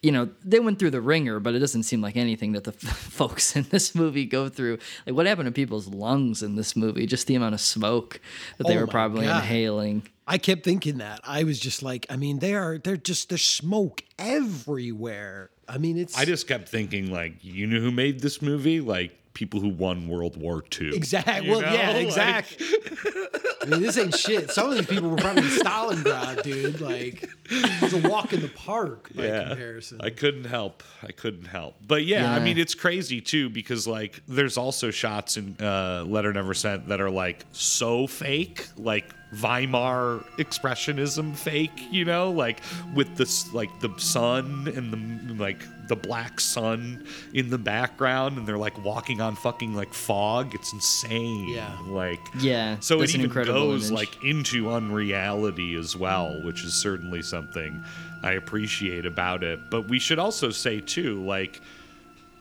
you 0.03 0.11
know 0.11 0.30
they 0.43 0.59
went 0.59 0.77
through 0.77 0.91
the 0.91 1.01
ringer, 1.01 1.39
but 1.39 1.55
it 1.55 1.59
doesn't 1.59 1.84
seem 1.84 2.01
like 2.01 2.15
anything 2.17 2.51
that 2.51 2.65
the 2.65 2.71
folks 3.17 3.55
in 3.55 3.63
this 3.71 3.95
movie 3.95 4.25
go 4.25 4.49
through. 4.49 4.77
Like 5.07 5.15
what 5.15 5.25
happened 5.25 5.47
to 5.47 5.51
people's 5.51 5.88
lungs 5.88 6.43
in 6.43 6.55
this 6.55 6.75
movie? 6.75 7.05
Just 7.07 7.25
the 7.27 7.35
amount 7.35 7.55
of 7.55 7.61
smoke 7.61 8.19
that 8.57 8.67
they 8.67 8.77
Oh 8.77 8.81
were 8.81 8.88
probably 8.88 9.25
God. 9.25 9.38
inhaling. 9.43 10.03
I 10.27 10.38
kept 10.38 10.63
thinking 10.63 10.99
that. 10.99 11.19
I 11.23 11.43
was 11.43 11.59
just 11.59 11.84
like, 11.84 12.05
I 12.09 12.15
mean, 12.17 12.39
they 12.39 12.53
are 12.53 12.77
they're 12.77 12.97
just 12.97 13.30
there's 13.30 13.43
smoke 13.43 14.03
everywhere. 14.19 15.49
I 15.67 15.77
mean, 15.77 15.97
it's 15.97 16.17
I 16.17 16.25
just 16.25 16.47
kept 16.47 16.69
thinking, 16.69 17.11
like, 17.11 17.35
you 17.41 17.65
know 17.67 17.80
who 17.80 17.91
made 17.91 18.19
this 18.19 18.41
movie? 18.41 18.81
Like 18.81 19.17
people 19.34 19.60
who 19.60 19.69
won 19.69 20.07
World 20.07 20.38
War 20.38 20.64
II. 20.80 20.95
Exactly. 20.95 21.47
You 21.47 21.51
Well, 21.57 21.61
yeah, 21.61 21.88
know? 21.88 21.97
Like- 21.97 22.05
exactly. 22.07 22.68
I 23.61 23.65
mean, 23.65 23.81
this 23.81 23.97
ain't 23.97 24.15
shit. 24.15 24.51
Some 24.51 24.69
of 24.69 24.76
these 24.77 24.85
people 24.85 25.10
were 25.10 25.15
probably 25.15 25.43
in 25.43 25.49
Stalingrad, 25.49 26.43
dude. 26.43 26.81
Like, 26.81 27.30
it's 27.49 27.93
a 27.93 28.10
walk 28.10 28.34
in 28.34 28.41
the 28.41 28.49
park 28.49 29.10
by 29.15 29.23
comparison. 29.47 29.99
I 30.01 30.10
couldn't 30.10 30.43
help. 30.45 30.84
I 31.01 31.11
couldn't 31.11 31.45
help. 31.45 31.76
But 31.85 32.05
yeah, 32.05 32.31
I 32.34 32.39
mean, 32.39 32.57
it's 32.57 32.76
crazy 32.76 33.22
too 33.22 33.49
because 33.49 33.88
like 33.88 34.22
there's 34.27 34.57
also 34.57 34.91
shots 34.91 35.38
in 35.38 35.55
uh, 35.61 36.03
Letter 36.05 36.34
Never 36.34 36.53
Sent 36.53 36.89
that 36.89 36.99
are 37.01 37.10
like 37.10 37.45
so 37.53 38.05
fake, 38.07 38.68
like 38.77 39.14
Weimar 39.41 40.23
expressionism 40.38 41.35
fake. 41.35 41.72
You 41.91 42.05
know, 42.05 42.31
like 42.31 42.61
with 42.93 43.15
this 43.18 43.53
like 43.53 43.69
the 43.80 43.89
sun 43.97 44.72
and 44.76 44.91
the 45.38 45.43
like 45.43 45.61
the 45.88 45.95
black 45.97 46.39
sun 46.39 47.05
in 47.34 47.49
the 47.49 47.57
background, 47.57 48.38
and 48.38 48.47
they're 48.47 48.57
like 48.57 48.81
walking 48.84 49.19
on 49.22 49.35
fucking 49.35 49.73
like 49.76 49.93
fog. 49.93 50.53
It's 50.55 50.72
insane. 50.73 51.49
Yeah. 51.49 51.77
Like 51.88 52.19
Yeah, 52.39 52.77
So 52.80 53.01
it 53.01 53.10
an 53.10 53.19
even 53.19 53.26
incredible 53.26 53.53
goes 53.60 53.89
image. 53.89 53.99
like 53.99 54.23
into 54.23 54.72
unreality 54.72 55.76
as 55.76 55.95
well, 55.97 56.41
which 56.43 56.64
is 56.64 56.73
certainly 56.73 57.22
something 57.22 57.84
I 58.23 58.34
appreciate 58.34 59.05
about 59.05 59.43
it. 59.43 59.69
But 59.69 59.89
we 59.89 59.99
should 59.99 60.19
also 60.19 60.51
say 60.51 60.80
too, 60.80 61.23
like 61.26 61.60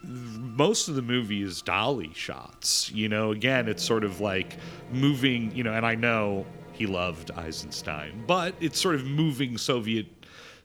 most 0.04 0.88
of 0.88 0.94
the 0.94 1.02
movie 1.02 1.42
is 1.42 1.62
dolly 1.62 2.12
shots. 2.14 2.90
You 2.92 3.08
know, 3.08 3.32
again, 3.32 3.68
it's 3.68 3.82
sort 3.84 4.04
of 4.04 4.20
like 4.20 4.56
moving, 4.92 5.54
you 5.54 5.62
know, 5.64 5.72
and 5.72 5.84
I 5.86 5.94
know 5.96 6.46
he 6.72 6.86
loved 6.86 7.30
Eisenstein, 7.32 8.24
but 8.26 8.54
it's 8.60 8.80
sort 8.80 8.94
of 8.94 9.04
moving 9.06 9.58
Soviet 9.58 10.06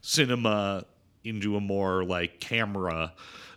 cinema 0.00 0.84
into 1.24 1.56
a 1.56 1.60
more 1.60 2.04
like 2.04 2.40
camera 2.40 3.12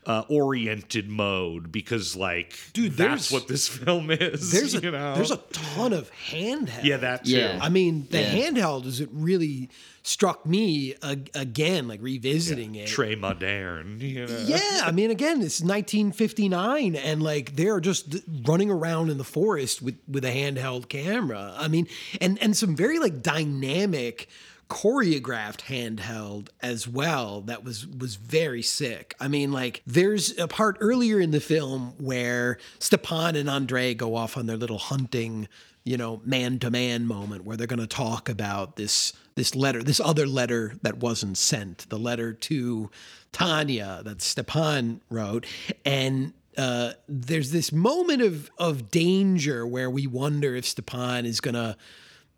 uh, 0.05 0.23
oriented 0.29 1.07
mode 1.09 1.71
because 1.71 2.15
like 2.15 2.57
Dude, 2.73 2.93
that's 2.93 3.31
what 3.31 3.47
this 3.47 3.67
film 3.77 4.09
is. 4.11 4.51
there's 4.51 4.73
a 4.73 4.81
know? 4.81 5.13
there's 5.15 5.31
a 5.31 5.37
ton 5.53 5.93
of 5.93 6.09
handheld. 6.31 6.83
yeah, 6.83 6.97
that 6.97 7.25
too. 7.25 7.31
Yeah. 7.37 7.59
I 7.61 7.69
mean, 7.69 8.07
the 8.09 8.19
Yeah. 8.21 8.33
handheld 8.49 8.85
is 8.87 8.99
it 8.99 9.09
really 9.11 9.69
struck 10.03 10.45
me 10.45 10.95
uh, 11.01 11.15
again, 11.35 11.87
like 11.87 12.01
revisiting 12.01 12.75
it. 12.75 12.89
Très 12.89 13.17
Modern. 13.19 13.99
you 13.99 14.25
know. 14.25 14.37
Yeah, 14.45 14.81
I 14.83 14.91
mean, 14.91 15.11
again, 15.11 15.41
it's 15.41 15.61
1959, 15.61 16.95
and 16.95 17.21
like 17.21 17.55
they're 17.55 17.79
just 17.79 18.15
running 18.45 18.71
around 18.71 19.09
in 19.09 19.17
the 19.17 19.23
forest 19.23 19.81
with 19.81 19.97
with 20.07 20.25
a 20.25 20.31
handheld 20.31 20.89
camera. 20.89 21.55
I 21.57 21.67
mean, 21.67 21.87
and 22.19 22.41
and 22.41 22.55
some 22.55 22.75
very 22.75 22.99
like 22.99 23.21
dynamic 23.21 24.27
choreographed 24.71 25.63
handheld 25.63 26.47
as 26.61 26.87
well 26.87 27.41
that 27.41 27.61
was 27.63 27.85
was 27.85 28.15
very 28.15 28.61
sick. 28.61 29.13
I 29.19 29.27
mean 29.27 29.51
like 29.51 29.81
there's 29.85 30.37
a 30.39 30.47
part 30.47 30.77
earlier 30.79 31.19
in 31.19 31.31
the 31.31 31.41
film 31.41 31.93
where 31.97 32.57
Stepan 32.79 33.35
and 33.35 33.49
Andre 33.49 33.93
go 33.93 34.15
off 34.15 34.37
on 34.37 34.45
their 34.45 34.55
little 34.55 34.77
hunting, 34.77 35.49
you 35.83 35.97
know, 35.97 36.21
man 36.23 36.57
to 36.59 36.71
man 36.71 37.05
moment 37.05 37.43
where 37.43 37.57
they're 37.57 37.67
going 37.67 37.79
to 37.79 37.85
talk 37.87 38.29
about 38.29 38.77
this 38.77 39.11
this 39.35 39.55
letter, 39.55 39.81
this 39.83 39.99
other 39.99 40.27
letter 40.27 40.73
that 40.81 40.97
wasn't 40.97 41.37
sent, 41.37 41.89
the 41.89 41.97
letter 41.97 42.33
to 42.33 42.89
Tanya 43.31 44.01
that 44.03 44.21
Stepan 44.21 45.01
wrote 45.09 45.45
and 45.85 46.33
uh, 46.57 46.91
there's 47.07 47.51
this 47.51 47.71
moment 47.71 48.21
of 48.21 48.51
of 48.57 48.89
danger 48.91 49.65
where 49.65 49.89
we 49.89 50.05
wonder 50.05 50.55
if 50.55 50.65
Stepan 50.65 51.25
is 51.25 51.39
gonna, 51.39 51.77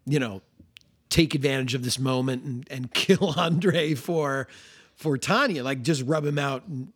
you 0.06 0.20
know, 0.20 0.42
take 1.10 1.36
advantage 1.36 1.74
of 1.74 1.84
this 1.84 1.98
moment 2.00 2.44
and, 2.44 2.68
and 2.70 2.94
kill 2.94 3.34
Andre 3.38 3.96
for 3.96 4.48
for 4.96 5.18
Tanya, 5.18 5.64
like 5.64 5.82
just 5.82 6.04
rub 6.04 6.26
him 6.26 6.38
out 6.38 6.64
and 6.68 6.94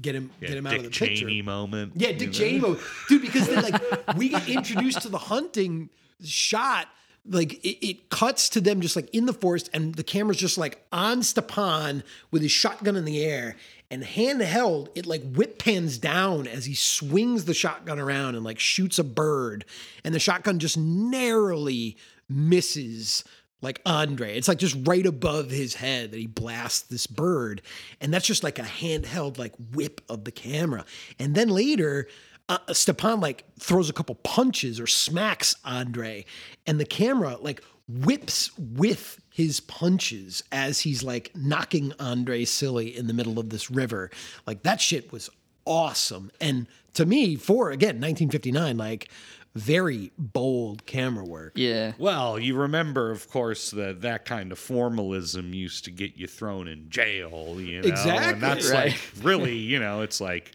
get 0.00 0.14
him 0.14 0.30
Yeah, 0.40 0.48
get 0.48 0.56
him 0.58 0.64
Dick 0.64 0.72
out 0.72 0.76
of 0.78 0.82
the 0.84 0.88
picture. 0.90 1.06
Dick 1.06 1.16
Cheney 1.18 1.30
picture. 1.36 1.44
moment. 1.44 1.92
Yeah, 1.94 2.08
you 2.08 2.18
Dick 2.18 2.28
know? 2.28 2.32
Cheney 2.32 2.58
mode, 2.58 2.80
dude. 3.08 3.22
Because 3.22 3.46
then 3.46 3.62
like 3.62 4.16
we 4.16 4.28
get 4.28 4.48
introduced 4.48 5.02
to 5.02 5.08
the 5.08 5.18
hunting 5.18 5.90
shot. 6.24 6.88
Like 7.28 7.54
it, 7.64 7.86
it 7.86 8.10
cuts 8.10 8.48
to 8.50 8.60
them 8.60 8.80
just 8.80 8.96
like 8.96 9.08
in 9.14 9.26
the 9.26 9.32
forest, 9.32 9.70
and 9.72 9.94
the 9.94 10.04
camera's 10.04 10.36
just 10.36 10.58
like 10.58 10.84
on 10.92 11.22
Stepan 11.22 12.02
with 12.30 12.42
his 12.42 12.52
shotgun 12.52 12.96
in 12.96 13.04
the 13.04 13.24
air, 13.24 13.56
and 13.90 14.02
handheld. 14.02 14.88
It 14.94 15.06
like 15.06 15.22
whip 15.32 15.58
pans 15.58 15.98
down 15.98 16.46
as 16.46 16.66
he 16.66 16.74
swings 16.74 17.44
the 17.44 17.54
shotgun 17.54 17.98
around 17.98 18.34
and 18.34 18.44
like 18.44 18.58
shoots 18.58 18.98
a 18.98 19.04
bird, 19.04 19.64
and 20.04 20.14
the 20.14 20.20
shotgun 20.20 20.58
just 20.58 20.78
narrowly 20.78 21.96
misses 22.28 23.24
like 23.62 23.80
Andre. 23.86 24.36
It's 24.36 24.48
like 24.48 24.58
just 24.58 24.76
right 24.86 25.04
above 25.04 25.50
his 25.50 25.74
head 25.74 26.10
that 26.10 26.18
he 26.18 26.26
blasts 26.26 26.82
this 26.82 27.06
bird. 27.06 27.62
And 28.00 28.12
that's 28.12 28.26
just 28.26 28.44
like 28.44 28.58
a 28.58 28.62
handheld 28.62 29.38
like 29.38 29.54
whip 29.72 30.00
of 30.08 30.24
the 30.24 30.32
camera. 30.32 30.84
And 31.18 31.34
then 31.34 31.48
later, 31.48 32.06
uh, 32.48 32.58
Stepan 32.72 33.20
like 33.20 33.44
throws 33.58 33.90
a 33.90 33.92
couple 33.92 34.14
punches 34.16 34.78
or 34.80 34.86
smacks 34.86 35.56
Andre, 35.64 36.24
and 36.66 36.78
the 36.80 36.84
camera 36.84 37.36
like 37.40 37.62
whips 37.88 38.50
with 38.58 39.20
his 39.30 39.60
punches 39.60 40.42
as 40.50 40.80
he's 40.80 41.02
like 41.02 41.30
knocking 41.36 41.92
Andre 42.00 42.44
silly 42.44 42.96
in 42.96 43.06
the 43.06 43.14
middle 43.14 43.38
of 43.38 43.50
this 43.50 43.70
river. 43.70 44.10
Like 44.46 44.62
that 44.64 44.80
shit 44.80 45.12
was 45.12 45.28
awesome. 45.64 46.30
And 46.40 46.66
to 46.94 47.04
me, 47.06 47.36
for 47.36 47.70
again, 47.70 47.96
1959, 48.00 48.76
like 48.76 49.08
very 49.54 50.12
bold 50.18 50.84
camera 50.86 51.24
work. 51.24 51.52
Yeah. 51.54 51.92
Well, 51.98 52.38
you 52.38 52.54
remember, 52.56 53.10
of 53.10 53.28
course, 53.30 53.70
that 53.72 54.02
that 54.02 54.24
kind 54.24 54.52
of 54.52 54.58
formalism 54.58 55.54
used 55.54 55.84
to 55.86 55.90
get 55.90 56.16
you 56.16 56.26
thrown 56.26 56.68
in 56.68 56.90
jail. 56.90 57.56
You 57.58 57.80
know, 57.82 57.88
Exactly. 57.88 58.32
and 58.34 58.42
that's 58.42 58.70
Right. 58.70 58.92
like 58.92 59.00
really, 59.22 59.56
you 59.56 59.78
know, 59.80 60.02
it's 60.02 60.20
like 60.20 60.52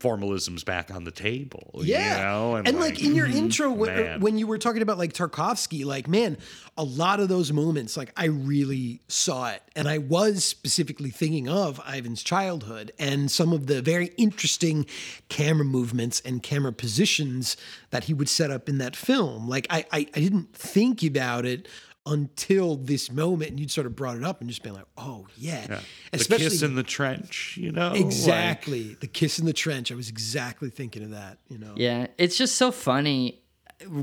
formalism's 0.00 0.64
back 0.64 0.90
on 0.90 1.04
the 1.04 1.10
table. 1.10 1.70
Yeah. 1.82 2.16
you 2.16 2.22
know, 2.24 2.56
and, 2.56 2.78
like, 2.78 3.02
in 3.02 3.14
your 3.14 3.26
mm-hmm. 3.26 3.36
intro, 3.36 3.70
when, 3.70 3.90
er, 3.90 4.16
when 4.18 4.38
you 4.38 4.46
were 4.46 4.58
talking 4.58 4.82
about 4.82 4.98
like 4.98 5.12
Tarkovsky, 5.12 5.84
like, 5.84 6.08
man, 6.08 6.36
a 6.76 6.84
lot 6.84 7.20
of 7.20 7.28
those 7.28 7.52
moments, 7.52 7.96
like, 7.96 8.12
I 8.16 8.26
really 8.26 9.00
saw 9.08 9.50
it. 9.50 9.62
And 9.74 9.88
I 9.88 9.98
was 9.98 10.44
specifically 10.44 11.10
thinking 11.10 11.48
of 11.48 11.80
Ivan's 11.88 12.22
childhood 12.22 12.92
and 12.98 13.30
some 13.30 13.52
of 13.52 13.66
the 13.66 13.80
very 13.80 14.10
interesting 14.16 14.86
camera 15.28 15.64
movements 15.64 16.20
and 16.20 16.42
camera 16.42 16.72
positions 16.72 17.56
that 17.90 18.04
he 18.04 18.14
would 18.14 18.28
set 18.28 18.50
up 18.50 18.68
in 18.68 18.78
that 18.78 18.96
film. 18.96 19.48
Like, 19.48 19.66
I, 19.70 19.86
I, 19.90 19.98
I 20.14 20.20
didn't 20.20 20.54
think 20.54 21.02
about 21.02 21.46
it 21.46 21.68
until 22.06 22.76
this 22.76 23.10
moment 23.10 23.50
and 23.50 23.60
you'd 23.60 23.70
sort 23.70 23.86
of 23.86 23.96
brought 23.96 24.16
it 24.16 24.24
up 24.24 24.40
and 24.40 24.50
just 24.50 24.62
been 24.62 24.74
like 24.74 24.84
oh 24.98 25.26
yeah, 25.36 25.80
especially 26.12 26.44
the 26.44 26.50
kiss 26.50 26.62
in 26.62 26.74
the 26.74 26.82
trench, 26.82 27.56
you 27.60 27.72
know, 27.72 27.90
like- 27.92 28.00
exactly. 28.00 28.96
The 29.00 29.06
kiss 29.06 29.38
in 29.38 29.46
the 29.46 29.52
trench. 29.52 29.90
I 29.90 29.94
was 29.94 30.08
exactly 30.08 30.70
thinking 30.70 31.02
of 31.02 31.10
that 31.10 31.38
you 31.48 31.58
know? 31.58 31.74
Yeah, 31.76 32.08
it's 32.18 32.36
just 32.36 32.56
so 32.56 32.70
funny 32.70 33.40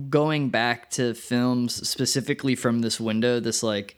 going 0.10 0.50
back 0.50 0.90
to 0.92 1.14
films 1.14 1.88
specifically 1.88 2.56
from 2.56 2.80
this 2.82 3.00
window, 3.00 3.40
this 3.40 3.64
like 3.64 3.98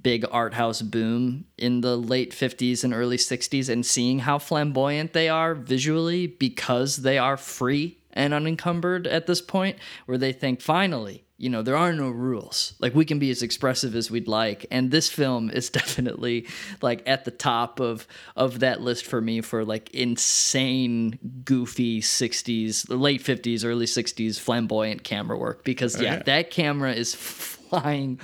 big 0.00 0.24
art 0.30 0.54
house 0.54 0.80
boom 0.80 1.44
in 1.58 1.82
the 1.82 1.96
late 1.96 2.32
50s 2.32 2.82
and 2.82 2.94
early 2.94 3.18
60s 3.18 3.68
and 3.68 3.84
seeing 3.84 4.20
how 4.20 4.38
flamboyant 4.38 5.12
they 5.12 5.28
are 5.28 5.54
visually 5.54 6.26
because 6.26 6.98
they 6.98 7.18
are 7.18 7.36
free 7.36 7.98
and 8.14 8.32
unencumbered 8.32 9.06
at 9.06 9.26
this 9.26 9.42
point 9.42 9.76
where 10.06 10.16
they 10.18 10.32
think 10.32 10.60
finally 10.62 11.24
you 11.42 11.50
know 11.50 11.60
there 11.60 11.76
are 11.76 11.92
no 11.92 12.08
rules. 12.08 12.74
Like 12.78 12.94
we 12.94 13.04
can 13.04 13.18
be 13.18 13.28
as 13.32 13.42
expressive 13.42 13.96
as 13.96 14.12
we'd 14.12 14.28
like. 14.28 14.64
And 14.70 14.92
this 14.92 15.08
film 15.08 15.50
is 15.50 15.70
definitely 15.80 16.46
like 16.80 17.02
at 17.04 17.24
the 17.24 17.32
top 17.32 17.80
of 17.80 18.06
of 18.36 18.60
that 18.60 18.80
list 18.80 19.04
for 19.04 19.20
me 19.20 19.40
for 19.40 19.64
like 19.64 19.90
insane 19.90 21.18
goofy 21.44 22.00
60s 22.00 22.86
late 22.88 23.24
50s 23.24 23.64
early 23.64 23.86
60s 23.86 24.38
flamboyant 24.38 25.02
camera 25.02 25.36
work. 25.36 25.64
Because 25.64 25.96
oh, 25.96 26.02
yeah, 26.02 26.14
yeah. 26.14 26.22
that 26.22 26.50
camera 26.52 26.92
is 26.92 27.12
flying 27.72 28.20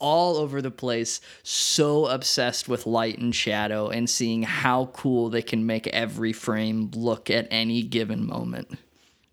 all 0.00 0.36
over 0.36 0.60
the 0.60 0.70
place 0.70 1.20
so 1.44 2.06
obsessed 2.06 2.68
with 2.68 2.84
light 2.84 3.18
and 3.18 3.32
shadow 3.32 3.90
and 3.90 4.10
seeing 4.10 4.42
how 4.42 4.86
cool 4.86 5.30
they 5.30 5.42
can 5.42 5.66
make 5.66 5.86
every 5.88 6.32
frame 6.32 6.90
look 6.94 7.30
at 7.30 7.46
any 7.52 7.84
given 7.84 8.26
moment 8.26 8.76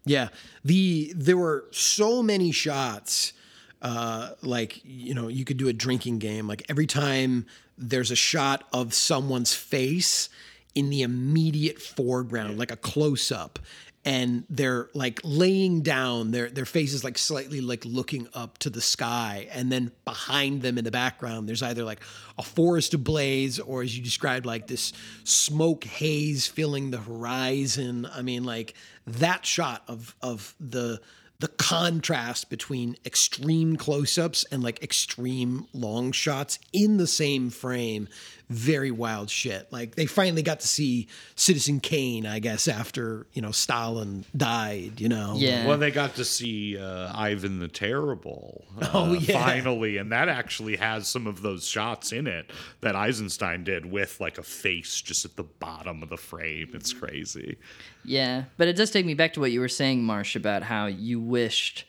Yeah, 0.05 0.30
the 0.63 1.13
there 1.15 1.38
were 1.38 1.65
so 1.71 2.21
many 2.21 2.51
shots. 2.51 3.34
Uh, 3.81 4.31
like 4.41 4.81
you 4.84 5.13
know, 5.13 5.27
you 5.27 5.45
could 5.45 5.57
do 5.57 5.67
a 5.67 5.73
drinking 5.73 6.19
game. 6.19 6.47
Like 6.47 6.63
every 6.69 6.88
time 6.88 7.45
there's 7.77 8.11
a 8.11 8.15
shot 8.15 8.65
of 8.71 8.93
someone's 8.93 9.53
face 9.53 10.30
in 10.75 10.89
the 10.89 11.01
immediate 11.01 11.80
foreground, 11.81 12.57
like 12.57 12.71
a 12.71 12.75
close 12.75 13.31
up, 13.31 13.59
and 14.05 14.43
they're 14.49 14.89
like 14.93 15.21
laying 15.23 15.81
down. 15.81 16.31
Their 16.31 16.49
their 16.49 16.65
face 16.65 16.93
is 16.93 17.03
like 17.03 17.17
slightly 17.17 17.61
like 17.61 17.85
looking 17.85 18.27
up 18.34 18.57
to 18.59 18.69
the 18.69 18.81
sky, 18.81 19.47
and 19.51 19.71
then 19.71 19.91
behind 20.05 20.61
them 20.61 20.77
in 20.77 20.84
the 20.84 20.91
background, 20.91 21.47
there's 21.47 21.63
either 21.63 21.84
like 21.84 22.01
a 22.38 22.43
forest 22.43 22.93
ablaze, 22.93 23.59
or 23.59 23.81
as 23.81 23.97
you 23.97 24.03
described, 24.03 24.45
like 24.45 24.67
this 24.67 24.93
smoke 25.23 25.84
haze 25.84 26.47
filling 26.47 26.91
the 26.91 26.99
horizon. 26.99 28.07
I 28.13 28.21
mean, 28.21 28.43
like 28.43 28.73
that 29.07 29.45
shot 29.45 29.84
of 29.88 30.15
of 30.21 30.55
the 30.59 30.99
the 31.39 31.47
contrast 31.49 32.49
between 32.49 32.95
extreme 33.05 33.75
close-ups 33.75 34.45
and 34.49 34.63
like 34.63 34.81
extreme 34.81 35.67
long 35.73 36.13
shots 36.13 36.57
in 36.71 36.95
the 36.95 37.07
same 37.07 37.49
frame 37.49 38.07
very 38.53 38.91
wild 38.91 39.30
shit 39.30 39.67
like 39.71 39.95
they 39.95 40.05
finally 40.05 40.41
got 40.43 40.59
to 40.59 40.67
see 40.67 41.07
citizen 41.35 41.80
kane 41.80 42.25
i 42.25 42.39
guess 42.39 42.67
after 42.67 43.25
you 43.34 43.41
know 43.41 43.51
stalin 43.51 44.23
died 44.35 45.01
you 45.01 45.09
know 45.09 45.34
yeah 45.38 45.65
Well, 45.67 45.77
they 45.77 45.91
got 45.91 46.15
to 46.15 46.25
see 46.25 46.77
uh, 46.77 47.11
Ivan 47.15 47.59
the 47.59 47.67
Terrible. 47.67 48.65
Uh, 48.81 48.89
Oh, 48.93 49.13
yeah. 49.13 49.43
Finally, 49.43 49.97
and 49.97 50.11
that 50.11 50.30
actually 50.30 50.75
has 50.77 51.07
some 51.07 51.25
of 51.27 51.41
those 51.41 51.65
shots 51.65 52.11
in 52.11 52.27
it 52.27 52.51
that 52.81 52.95
Eisenstein 52.95 53.63
did 53.63 53.85
with 53.85 54.19
like 54.19 54.38
a 54.38 54.43
face 54.43 55.01
just 55.01 55.25
at 55.25 55.35
the 55.35 55.43
bottom 55.43 56.03
of 56.03 56.09
the 56.09 56.17
frame. 56.17 56.69
It's 56.73 56.93
crazy. 56.93 57.57
Yeah, 58.05 58.43
but 58.57 58.67
it 58.67 58.75
does 58.75 58.91
take 58.91 59.05
me 59.05 59.13
back 59.13 59.34
to 59.34 59.39
what 59.39 59.51
you 59.51 59.59
were 59.59 59.67
saying, 59.69 60.03
Marsh, 60.03 60.35
about 60.35 60.63
how 60.63 60.85
you 60.88 61.19
wished 61.19 61.85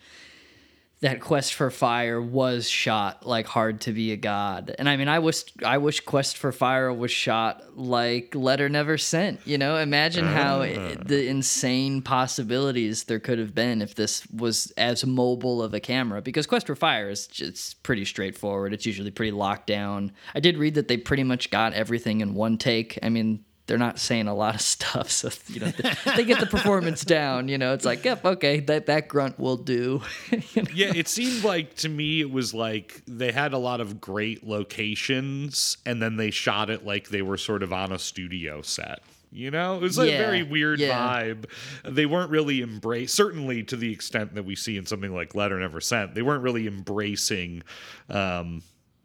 that 1.05 1.21
Quest 1.21 1.53
for 1.53 1.71
Fire 1.71 2.19
was 2.19 2.67
shot 2.67 3.27
like 3.27 3.47
Hard 3.47 3.83
to 3.83 3.93
Be 3.93 4.13
a 4.13 4.17
God. 4.17 4.75
And 4.79 4.89
I 4.89 4.97
mean, 4.97 5.07
I 5.07 5.19
wish 5.19 5.45
I 5.63 5.77
wish 5.77 6.01
Quest 6.01 6.39
for 6.39 6.51
Fire 6.51 6.91
was 6.91 7.11
shot 7.11 7.77
like 7.77 8.35
Letter 8.35 8.71
Never 8.71 8.97
Sent. 8.97 9.47
You 9.47 9.59
know, 9.59 9.77
imagine 9.77 10.25
how 10.25 10.63
it, 10.63 10.79
ah. 10.79 11.03
the 11.05 11.29
insane 11.29 12.01
possibilities 12.01 13.05
there 13.05 13.21
could 13.21 13.39
have 13.39 13.55
been 13.55 13.83
if 13.83 13.95
this 13.95 14.27
was 14.31 14.73
as 14.79 15.05
mobile 15.05 15.63
of 15.63 15.75
a 15.75 15.81
camera. 15.81 16.23
Because 16.23 16.47
Quest 16.47 16.67
for 16.67 16.75
Fire 16.75 17.11
is 17.11 17.27
just 17.27 17.83
pretty 17.83 18.07
straightforward. 18.07 18.73
It's 18.73 18.87
usually 18.87 19.11
pretty 19.11 19.33
locked 19.33 19.67
down. 19.67 20.11
I 20.35 20.41
did 20.41 20.57
read 20.57 20.73
that 20.77 20.89
they 20.89 20.97
pretty 20.97 21.25
much 21.25 21.51
got 21.51 21.75
everything 21.75 22.23
in 22.23 22.33
one 22.33 22.57
take. 22.57 22.99
I 23.03 23.11
mean, 23.11 23.45
they're 23.67 23.79
not 23.79 23.99
saying 23.99 24.29
a 24.29 24.35
lot 24.35 24.55
of 24.55 24.61
stuff, 24.75 25.11
so 25.11 25.31
you 25.49 25.61
know 25.61 25.71
they, 25.71 25.95
they 26.17 26.25
get 26.25 26.41
the 26.41 26.47
performance 26.47 27.05
down. 27.05 27.49
You 27.49 27.59
know, 27.59 27.73
it's 27.73 27.85
like, 27.85 28.05
yep, 28.05 28.25
okay, 28.25 28.61
that 28.61 28.87
that 28.87 29.09
grunt 29.09 29.39
will 29.39 29.57
do. 29.57 30.03
You 30.55 30.63
know? 30.63 30.71
Yeah, 30.75 30.93
it 30.95 31.09
seemed 31.09 31.45
like 31.45 31.75
to 31.77 31.89
me 31.89 32.21
it 32.21 32.31
was 32.31 32.53
like 32.55 33.03
they 33.07 33.33
had 33.33 33.53
a 33.53 33.59
lot 33.59 33.81
of 33.81 34.01
great 34.01 34.45
locations 34.47 35.79
and 35.87 36.01
then 36.03 36.17
they 36.17 36.31
shot 36.31 36.71
it 36.71 36.85
like 36.85 37.09
they 37.09 37.23
were 37.23 37.37
sort 37.37 37.63
of 37.63 37.73
on 37.73 37.93
a 37.93 37.99
studio 37.99 38.63
set. 38.63 39.01
You 39.31 39.51
know, 39.51 39.77
it 39.77 39.83
was 39.83 39.99
like 39.99 40.11
Yeah, 40.11 40.17
a 40.17 40.27
very 40.27 40.43
weird 40.45 40.79
yeah. 40.79 40.97
vibe. 41.23 41.47
They 41.85 42.07
weren't 42.07 42.31
really 42.31 42.61
embrace, 42.61 43.13
certainly 43.13 43.65
to 43.65 43.77
the 43.77 43.93
extent 43.93 44.35
that 44.37 44.45
we 44.45 44.55
see 44.55 44.77
in 44.77 44.87
something 44.87 45.13
like 45.13 45.35
Letter 45.35 45.59
Never 45.59 45.81
Sent. 45.81 46.15
They 46.15 46.23
weren't 46.23 46.43
really 46.45 46.69
embracing 46.69 47.65
um, 48.09 48.63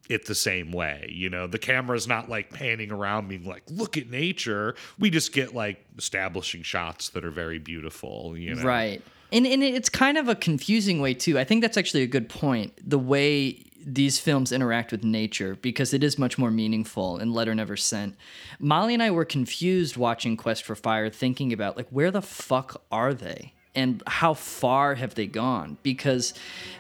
it 0.10 0.26
the 0.26 0.36
same 0.36 0.72
way. 0.72 1.10
You 1.10 1.30
know, 1.30 1.48
the 1.48 1.60
camera's 1.60 2.08
not 2.08 2.30
like 2.30 2.52
panning 2.52 2.92
around, 2.92 3.30
being 3.30 3.46
like, 3.46 3.64
"Look 3.70 3.98
at 3.98 4.10
nature." 4.10 4.76
We 4.98 5.10
just 5.10 5.32
get 5.32 5.54
like 5.56 5.86
establishing 5.98 6.64
shots 6.64 7.10
that 7.10 7.24
are 7.24 7.32
very 7.32 7.60
beautiful. 7.60 8.36
You 8.38 8.56
know, 8.56 8.64
Right. 8.64 9.02
And, 9.32 9.46
and 9.46 9.62
it's 9.62 9.90
kind 9.90 10.18
of 10.18 10.28
a 10.28 10.34
confusing 10.34 11.00
way, 11.02 11.14
too. 11.14 11.38
I 11.38 11.44
think 11.44 11.62
that's 11.62 11.78
actually 11.78 12.02
a 12.02 12.08
good 12.08 12.30
point. 12.30 12.74
The 12.88 12.98
way 12.98 13.64
these 13.86 14.20
films 14.20 14.52
interact 14.52 14.92
with 14.92 15.04
nature, 15.04 15.56
because 15.62 15.94
it 15.94 16.04
is 16.04 16.18
much 16.18 16.40
more 16.40 16.50
meaningful 16.50 17.20
in 17.20 17.32
Letter 17.32 17.54
Never 17.54 17.78
Sent. 17.78 18.16
Molly 18.60 18.96
and 18.96 19.04
I 19.04 19.12
were 19.12 19.26
confused 19.26 19.98
watching 19.98 20.36
Quest 20.36 20.64
for 20.64 20.76
Fire, 20.76 21.12
thinking 21.12 21.54
about, 21.54 21.78
like, 21.78 21.88
where 21.90 22.10
the 22.10 22.24
fuck 22.24 22.82
are 22.92 23.14
they? 23.14 23.54
And 23.76 24.02
how 24.08 24.34
far 24.34 24.96
have 24.96 25.16
they 25.16 25.28
gone? 25.28 25.78
Because 25.84 26.34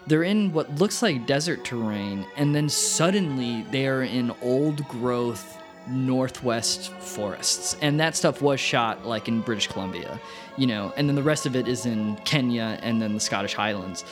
they're 0.08 0.24
in 0.24 0.52
what 0.54 0.76
looks 0.76 1.02
like 1.02 1.28
desert 1.28 1.64
terrain, 1.64 2.26
and 2.36 2.56
then 2.56 2.68
suddenly 2.68 3.64
they 3.72 3.88
are 3.88 4.04
in 4.04 4.34
old 4.42 4.88
growth 4.88 5.58
northwest 5.88 6.92
forests. 6.94 7.78
And 7.82 8.00
that 8.00 8.16
stuff 8.16 8.42
was 8.42 8.60
shot 8.60 9.06
like 9.06 9.28
in 9.28 9.42
british 9.42 9.68
columbia 9.68 10.20
you 10.58 10.68
know 10.68 10.94
and 10.98 11.08
then 11.08 11.16
the 11.16 11.24
rest 11.24 11.46
of 11.46 11.56
it 11.56 11.68
is 11.68 11.86
in 11.86 12.16
kenya 12.18 12.78
and 12.84 13.02
then 13.02 13.14
the 13.14 13.20
scottish 13.20 13.54
highlands. 13.54 14.04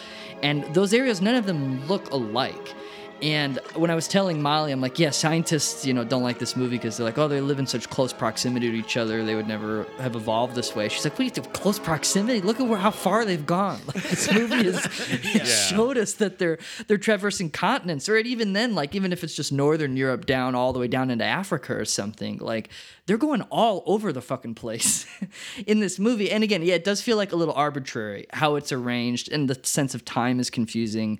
And 0.41 0.63
those 0.73 0.93
areas 0.93 1.21
none 1.21 1.35
of 1.35 1.45
them 1.45 1.85
look 1.87 2.09
alike 2.11 2.73
and 3.21 3.59
when 3.75 3.89
I 3.89 3.95
was 3.95 4.07
telling 4.07 4.41
Molly, 4.41 4.71
I'm 4.71 4.81
like, 4.81 4.99
yeah, 4.99 5.09
scientists, 5.09 5.85
you 5.85 5.93
know, 5.93 6.03
don't 6.03 6.23
like 6.23 6.39
this 6.39 6.55
movie 6.55 6.77
because 6.77 6.97
they're 6.97 7.05
like, 7.05 7.17
oh, 7.17 7.27
they 7.27 7.41
live 7.41 7.59
in 7.59 7.65
such 7.65 7.89
close 7.89 8.13
proximity 8.13 8.69
to 8.69 8.77
each 8.77 8.97
other. 8.97 9.23
They 9.23 9.35
would 9.35 9.47
never 9.47 9.85
have 9.97 10.15
evolved 10.15 10.55
this 10.55 10.75
way. 10.75 10.89
She's 10.89 11.03
like, 11.03 11.13
what 11.13 11.19
do 11.19 11.23
you 11.25 11.31
do? 11.31 11.41
Close 11.41 11.79
proximity? 11.79 12.41
Look 12.41 12.59
at 12.59 12.67
where 12.67 12.77
how 12.77 12.91
far 12.91 13.25
they've 13.25 13.45
gone. 13.45 13.79
Like, 13.87 14.03
this 14.03 14.31
movie 14.31 14.67
is 14.67 14.85
it 15.25 15.45
showed 15.45 15.97
us 15.97 16.13
that 16.13 16.37
they're 16.37 16.59
they're 16.87 16.97
traversing 16.97 17.49
continents, 17.49 18.07
or 18.07 18.17
even 18.17 18.53
then, 18.53 18.75
like 18.75 18.93
even 18.95 19.11
if 19.11 19.23
it's 19.23 19.35
just 19.35 19.51
northern 19.51 19.97
Europe 19.97 20.25
down 20.25 20.55
all 20.55 20.73
the 20.73 20.79
way 20.79 20.87
down 20.87 21.09
into 21.09 21.25
Africa 21.25 21.75
or 21.75 21.85
something, 21.85 22.37
like 22.37 22.69
they're 23.07 23.17
going 23.17 23.41
all 23.43 23.83
over 23.85 24.13
the 24.13 24.21
fucking 24.21 24.55
place 24.55 25.07
in 25.65 25.79
this 25.79 25.97
movie. 25.97 26.29
And 26.29 26.43
again, 26.43 26.61
yeah, 26.61 26.75
it 26.75 26.83
does 26.83 27.01
feel 27.01 27.17
like 27.17 27.31
a 27.31 27.35
little 27.35 27.53
arbitrary 27.55 28.27
how 28.31 28.55
it's 28.55 28.71
arranged, 28.71 29.31
and 29.31 29.49
the 29.49 29.59
sense 29.63 29.95
of 29.95 30.05
time 30.05 30.39
is 30.39 30.49
confusing. 30.49 31.19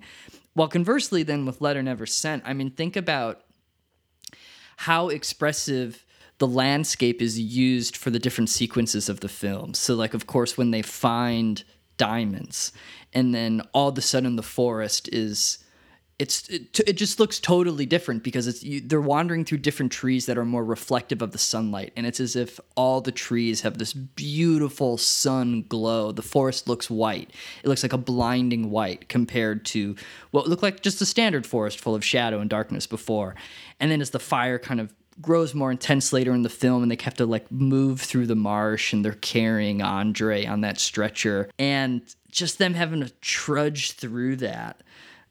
While 0.58 0.66
conversely, 0.66 1.22
then 1.22 1.46
with 1.46 1.60
Letter 1.60 1.84
Never 1.84 2.04
Sent, 2.04 2.42
I 2.44 2.52
mean, 2.52 2.72
think 2.72 2.96
about 2.96 3.42
how 4.78 5.08
expressive 5.08 6.04
the 6.38 6.48
landscape 6.48 7.22
is 7.22 7.38
used 7.38 7.96
for 7.96 8.10
the 8.10 8.18
different 8.18 8.50
sequences 8.50 9.08
of 9.08 9.20
the 9.20 9.28
film. 9.28 9.72
So, 9.74 9.94
like, 9.94 10.14
of 10.14 10.26
course, 10.26 10.58
when 10.58 10.72
they 10.72 10.82
find 10.82 11.62
diamonds, 11.96 12.72
and 13.12 13.32
then 13.32 13.62
all 13.72 13.90
of 13.90 13.98
a 13.98 14.00
sudden 14.00 14.34
the 14.34 14.42
forest 14.42 15.08
is 15.12 15.58
it's 16.18 16.48
it, 16.48 16.80
it 16.80 16.92
just 16.94 17.20
looks 17.20 17.38
totally 17.38 17.86
different 17.86 18.24
because 18.24 18.48
it's 18.48 18.64
you, 18.64 18.80
they're 18.80 19.00
wandering 19.00 19.44
through 19.44 19.58
different 19.58 19.92
trees 19.92 20.26
that 20.26 20.36
are 20.36 20.44
more 20.44 20.64
reflective 20.64 21.22
of 21.22 21.30
the 21.30 21.38
sunlight. 21.38 21.92
And 21.96 22.06
it's 22.06 22.18
as 22.18 22.34
if 22.34 22.58
all 22.74 23.00
the 23.00 23.12
trees 23.12 23.60
have 23.60 23.78
this 23.78 23.92
beautiful 23.92 24.98
sun 24.98 25.64
glow. 25.68 26.10
The 26.10 26.22
forest 26.22 26.66
looks 26.66 26.90
white. 26.90 27.30
It 27.62 27.68
looks 27.68 27.84
like 27.84 27.92
a 27.92 27.98
blinding 27.98 28.70
white 28.70 29.08
compared 29.08 29.64
to 29.66 29.94
what 30.32 30.48
looked 30.48 30.62
like 30.62 30.82
just 30.82 31.00
a 31.00 31.06
standard 31.06 31.46
forest 31.46 31.78
full 31.78 31.94
of 31.94 32.04
shadow 32.04 32.40
and 32.40 32.50
darkness 32.50 32.86
before. 32.86 33.36
And 33.78 33.90
then 33.90 34.00
as 34.00 34.10
the 34.10 34.18
fire 34.18 34.58
kind 34.58 34.80
of 34.80 34.92
grows 35.20 35.54
more 35.54 35.70
intense 35.70 36.12
later 36.12 36.32
in 36.32 36.42
the 36.42 36.48
film 36.48 36.82
and 36.82 36.90
they 36.90 37.02
have 37.02 37.14
to 37.14 37.26
like 37.26 37.50
move 37.50 38.00
through 38.00 38.26
the 38.26 38.36
marsh 38.36 38.92
and 38.92 39.04
they're 39.04 39.12
carrying 39.12 39.82
Andre 39.82 40.46
on 40.46 40.60
that 40.62 40.78
stretcher 40.78 41.50
and 41.58 42.02
just 42.30 42.58
them 42.58 42.74
having 42.74 43.00
to 43.00 43.10
trudge 43.20 43.92
through 43.92 44.36
that 44.36 44.82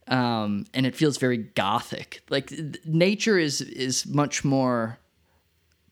um, 0.08 0.66
and 0.74 0.86
it 0.86 0.96
feels 0.96 1.18
very 1.18 1.38
gothic. 1.38 2.22
Like 2.30 2.48
th- 2.48 2.80
nature 2.86 3.38
is 3.38 3.62
is 3.62 4.06
much 4.06 4.44
more. 4.44 5.00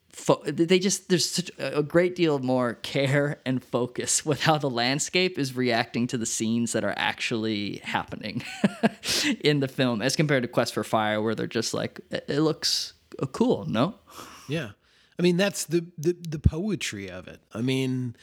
Fo- 0.09 0.41
they 0.45 0.79
just 0.79 1.09
there's 1.09 1.29
such 1.29 1.51
a 1.59 1.83
great 1.83 2.15
deal 2.15 2.39
more 2.39 2.75
care 2.75 3.41
and 3.45 3.61
focus 3.61 4.25
with 4.25 4.43
how 4.43 4.57
the 4.57 4.69
landscape 4.69 5.37
is 5.37 5.57
reacting 5.57 6.07
to 6.07 6.17
the 6.17 6.25
scenes 6.25 6.71
that 6.71 6.85
are 6.85 6.93
actually 6.95 7.81
happening 7.83 8.41
in 9.41 9.59
the 9.59 9.67
film, 9.67 10.01
as 10.01 10.15
compared 10.15 10.43
to 10.43 10.47
Quest 10.47 10.73
for 10.73 10.85
Fire, 10.85 11.21
where 11.21 11.35
they're 11.35 11.47
just 11.47 11.73
like 11.73 11.99
it, 12.11 12.25
it 12.29 12.39
looks 12.39 12.93
uh, 13.21 13.25
cool, 13.25 13.65
no? 13.65 13.95
Yeah. 14.47 14.69
I 15.19 15.21
mean, 15.21 15.37
that's 15.37 15.65
the, 15.65 15.85
the 15.97 16.13
the 16.13 16.39
poetry 16.39 17.09
of 17.09 17.27
it. 17.27 17.39
I 17.53 17.61
mean, 17.61 18.15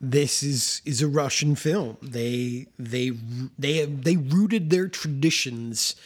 this 0.00 0.42
is 0.42 0.82
is 0.84 1.02
a 1.02 1.08
Russian 1.08 1.54
film. 1.56 1.96
They 2.02 2.66
they 2.78 3.12
they 3.58 3.84
they 3.86 4.16
rooted 4.16 4.70
their 4.70 4.88
traditions 4.88 5.96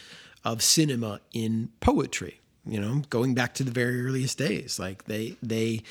of 0.45 0.63
cinema 0.63 1.21
in 1.33 1.71
poetry. 1.81 2.41
You 2.67 2.81
know, 2.81 3.03
going 3.11 3.35
back 3.35 3.55
to 3.55 3.65
the 3.65 3.71
very 3.71 4.05
earliest 4.05 4.39
days, 4.39 4.79
like 4.79 5.05
they 5.07 5.37
they 5.43 5.83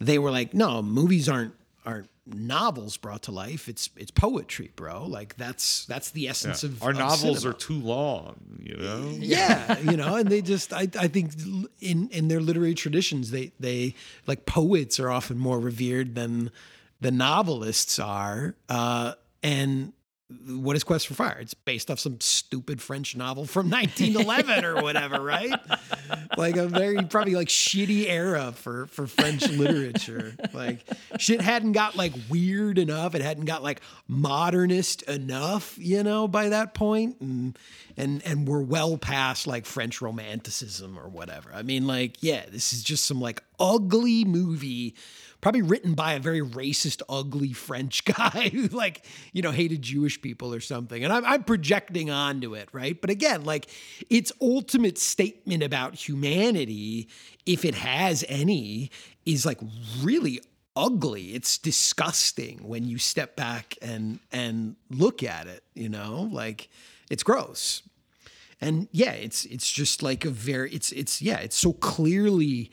they 0.00 0.18
were 0.18 0.30
like, 0.30 0.54
no, 0.54 0.82
movies 0.82 1.28
aren't 1.28 1.54
aren't 1.84 2.08
novels 2.24 2.96
brought 2.96 3.22
to 3.24 3.32
life. 3.32 3.68
It's 3.68 3.90
it's 3.96 4.12
poetry, 4.12 4.70
bro. 4.76 5.04
Like 5.04 5.36
that's 5.36 5.84
that's 5.86 6.12
the 6.12 6.28
essence 6.28 6.62
Yeah. 6.62 6.70
of 6.70 6.82
Our 6.82 6.90
of 6.90 6.98
novels 6.98 7.38
cinema. 7.40 7.50
are 7.50 7.58
too 7.58 7.80
long, 7.80 8.36
you 8.62 8.76
know? 8.76 9.10
yeah 9.18 9.78
you 9.80 9.96
know 9.96 10.14
and 10.14 10.28
they 10.28 10.40
just 10.40 10.72
I, 10.72 10.88
I 10.98 11.08
think 11.08 11.32
in 11.80 12.08
in 12.10 12.28
their 12.28 12.40
literary 12.40 12.74
traditions 12.74 13.32
they 13.32 13.50
they 13.58 13.94
like 14.28 14.46
poets 14.46 15.00
are 15.00 15.10
often 15.10 15.38
more 15.38 15.58
revered 15.58 16.14
than 16.14 16.52
the 17.02 17.10
novelists 17.10 17.98
are 17.98 18.54
uh 18.68 19.12
and 19.42 19.92
what 20.46 20.76
is 20.76 20.84
quest 20.84 21.08
for 21.08 21.14
fire? 21.14 21.38
It's 21.40 21.52
based 21.52 21.90
off 21.90 21.98
some 21.98 22.20
stupid 22.20 22.80
french 22.80 23.16
novel 23.16 23.44
from 23.44 23.68
1911 23.70 24.64
or 24.64 24.82
whatever 24.82 25.20
right? 25.20 25.52
Like 26.36 26.56
a 26.56 26.66
very 26.66 26.96
probably 27.04 27.34
like 27.34 27.48
shitty 27.48 28.06
era 28.08 28.52
for 28.52 28.86
for 28.86 29.06
french 29.06 29.46
literature. 29.48 30.34
Like 30.52 30.84
shit 31.18 31.40
hadn't 31.40 31.72
got 31.72 31.96
like 31.96 32.12
weird 32.30 32.78
enough. 32.78 33.14
It 33.14 33.20
hadn't 33.20 33.44
got 33.44 33.62
like 33.62 33.80
modernist 34.08 35.02
enough 35.02 35.76
you 35.78 36.02
know 36.02 36.28
by 36.28 36.48
that 36.50 36.72
point 36.72 37.16
and 37.20 37.58
and 37.96 38.22
and 38.24 38.48
we're 38.48 38.62
well 38.62 38.96
past 38.96 39.46
like 39.46 39.66
french 39.66 40.00
romanticism 40.00 40.98
or 40.98 41.08
whatever. 41.08 41.50
I 41.52 41.62
mean 41.62 41.86
like 41.86 42.22
yeah 42.22 42.44
this 42.48 42.72
is 42.72 42.82
just 42.82 43.04
some 43.04 43.20
like 43.20 43.42
ugly 43.58 44.24
movie 44.24 44.94
probably 45.42 45.60
written 45.60 45.92
by 45.92 46.14
a 46.14 46.20
very 46.20 46.40
racist 46.40 47.02
ugly 47.08 47.52
french 47.52 48.04
guy 48.06 48.48
who 48.50 48.68
like 48.68 49.04
you 49.34 49.42
know 49.42 49.50
hated 49.50 49.82
jewish 49.82 50.22
people 50.22 50.54
or 50.54 50.60
something. 50.60 51.04
And 51.04 51.12
i'm, 51.12 51.24
I'm 51.26 51.44
projecting 51.44 52.10
onto 52.10 52.54
it 52.54 52.70
right? 52.72 52.98
But 52.98 53.10
again 53.10 53.44
like 53.44 53.68
its 54.08 54.32
ultimate 54.40 54.96
statement 54.96 55.62
about 55.62 55.94
humanity 55.94 57.08
if 57.44 57.66
it 57.66 57.74
has 57.74 58.24
any 58.28 58.90
is 59.26 59.44
like 59.44 59.60
really 60.02 60.40
ugly. 60.74 61.34
It's 61.34 61.58
disgusting 61.58 62.66
when 62.66 62.86
you 62.86 62.96
step 62.96 63.36
back 63.36 63.76
and 63.82 64.20
and 64.30 64.76
look 64.88 65.22
at 65.22 65.46
it 65.48 65.62
you 65.74 65.90
know? 65.90 66.30
Like 66.32 66.70
it's 67.10 67.22
gross. 67.22 67.82
And 68.60 68.88
yeah 68.92 69.12
it's 69.12 69.44
it's 69.46 69.70
just 69.70 70.02
like 70.04 70.24
a 70.24 70.30
very 70.30 70.72
it's 70.72 70.92
it's 70.92 71.20
yeah 71.20 71.38
it's 71.38 71.56
so 71.56 71.72
clearly 71.72 72.70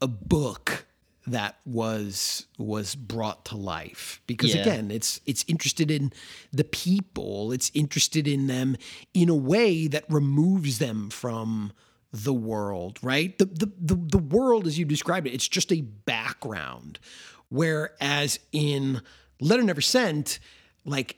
a 0.00 0.08
book 0.08 0.84
that 1.26 1.56
was 1.64 2.46
was 2.58 2.94
brought 2.94 3.44
to 3.46 3.56
life. 3.56 4.20
Because 4.26 4.54
Yeah. 4.54 4.62
again 4.62 4.90
it's 4.90 5.20
it's 5.26 5.44
interested 5.48 5.90
in 5.90 6.12
the 6.52 6.64
people. 6.64 7.52
It's 7.52 7.70
interested 7.74 8.26
in 8.26 8.46
them 8.46 8.76
in 9.14 9.28
a 9.28 9.34
way 9.34 9.86
that 9.86 10.04
removes 10.08 10.78
them 10.78 11.10
from 11.10 11.72
the 12.12 12.34
world 12.34 12.98
right? 13.02 13.38
The 13.38 13.46
the 13.46 13.72
the, 13.80 13.94
the 13.94 14.18
world 14.18 14.66
as 14.66 14.78
you 14.78 14.84
described 14.84 15.26
it 15.26 15.34
it's 15.34 15.48
just 15.48 15.72
a 15.72 15.80
background. 15.80 16.98
Whereas 17.48 18.38
in 18.52 19.02
letter 19.40 19.62
never 19.62 19.80
sent 19.80 20.38
like 20.84 21.16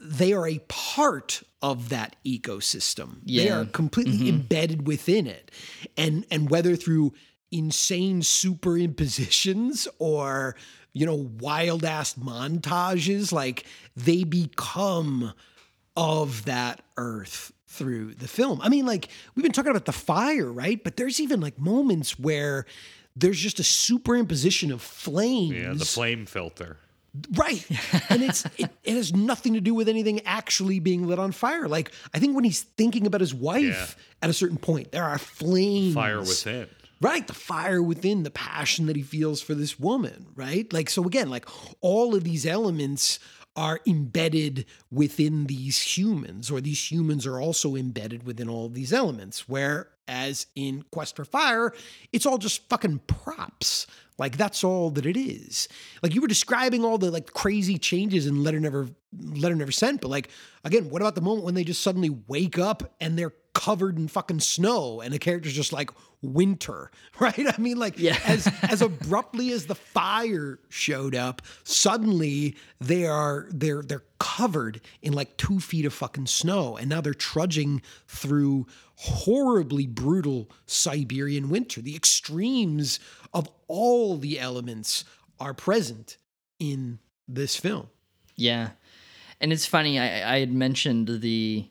they 0.00 0.32
are 0.32 0.48
a 0.48 0.58
part 0.68 1.42
of 1.62 1.90
that 1.90 2.16
ecosystem. 2.24 3.18
They 3.26 3.50
are 3.50 3.66
completely 3.66 4.16
mm-hmm. 4.16 4.28
embedded 4.28 4.86
within 4.86 5.26
it. 5.26 5.50
And 5.96 6.24
and 6.30 6.48
whether 6.50 6.74
through 6.74 7.12
insane 7.50 8.20
superimpositions 8.20 9.88
or 9.98 10.54
you 10.92 11.06
know 11.06 11.28
wild 11.40 11.84
ass 11.84 12.14
montages 12.14 13.32
like 13.32 13.64
they 13.96 14.24
become 14.24 15.32
of 15.96 16.44
that 16.44 16.80
earth 16.96 17.52
through 17.66 18.14
the 18.14 18.28
film 18.28 18.60
i 18.62 18.68
mean 18.68 18.86
like 18.86 19.08
we've 19.34 19.42
been 19.42 19.52
talking 19.52 19.70
about 19.70 19.84
the 19.84 19.92
fire 19.92 20.50
right 20.50 20.82
but 20.84 20.96
there's 20.96 21.20
even 21.20 21.40
like 21.40 21.58
moments 21.58 22.18
where 22.18 22.66
there's 23.16 23.38
just 23.38 23.58
a 23.58 23.62
superimposition 23.62 24.72
of 24.72 24.80
flames 24.80 25.54
Yeah, 25.54 25.72
the 25.74 25.84
flame 25.84 26.26
filter. 26.26 26.76
Right. 27.34 27.66
And 28.08 28.22
it's 28.22 28.44
it, 28.56 28.70
it 28.84 28.94
has 28.94 29.12
nothing 29.12 29.54
to 29.54 29.60
do 29.60 29.74
with 29.74 29.88
anything 29.88 30.20
actually 30.24 30.78
being 30.78 31.08
lit 31.08 31.18
on 31.18 31.32
fire. 31.32 31.66
Like 31.66 31.90
I 32.14 32.20
think 32.20 32.36
when 32.36 32.44
he's 32.44 32.62
thinking 32.62 33.06
about 33.06 33.20
his 33.20 33.34
wife 33.34 33.96
at 34.22 34.30
a 34.30 34.32
certain 34.32 34.58
point, 34.58 34.92
there 34.92 35.02
are 35.04 35.18
flames. 35.18 35.94
Fire 35.94 36.20
within. 36.20 36.68
Right, 37.02 37.26
the 37.26 37.32
fire 37.32 37.82
within, 37.82 38.24
the 38.24 38.30
passion 38.30 38.84
that 38.86 38.96
he 38.96 39.02
feels 39.02 39.40
for 39.40 39.54
this 39.54 39.80
woman, 39.80 40.26
right? 40.34 40.70
Like 40.70 40.90
so 40.90 41.04
again, 41.04 41.30
like 41.30 41.46
all 41.80 42.14
of 42.14 42.24
these 42.24 42.44
elements 42.44 43.18
are 43.56 43.80
embedded 43.86 44.64
within 44.90 45.46
these 45.46 45.96
humans 45.96 46.50
or 46.50 46.60
these 46.60 46.90
humans 46.90 47.26
are 47.26 47.40
also 47.40 47.74
embedded 47.74 48.24
within 48.24 48.48
all 48.48 48.66
of 48.66 48.74
these 48.74 48.92
elements 48.92 49.48
whereas 49.48 50.46
in 50.54 50.84
Quest 50.92 51.16
for 51.16 51.24
Fire, 51.24 51.72
it's 52.12 52.26
all 52.26 52.38
just 52.38 52.68
fucking 52.68 53.00
props. 53.06 53.86
Like 54.18 54.36
that's 54.36 54.62
all 54.62 54.90
that 54.90 55.06
it 55.06 55.16
is. 55.16 55.66
Like 56.02 56.14
you 56.14 56.20
were 56.20 56.28
describing 56.28 56.84
all 56.84 56.98
the 56.98 57.10
like 57.10 57.32
crazy 57.32 57.78
changes 57.78 58.26
in 58.26 58.42
Letter 58.42 58.60
Never 58.60 58.88
Letter 59.18 59.54
Never 59.54 59.72
Sent, 59.72 60.02
but 60.02 60.08
like 60.08 60.30
again, 60.62 60.90
what 60.90 61.00
about 61.02 61.14
the 61.14 61.22
moment 61.22 61.44
when 61.44 61.54
they 61.54 61.64
just 61.64 61.82
suddenly 61.82 62.10
wake 62.28 62.58
up 62.58 62.94
and 63.00 63.18
they're 63.18 63.32
covered 63.52 63.98
in 63.98 64.06
fucking 64.08 64.40
snow 64.40 65.00
and 65.00 65.12
the 65.12 65.18
character's 65.18 65.52
just 65.52 65.72
like 65.72 65.90
winter, 66.22 66.90
right? 67.20 67.46
I 67.46 67.60
mean, 67.60 67.78
like 67.78 67.98
Yeah. 67.98 68.18
as 68.24 68.46
as 68.62 68.80
abruptly 68.82 69.52
as 69.52 69.66
the 69.66 69.74
fire 69.74 70.58
showed 70.68 71.14
up, 71.14 71.42
suddenly 71.64 72.56
they 72.80 73.06
are 73.06 73.48
they're 73.50 73.82
they're 73.82 74.04
covered 74.18 74.80
in 75.02 75.12
like 75.14 75.36
two 75.36 75.60
feet 75.60 75.84
of 75.84 75.92
fucking 75.92 76.26
snow, 76.26 76.76
and 76.76 76.88
now 76.88 77.00
they're 77.00 77.14
trudging 77.14 77.82
through 78.06 78.66
horribly 78.96 79.86
brutal 79.86 80.50
Siberian 80.66 81.48
winter. 81.48 81.80
The 81.80 81.96
extremes 81.96 83.00
of 83.32 83.48
all 83.66 84.16
the 84.18 84.38
elements 84.38 85.04
are 85.38 85.54
present 85.54 86.18
in 86.58 86.98
this 87.26 87.56
film. 87.56 87.88
Yeah, 88.36 88.70
and 89.40 89.52
it's 89.52 89.66
funny. 89.66 89.98
I, 89.98 90.36
I 90.36 90.40
had 90.40 90.52
mentioned 90.52 91.08
the 91.20 91.66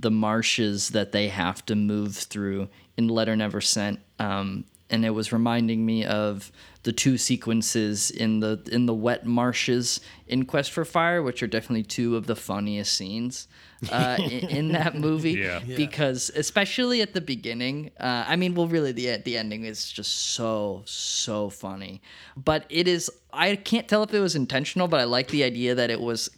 the 0.00 0.10
marshes 0.10 0.90
that 0.90 1.12
they 1.12 1.28
have 1.28 1.64
to 1.66 1.74
move 1.74 2.16
through 2.16 2.68
in 2.96 3.08
Letter 3.08 3.36
Never 3.36 3.60
Sent, 3.60 4.00
um, 4.18 4.64
and 4.90 5.04
it 5.04 5.10
was 5.10 5.32
reminding 5.32 5.84
me 5.84 6.04
of 6.04 6.52
the 6.82 6.92
two 6.92 7.16
sequences 7.16 8.10
in 8.10 8.40
the 8.40 8.60
in 8.70 8.86
the 8.86 8.94
wet 8.94 9.24
marshes 9.24 10.00
in 10.26 10.44
Quest 10.44 10.70
for 10.72 10.84
Fire, 10.84 11.22
which 11.22 11.42
are 11.42 11.46
definitely 11.46 11.84
two 11.84 12.16
of 12.16 12.26
the 12.26 12.36
funniest 12.36 12.92
scenes 12.94 13.48
uh, 13.90 14.16
in, 14.20 14.48
in 14.48 14.68
that 14.72 14.94
movie. 14.94 15.32
Yeah. 15.32 15.60
Yeah. 15.64 15.76
Because 15.76 16.30
especially 16.34 17.00
at 17.00 17.14
the 17.14 17.20
beginning, 17.20 17.90
uh, 17.98 18.24
I 18.26 18.36
mean, 18.36 18.54
well, 18.54 18.68
really 18.68 18.92
the 18.92 19.16
the 19.18 19.38
ending 19.38 19.64
is 19.64 19.90
just 19.90 20.12
so 20.12 20.82
so 20.84 21.48
funny, 21.50 22.02
but 22.36 22.66
it 22.68 22.88
is. 22.88 23.10
I 23.32 23.56
can't 23.56 23.88
tell 23.88 24.02
if 24.02 24.12
it 24.12 24.20
was 24.20 24.36
intentional, 24.36 24.88
but 24.88 25.00
I 25.00 25.04
like 25.04 25.28
the 25.28 25.44
idea 25.44 25.74
that 25.74 25.90
it 25.90 26.00
was 26.00 26.30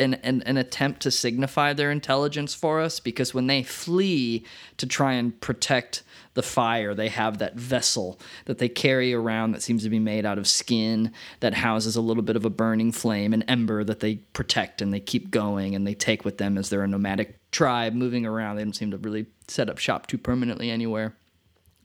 an, 0.00 0.14
an, 0.14 0.42
an 0.42 0.56
attempt 0.56 1.00
to 1.02 1.10
signify 1.10 1.72
their 1.72 1.90
intelligence 1.90 2.54
for 2.54 2.80
us 2.80 3.00
because 3.00 3.34
when 3.34 3.46
they 3.46 3.62
flee 3.62 4.44
to 4.76 4.86
try 4.86 5.12
and 5.12 5.38
protect 5.40 6.02
the 6.34 6.42
fire, 6.42 6.94
they 6.94 7.08
have 7.08 7.38
that 7.38 7.56
vessel 7.56 8.18
that 8.44 8.58
they 8.58 8.68
carry 8.68 9.12
around 9.12 9.52
that 9.52 9.62
seems 9.62 9.82
to 9.82 9.90
be 9.90 9.98
made 9.98 10.24
out 10.24 10.38
of 10.38 10.46
skin 10.46 11.12
that 11.40 11.54
houses 11.54 11.96
a 11.96 12.00
little 12.00 12.22
bit 12.22 12.36
of 12.36 12.44
a 12.44 12.50
burning 12.50 12.92
flame, 12.92 13.32
an 13.32 13.42
ember 13.44 13.84
that 13.84 14.00
they 14.00 14.16
protect 14.32 14.80
and 14.80 14.92
they 14.92 15.00
keep 15.00 15.30
going 15.30 15.74
and 15.74 15.86
they 15.86 15.94
take 15.94 16.24
with 16.24 16.38
them 16.38 16.56
as 16.56 16.70
they're 16.70 16.84
a 16.84 16.88
nomadic 16.88 17.36
tribe 17.50 17.94
moving 17.94 18.24
around. 18.24 18.56
They 18.56 18.64
don't 18.64 18.74
seem 18.74 18.92
to 18.92 18.98
really 18.98 19.26
set 19.48 19.68
up 19.68 19.78
shop 19.78 20.06
too 20.06 20.18
permanently 20.18 20.70
anywhere. 20.70 21.16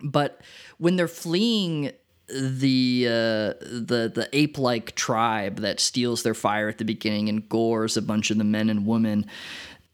But 0.04 0.42
when 0.78 0.96
they're 0.96 1.08
fleeing 1.08 1.92
the 2.28 3.06
uh, 3.08 3.54
the 3.62 4.12
the 4.14 4.30
ape 4.34 4.58
like 4.58 4.96
tribe 4.96 5.58
that 5.58 5.80
steals 5.80 6.24
their 6.24 6.34
fire 6.34 6.68
at 6.70 6.78
the 6.78 6.86
beginning 6.86 7.30
and 7.30 7.48
gores 7.48 7.98
a 7.98 8.02
bunch 8.02 8.32
of 8.32 8.38
the 8.38 8.44
men 8.44 8.70
and 8.70 8.86
women. 8.86 9.26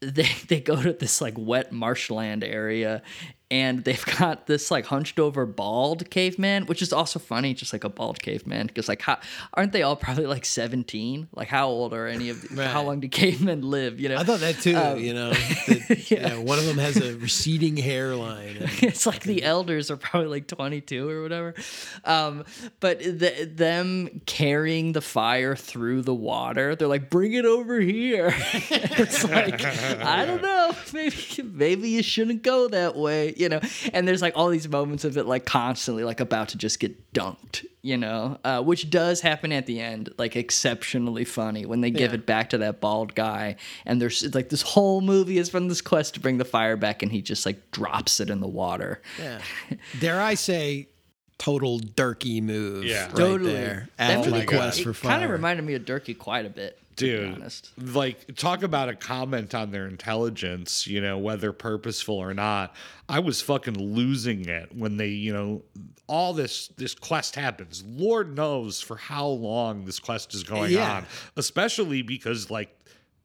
They 0.04 0.26
they 0.48 0.58
go 0.58 0.82
to 0.82 0.92
this 0.92 1.20
like 1.20 1.34
wet 1.38 1.70
marshland 1.70 2.42
area 2.42 3.02
and 3.52 3.84
they've 3.84 4.04
got 4.18 4.46
this 4.46 4.70
like 4.70 4.86
hunched 4.86 5.20
over 5.20 5.44
bald 5.44 6.08
caveman, 6.10 6.64
which 6.64 6.80
is 6.80 6.90
also 6.90 7.18
funny, 7.18 7.52
just 7.52 7.72
like 7.74 7.84
a 7.84 7.90
bald 7.90 8.18
caveman. 8.20 8.66
Because 8.66 8.88
like, 8.88 9.02
how 9.02 9.18
aren't 9.52 9.72
they 9.72 9.82
all 9.82 9.94
probably 9.94 10.24
like 10.26 10.46
seventeen? 10.46 11.28
Like, 11.34 11.48
how 11.48 11.68
old 11.68 11.92
are 11.92 12.06
any 12.06 12.30
of? 12.30 12.40
The, 12.40 12.52
Right. 12.62 12.66
How 12.68 12.82
long 12.82 13.00
do 13.00 13.08
cavemen 13.08 13.62
live? 13.62 13.98
You 14.00 14.08
know, 14.10 14.16
I 14.16 14.24
thought 14.24 14.40
that 14.40 14.56
too. 14.56 14.76
Um, 14.76 14.98
you 14.98 15.14
know, 15.14 15.32
you 16.06 16.18
know, 16.20 16.40
one 16.42 16.58
of 16.58 16.64
them 16.66 16.78
has 16.78 16.96
a 16.96 17.16
receding 17.16 17.76
hairline. 17.76 18.56
and- 18.58 18.70
it's 18.82 19.06
like 19.06 19.22
the 19.22 19.42
elders 19.42 19.90
are 19.90 19.96
probably 19.96 20.28
like 20.28 20.46
22 20.48 21.08
or 21.08 21.22
whatever. 21.22 21.54
Um, 22.04 22.44
but 22.80 23.00
the, 23.00 23.50
them 23.52 24.20
carrying 24.26 24.92
the 24.92 25.00
fire 25.00 25.56
through 25.56 26.02
the 26.02 26.14
water, 26.14 26.74
they're 26.76 26.88
like, 26.88 27.10
bring 27.10 27.32
it 27.34 27.44
over 27.44 27.80
here. 27.80 28.34
it's 28.36 29.24
like, 29.24 29.64
I 29.64 30.24
don't 30.26 30.42
know, 30.42 30.72
maybe 30.92 31.16
maybe 31.42 31.88
you 31.90 32.02
shouldn't 32.02 32.42
go 32.42 32.68
that 32.68 32.96
way, 32.96 33.34
you 33.42 33.48
know. 33.48 33.60
And 33.92 34.08
there's 34.08 34.22
like 34.22 34.32
all 34.36 34.48
these 34.48 34.68
moments 34.68 35.04
of 35.04 35.16
it, 35.18 35.26
like 35.26 35.44
constantly 35.44 36.04
like 36.04 36.20
about 36.20 36.48
to 36.50 36.58
just 36.58 36.80
get 36.80 37.12
dunked, 37.12 37.66
you 37.82 37.96
know, 37.96 38.38
uh, 38.44 38.62
which 38.62 38.88
does 38.90 39.20
happen 39.20 39.52
at 39.52 39.66
the 39.66 39.80
end, 39.80 40.08
like 40.18 40.34
exceptionally 40.36 41.24
funny 41.24 41.66
when 41.66 41.80
they 41.80 41.90
give 41.90 42.12
Yeah. 42.12 42.18
it 42.18 42.26
back 42.26 42.50
to 42.50 42.58
that 42.58 42.80
bald 42.80 43.14
guy, 43.14 43.56
and 43.84 44.00
there's 44.00 44.34
like 44.34 44.48
this 44.48 44.62
whole 44.62 45.00
movie 45.00 45.38
is 45.38 45.48
from 45.50 45.68
this 45.68 45.80
quest 45.80 46.14
to 46.14 46.20
bring 46.20 46.38
the 46.38 46.44
fire 46.44 46.76
back, 46.76 47.02
and 47.02 47.12
he 47.12 47.20
just 47.22 47.44
like 47.44 47.70
drops 47.72 48.20
it 48.20 48.30
in 48.30 48.40
the 48.40 48.48
water. 48.48 49.02
Yeah. 49.20 49.40
Dare 50.00 50.20
I 50.20 50.34
say, 50.34 50.88
total 51.42 51.78
Durkee 51.78 52.40
move. 52.40 52.84
Yeah. 52.84 53.06
right 53.06 53.14
Totally. 53.16 53.52
there. 53.52 53.88
That 53.96 54.18
After 54.18 54.30
the 54.30 54.36
movie- 54.36 54.46
quest 54.46 54.80
it 54.80 54.84
for 54.84 54.92
kind 54.94 55.24
of 55.24 55.30
reminded 55.30 55.64
me 55.64 55.74
of 55.74 55.84
Durkee 55.84 56.14
quite 56.14 56.46
a 56.46 56.50
bit, 56.50 56.78
to 56.96 57.04
be 57.04 57.10
dude 57.10 57.34
honest. 57.34 57.70
like 57.78 58.34
talk 58.36 58.62
about 58.62 58.88
a 58.88 58.94
comment 58.94 59.54
on 59.54 59.70
their 59.70 59.86
intelligence 59.88 60.86
you 60.86 61.00
know 61.00 61.16
whether 61.16 61.50
purposeful 61.50 62.16
or 62.16 62.34
not 62.34 62.76
i 63.08 63.18
was 63.18 63.40
fucking 63.40 63.78
losing 63.94 64.46
it 64.46 64.76
when 64.76 64.98
they 64.98 65.08
you 65.08 65.32
know 65.32 65.62
all 66.06 66.34
this 66.34 66.68
this 66.76 66.94
quest 66.94 67.34
happens 67.34 67.82
lord 67.86 68.36
knows 68.36 68.82
for 68.82 68.96
how 68.96 69.26
long 69.26 69.86
this 69.86 69.98
quest 69.98 70.34
is 70.34 70.42
going 70.44 70.70
Yeah. 70.70 70.96
on 70.98 71.06
especially 71.36 72.02
because 72.02 72.50
like 72.50 72.68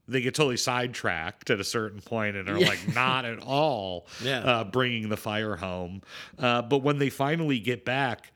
they 0.07 0.21
get 0.21 0.35
totally 0.35 0.57
sidetracked 0.57 1.49
at 1.49 1.59
a 1.59 1.63
certain 1.63 1.99
point 2.01 2.35
and 2.37 2.47
are 2.49 2.59
like 2.59 2.79
not 2.93 3.25
at 3.25 3.39
all 3.43 4.07
Yeah. 4.23 4.39
uh, 4.39 4.63
bringing 4.63 5.09
the 5.09 5.17
fire 5.17 5.55
home. 5.57 6.01
Uh, 6.39 6.61
but 6.61 6.79
when 6.79 6.97
they 6.99 7.09
finally 7.09 7.59
get 7.59 7.83
back, 7.85 8.31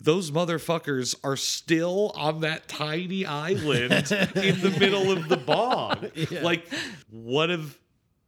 those 0.00 0.32
motherfuckers 0.32 1.14
are 1.22 1.36
still 1.36 2.10
on 2.16 2.40
that 2.40 2.66
tiny 2.66 3.24
island 3.24 3.92
in 4.12 4.60
the 4.60 4.74
middle 4.80 5.12
of 5.12 5.28
the 5.28 5.36
bog. 5.36 6.10
Like, 6.42 6.66
what 7.10 7.50
have, 7.50 7.78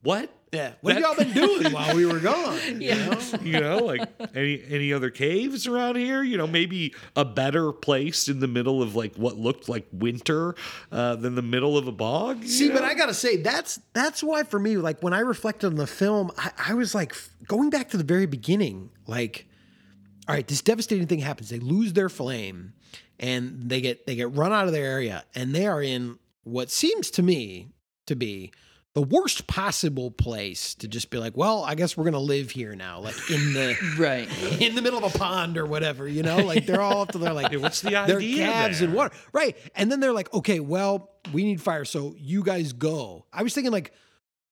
what? 0.01 0.29
Yeah. 0.51 0.73
What 0.81 0.93
have 0.93 1.03
y'all 1.03 1.15
been 1.15 1.33
doing 1.33 1.71
while 1.73 1.95
we 1.95 2.05
were 2.05 2.19
gone? 2.19 2.81
You 2.81 2.95
know? 2.95 3.19
You 3.41 3.59
know, 3.59 3.77
like 3.79 4.09
any 4.33 4.63
any 4.69 4.93
other 4.93 5.09
caves 5.09 5.67
around 5.67 5.97
here? 5.97 6.23
You 6.23 6.37
know, 6.37 6.47
maybe 6.47 6.93
a 7.15 7.25
better 7.25 7.71
place 7.73 8.27
in 8.27 8.39
the 8.39 8.47
middle 8.47 8.81
of 8.81 8.95
like 8.95 9.15
what 9.15 9.37
looked 9.37 9.67
like 9.67 9.85
winter 9.91 10.55
uh, 10.91 11.15
than 11.17 11.35
the 11.35 11.41
middle 11.41 11.77
of 11.77 11.87
a 11.87 11.91
bog. 11.91 12.43
you 12.43 12.47
See, 12.47 12.69
but? 12.69 12.83
I 12.83 12.93
gotta 12.93 13.13
say 13.13 13.37
that's 13.37 13.79
that's 13.93 14.23
why 14.23 14.43
for 14.43 14.59
me, 14.59 14.77
like 14.77 15.01
when 15.03 15.13
I 15.13 15.19
reflected 15.19 15.67
on 15.67 15.75
the 15.75 15.87
film, 15.87 16.31
I, 16.37 16.51
I 16.69 16.73
was 16.75 16.95
like 16.95 17.11
f- 17.11 17.29
going 17.47 17.69
back 17.69 17.89
to 17.89 17.97
the 17.97 18.03
very 18.03 18.25
beginning. 18.25 18.91
Like, 19.07 19.47
all 20.27 20.35
right, 20.35 20.47
this 20.47 20.61
devastating 20.61 21.07
thing 21.07 21.19
happens. 21.19 21.49
They 21.49 21.59
lose 21.59 21.93
their 21.93 22.09
flame, 22.09 22.73
and 23.19 23.69
they 23.69 23.81
get 23.81 24.05
they 24.07 24.15
get 24.15 24.31
run 24.35 24.53
out 24.53 24.67
of 24.67 24.71
their 24.71 24.85
area, 24.85 25.25
and 25.33 25.53
they 25.53 25.67
are 25.67 25.81
in 25.81 26.17
what 26.43 26.69
seems 26.69 27.09
to 27.11 27.23
me 27.23 27.71
to 28.05 28.15
be 28.15 28.51
the 28.95 29.01
worst 29.01 29.45
possible 29.45 30.09
place 30.09 30.73
to 30.75 30.87
just 30.87 31.09
be 31.11 31.17
like, 31.19 31.37
well, 31.37 31.63
I 31.63 31.75
guess 31.75 31.95
we're 31.95 32.05
gonna 32.05 32.17
live 32.17 32.49
here 32.49 32.73
now, 32.75 32.99
like 33.01 33.15
in 33.29 33.53
the 33.53 33.75
Right. 33.99 34.27
in 34.61 34.73
the 34.73 34.81
middle 34.81 35.03
of 35.05 35.13
a 35.13 35.17
pond 35.17 35.57
or 35.57 35.65
whatever, 35.65 36.07
you 36.07 36.23
know, 36.23 36.37
like 36.37 36.65
they're 36.65 36.81
all 36.81 37.01
up 37.01 37.11
to 37.11 37.17
their 37.19 37.33
like, 37.33 37.51
Yeah, 37.51 37.59
what's 37.59 37.81
the 37.81 37.95
idea? 37.95 38.07
their 38.07 38.17
idea 38.17 38.45
calves 38.45 38.79
there? 38.79 38.87
and 38.87 38.95
water, 38.97 39.13
right? 39.33 39.55
And 39.75 39.91
then 39.91 39.99
they're 39.99 40.13
like, 40.13 40.33
okay, 40.33 40.59
well, 40.59 41.11
we 41.33 41.43
need 41.43 41.61
fire, 41.61 41.85
so 41.85 42.15
you 42.17 42.41
guys 42.41 42.73
go. 42.73 43.25
I 43.31 43.43
was 43.43 43.53
thinking 43.53 43.71
like, 43.73 43.91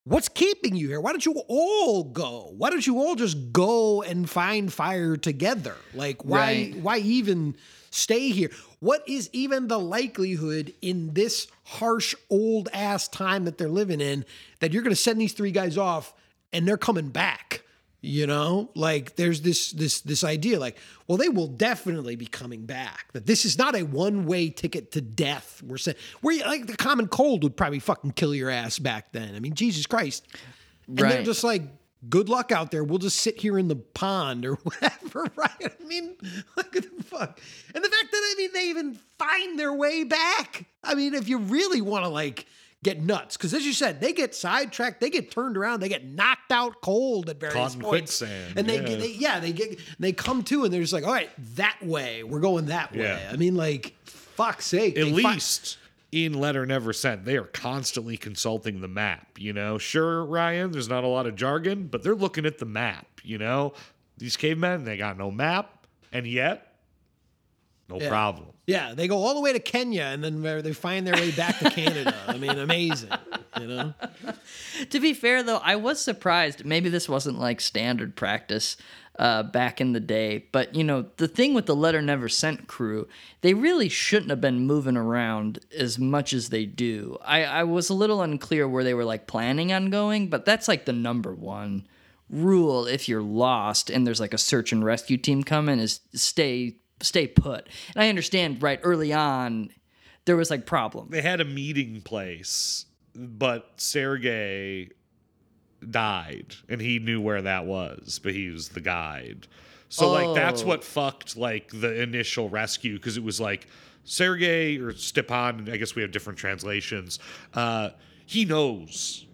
what's 0.04 0.28
keeping 0.28 0.76
you 0.76 0.90
here? 0.90 1.00
Why 1.00 1.12
don't 1.12 1.26
you 1.26 1.42
all 1.48 2.04
go? 2.04 2.54
Why 2.58 2.70
don't 2.70 2.86
you 2.86 3.00
all 3.00 3.16
just 3.16 3.54
go 3.54 4.02
and 4.02 4.30
find 4.30 4.72
fire 4.74 5.16
together? 5.16 5.76
Like, 5.94 6.26
why, 6.26 6.40
Right. 6.40 6.76
why 6.76 6.98
even 6.98 7.56
stay 7.92 8.28
here? 8.30 8.50
What 8.84 9.08
is 9.08 9.30
even 9.32 9.70
the 9.70 9.80
likelihood 9.80 10.74
in 10.82 11.14
this 11.14 11.48
harsh 11.64 12.14
old 12.30 12.68
ass 12.74 13.08
time 13.08 13.46
that 13.46 13.58
they're 13.58 13.70
living 13.70 14.02
in 14.02 14.26
that 14.60 14.74
you're 14.74 14.84
going 14.84 14.94
to 14.94 15.02
send 15.02 15.22
these 15.22 15.32
three 15.32 15.52
guys 15.52 15.78
off 15.78 16.14
and 16.52 16.68
they're 16.68 16.76
coming 16.76 17.08
back? 17.08 17.64
You 18.02 18.28
know, 18.28 18.72
like 18.76 19.16
there's 19.16 19.40
this 19.40 19.72
this 19.72 20.02
this 20.02 20.26
idea, 20.26 20.60
like, 20.60 20.78
well, 21.08 21.18
they 21.18 21.30
will 21.30 21.48
definitely 21.48 22.18
be 22.18 22.26
coming 22.26 22.66
back. 22.66 23.14
That 23.14 23.26
this 23.26 23.46
is 23.46 23.58
not 23.58 23.74
a 23.74 23.84
one 23.84 24.26
way 24.26 24.50
ticket 24.50 24.92
to 24.92 25.00
death. 25.00 25.64
We're 25.66 25.78
saying, 25.78 25.96
where 26.20 26.46
like 26.46 26.68
the 26.68 26.76
common 26.76 27.08
cold 27.08 27.44
would 27.44 27.56
probably 27.56 27.80
fucking 27.80 28.12
kill 28.12 28.36
your 28.36 28.50
ass 28.50 28.80
back 28.80 29.14
then. 29.14 29.34
I 29.34 29.40
mean, 29.40 29.54
Jesus 29.54 29.86
Christ, 29.86 30.28
and 30.90 30.98
they're 30.98 31.24
just 31.24 31.46
like, 31.46 31.62
good 32.10 32.30
luck 32.30 32.52
out 32.52 32.72
there. 32.72 32.84
We'll 32.84 32.98
just 33.00 33.20
sit 33.20 33.40
here 33.40 33.58
in 33.58 33.68
the 33.68 33.76
pond 33.76 34.46
or 34.46 34.56
whatever, 34.64 35.26
right? 35.36 35.50
I 35.62 35.84
mean, 35.86 36.16
look 36.58 36.76
at 36.76 36.84
the 36.98 37.04
fuck. 37.04 37.40
And 37.74 37.84
the 37.84 37.90
fact 37.90 38.12
that, 38.12 38.18
I 38.22 38.36
mean, 38.38 38.50
they 38.54 38.70
even 38.70 39.00
find 39.18 39.58
their 39.60 39.74
way 39.74 40.04
back. 40.04 40.66
I 40.84 40.96
mean, 40.96 41.14
if 41.14 41.28
you 41.30 41.38
really 41.38 41.82
want 41.82 42.04
to, 42.06 42.10
like, 42.10 42.46
get 42.84 43.02
nuts, 43.02 43.38
because 43.38 43.54
as 43.54 43.66
you 43.66 43.72
said, 43.72 44.02
they 44.02 44.12
get 44.12 44.36
sidetracked, 44.36 45.00
they 45.00 45.10
get 45.10 45.32
turned 45.32 45.56
around, 45.56 45.80
they 45.80 45.88
get 45.88 46.04
knocked 46.06 46.52
out 46.52 46.82
cold 46.82 47.30
at 47.30 47.40
various 47.40 47.56
Caught 47.56 47.76
in 47.76 47.82
points. 47.82 48.18
quicksand, 48.20 48.58
And 48.58 48.68
they, 48.68 48.76
yeah. 48.82 48.86
get, 48.88 49.00
they, 49.00 49.12
yeah, 49.14 49.40
they 49.40 49.54
get, 49.54 49.80
they 50.00 50.12
come 50.12 50.44
to 50.44 50.66
and 50.66 50.74
they're 50.74 50.82
just 50.82 50.92
like, 50.92 51.06
all 51.06 51.14
right, 51.14 51.30
that 51.56 51.78
way. 51.82 52.24
We're 52.24 52.42
going 52.42 52.66
that 52.66 52.92
way. 52.92 53.04
Yeah. 53.04 53.30
I 53.32 53.38
mean, 53.38 53.56
like, 53.56 53.94
fuck's 54.04 54.66
sake. 54.66 54.98
at 54.98 55.06
they 55.06 55.22
fi- 55.22 55.34
least 55.36 55.78
in 56.14 56.34
letter 56.34 56.66
never 56.66 56.94
sent 56.94 57.26
they 57.26 57.36
are 57.36 57.46
constantly 57.46 58.16
consulting 58.18 58.82
the 58.82 58.88
map 58.88 59.28
you 59.40 59.52
know 59.52 59.78
sure 59.80 60.24
ryan 60.24 60.72
there's 60.72 60.88
not 60.88 61.04
a 61.04 61.08
lot 61.08 61.26
of 61.26 61.36
jargon 61.36 61.88
but 61.88 62.04
they're 62.04 62.14
looking 62.16 62.46
at 62.46 62.60
the 62.60 62.66
map 62.66 63.08
you 63.24 63.38
know 63.38 63.74
these 64.18 64.38
cavemen 64.38 64.84
they 64.84 64.96
got 64.96 65.18
no 65.18 65.32
map 65.32 65.88
and 66.12 66.28
yet 66.28 66.76
no 67.90 68.00
Yeah. 68.00 68.10
problem 68.10 68.48
Yeah, 68.66 68.94
they 68.94 69.08
go 69.10 69.18
all 69.18 69.34
the 69.34 69.42
way 69.42 69.52
to 69.54 69.60
Kenya 69.60 70.04
and 70.04 70.24
then 70.24 70.42
they 70.42 70.72
find 70.72 71.06
their 71.06 71.16
way 71.16 71.32
back 71.32 71.60
to 71.60 71.70
Canada. 71.70 72.16
I 72.28 72.38
mean, 72.38 72.52
amazing. 72.58 73.10
You 73.60 73.68
know? 73.68 73.94
To 74.90 75.00
be 75.02 75.14
fair, 75.14 75.44
though, 75.44 75.58
I 75.62 75.76
was 75.76 76.00
surprised. 76.02 76.64
Maybe 76.66 76.88
this 76.90 77.08
wasn't 77.10 77.40
like 77.40 77.60
standard 77.60 78.16
practice 78.16 78.78
uh, 79.20 79.44
back 79.44 79.80
in 79.80 79.94
the 79.94 80.00
day, 80.00 80.46
but 80.52 80.74
you 80.74 80.84
know, 80.84 81.06
the 81.18 81.28
thing 81.28 81.54
with 81.54 81.68
the 81.68 81.76
letter 81.76 82.02
never 82.02 82.28
sent 82.28 82.68
crew, 82.68 83.08
they 83.42 83.54
really 83.54 83.90
shouldn't 83.90 84.32
have 84.32 84.42
been 84.42 84.66
moving 84.66 84.98
around 84.98 85.60
as 85.78 86.00
much 86.00 86.34
as 86.34 86.50
they 86.50 86.66
do. 86.66 87.18
I, 87.24 87.44
I 87.44 87.64
was 87.64 87.90
a 87.90 87.94
little 87.94 88.22
unclear 88.22 88.68
where 88.68 88.84
they 88.84 88.94
were 88.94 89.06
like 89.06 89.28
planning 89.28 89.72
on 89.72 89.90
going, 89.90 90.30
but 90.30 90.46
that's 90.46 90.68
like 90.68 90.86
the 90.86 90.94
number 90.94 91.34
one 91.34 91.88
rule 92.30 92.88
if 92.88 93.08
you're 93.08 93.22
lost 93.22 93.92
and 93.92 94.08
there's 94.08 94.20
like 94.20 94.34
a 94.34 94.38
search 94.40 94.72
and 94.72 94.84
rescue 94.84 95.18
team 95.18 95.44
coming 95.44 95.80
is 95.80 96.00
stay 96.16 96.78
stay 97.02 97.28
put. 97.28 97.68
And 97.94 98.04
I 98.04 98.10
understand 98.10 98.64
right 98.64 98.80
early 98.82 99.14
on 99.14 99.70
there 100.26 100.38
was 100.38 100.50
like 100.50 100.66
problem. 100.66 101.10
they 101.12 101.22
had 101.22 101.42
a 101.42 101.46
meeting 101.46 102.02
place 102.02 102.86
but 103.16 103.74
sergey 103.78 104.90
died 105.92 106.56
and 106.70 106.80
he 106.82 107.00
knew 107.00 107.20
where 107.22 107.42
that 107.42 107.66
was 107.66 108.20
but 108.24 108.34
he 108.34 108.50
was 108.50 108.70
the 108.70 108.82
guide. 108.82 109.48
So 109.90 110.10
like 110.12 110.34
that's 110.36 110.64
Oh. 110.64 110.68
what 110.68 110.84
fucked 110.84 111.38
like 111.38 111.70
the 111.72 112.02
initial 112.02 112.50
rescue 112.50 112.94
because 112.98 113.18
it 113.18 113.24
was 113.24 113.40
like 113.40 113.68
sergey 114.06 114.78
or 114.80 114.92
stepan 114.94 115.70
i 115.72 115.78
guess 115.78 115.96
we 115.96 116.02
have 116.02 116.12
different 116.12 116.38
translations 116.38 117.20
uh 117.54 117.90
he 118.26 118.44
knows 118.44 119.26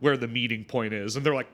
where 0.00 0.16
the 0.16 0.26
meeting 0.28 0.64
point 0.64 0.94
is 0.94 1.16
and 1.16 1.26
they're 1.26 1.34
like 1.34 1.48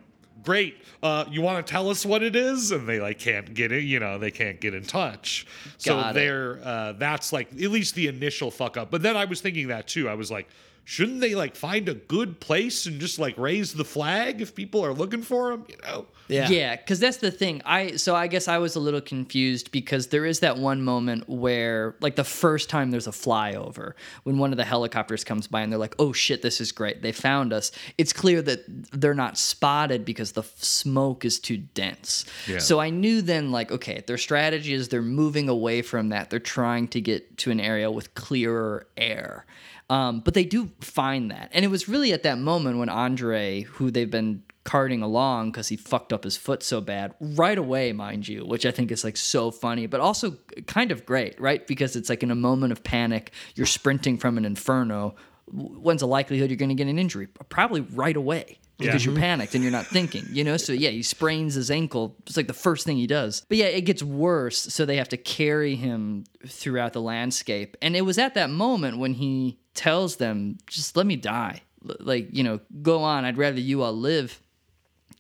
great 0.45 0.77
uh 1.03 1.25
you 1.31 1.41
want 1.43 1.65
to 1.67 1.71
tell 1.71 1.91
us 1.91 2.07
what 2.07 2.23
it 2.23 2.35
is? 2.35 2.71
And 2.71 2.89
they 2.89 2.99
like 3.01 3.19
can't 3.19 3.53
get 3.55 3.73
it 3.73 3.83
you 3.85 3.99
know 4.01 4.19
they 4.19 4.31
can't 4.31 4.61
get 4.61 4.73
in 4.73 4.85
touch. 4.85 5.47
So 5.79 5.95
Got 5.97 6.11
it. 6.11 6.15
they're 6.15 6.61
uh 6.65 6.93
that's 6.93 7.33
like 7.33 7.51
at 7.53 7.71
least 7.71 7.95
the 7.95 8.07
initial 8.09 8.51
fuck 8.51 8.77
up. 8.77 8.91
But 8.91 9.03
then 9.03 9.17
i 9.17 9.25
was 9.27 9.41
thinking 9.41 9.69
that 9.69 9.87
too. 9.89 10.09
I 10.09 10.15
was 10.15 10.31
like 10.31 10.49
shouldn't 10.85 11.21
they 11.21 11.35
like 11.35 11.57
find 11.57 11.89
a 11.89 11.95
good 11.95 12.41
place 12.41 12.87
and 12.87 13.01
just 13.01 13.19
like 13.19 13.37
raise 13.39 13.75
the 13.75 13.85
flag 13.85 14.41
if 14.41 14.55
people 14.55 14.85
are 14.85 14.93
looking 14.93 15.23
for 15.23 15.51
them? 15.51 15.65
You 15.69 15.77
know? 15.85 16.07
Yeah. 16.31 16.49
Yeah, 16.49 16.77
because 16.77 17.01
that's 17.01 17.17
the 17.17 17.31
thing. 17.31 17.61
I 17.65 17.97
so 17.97 18.15
I 18.15 18.29
guess 18.29 18.47
I 18.49 18.59
was 18.59 18.77
a 18.77 18.81
little 18.81 19.01
confused 19.01 19.73
because 19.73 20.09
there 20.09 20.25
is 20.25 20.41
that 20.41 20.59
one 20.59 20.83
moment 20.83 21.29
where, 21.29 21.97
like, 22.01 22.17
the 22.17 22.25
first 22.25 22.71
time 22.71 22.91
there's 22.91 23.09
a 23.09 23.13
flyover 23.13 23.95
when 24.23 24.39
one 24.39 24.53
of 24.53 24.57
the 24.57 24.65
helicopters 24.65 25.25
comes 25.25 25.47
by 25.49 25.63
and 25.63 25.73
they're 25.73 25.79
like, 25.79 25.97
"Oh 25.99 26.13
shit, 26.13 26.43
this 26.43 26.61
is 26.61 26.71
great! 26.73 27.03
They 27.03 27.13
found 27.13 27.53
us." 27.53 27.73
It's 27.99 28.13
clear 28.13 28.43
that 28.43 28.61
they're 28.93 29.15
not 29.15 29.39
spotted 29.39 30.05
because 30.05 30.33
the 30.33 30.43
f- 30.43 30.63
smoke 30.63 31.25
is 31.25 31.41
too 31.41 31.57
dense. 31.57 32.25
Yeah. 32.47 32.59
So 32.59 32.79
I 32.81 32.91
knew 32.91 33.23
then, 33.23 33.51
like, 33.51 33.73
okay, 33.73 34.03
their 34.07 34.19
strategy 34.19 34.73
is 34.73 34.89
they're 34.89 35.03
moving 35.03 35.49
away 35.49 35.83
from 35.83 36.11
that. 36.11 36.31
They're 36.31 36.39
trying 36.39 36.89
to 36.89 37.01
get 37.01 37.39
to 37.39 37.51
an 37.51 37.61
area 37.61 37.91
with 37.91 38.15
clearer 38.15 38.87
air. 38.97 39.47
Um, 39.91 40.21
but 40.21 40.35
they 40.35 40.45
do 40.45 40.71
find 40.81 41.33
that. 41.33 41.51
And 41.53 41.65
it 41.65 41.69
was 41.69 41.89
really 41.89 42.13
at 42.13 42.23
that 42.23 42.39
moment 42.39 42.79
when 42.79 42.89
Andre, 42.89 43.63
who 43.63 43.91
they've 43.91 44.11
been 44.11 44.45
carting 44.63 45.03
along 45.03 45.51
because 45.51 45.67
he 45.67 45.77
fucked 45.77 46.13
up 46.13 46.23
his 46.23 46.37
foot 46.37 46.63
so 46.63 46.81
bad, 46.81 47.13
right 47.21 47.59
away, 47.59 47.93
mind 47.93 48.29
you, 48.29 48.45
which 48.45 48.65
I 48.65 48.71
think 48.71 48.93
is 48.93 49.03
like 49.03 49.17
so 49.17 49.51
funny, 49.51 49.87
but 49.87 50.01
also 50.01 50.37
kind 50.67 50.93
of 50.93 51.05
great, 51.05 51.41
right? 51.41 51.67
Because 51.67 51.97
it's 51.97 52.09
like 52.09 52.23
in 52.23 52.31
a 52.31 52.37
moment 52.37 52.71
of 52.71 52.85
panic, 52.85 53.33
you're 53.57 53.67
sprinting 53.67 54.17
from 54.17 54.39
an 54.39 54.45
inferno. 54.45 55.17
When's 55.53 56.03
the 56.03 56.07
likelihood 56.07 56.51
you're 56.51 56.57
going 56.57 56.69
to 56.69 56.77
get 56.77 56.87
an 56.87 56.99
injury? 56.99 57.27
Probably 57.49 57.81
right 57.81 58.17
away 58.17 58.61
because 58.79 59.05
you're 59.05 59.17
panicked 59.17 59.55
and 59.55 59.65
you're 59.65 59.73
not 59.73 59.87
thinking, 59.87 60.25
you 60.31 60.45
know? 60.45 60.57
So 60.57 60.73
yeah, 60.73 60.91
he 60.91 61.03
sprains 61.03 61.55
his 61.55 61.71
ankle. 61.71 62.17
It's 62.27 62.37
like 62.37 62.47
the 62.47 62.53
first 62.53 62.87
thing 62.87 62.97
he 62.97 63.09
does. 63.09 63.45
But 63.49 63.59
yeah, 63.59 63.67
it 63.67 63.83
gets 63.83 64.03
worse. 64.03 64.59
So 64.59 64.87
they 64.87 64.97
have 64.97 65.09
to 65.09 65.17
carry 65.17 65.75
him 65.75 66.25
throughout 66.47 66.93
the 66.93 67.03
landscape. 67.03 67.77
And 67.83 67.97
it 67.97 68.03
was 68.03 68.19
at 68.19 68.35
that 68.35 68.51
moment 68.51 68.99
when 68.99 69.15
he 69.15 69.59
tells 69.81 70.17
them, 70.17 70.59
just 70.67 70.95
let 70.95 71.07
me 71.07 71.17
die. 71.17 71.63
L- 71.89 71.97
Like, 72.01 72.29
you 72.33 72.43
know, 72.43 72.61
go 72.83 73.03
on. 73.03 73.25
I'd 73.25 73.39
rather 73.39 73.59
you 73.61 73.83
all 73.83 73.95
live. 73.95 74.41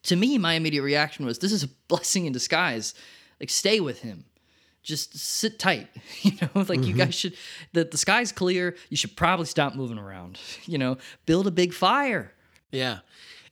To 0.04 0.16
me, 0.16 0.36
my 0.36 0.52
immediate 0.52 0.82
reaction 0.82 1.24
was, 1.24 1.38
this 1.38 1.52
is 1.52 1.62
a 1.62 1.68
blessing 1.88 2.26
in 2.26 2.32
disguise. 2.32 2.94
Like, 3.40 3.50
stay 3.50 3.80
with 3.80 4.00
him 4.00 4.24
just 4.82 5.14
sit 5.14 5.58
tight 5.58 5.88
you 6.22 6.32
know 6.40 6.48
like 6.54 6.80
you 6.80 6.94
mm-hmm. 6.94 7.00
guys 7.00 7.14
should 7.14 7.36
the, 7.74 7.84
the 7.84 7.98
sky's 7.98 8.32
clear 8.32 8.74
you 8.88 8.96
should 8.96 9.14
probably 9.14 9.44
stop 9.44 9.74
moving 9.74 9.98
around 9.98 10.40
you 10.64 10.78
know 10.78 10.96
build 11.26 11.46
a 11.46 11.50
big 11.50 11.74
fire 11.74 12.32
Yeah. 12.72 13.00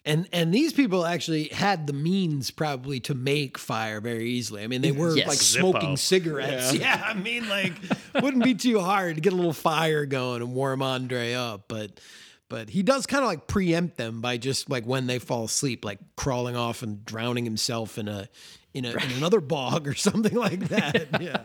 And 0.09 0.27
and 0.33 0.53
these 0.55 0.73
people 0.73 1.05
actually 1.05 1.49
had 1.49 1.87
the 1.87 1.93
means 1.93 2.51
probably 2.51 2.99
to 3.01 3.15
make 3.15 3.59
fire 3.59 4.01
very 4.01 4.31
easily. 4.31 4.65
I 4.65 4.67
mean, 4.67 4.81
they 4.81 4.91
mm, 4.91 4.97
were 4.97 5.15
Yes. 5.15 5.29
like 5.29 5.39
Zippo. 5.39 5.71
smoking 5.71 5.97
cigarettes. 5.99 6.73
Yeah. 6.73 7.01
I 7.05 7.13
mean, 7.13 7.47
like 7.49 7.75
wouldn't 8.21 8.43
be 8.43 8.55
too 8.55 8.81
hard 8.81 9.17
to 9.17 9.21
get 9.21 9.35
a 9.35 9.37
little 9.37 9.53
fire 9.53 10.07
going 10.07 10.41
and 10.41 10.55
warm 10.55 10.81
Andre 10.83 11.35
up, 11.35 11.65
but 11.69 12.01
but 12.49 12.71
he 12.71 12.83
does 12.83 13.05
kind 13.07 13.23
of 13.23 13.29
like 13.29 13.47
preempt 13.47 13.99
them 13.99 14.23
by 14.23 14.39
just 14.39 14.71
like 14.71 14.87
when 14.87 15.07
they 15.07 15.19
fall 15.19 15.45
asleep, 15.45 15.85
like 15.85 15.99
crawling 16.17 16.57
off 16.57 16.83
and 16.83 17.05
drowning 17.05 17.45
himself 17.45 17.99
in 17.99 18.09
a 18.09 18.31
in, 18.73 18.87
a, 18.87 18.91
in 18.93 19.11
another 19.19 19.41
bog 19.43 19.87
or 19.87 19.95
something 20.09 20.35
like 20.35 20.69
that. 20.69 21.21
Yeah. 21.21 21.45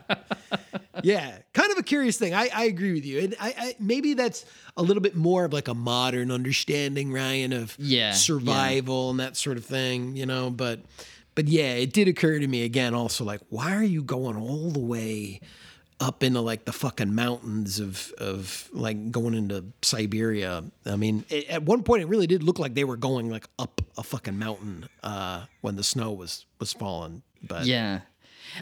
Yeah, 1.04 1.36
kind 1.52 1.70
of 1.70 1.76
a 1.78 1.82
curious 1.82 2.16
thing. 2.16 2.32
I, 2.34 2.48
I 2.54 2.64
agree 2.64 2.92
with 2.94 3.04
you, 3.04 3.20
and 3.20 3.34
I, 3.38 3.54
I 3.56 3.76
maybe 3.78 4.14
that's 4.14 4.46
a 4.76 4.82
little 4.82 5.02
bit 5.02 5.14
more 5.14 5.44
of 5.44 5.52
like 5.52 5.68
a 5.68 5.74
modern 5.74 6.30
understanding, 6.30 7.12
Ryan, 7.12 7.52
of 7.52 7.76
Yeah, 7.78 8.08
yeah. 8.08 8.12
survival 8.12 9.10
and 9.10 9.20
that 9.20 9.36
sort 9.36 9.58
of 9.58 9.64
thing, 9.64 10.16
you 10.16 10.24
know. 10.26 10.48
But 10.50 10.80
but 11.34 11.46
yeah, 11.46 11.74
it 11.74 11.92
did 11.92 12.08
occur 12.08 12.38
to 12.38 12.46
me 12.46 12.64
again. 12.64 12.94
Also, 12.94 13.24
like, 13.24 13.40
why 13.50 13.74
are 13.74 13.84
you 13.84 14.02
going 14.02 14.36
all 14.36 14.70
the 14.70 14.80
way 14.80 15.40
up 16.00 16.22
into 16.22 16.40
like 16.40 16.64
the 16.64 16.72
fucking 16.72 17.14
mountains 17.14 17.80
of 17.80 18.12
of 18.18 18.70
like 18.72 19.10
going 19.10 19.34
into 19.34 19.64
Siberia? 19.82 20.64
I 20.86 20.96
mean, 20.96 21.26
it, 21.28 21.48
at 21.48 21.64
one 21.64 21.82
point, 21.82 22.02
it 22.02 22.06
really 22.06 22.26
did 22.26 22.42
look 22.42 22.58
like 22.58 22.74
they 22.74 22.84
were 22.84 22.96
going 22.96 23.28
like 23.28 23.46
up 23.58 23.82
a 23.98 24.02
fucking 24.02 24.38
mountain 24.38 24.88
uh, 25.02 25.44
when 25.60 25.76
the 25.76 25.84
snow 25.84 26.12
was 26.12 26.46
was 26.58 26.72
falling. 26.72 27.22
But 27.42 27.66
yeah 27.66 28.00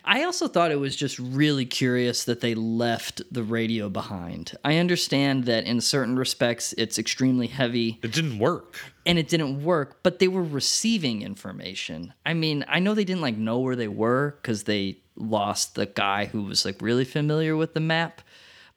i 0.05 0.25
also 0.25 0.49
thought 0.49 0.71
it 0.71 0.81
was 0.81 0.97
just 0.97 1.19
really 1.19 1.65
curious 1.67 2.25
that 2.25 2.41
they 2.41 2.55
left 2.55 3.23
the 3.31 3.43
radio 3.43 3.89
behind. 3.89 4.53
I 4.65 4.77
understand 4.79 5.45
that 5.45 5.65
in 5.65 5.81
certain 5.81 6.17
respects 6.17 6.75
it's 6.79 6.99
extremely 6.99 7.47
heavy. 7.47 7.99
It 8.03 8.13
didn't 8.13 8.39
work. 8.39 8.79
and 9.07 9.19
it 9.19 9.29
didn't 9.29 9.63
work 9.65 10.03
but 10.03 10.19
they 10.19 10.29
were 10.29 10.43
receiving 10.43 11.23
information. 11.23 12.13
I 12.25 12.35
mean 12.35 12.65
i 12.69 12.79
know 12.79 12.95
they 12.95 13.05
didn't 13.05 13.23
like 13.23 13.37
know 13.37 13.59
where 13.59 13.77
they 13.77 13.89
were 13.89 14.37
because 14.41 14.65
they 14.65 14.99
lost 15.17 15.75
the 15.75 15.87
guy 15.87 16.27
who 16.27 16.43
was 16.43 16.65
like 16.65 16.81
really 16.81 17.05
familiar 17.05 17.57
with 17.57 17.75
the 17.75 17.81
map. 17.81 18.23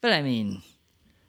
But 0.02 0.12
i 0.14 0.22
mean 0.22 0.62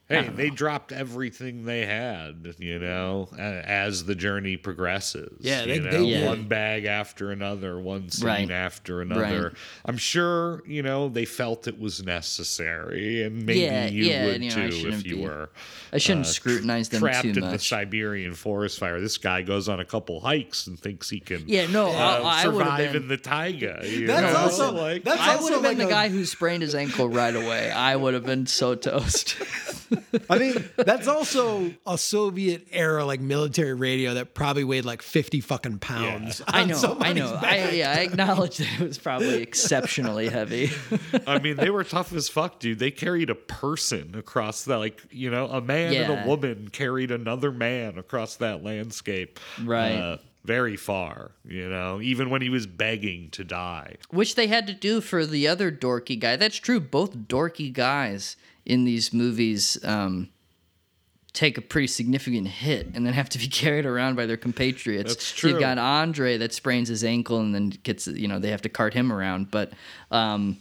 Hey, 0.09 0.29
they 0.29 0.49
dropped 0.49 0.93
everything 0.93 1.65
they 1.65 1.85
had, 1.85 2.55
you 2.59 2.79
know, 2.79 3.27
as 3.37 4.05
the 4.05 4.15
journey 4.15 4.55
progresses. 4.55 5.33
Yeah, 5.41 5.65
they- 5.65 5.75
you 5.75 5.81
know, 5.81 5.91
they 5.91 6.05
did. 6.11 6.25
one 6.25 6.43
bag 6.47 6.85
after 6.85 7.29
another, 7.31 7.77
one 7.77 8.07
scene 8.09 8.25
Right. 8.25 8.49
after 8.49 9.01
another. 9.01 9.43
Right. 9.49 9.53
I'm 9.83 9.97
sure, 9.97 10.63
you 10.65 10.81
know, 10.81 11.09
they 11.09 11.25
felt 11.25 11.67
it 11.67 11.77
was 11.77 12.01
necessary, 12.05 13.23
and 13.23 13.45
maybe 13.45 13.59
Yeah, 13.59 13.87
you 13.87 14.05
yeah, 14.05 14.25
would 14.27 14.43
you 14.43 14.49
know, 14.49 14.69
too 14.69 14.87
if 14.87 15.05
you 15.05 15.15
be- 15.17 15.21
were. 15.23 15.49
i 15.91 15.97
shouldn't 15.97 16.25
uh, 16.25 16.29
scrutinize 16.29 16.87
them 16.87 17.01
trapped 17.01 17.23
too 17.23 17.29
in 17.29 17.39
the 17.41 17.59
Siberian 17.59 18.33
forest 18.33 18.79
fire. 18.79 19.01
This 19.01 19.17
guy 19.17 19.41
goes 19.41 19.67
on 19.67 19.81
a 19.81 19.85
couple 19.85 20.21
hikes 20.21 20.67
and 20.67 20.79
thinks 20.79 21.09
he 21.09 21.19
can 21.19 21.43
Yeah, 21.47 21.67
no, 21.67 21.87
uh, 21.89 21.91
I- 22.23 22.43
I 22.43 22.47
would've 22.47 22.61
survive 22.67 22.93
been- 22.93 23.01
in 23.03 23.07
the 23.09 23.17
taiga. 23.17 23.79
That's 23.83 24.33
know? 24.33 24.39
also- 24.39 24.71
like 24.77 25.03
that's 25.03 25.19
I 25.19 25.35
would 25.35 25.51
have 25.51 25.61
like 25.63 25.71
been 25.77 25.79
the 25.79 25.87
a- 25.87 25.89
guy 25.89 26.07
who 26.07 26.23
sprained 26.23 26.61
his 26.63 26.75
ankle 26.75 27.09
right 27.09 27.35
away. 27.35 27.71
I 27.71 27.95
would 27.97 28.13
have 28.13 28.25
been 28.25 28.45
so 28.45 28.73
toast. 28.75 29.35
I 30.29 30.37
mean, 30.37 30.69
that's 30.77 31.07
also 31.07 31.73
a 31.85 31.97
Soviet 31.97 32.67
era 32.71 33.05
like 33.05 33.19
military 33.19 33.73
radio 33.73 34.13
that 34.15 34.33
probably 34.33 34.63
weighed 34.63 34.85
like 34.85 35.01
50 35.01 35.41
fucking 35.41 35.79
pounds. 35.79 36.41
I 36.47 36.65
know, 36.65 36.97
I 36.99 37.13
know. 37.13 37.39
I, 37.41 37.69
yeah, 37.71 37.91
I 37.91 38.01
acknowledge 38.01 38.57
that 38.57 38.81
it 38.81 38.87
was 38.87 38.97
probably 38.97 39.41
exceptionally 39.41 40.29
heavy. 40.29 40.71
I 41.25 41.39
mean, 41.39 41.57
they 41.57 41.69
were 41.69 41.83
tough 41.83 42.13
as 42.13 42.29
fuck, 42.29 42.59
dude. 42.59 42.79
They 42.79 42.91
carried 42.91 43.29
a 43.29 43.35
person 43.35 44.15
across 44.15 44.65
that, 44.65 44.77
like, 44.77 45.01
you 45.11 45.29
know, 45.29 45.47
a 45.47 45.61
man 45.61 45.93
and 45.93 46.23
a 46.23 46.27
woman 46.27 46.69
carried 46.69 47.11
another 47.11 47.51
man 47.51 47.97
across 47.97 48.35
that 48.37 48.63
landscape. 48.63 49.39
Right. 49.63 49.95
Uh, 49.95 50.17
very 50.47 50.77
far, 50.77 51.31
you 51.43 51.69
know, 51.69 51.99
even 52.01 52.29
when 52.29 52.41
he 52.41 52.49
was 52.49 52.65
begging 52.65 53.29
to 53.31 53.43
die. 53.43 53.97
Which 54.09 54.35
they 54.35 54.47
had 54.47 54.65
to 54.67 54.73
do 54.73 55.01
for 55.01 55.25
the 55.25 55.45
other 55.45 55.71
dorky 55.71 56.17
guy. 56.17 56.37
That's 56.37 56.55
true. 56.55 56.79
Both 56.79 57.17
dorky 57.17 57.71
guys 57.71 58.37
in 58.67 58.83
these 58.83 59.13
movies 59.13 59.83
um, 59.85 60.29
take 61.31 61.57
a 61.57 61.61
pretty 61.61 61.87
significant 61.87 62.47
hit 62.47 62.87
and 62.93 63.05
then 63.05 63.13
have 63.13 63.29
to 63.29 63.39
be 63.39 63.47
carried 63.63 63.85
around 63.85 64.15
by 64.15 64.25
their 64.25 64.37
compatriots. 64.37 65.15
That's 65.15 65.39
So 65.39 65.47
you've 65.47 65.59
got 65.59 65.77
Andre 65.77 66.37
that 66.37 66.53
sprains 66.53 66.89
his 66.89 67.03
ankle 67.03 67.39
and 67.39 67.55
then 67.55 67.69
gets, 67.69 68.07
you 68.07 68.27
know, 68.27 68.39
they 68.39 68.51
have 68.51 68.61
to 68.63 68.69
cart 68.69 68.93
him 68.93 69.11
around. 69.11 69.49
But 69.49 69.71
um, 70.11 70.57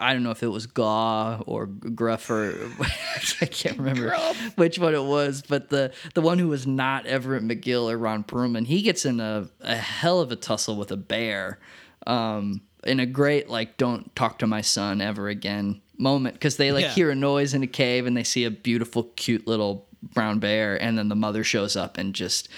I 0.00 0.12
don't 0.12 0.22
know 0.22 0.30
if 0.30 0.44
it 0.44 0.48
was 0.48 0.66
Gaw 0.66 1.40
or 1.46 1.66
Gruff 1.66 2.30
or 2.30 2.54
I 3.40 3.46
can't 3.46 3.76
remember 3.76 4.16
which 4.54 4.78
one 4.78 4.94
it 4.94 5.02
was, 5.02 5.42
but 5.42 5.70
the 5.70 5.92
the 6.14 6.20
one 6.20 6.38
who 6.38 6.48
was 6.48 6.64
not 6.64 7.06
Everett 7.06 7.42
McGill 7.42 7.90
or 7.90 7.98
Ron 7.98 8.22
Perlman, 8.22 8.66
he 8.66 8.82
gets 8.82 9.04
in 9.04 9.18
a, 9.18 9.48
a 9.60 9.76
hell 9.76 10.20
of 10.20 10.30
a 10.30 10.36
tussle 10.36 10.76
with 10.76 10.90
a 10.92 10.96
bear, 10.96 11.58
um, 12.06 12.60
in 12.84 12.98
a 12.98 13.06
great 13.06 13.48
like 13.48 13.76
"Don't 13.76 14.14
talk 14.16 14.40
to 14.40 14.46
my 14.46 14.62
son 14.62 15.00
ever 15.00 15.28
again" 15.28 15.80
moment 15.98 16.34
because 16.34 16.56
they 16.56 16.72
like 16.72 16.82
Yeah. 16.84 16.92
hear 16.94 17.10
a 17.10 17.14
noise 17.14 17.54
in 17.54 17.62
a 17.62 17.66
cave 17.66 18.06
and 18.06 18.16
they 18.16 18.24
see 18.24 18.44
a 18.44 18.50
beautiful, 18.50 19.04
cute 19.16 19.46
little 19.46 19.86
brown 20.02 20.38
bear, 20.38 20.80
and 20.80 20.98
then 20.98 21.08
the 21.08 21.14
mother 21.16 21.42
shows 21.44 21.76
up 21.76 21.96
and 21.98 22.14
just 22.14 22.48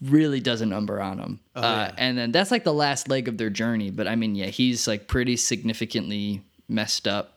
really 0.00 0.40
does 0.40 0.60
a 0.60 0.66
number 0.66 1.00
on 1.00 1.18
him. 1.18 1.40
uh, 1.54 1.90
And 1.96 2.18
then 2.18 2.32
that's 2.32 2.50
like 2.50 2.64
the 2.64 2.72
last 2.74 3.08
leg 3.08 3.28
of 3.28 3.38
their 3.38 3.50
journey. 3.50 3.90
But 3.90 4.06
I 4.08 4.16
mean, 4.16 4.34
yeah, 4.34 4.46
he's 4.46 4.86
like 4.86 5.08
pretty 5.08 5.36
significantly 5.36 6.42
messed 6.68 7.06
up. 7.08 7.36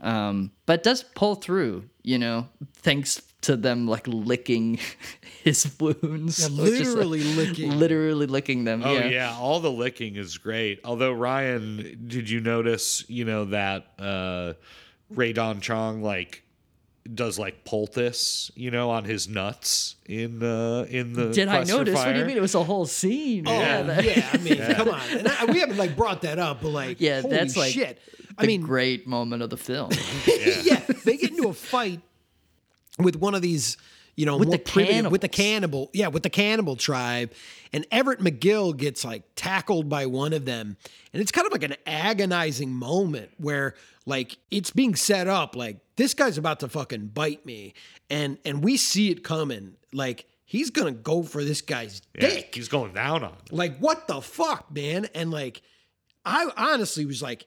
Um, 0.00 0.50
but 0.66 0.82
does 0.82 1.02
pull 1.14 1.36
through, 1.36 1.84
you 2.02 2.18
know, 2.18 2.48
thanks 2.74 3.20
to 3.42 3.56
them 3.56 3.86
like 3.86 4.06
licking 4.06 4.78
his 5.44 5.70
wounds. 5.78 6.02
Yeah, 6.02 6.06
or 6.16 6.26
just, 6.26 6.50
like, 6.50 6.70
literally 6.70 7.22
licking. 7.22 7.78
Literally 7.78 8.26
licking 8.26 8.64
them. 8.64 8.82
Oh 8.84 8.94
yeah. 8.94 9.06
yeah. 9.06 9.36
all 9.38 9.60
the 9.60 9.70
licking 9.70 10.16
is 10.16 10.38
great. 10.38 10.80
Although 10.84 11.12
Ryan, 11.12 12.04
did 12.06 12.30
you 12.30 12.40
notice, 12.40 13.04
you 13.08 13.24
know, 13.24 13.44
that 13.46 13.86
uh 13.98 14.54
Rae 15.10 15.32
Dawn 15.32 15.60
Chong 15.60 16.02
like 16.02 16.42
does 17.12 17.36
like 17.36 17.64
poultice, 17.64 18.52
you 18.54 18.70
know, 18.70 18.90
on 18.90 19.04
his 19.04 19.28
nuts 19.28 19.96
in 20.06 20.42
uh 20.42 20.86
in 20.88 21.12
the 21.12 21.30
Did 21.30 21.48
I 21.48 21.56
cluster 21.56 21.76
notice? 21.78 21.94
What 21.96 22.12
do 22.12 22.20
you 22.20 22.24
mean? 22.24 22.36
It 22.36 22.42
was 22.42 22.54
a 22.54 22.62
whole 22.62 22.86
scene. 22.86 23.44
Oh, 23.48 23.52
yeah. 23.60 24.00
yeah, 24.00 24.28
I 24.32 24.36
mean, 24.38 24.56
come 24.74 24.88
on. 24.88 25.00
And 25.10 25.28
I, 25.28 25.44
we 25.46 25.58
haven't 25.58 25.78
like 25.78 25.96
brought 25.96 26.22
that 26.22 26.38
up, 26.38 26.62
but 26.62 26.68
like, 26.70 27.00
Yeah, 27.00 27.20
holy 27.22 27.36
that's 27.36 27.56
like 27.56 27.72
shit. 27.72 27.98
the 28.18 28.44
I 28.44 28.46
mean, 28.46 28.62
great 28.62 29.08
moment 29.08 29.42
of 29.42 29.50
the 29.50 29.56
film. 29.56 29.90
yeah, 30.62 30.80
they 31.04 31.16
get 31.16 31.30
into 31.30 31.48
a 31.48 31.52
fight 31.52 32.00
with 32.98 33.16
one 33.16 33.34
of 33.34 33.42
these, 33.42 33.76
you 34.16 34.26
know, 34.26 34.36
With 34.36 34.48
more 34.48 34.56
the 34.58 34.62
primitive 34.62 35.10
with 35.12 35.20
the 35.22 35.28
cannibal, 35.28 35.90
yeah, 35.92 36.08
with 36.08 36.22
the 36.22 36.30
cannibal 36.30 36.76
tribe. 36.76 37.32
And 37.72 37.86
Everett 37.90 38.20
McGill 38.20 38.76
gets 38.76 39.04
like 39.04 39.22
tackled 39.36 39.88
by 39.88 40.06
one 40.06 40.32
of 40.32 40.44
them. 40.44 40.76
And 41.12 41.22
it's 41.22 41.32
kind 41.32 41.46
of 41.46 41.52
like 41.52 41.62
an 41.62 41.76
agonizing 41.86 42.72
moment 42.72 43.30
where 43.38 43.74
like 44.04 44.36
it's 44.50 44.70
being 44.70 44.94
set 44.94 45.28
up 45.28 45.56
like 45.56 45.78
this 45.96 46.12
guy's 46.12 46.36
about 46.36 46.60
to 46.60 46.68
fucking 46.68 47.06
bite 47.08 47.46
me. 47.46 47.72
And 48.10 48.36
and 48.44 48.62
we 48.62 48.76
see 48.76 49.10
it 49.10 49.24
coming. 49.24 49.74
Like 49.94 50.26
he's 50.44 50.68
gonna 50.70 50.92
go 50.92 51.22
for 51.22 51.42
this 51.42 51.62
guy's 51.62 52.02
Yeah, 52.14 52.28
dick. 52.28 52.54
he's 52.54 52.68
going 52.68 52.92
down 52.92 53.24
on. 53.24 53.32
it. 53.46 53.52
Like, 53.52 53.78
what 53.78 54.06
the 54.08 54.20
fuck, 54.20 54.70
man? 54.70 55.06
And 55.14 55.30
like, 55.30 55.62
I 56.26 56.50
honestly 56.58 57.06
was 57.06 57.22
like, 57.22 57.46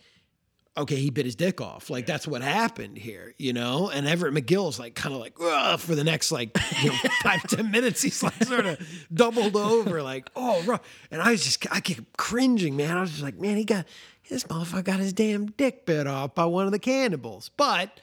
okay, 0.78 0.96
he 0.96 1.10
bit 1.10 1.26
his 1.26 1.36
dick 1.36 1.62
off. 1.62 1.90
Like, 1.90 2.06
that's 2.06 2.28
what 2.28 2.42
happened 2.42 2.98
here, 2.98 3.34
you 3.38 3.54
know? 3.54 3.90
And 3.90 4.08
Everett 4.08 4.34
McGill's 4.34 4.80
like, 4.80 4.96
kind 4.96 5.14
of 5.16 5.22
like, 5.22 5.34
Ugh, 5.42 5.80
for 5.80 5.96
the 5.96 6.04
next 6.04 6.32
like, 6.32 6.56
you 6.82 6.90
know, 6.90 6.96
five, 7.24 7.44
10 7.44 7.72
minutes, 7.72 8.02
he's 8.02 8.22
like 8.22 8.44
sort 8.44 8.66
of 8.66 8.80
doubled 9.14 9.56
over, 9.56 10.04
like, 10.04 10.30
oh, 10.36 10.62
bro. 10.64 10.80
And 11.12 11.22
I 11.22 11.32
was 11.32 11.44
just, 11.44 11.66
I 11.72 11.80
kept 11.80 12.18
cringing, 12.18 12.76
man. 12.76 12.98
I 12.98 13.02
was 13.02 13.12
just 13.12 13.24
like, 13.24 13.40
man, 13.40 13.58
he 13.58 13.64
got, 13.64 13.86
this 14.30 14.44
motherfucker 14.46 14.84
got 14.84 15.00
his 15.00 15.14
damn 15.14 15.48
dick 15.48 15.86
bit 15.86 16.08
off 16.08 16.36
by 16.36 16.46
one 16.46 16.66
of 16.66 16.72
the 16.72 16.80
cannibals. 16.80 17.50
But 17.56 18.00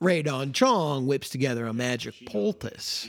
Rae 0.00 0.22
Dawn 0.22 0.52
Chong 0.52 1.06
whips 1.06 1.30
together 1.30 1.66
a 1.66 1.72
magic 1.72 2.14
poultice. 2.26 3.08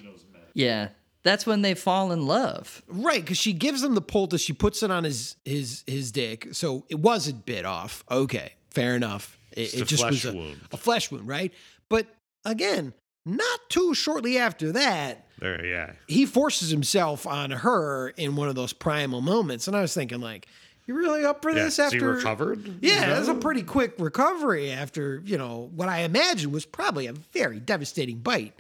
Yeah. 0.53 0.89
That's 1.23 1.45
when 1.45 1.61
they 1.61 1.75
fall 1.75 2.11
in 2.11 2.25
love. 2.25 2.81
Right, 2.87 3.21
because 3.21 3.37
she 3.37 3.53
gives 3.53 3.83
him 3.83 3.93
the 3.93 4.01
poultice. 4.01 4.41
She 4.41 4.53
puts 4.53 4.81
it 4.81 4.89
on 4.89 5.03
his 5.03 5.35
his 5.45 5.83
his 5.85 6.11
dick, 6.11 6.47
so 6.53 6.83
it 6.89 6.99
wasn't 6.99 7.45
bit 7.45 7.63
off. 7.63 8.03
Okay, 8.09 8.53
fair 8.71 8.95
enough. 8.95 9.37
It, 9.51 9.65
Just 9.65 9.75
it 9.75 9.81
a 9.81 9.85
just 9.85 10.05
was 10.05 10.25
a, 10.25 10.33
wound. 10.33 10.61
a 10.71 10.77
flesh 10.77 11.11
wound, 11.11 11.27
right? 11.27 11.53
But 11.89 12.07
again, 12.45 12.93
not 13.25 13.59
too 13.69 13.93
shortly 13.93 14.37
after 14.37 14.71
that, 14.71 15.27
There, 15.39 15.63
yeah. 15.65 15.91
he 16.07 16.25
forces 16.25 16.69
himself 16.69 17.27
on 17.27 17.51
her 17.51 18.09
in 18.17 18.35
one 18.35 18.47
of 18.49 18.55
those 18.55 18.73
primal 18.73 19.21
moments, 19.21 19.67
and 19.67 19.75
I 19.75 19.81
was 19.81 19.93
thinking, 19.93 20.21
like, 20.21 20.47
you 20.87 20.95
really 20.95 21.23
up 21.25 21.41
for 21.43 21.49
Yeah, 21.51 21.65
this? 21.65 21.77
is 21.79 21.91
he 21.91 21.97
after 21.97 22.13
recovered? 22.13 22.65
Yeah, 22.81 22.93
You 23.09 23.13
that's 23.13 23.27
a 23.27 23.35
pretty 23.35 23.61
quick 23.61 23.93
recovery 23.99 24.71
after 24.71 25.21
you 25.25 25.37
know 25.37 25.69
what 25.75 25.89
I 25.89 25.99
imagine 25.99 26.51
was 26.51 26.65
probably 26.65 27.07
a 27.07 27.13
very 27.13 27.59
devastating 27.59 28.17
bite. 28.19 28.53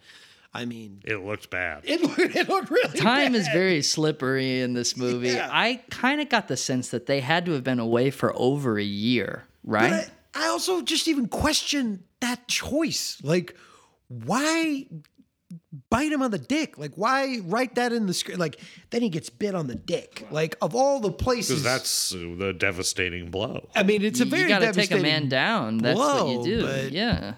I 0.53 0.65
mean, 0.65 1.01
It 1.05 1.23
looked 1.25 1.49
bad. 1.49 1.83
it 1.85 2.01
looked, 2.03 2.35
it 2.35 2.49
looked 2.49 2.69
really 2.69 2.99
Time 2.99 3.33
is 3.35 3.47
very 3.47 3.81
slippery 3.81 4.59
in 4.61 4.73
this 4.73 4.97
movie. 4.97 5.29
Yeah. 5.29 5.49
I 5.51 5.81
kind 5.89 6.19
of 6.21 6.27
got 6.29 6.49
the 6.49 6.57
sense 6.57 6.89
that 6.89 7.05
they 7.05 7.21
had 7.21 7.45
to 7.45 7.53
have 7.53 7.63
been 7.63 7.79
away 7.79 8.11
for 8.11 8.33
over 8.35 8.77
a 8.77 8.83
year, 8.83 9.45
right? 9.63 9.89
But 9.91 10.11
I, 10.41 10.45
I 10.45 10.47
also 10.49 10.81
just 10.81 11.07
even 11.07 11.27
question 11.27 12.03
that 12.19 12.47
choice. 12.47 13.17
Like, 13.23 13.55
why 14.07 14.87
bite 15.89 16.11
him 16.11 16.21
on 16.21 16.31
the 16.31 16.39
dick? 16.39 16.77
Like, 16.77 16.93
why 16.95 17.39
write 17.43 17.75
that 17.75 17.91
in 17.93 18.05
the 18.05 18.13
script? 18.13 18.39
Like, 18.39 18.59
then 18.89 19.01
he 19.01 19.09
gets 19.09 19.29
bit 19.29 19.55
on 19.55 19.67
the 19.67 19.75
dick. 19.75 20.25
Like, 20.31 20.55
of 20.61 20.75
all 20.75 20.99
the 20.99 21.11
places, 21.11 21.63
that's 21.63 22.11
the 22.11 22.53
devastating 22.57 23.29
blow. 23.31 23.67
I 23.75 23.83
mean, 23.83 24.01
it's 24.03 24.19
a 24.19 24.25
you 24.25 24.31
very 24.31 24.49
got 24.49 24.59
to 24.59 24.65
take 24.67 24.75
a 24.75 24.95
devastating 24.95 25.03
man 25.03 25.29
down. 25.29 25.77
That's 25.79 25.97
what 25.97 26.19
blow, 26.19 26.31
you 26.31 26.43
do. 26.43 26.61
but- 26.65 26.91
Yeah. 26.91 27.33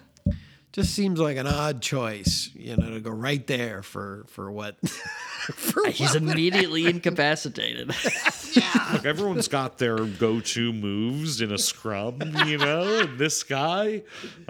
Just 0.74 0.92
seems 0.92 1.20
like 1.20 1.36
an 1.36 1.46
odd 1.46 1.80
choice, 1.80 2.50
you 2.52 2.76
know, 2.76 2.90
to 2.90 2.98
go 3.00 3.10
right 3.12 3.46
there 3.46 3.82
for 3.84 4.24
for 4.28 4.50
what? 4.50 4.76
for 4.88 5.86
He's 5.90 6.14
what? 6.14 6.16
immediately 6.16 6.86
incapacitated. 6.86 7.88
Look, 8.92 9.04
everyone's 9.06 9.46
got 9.46 9.78
their 9.78 9.98
go-to 10.04 10.72
moves 10.72 11.40
in 11.40 11.52
a 11.52 11.58
scrum, 11.58 12.20
you 12.46 12.58
know. 12.58 13.00
And 13.02 13.18
this 13.20 13.44
guy, 13.44 14.02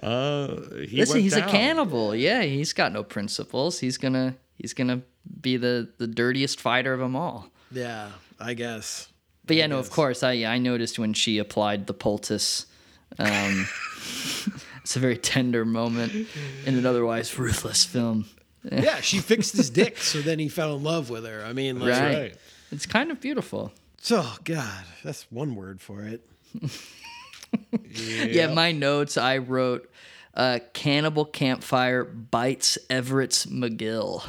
uh, 0.02 0.56
he 0.88 0.96
Listen, 0.96 1.14
went 1.16 1.22
he's 1.24 1.34
down. 1.36 1.46
a 1.48 1.50
cannibal. 1.52 2.14
Yeah, 2.16 2.40
he's 2.42 2.72
got 2.72 2.92
no 2.92 3.04
principles. 3.04 3.78
He's 3.80 3.98
gonna 3.98 4.34
he's 4.54 4.72
gonna 4.72 5.02
be 5.42 5.58
the 5.58 5.90
the 5.98 6.06
dirtiest 6.06 6.58
fighter 6.58 6.94
of 6.94 7.00
them 7.00 7.16
all. 7.16 7.50
yeah, 7.70 8.08
I 8.40 8.54
guess. 8.54 9.08
But 9.46 9.56
yeah, 9.56 9.66
no, 9.66 9.78
of 9.78 9.90
course. 9.90 10.22
I 10.22 10.44
I 10.46 10.56
noticed 10.56 10.98
when 10.98 11.12
she 11.12 11.36
applied 11.36 11.86
the 11.86 11.92
poultice. 11.94 12.64
Um, 13.18 13.66
it's 14.84 14.96
a 14.96 14.98
very 14.98 15.16
tender 15.16 15.64
moment 15.64 16.12
in 16.66 16.76
an 16.76 16.84
otherwise 16.84 17.36
ruthless 17.38 17.84
film. 17.84 18.26
Yeah, 18.70 19.00
she 19.00 19.18
fixed 19.18 19.56
his 19.56 19.70
dick, 19.70 19.98
so 19.98 20.20
then 20.20 20.38
he 20.38 20.48
fell 20.48 20.76
in 20.76 20.82
love 20.82 21.10
with 21.10 21.24
her. 21.26 21.42
I 21.44 21.54
mean, 21.54 21.80
like, 21.80 21.92
right. 21.92 22.16
right. 22.16 22.36
It's 22.70 22.86
kind 22.86 23.10
of 23.10 23.20
beautiful. 23.20 23.72
oh 24.10 24.36
god, 24.44 24.84
that's 25.02 25.30
one 25.30 25.54
word 25.54 25.80
for 25.80 26.02
it. 26.02 26.26
Yeah, 27.90 28.24
yeah, 28.24 28.54
my 28.54 28.72
notes 28.72 29.16
I 29.16 29.38
wrote 29.38 29.90
uh, 30.34 30.58
Cannibal 30.72 31.24
Campfire 31.24 32.04
bites 32.04 32.78
Everett's 32.90 33.46
McGill. 33.46 34.22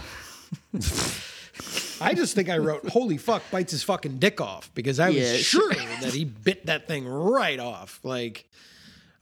I 2.02 2.14
just 2.14 2.36
think 2.36 2.50
I 2.50 2.58
wrote 2.58 2.88
"Holy 2.90 3.18
fuck!" 3.18 3.44
bites 3.52 3.72
his 3.72 3.84
fucking 3.84 4.20
dick 4.20 4.40
off 4.40 4.70
because 4.74 5.00
I 5.00 5.10
was 5.10 5.40
sure 5.40 5.74
that 5.74 6.14
he 6.14 6.26
bit 6.26 6.66
that 6.68 6.88
thing 6.88 7.08
right 7.08 7.60
off. 7.60 8.00
Like, 8.04 8.50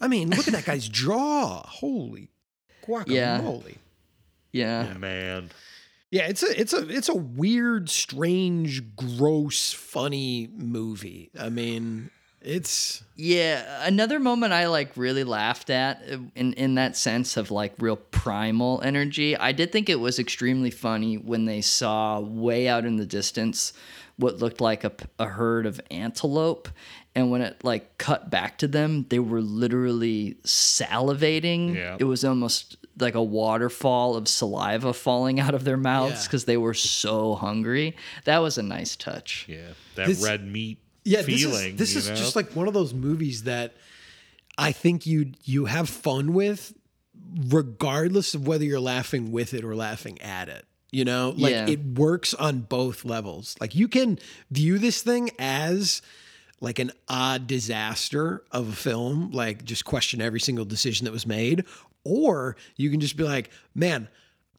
I 0.03 0.07
mean, 0.09 0.29
look 0.31 0.47
at 0.47 0.53
that 0.53 0.65
guy's 0.65 0.87
jaw. 0.89 1.63
Holy 1.65 2.29
guacamole! 2.85 3.77
Yeah. 4.51 4.91
Oh, 4.93 4.99
Man, 4.99 5.49
Yeah, 6.11 6.27
it's 6.27 6.43
a 6.43 6.59
it's 6.59 6.73
a 6.73 6.87
it's 6.89 7.07
a 7.07 7.15
weird, 7.15 7.89
strange, 7.89 8.95
gross, 8.97 9.71
funny 9.71 10.49
movie. 10.53 11.31
I 11.39 11.47
mean, 11.47 12.09
it's 12.41 13.01
Yeah, 13.15 13.63
another 13.87 14.19
moment 14.19 14.51
I 14.51 14.67
like 14.67 14.91
really 14.97 15.23
laughed 15.23 15.69
at 15.69 16.03
uh, 16.11 16.17
in 16.35 16.51
in 16.53 16.75
that 16.75 16.97
sense 16.97 17.37
of 17.37 17.49
like 17.49 17.73
real 17.79 17.95
primal 17.95 18.81
energy. 18.83 19.37
I 19.37 19.53
did 19.53 19.71
think 19.71 19.89
it 19.89 20.01
was 20.01 20.19
extremely 20.19 20.69
funny 20.69 21.17
when 21.17 21.45
they 21.45 21.61
saw 21.61 22.19
way 22.19 22.67
out 22.67 22.83
in 22.83 22.97
the 22.97 23.05
distance 23.05 23.71
what 24.17 24.39
looked 24.39 24.61
like 24.61 24.83
a 24.83 25.25
herd 25.25 25.65
of 25.65 25.81
antelope 25.89 26.67
and 27.15 27.29
when 27.31 27.41
it 27.41 27.63
like 27.63 27.97
cut 27.97 28.29
back 28.29 28.57
to 28.59 28.67
them, 28.67 29.05
they 29.09 29.19
were 29.19 29.41
literally 29.41 30.37
salivating. 30.43 31.75
Yeah. 31.75 31.97
It 31.99 32.05
was 32.05 32.23
almost 32.25 32.77
like 32.99 33.15
a 33.15 33.23
waterfall 33.23 34.15
of 34.15 34.27
saliva 34.27 34.93
falling 34.93 35.39
out 35.39 35.53
of 35.55 35.63
their 35.63 35.77
mouths 35.77 36.21
Yeah. 36.21 36.23
because 36.27 36.45
they 36.45 36.57
were 36.57 36.73
so 36.73 37.35
hungry. 37.35 37.95
That 38.25 38.39
was 38.39 38.57
a 38.57 38.63
nice 38.63 38.95
touch. 38.95 39.45
yeah, 39.49 39.69
that 39.95 40.07
This- 40.07 40.23
red 40.23 40.45
meat 40.45 40.79
yeah. 41.03 41.21
feeling. 41.23 41.75
this 41.75 41.89
is, 41.89 41.95
this 41.95 42.07
you 42.07 42.13
is 42.13 42.19
just 42.19 42.35
like 42.35 42.51
one 42.55 42.67
of 42.67 42.73
those 42.73 42.93
movies 42.93 43.43
that 43.43 43.73
I 44.57 44.71
think 44.71 45.05
you 45.07 45.31
you 45.43 45.65
have 45.65 45.89
fun 45.89 46.33
with, 46.33 46.73
regardless 47.47 48.35
of 48.35 48.47
whether 48.47 48.63
you're 48.63 48.79
laughing 48.79 49.31
with 49.31 49.53
it 49.53 49.63
or 49.63 49.75
laughing 49.75 50.21
at 50.21 50.49
it. 50.49 50.65
You 50.91 51.05
know, 51.05 51.33
like 51.35 51.51
Yeah. 51.53 51.67
it 51.67 51.83
works 51.97 52.35
on 52.35 52.59
both 52.61 53.03
levels. 53.03 53.55
Like 53.59 53.73
you 53.73 53.87
can 53.87 54.19
view 54.51 54.77
this 54.77 55.01
thing 55.01 55.31
as 55.39 56.03
like 56.63 56.79
an 56.79 56.93
odd 57.09 57.45
disaster 57.45 58.41
of 58.49 58.69
a 58.69 58.71
film, 58.71 59.31
like 59.31 59.65
just 59.65 59.83
question 59.83 60.21
every 60.21 60.39
single 60.39 60.63
decision 60.63 61.03
that 61.03 61.11
was 61.11 61.27
made, 61.27 61.65
or 62.05 62.55
you 62.77 62.89
can 62.89 63.01
just 63.01 63.17
be 63.17 63.25
like, 63.25 63.49
man, 63.75 64.07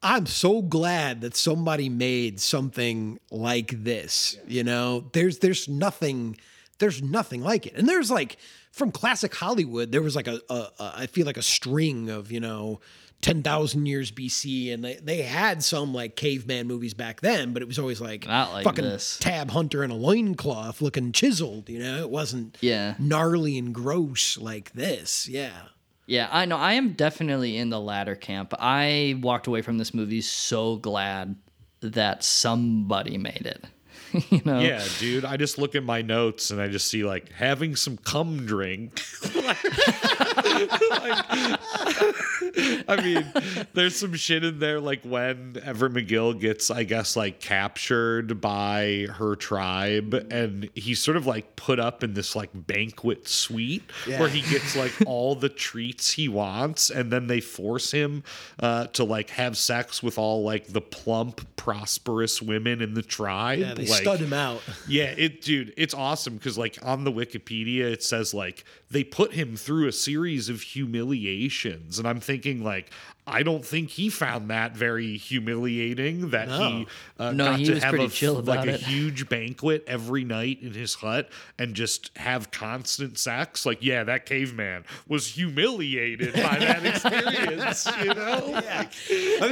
I'm 0.03 0.27
so 0.27 0.61
glad 0.61 1.23
that 1.23 1.35
somebody 1.35 1.89
made 1.89 2.41
something 2.41 3.19
like 3.31 3.85
this. 3.85 4.37
You 4.47 4.65
know, 4.65 5.09
there's 5.15 5.39
there's 5.39 5.67
nothing 5.67 6.37
there's 6.79 7.03
nothing 7.03 7.41
like 7.41 7.67
it. 7.67 7.75
And 7.75 7.89
there's 7.89 8.11
like 8.11 8.37
from 8.71 8.93
classic 8.93 9.35
Hollywood, 9.35 9.91
there 9.91 10.03
was 10.03 10.15
like 10.15 10.29
a, 10.29 10.41
a, 10.51 10.55
a 10.55 10.93
I 10.97 11.07
feel 11.07 11.25
like 11.25 11.39
a 11.39 11.43
string 11.43 12.11
of, 12.11 12.31
you 12.31 12.41
know, 12.41 12.81
10,000 13.25 13.87
years 13.87 14.11
BC 14.13 14.73
and 14.75 14.85
they, 14.85 14.97
they 14.97 15.23
had 15.23 15.65
some 15.65 15.95
like 15.95 16.15
caveman 16.15 16.67
movies 16.67 16.93
back 16.93 17.23
then, 17.23 17.55
but 17.55 17.63
it 17.63 17.67
was 17.69 17.79
always 17.79 17.99
like, 18.01 18.27
Not 18.27 18.53
like 18.53 18.65
fucking 18.65 18.85
this. 18.85 19.17
tab 19.19 19.51
hunter 19.51 19.83
in 19.83 19.91
a 19.91 19.97
loincloth 19.97 20.83
looking 20.83 21.11
chiseled, 21.11 21.71
you 21.71 21.79
know? 21.79 22.01
It 22.03 22.11
wasn't 22.11 22.59
Yeah. 22.61 22.95
gnarly 22.99 23.57
and 23.57 23.75
gross 23.75 24.37
like 24.37 24.73
this. 24.75 25.27
Yeah. 25.27 25.53
Yeah, 26.07 26.29
I 26.31 26.45
know. 26.45 26.59
I 26.59 26.75
am 26.75 26.93
definitely 26.93 27.57
in 27.57 27.71
the 27.71 27.81
latter 27.81 28.15
camp. 28.15 28.53
I 28.59 29.19
walked 29.23 29.47
away 29.47 29.63
from 29.63 29.79
this 29.79 29.95
movie 29.95 30.21
so 30.21 30.77
glad 30.77 31.35
that 31.81 32.23
somebody 32.23 33.17
made 33.17 33.47
it. 33.47 33.65
you 34.31 34.43
know? 34.45 34.61
Yeah, 34.61 34.85
dude. 34.99 35.25
I 35.25 35.39
just 35.39 35.57
look 35.57 35.75
at 35.75 35.83
my 35.83 36.03
notes 36.03 36.51
and 36.51 36.61
I 36.61 36.69
just 36.69 36.89
see 36.89 37.05
like 37.05 37.33
having 37.33 37.75
some 37.75 37.97
cum 37.97 38.45
drink. 38.45 39.01
Like- 40.91 41.61
I 42.89 43.01
mean, 43.03 43.33
there's 43.73 43.97
some 43.97 44.15
shit 44.15 44.45
in 44.45 44.59
there 44.59 44.81
like 44.81 45.03
when 45.05 45.57
Everett 45.65 45.93
McGill 45.93 46.39
gets, 46.39 46.71
I 46.71 46.85
guess, 46.85 47.17
like 47.17 47.41
captured 47.41 48.41
by 48.41 49.07
her 49.19 49.37
tribe, 49.37 50.15
and 50.31 50.69
he's 50.75 51.01
sort 51.01 51.17
of 51.17 51.27
like 51.27 51.57
put 51.57 51.81
up 51.81 52.03
in 52.05 52.15
this 52.15 52.37
like 52.37 52.51
banquet 52.55 53.29
suite 53.29 53.83
where 54.07 54.29
he 54.29 54.43
gets 54.43 54.77
like 54.77 54.93
all 55.07 55.35
the 55.35 55.49
treats 55.49 56.13
he 56.13 56.29
wants, 56.29 56.91
and 56.91 57.11
then 57.11 57.27
they 57.27 57.41
force 57.41 57.91
him 57.91 58.23
uh, 58.61 58.87
to 58.89 59.05
like 59.05 59.31
have 59.31 59.57
sex 59.57 60.03
with 60.03 60.19
all 60.19 60.43
like 60.43 60.69
the 60.69 60.81
plump, 60.81 61.47
prosperous 61.57 62.41
women 62.43 62.81
in 62.81 62.95
the 62.95 63.03
tribe. 63.03 63.59
Yeah, 63.59 63.75
they 63.75 63.87
like, 63.87 64.03
stud 64.03 64.21
him 64.21 64.33
out. 64.33 64.63
yeah, 64.89 65.15
it 65.17 65.43
dude, 65.43 65.75
it's 65.77 65.95
awesome 65.95 66.37
because 66.37 66.59
like 66.59 66.79
on 66.83 67.05
the 67.05 67.13
Wikipedia 67.13 67.85
it 67.85 68.03
says 68.03 68.35
like 68.35 68.65
they 68.91 69.03
put 69.03 69.33
him 69.33 69.57
through 69.57 69.89
a 69.89 69.93
series 69.93 70.44
of 70.49 70.63
humiliations. 70.63 71.99
And 71.99 72.07
I'm 72.07 72.21
thinking, 72.21 72.63
like, 72.63 72.91
I 73.27 73.43
don't 73.43 73.65
think 73.65 73.89
he 73.89 74.11
found 74.11 74.51
that 74.51 74.77
very 74.77 75.17
humiliating 75.17 76.31
that 76.31 76.49
he 76.51 76.87
uh, 77.19 77.33
No, 77.33 77.45
got 77.47 77.59
he 77.59 77.65
to 77.67 77.81
have 77.81 77.95
a, 77.95 78.09
chill 78.09 78.43
like 78.43 78.69
a 78.69 78.77
huge 78.77 79.31
banquet 79.31 79.83
every 79.87 80.25
night 80.25 80.59
in 80.61 80.75
his 80.75 80.95
hut 80.95 81.31
and 81.59 81.75
just 81.75 82.11
have 82.19 82.51
constant 82.51 83.19
sex. 83.19 83.65
Like, 83.65 83.83
yeah, 83.83 84.05
that 84.05 84.27
caveman 84.27 84.85
was 85.09 85.27
humiliated 85.27 86.35
by 86.35 86.59
that 86.59 86.85
experience, 86.87 87.89
you 88.03 88.13
know? 88.13 88.51
Like, 88.53 88.93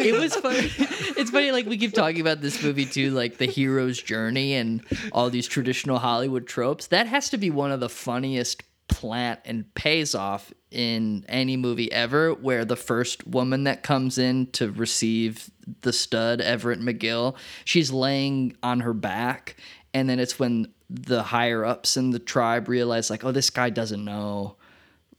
it 0.01 0.19
was 0.19 0.37
funny. 0.37 0.71
It's 1.15 1.31
funny, 1.31 1.53
like 1.53 1.67
we 1.67 1.77
keep 1.77 1.93
talking 1.93 2.21
about 2.21 2.41
this 2.41 2.63
movie 2.63 2.87
too, 2.87 3.11
like 3.11 3.39
the 3.39 3.47
hero's 3.47 4.01
journey 4.01 4.55
and 4.55 4.83
all 5.13 5.31
these 5.31 5.47
traditional 5.47 5.99
Hollywood 5.99 6.47
tropes. 6.47 6.89
That 6.89 7.07
has 7.07 7.31
to 7.31 7.39
be 7.39 7.51
one 7.51 7.71
of 7.71 7.81
the 7.81 7.89
funniest 7.89 8.63
plant 8.89 9.41
and 9.45 9.73
pays 9.75 10.15
off 10.15 10.53
in 10.73 11.25
any 11.29 11.57
movie 11.57 11.91
ever, 11.93 12.33
where 12.35 12.65
the 12.65 12.77
first 12.77 13.27
woman 13.27 13.65
that 13.65 13.83
comes 13.83 14.19
in 14.19 14.47
to 14.53 14.71
receive 14.71 15.51
the 15.83 15.93
stud, 15.93 16.41
Everett 16.41 16.81
McGill, 16.81 17.37
she's 17.65 17.91
laying 17.91 18.57
on 18.63 18.81
her 18.81 18.95
back, 18.95 19.57
and 19.95 20.09
then 20.09 20.19
it's 20.19 20.39
when 20.39 20.69
the 20.89 21.23
higher 21.23 21.65
ups 21.65 21.97
in 21.97 22.11
the 22.11 22.19
tribe 22.19 22.69
realize, 22.69 23.11
like, 23.11 23.25
oh, 23.25 23.33
this 23.33 23.51
guy 23.51 23.71
doesn't 23.71 24.05
know. 24.05 24.57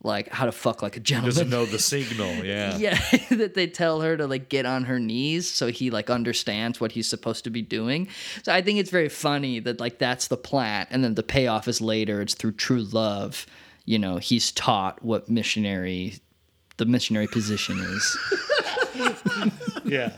Like 0.05 0.27
how 0.27 0.47
to 0.47 0.51
fuck 0.51 0.81
like 0.81 0.97
a 0.97 0.99
gentleman. 0.99 1.29
doesn't 1.29 1.49
know 1.49 1.65
the 1.65 1.79
signal, 1.79 2.43
yeah. 2.43 2.75
Yeah, 2.75 2.99
that 3.29 3.53
they 3.53 3.67
tell 3.67 4.01
her 4.01 4.17
to 4.17 4.27
like 4.27 4.49
get 4.49 4.65
on 4.65 4.83
her 4.83 4.99
knees 4.99 5.49
so 5.49 5.67
he 5.67 5.91
like 5.91 6.09
understands 6.09 6.81
what 6.81 6.91
he's 6.91 7.07
supposed 7.07 7.45
to 7.45 7.49
be 7.49 7.61
doing. 7.61 8.09
So 8.43 8.53
I 8.53 8.61
think 8.61 8.79
it's 8.79 8.89
very 8.89 9.07
funny 9.07 9.59
that 9.61 9.79
like 9.79 9.99
that's 9.99 10.27
the 10.27 10.35
plot 10.35 10.89
and 10.91 11.05
then 11.05 11.15
the 11.15 11.23
payoff 11.23 11.69
is 11.69 11.79
later 11.79 12.21
it's 12.21 12.33
through 12.33 12.51
true 12.51 12.83
love. 12.83 13.45
You 13.85 13.99
know, 13.99 14.17
he's 14.17 14.51
taught 14.51 15.03
what 15.03 15.29
missionary 15.29 16.15
the 16.77 16.85
missionary 16.85 17.27
position 17.27 17.77
is. 17.79 18.17
Yeah. 19.85 20.13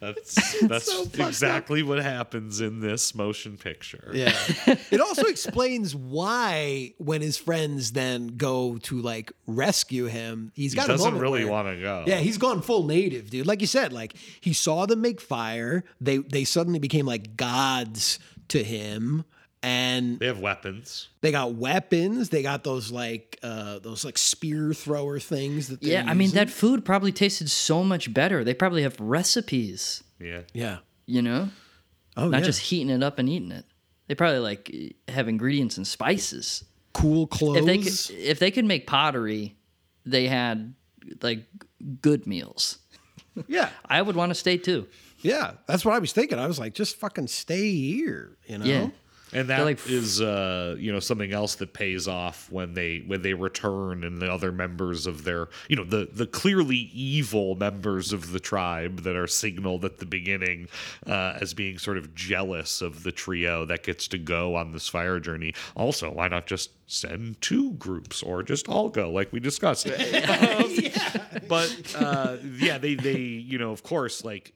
That's 0.00 0.60
that's 0.68 1.18
exactly 1.18 1.82
what 1.82 1.98
happens 1.98 2.60
in 2.60 2.80
this 2.80 3.14
motion 3.14 3.56
picture. 3.56 4.10
Yeah. 4.12 4.34
it 4.90 5.00
also 5.00 5.24
explains 5.24 5.94
why 5.94 6.92
when 6.98 7.22
his 7.22 7.38
friends 7.38 7.92
then 7.92 8.36
go 8.36 8.78
to 8.82 9.00
like 9.00 9.32
rescue 9.46 10.04
him, 10.04 10.52
he's 10.54 10.74
got 10.74 10.84
a 10.84 10.88
doesn't 10.88 11.04
moment 11.04 11.22
really 11.22 11.44
want 11.44 11.68
to 11.68 11.80
go. 11.80 12.04
Yeah, 12.06 12.18
he's 12.18 12.38
gone 12.38 12.62
full 12.62 12.84
native, 12.84 13.30
dude. 13.30 13.46
Like 13.46 13.60
you 13.60 13.66
said, 13.66 13.92
like 13.92 14.16
he 14.40 14.52
saw 14.52 14.86
them 14.86 15.00
make 15.00 15.20
fire. 15.20 15.84
They 16.00 16.18
they 16.18 16.44
suddenly 16.44 16.78
became 16.78 17.06
like 17.06 17.36
gods 17.36 18.18
to 18.48 18.62
him. 18.62 19.24
And 19.66 20.20
They 20.20 20.26
have 20.26 20.38
weapons. 20.38 21.08
they 21.22 21.32
got 21.32 21.54
weapons. 21.54 22.28
They 22.28 22.42
got 22.42 22.62
those 22.62 22.92
like 22.92 23.36
uh 23.42 23.80
those 23.80 24.04
like 24.04 24.16
spear 24.16 24.72
thrower 24.72 25.18
things 25.18 25.68
that 25.68 25.80
they're 25.80 26.04
yeah, 26.04 26.04
I 26.06 26.14
mean 26.14 26.30
that 26.32 26.50
food 26.50 26.84
probably 26.84 27.10
tasted 27.10 27.50
so 27.50 27.82
much 27.82 28.14
better. 28.14 28.44
They 28.44 28.54
probably 28.54 28.82
have 28.82 28.98
recipes, 29.00 30.04
Yeah. 30.20 30.42
Yeah. 30.54 30.78
you 31.06 31.20
know? 31.20 31.48
Oh 32.16 32.28
Not 32.28 32.40
yeah. 32.40 32.46
just 32.46 32.60
heating 32.60 32.90
it 32.90 33.02
up 33.02 33.18
and 33.18 33.28
eating 33.28 33.50
it. 33.50 33.64
They 34.06 34.14
probably 34.14 34.38
like 34.38 34.72
have 35.08 35.26
ingredients 35.26 35.76
and 35.78 35.86
spices. 35.86 36.64
cool 36.92 37.26
clothes. 37.26 37.56
if 37.58 37.64
they 37.66 37.78
could, 37.78 38.10
if 38.24 38.38
they 38.38 38.50
could 38.52 38.64
make 38.64 38.86
pottery, 38.86 39.56
they 40.04 40.28
had 40.28 40.74
like 41.22 41.44
good 42.00 42.24
meals. 42.26 42.78
yeah. 43.48 43.70
I 43.84 44.00
would 44.00 44.14
want 44.14 44.30
to 44.30 44.34
stay 44.36 44.58
too. 44.58 44.86
Yeah. 45.22 45.52
That's 45.66 45.84
what 45.84 45.94
I 45.94 45.98
was 45.98 46.12
thinking. 46.12 46.38
I 46.38 46.46
was 46.46 46.58
like, 46.60 46.72
just 46.74 46.96
fucking 47.00 47.26
stay 47.26 47.72
here, 47.74 48.36
you 48.46 48.58
know? 48.58 48.64
Yeah. 48.64 48.88
And 49.36 49.48
that 49.50 49.66
is, 49.86 50.20
like- 50.20 50.28
uh, 50.28 50.74
you 50.78 50.92
know, 50.92 51.00
something 51.00 51.32
else 51.32 51.56
that 51.56 51.72
pays 51.72 52.08
off 52.08 52.50
when 52.50 52.74
they 52.74 53.04
when 53.06 53.22
they 53.22 53.34
return 53.34 54.02
and 54.04 54.20
the 54.20 54.32
other 54.32 54.50
members 54.52 55.06
of 55.06 55.24
their, 55.24 55.48
you 55.68 55.76
know, 55.76 55.84
the 55.84 56.08
the 56.12 56.26
clearly 56.26 56.76
evil 56.94 57.54
members 57.54 58.12
of 58.12 58.32
the 58.32 58.40
tribe 58.40 59.02
that 59.02 59.16
are 59.16 59.26
signaled 59.26 59.84
at 59.84 59.98
the 59.98 60.06
beginning 60.06 60.68
uh, 61.06 61.38
as 61.40 61.54
being 61.54 61.78
sort 61.78 61.98
of 61.98 62.14
jealous 62.14 62.80
of 62.80 63.02
the 63.02 63.12
trio 63.12 63.64
that 63.66 63.82
gets 63.82 64.08
to 64.08 64.18
go 64.18 64.54
on 64.56 64.72
this 64.72 64.88
fire 64.88 65.20
journey. 65.20 65.54
Also, 65.76 66.10
why 66.10 66.28
not 66.28 66.46
just 66.46 66.70
send 66.88 67.40
two 67.42 67.72
groups 67.72 68.22
or 68.22 68.42
just 68.42 68.68
all 68.68 68.88
go 68.88 69.10
like 69.10 69.32
we 69.32 69.40
discussed? 69.40 69.86
Um, 70.26 70.74
But 71.48 71.94
uh, 71.96 72.36
yeah, 72.58 72.78
they 72.78 72.94
they 72.94 73.18
you 73.18 73.58
know 73.58 73.70
of 73.70 73.82
course 73.82 74.24
like 74.24 74.52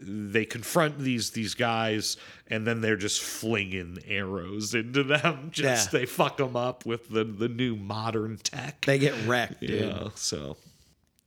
they 0.00 0.44
confront 0.44 0.98
these 0.98 1.30
these 1.30 1.54
guys 1.54 2.16
and 2.48 2.66
then 2.66 2.80
they're 2.80 2.96
just 2.96 3.20
flinging 3.20 3.98
arrows 4.06 4.74
into 4.74 5.02
them 5.02 5.48
just 5.52 5.92
Yeah. 5.92 6.00
they 6.00 6.06
fuck 6.06 6.36
them 6.36 6.56
up 6.56 6.86
with 6.86 7.08
the 7.08 7.24
the 7.24 7.48
new 7.48 7.74
modern 7.76 8.36
tech 8.38 8.84
They 8.84 8.98
get 8.98 9.14
wrecked, 9.26 9.60
dude. 9.66 9.70
yeah 9.70 10.08
so 10.14 10.56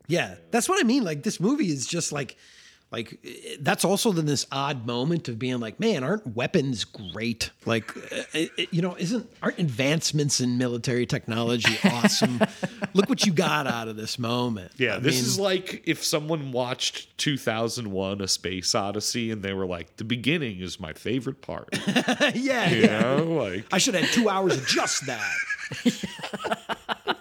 Yeah, 0.07 0.36
that's 0.52 0.69
what 0.69 0.80
I 0.80 0.84
mean. 0.88 1.03
Like 1.03 1.23
this 1.23 1.40
movie 1.40 1.69
is 1.69 1.86
just 1.88 2.11
like, 2.11 2.38
like 2.95 3.19
eh, 3.26 3.57
that's 3.59 3.84
also 3.84 4.11
then 4.13 4.26
this 4.26 4.45
odd 4.53 4.85
moment 4.88 5.27
of 5.27 5.38
being 5.38 5.59
like, 5.59 5.80
man, 5.81 6.03
aren't 6.03 6.26
weapons 6.34 6.85
great? 6.85 7.51
Like, 7.65 7.91
eh, 8.34 8.47
eh, 8.57 8.65
you 8.72 8.81
know, 8.81 8.95
isn't 8.97 9.30
aren't 9.41 9.59
advancements 9.59 10.39
in 10.39 10.57
military 10.57 11.05
technology 11.05 11.77
awesome? 11.84 12.39
Look 12.93 13.09
what 13.09 13.26
you 13.26 13.34
got 13.34 13.67
out 13.67 13.89
of 13.89 13.97
this 13.97 14.17
moment. 14.17 14.72
yeah 14.77 14.95
I 14.95 14.99
this 14.99 15.15
mean, 15.15 15.26
is 15.26 15.39
like 15.39 15.84
if 15.85 16.03
someone 16.05 16.53
watched 16.53 17.17
2001 17.17 18.22
a 18.22 18.27
space 18.27 18.73
odyssey 18.73 19.30
and 19.31 19.43
they 19.43 19.53
were 19.53 19.65
like 19.65 19.97
the 19.97 20.05
beginning 20.05 20.61
is 20.61 20.80
my 20.80 20.93
favorite 20.93 21.41
part 21.41 21.67
yeah, 22.34 22.69
you 22.69 22.84
yeah. 22.84 22.99
know 22.99 23.23
like 23.26 23.65
I 23.73 23.77
should 23.77 23.95
have 23.95 24.05
had 24.05 24.13
two 24.13 24.30
hours 24.30 24.55
of 24.57 24.65
just 24.67 25.05
that. 25.07 25.35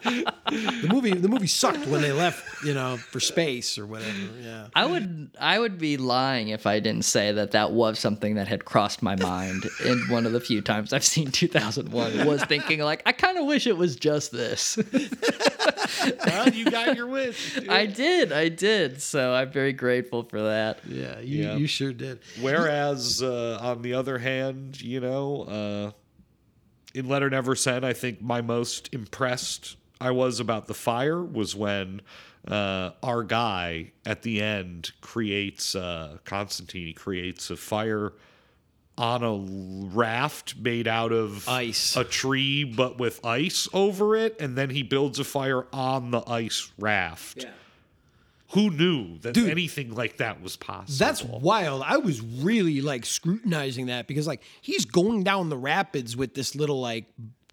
The 0.04 0.88
movie, 0.92 1.12
the 1.14 1.28
movie 1.28 1.46
sucked 1.46 1.86
when 1.86 2.02
they 2.02 2.12
left, 2.12 2.64
you 2.64 2.74
know, 2.74 2.96
for 2.96 3.20
space 3.20 3.78
or 3.78 3.86
whatever. 3.86 4.12
Yeah. 4.40 4.66
I 4.74 4.86
would 4.86 5.30
I 5.40 5.58
would 5.58 5.78
be 5.78 5.96
lying 5.96 6.48
if 6.48 6.66
I 6.66 6.80
didn't 6.80 7.04
say 7.04 7.32
that 7.32 7.52
that 7.52 7.72
was 7.72 7.98
something 7.98 8.34
that 8.34 8.48
had 8.48 8.64
crossed 8.64 9.02
my 9.02 9.16
mind 9.16 9.64
in 9.84 9.98
one 10.08 10.26
of 10.26 10.32
the 10.32 10.40
few 10.40 10.60
times 10.60 10.92
I've 10.92 11.04
seen 11.04 11.30
2001 11.30 12.26
was 12.26 12.44
thinking 12.44 12.80
like 12.80 13.02
I 13.06 13.12
kind 13.12 13.38
of 13.38 13.46
wish 13.46 13.66
it 13.66 13.76
was 13.76 13.96
just 13.96 14.30
this. 14.32 14.76
well, 16.26 16.48
you 16.50 16.70
got 16.70 16.96
your 16.96 17.06
wish 17.06 17.54
dude. 17.54 17.68
I 17.68 17.86
did, 17.86 18.32
I 18.32 18.48
did. 18.48 19.00
So 19.02 19.32
I'm 19.34 19.50
very 19.50 19.72
grateful 19.72 20.22
for 20.24 20.42
that. 20.42 20.80
Yeah, 20.86 21.18
you, 21.20 21.42
Yeah. 21.44 21.56
you 21.56 21.66
sure 21.66 21.92
did. 21.92 22.20
Whereas, 22.40 23.22
uh, 23.22 23.58
on 23.60 23.82
the 23.82 23.94
other 23.94 24.18
hand, 24.18 24.80
you 24.80 25.00
know, 25.00 25.42
uh, 25.42 25.90
in 26.94 27.08
Letter 27.08 27.28
Never 27.28 27.54
Sent, 27.54 27.84
I 27.84 27.92
think 27.92 28.22
my 28.22 28.40
most 28.40 28.88
impressed 28.92 29.76
I 30.00 30.10
was 30.10 30.40
about 30.40 30.66
the 30.66 30.74
fire 30.74 31.22
was 31.22 31.54
when 31.54 32.00
uh, 32.46 32.90
our 33.02 33.22
guy 33.22 33.92
at 34.04 34.22
the 34.22 34.40
end 34.40 34.92
creates, 35.00 35.74
uh, 35.74 36.18
Constantine, 36.24 36.86
he 36.86 36.92
creates 36.92 37.50
a 37.50 37.56
fire 37.56 38.12
on 38.96 39.24
a 39.24 39.88
raft 39.94 40.56
made 40.56 40.86
out 40.86 41.12
of 41.12 41.48
Ice. 41.48 41.96
a 41.96 42.04
tree, 42.04 42.64
but 42.64 42.98
with 42.98 43.24
ice 43.24 43.66
over 43.72 44.14
it, 44.14 44.36
and 44.38 44.56
then 44.56 44.70
he 44.70 44.82
builds 44.82 45.18
a 45.18 45.24
fire 45.24 45.66
on 45.72 46.10
the 46.10 46.22
ice 46.28 46.70
raft. 46.78 47.44
Who 48.54 48.70
knew 48.70 49.18
that 49.18 49.34
Dude. 49.34 49.50
anything 49.50 49.94
like 49.94 50.16
that 50.18 50.40
was 50.42 50.56
possible? 50.56 50.96
That's 50.98 51.22
wild. 51.22 51.82
I 51.84 51.96
was 51.98 52.20
really 52.20 52.80
like 52.80 53.04
scrutinizing 53.06 53.86
that 53.86 54.06
because 54.06 54.26
like 54.26 54.42
he's 54.62 54.84
going 54.84 55.22
down 55.24 55.48
the 55.48 55.58
rapids 55.58 56.16
with 56.16 56.34
this 56.34 56.54
little 56.54 56.80
like 56.80 57.06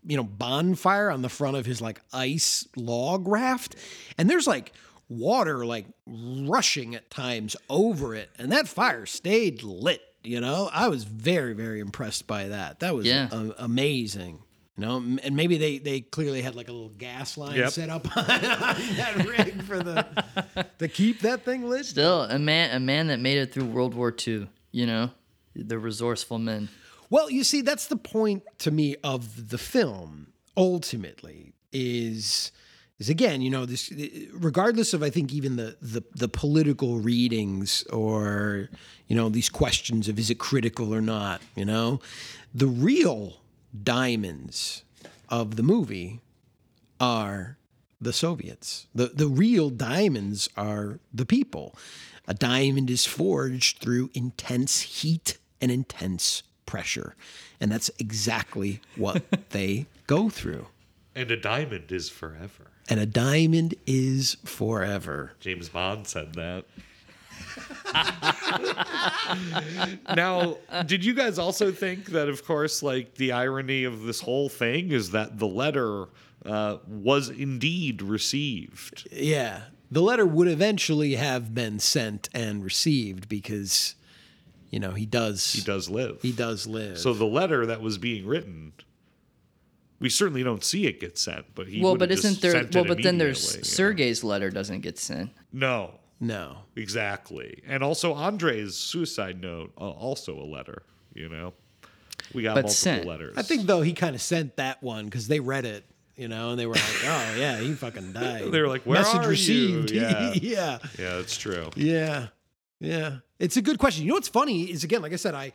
you 0.06 0.18
know 0.18 0.23
bonfire 0.23 1.11
on 1.11 1.22
the 1.22 1.30
front 1.30 1.57
of 1.57 1.65
his 1.65 1.82
like 1.82 2.02
ice 2.14 2.68
log 2.76 3.28
raft 3.28 3.76
and 4.18 4.30
there's 4.30 4.48
like 4.48 4.72
water 5.10 5.65
like 5.65 5.86
rushing 6.07 6.95
at 6.95 7.10
times 7.11 7.56
over 7.69 8.15
it 8.15 8.30
and 8.40 8.52
that 8.52 8.68
fire 8.68 9.06
stayed 9.06 9.61
lit, 9.61 10.02
you 10.23 10.40
know? 10.40 10.69
I 10.73 10.88
was 10.88 11.03
very 11.03 11.53
very 11.53 11.80
impressed 11.80 12.26
by 12.28 12.48
that. 12.48 12.80
That 12.80 12.95
was 12.95 13.06
Yeah. 13.06 13.28
a- 13.32 13.53
amazing. 13.65 14.40
You 14.77 14.85
know, 14.85 14.98
and 14.98 15.35
maybe 15.35 15.57
they 15.57 15.77
they 15.80 15.99
clearly 16.02 16.41
had 16.41 16.56
like 16.56 16.69
a 16.69 16.72
little 16.72 16.89
gas 16.89 17.38
line 17.38 17.56
Yep. 17.57 17.69
set 17.72 17.89
up 17.89 18.06
on 18.18 18.26
that 18.26 19.26
rig 19.27 19.61
for 19.64 19.77
the 19.80 20.07
to 20.80 20.88
keep 20.88 21.19
that 21.22 21.43
thing 21.43 21.68
lit. 21.69 21.85
Still 21.85 22.22
a 22.23 22.39
man 22.39 22.76
a 22.76 22.80
man 22.80 23.07
that 23.07 23.19
made 23.19 23.38
it 23.38 23.52
through 23.53 23.65
World 23.65 23.93
War 23.93 24.15
II, 24.27 24.48
you 24.72 24.85
know? 24.85 25.11
The 25.56 25.77
resourceful 25.77 26.39
men. 26.39 26.69
Well, 27.10 27.30
you 27.30 27.43
see, 27.43 27.61
that's 27.61 27.88
the 27.88 27.98
point 27.98 28.43
to 28.60 28.72
me 28.72 28.95
of 29.03 29.49
the 29.49 29.57
film. 29.57 30.27
Ultimately, 30.56 31.53
is 31.73 32.52
is 32.98 33.10
again, 33.10 33.41
you 33.41 33.49
know, 33.49 33.65
this 33.65 33.91
eh, 33.91 34.27
regardless 34.34 34.93
of 34.93 35.03
I 35.03 35.10
think 35.10 35.34
even 35.34 35.57
the 35.57 35.76
the 35.81 36.02
the 36.15 36.30
political 36.30 36.99
readings 36.99 37.84
or 37.91 38.69
you 39.07 39.15
know 39.18 39.27
these 39.27 39.49
questions 39.49 40.07
of 40.07 40.18
is 40.18 40.30
it 40.30 40.39
critical 40.39 40.95
or 40.95 41.02
not. 41.02 41.41
You 41.57 41.65
know, 41.65 41.99
the 42.53 42.68
real 42.68 43.40
diamonds 43.84 44.84
of 45.30 45.56
the 45.56 45.64
movie 45.64 46.22
are 46.99 47.57
the 47.99 48.14
Soviets. 48.14 48.88
The 48.93 49.07
the 49.07 49.27
real 49.27 49.69
diamonds 49.69 50.49
are 50.57 50.99
the 51.14 51.26
people. 51.26 51.76
A 52.27 52.34
diamond 52.34 52.89
is 52.89 53.06
forged 53.06 53.80
through 53.80 54.10
intense 54.14 54.81
heat 54.81 55.38
and 55.60 55.72
intense 55.72 56.43
pressure. 56.65 57.15
And 57.60 57.72
that's 57.72 57.91
exactly 57.99 58.81
what 58.95 59.23
they 59.49 59.88
go 60.07 60.30
through. 60.30 60.68
And 61.15 61.30
a 61.30 61.38
diamond 61.38 61.91
is 61.91 62.10
forever. 62.10 62.72
And 62.89 62.99
a 62.99 63.06
diamond 63.06 63.76
is 63.85 64.38
forever. 64.45 65.34
James 65.39 65.69
Bond 65.69 66.07
said 66.07 66.34
that. 66.35 66.65
now, 70.15 70.57
did 70.85 71.05
you 71.05 71.13
guys 71.13 71.39
also 71.39 71.72
think 71.72 72.07
that, 72.07 72.30
of 72.30 72.45
course, 72.45 72.84
like 72.84 73.15
the 73.15 73.31
irony 73.31 73.84
of 73.84 74.03
this 74.03 74.22
whole 74.22 74.49
thing 74.49 74.91
is 74.91 75.11
that 75.11 75.39
the 75.39 75.47
letter 75.47 76.07
uh, 76.45 76.77
was 76.88 77.30
indeed 77.30 78.01
received? 78.01 79.07
Yeah. 79.11 79.63
The 79.89 80.01
letter 80.01 80.26
would 80.26 80.47
eventually 80.47 81.15
have 81.15 81.53
been 81.53 81.80
sent 81.80 82.30
and 82.34 82.63
received 82.63 83.27
because, 83.27 83.95
you 84.69 84.80
know, 84.80 84.91
he 84.91 85.05
does. 85.05 85.51
He 85.51 85.61
does 85.61 85.89
live. 85.89 86.22
He 86.22 86.31
does 86.31 86.65
live. 86.65 86.97
So 86.97 87.13
the 87.13 87.26
letter 87.26 87.65
that 87.65 87.81
was 87.81 87.97
being 87.97 88.26
written, 88.26 88.72
we 89.99 90.09
certainly 90.09 90.43
don't 90.43 90.63
see 90.63 90.88
it 90.88 90.99
get 90.99 91.18
sent, 91.18 91.53
but 91.55 91.68
he 91.68 91.81
well, 91.81 91.95
but 91.95 92.09
isn't 92.09 92.41
there? 92.41 92.65
Well, 92.73 92.85
but 92.85 93.03
then 93.03 93.18
there's 93.18 93.43
immediately, 93.43 93.53
you 93.53 93.72
know? 93.72 93.76
Sergei's 93.76 94.23
letter 94.23 94.49
doesn't 94.49 94.81
get 94.81 94.97
sent. 94.97 95.31
No, 95.51 95.99
no. 96.22 96.60
exactly, 96.77 97.61
and 97.68 97.84
also 97.84 98.14
Andre's 98.14 98.77
suicide 98.77 99.41
note, 99.41 99.73
uh, 99.77 99.89
also 99.89 100.39
a 100.39 100.45
letter. 100.45 100.84
You 101.14 101.27
know, 101.27 101.53
we 102.34 102.43
got 102.43 102.56
But 102.56 102.64
multiple 102.64 102.69
sent. 102.73 103.06
letters. 103.06 103.34
I 103.38 103.41
think, 103.41 103.64
though, 103.65 103.81
he 103.81 103.91
kind 103.93 104.15
of 104.15 104.22
sent 104.22 104.56
that 104.56 104.81
one 104.81 105.06
because 105.06 105.27
they 105.27 105.41
read 105.41 105.65
it, 105.65 105.84
you 106.15 106.30
know, 106.30 106.52
and 106.52 106.60
they 106.60 106.65
were 106.65 106.76
like, 106.76 106.84
oh, 107.03 107.35
yeah, 107.38 107.60
he 107.60 107.73
fucking 107.73 108.14
died. 108.14 108.49
They 108.52 108.61
were 108.61 108.69
like, 108.69 108.84
"Where 108.84 108.99
Message 109.02 109.19
are 109.19 109.23
you?" 109.23 109.30
received. 109.81 109.91
Yeah. 109.91 110.31
yeah. 110.35 110.77
Yeah, 110.98 111.15
that's 111.18 111.35
true. 111.38 111.69
Yeah. 111.76 112.27
Yeah. 112.80 113.18
It's 113.39 113.57
a 113.57 113.61
good 113.61 113.77
question. 113.80 114.03
You 114.03 114.10
know 114.10 114.15
what's 114.15 114.27
funny 114.30 114.64
is 114.72 114.84
again, 114.85 115.02
like 115.02 115.14
I 115.14 115.18
said, 115.18 115.34
I 115.35 115.52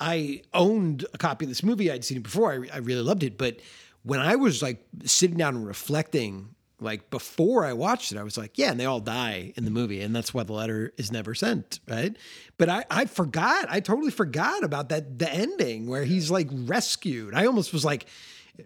I 0.00 0.42
owned 0.54 1.04
a 1.12 1.18
copy 1.18 1.44
of 1.44 1.48
this 1.50 1.62
movie. 1.62 1.90
I'd 1.90 2.04
seen 2.04 2.16
it 2.18 2.22
before. 2.22 2.52
I, 2.52 2.76
I 2.76 2.78
really 2.78 3.02
loved 3.02 3.22
it. 3.24 3.36
But 3.36 3.58
when 4.04 4.20
I 4.20 4.36
was 4.36 4.62
like 4.62 4.84
sitting 5.04 5.36
down 5.36 5.56
and 5.56 5.66
reflecting, 5.66 6.53
like 6.80 7.10
before 7.10 7.64
I 7.64 7.72
watched 7.72 8.12
it, 8.12 8.18
I 8.18 8.22
was 8.22 8.36
like, 8.36 8.58
yeah, 8.58 8.70
and 8.70 8.78
they 8.78 8.84
all 8.84 9.00
die 9.00 9.52
in 9.56 9.64
the 9.64 9.70
movie. 9.70 10.00
And 10.00 10.14
that's 10.14 10.34
why 10.34 10.42
the 10.42 10.52
letter 10.52 10.92
is 10.96 11.12
never 11.12 11.34
sent. 11.34 11.80
Right. 11.88 12.16
But 12.58 12.68
I, 12.68 12.84
I 12.90 13.04
forgot. 13.06 13.66
I 13.68 13.80
totally 13.80 14.10
forgot 14.10 14.64
about 14.64 14.88
that 14.88 15.18
the 15.18 15.32
ending 15.32 15.86
where 15.86 16.04
he's 16.04 16.30
like 16.30 16.48
rescued. 16.50 17.34
I 17.34 17.46
almost 17.46 17.72
was 17.72 17.84
like, 17.84 18.06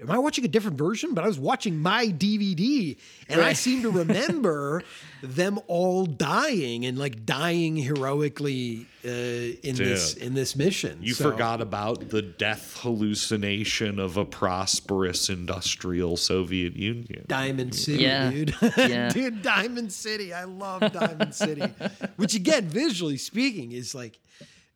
Am 0.03 0.11
I 0.11 0.19
watching 0.19 0.45
a 0.45 0.49
different 0.49 0.77
version? 0.77 1.15
But 1.15 1.25
I 1.25 1.27
was 1.27 1.39
watching 1.39 1.79
my 1.79 2.09
DVD, 2.09 2.97
and 3.29 3.41
I 3.41 3.55
seem 3.55 3.81
to 3.83 3.91
remember 4.05 4.83
them 5.23 5.59
all 5.67 6.05
dying 6.05 6.85
and 6.85 6.99
like 6.99 7.25
dying 7.25 7.75
heroically 7.77 8.87
uh, 9.05 9.09
in 9.09 9.77
this 9.77 10.13
in 10.15 10.35
this 10.35 10.55
mission. 10.57 10.99
You 11.01 11.15
So- 11.15 11.31
forgot 11.31 11.63
about 11.63 12.11
the 12.11 12.21
death 12.21 12.77
hallucination 12.83 13.99
of 13.99 14.17
a 14.19 14.25
prosperous 14.25 15.29
industrial 15.31 16.17
Soviet 16.17 16.77
Union. 16.77 17.25
Diamond 17.27 17.75
City, 17.75 18.03
Yeah. 18.05 18.31
dude. 18.31 18.55
Yeah. 18.77 19.09
dude, 19.09 19.43
Diamond 19.43 19.93
City. 19.93 20.33
I 20.35 20.45
love 20.45 20.81
Diamond 20.93 21.35
City. 21.35 21.63
Which 22.17 22.35
again, 22.35 22.69
visually 22.69 23.17
speaking, 23.17 23.73
is 23.73 23.95
like 23.95 24.19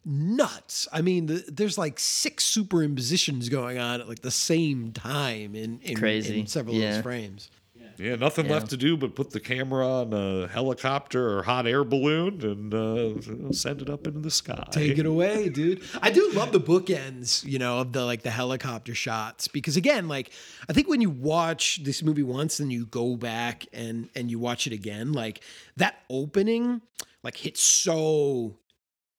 nuts. 0.05 0.89
I 0.93 1.01
mean, 1.03 1.27
the, 1.27 1.45
there's 1.49 1.79
like 1.79 1.99
six 1.99 2.45
superimpositions 2.57 3.51
going 3.51 3.79
on 3.79 4.01
at 4.01 4.09
like 4.09 4.20
the 4.23 4.31
same 4.31 4.93
time 4.93 5.55
in 5.55 5.81
in, 5.81 5.97
Crazy. 5.97 6.41
in 6.41 6.47
several 6.47 6.77
of 6.77 6.83
Yeah. 6.83 6.93
those 6.93 7.03
frames. 7.03 7.51
Yeah, 7.99 8.16
nothing 8.16 8.49
left 8.49 8.70
to 8.70 8.77
do 8.79 8.97
but 8.97 9.15
put 9.15 9.31
the 9.31 9.39
camera 9.39 9.87
on 9.87 10.15
a 10.15 10.49
helicopter 10.49 11.37
or 11.39 11.43
hot 11.43 11.66
air 11.66 11.85
balloon 11.85 12.41
and 12.43 12.74
uh, 12.74 13.53
send 13.53 13.83
it 13.83 13.91
up 13.91 14.07
into 14.07 14.19
the 14.19 14.31
sky. 14.31 14.66
Take 14.73 14.99
it 14.99 15.05
away, 15.05 15.51
dude. 15.51 15.83
I 16.01 16.11
do 16.11 16.31
love 16.33 16.53
the 16.53 16.59
bookends, 16.59 17.45
you 17.45 17.59
know, 17.59 17.81
of 17.81 17.93
the 17.93 18.05
like 18.05 18.23
the 18.23 18.31
helicopter 18.31 18.95
shots 18.95 19.47
because 19.47 19.77
again, 19.77 20.09
like 20.09 20.33
I 20.69 20.73
think 20.73 20.89
when 20.89 21.03
you 21.03 21.11
watch 21.11 21.85
this 21.85 22.03
movie 22.03 22.23
once 22.23 22.61
and 22.61 22.73
you 22.73 22.87
go 22.87 23.15
back 23.15 23.66
and 23.74 24.09
and 24.16 24.31
you 24.31 24.39
watch 24.39 24.66
it 24.66 24.73
again, 24.73 25.12
like 25.12 25.43
that 25.77 25.97
opening 26.09 26.81
like 27.23 27.37
hits 27.37 27.61
so 27.62 28.57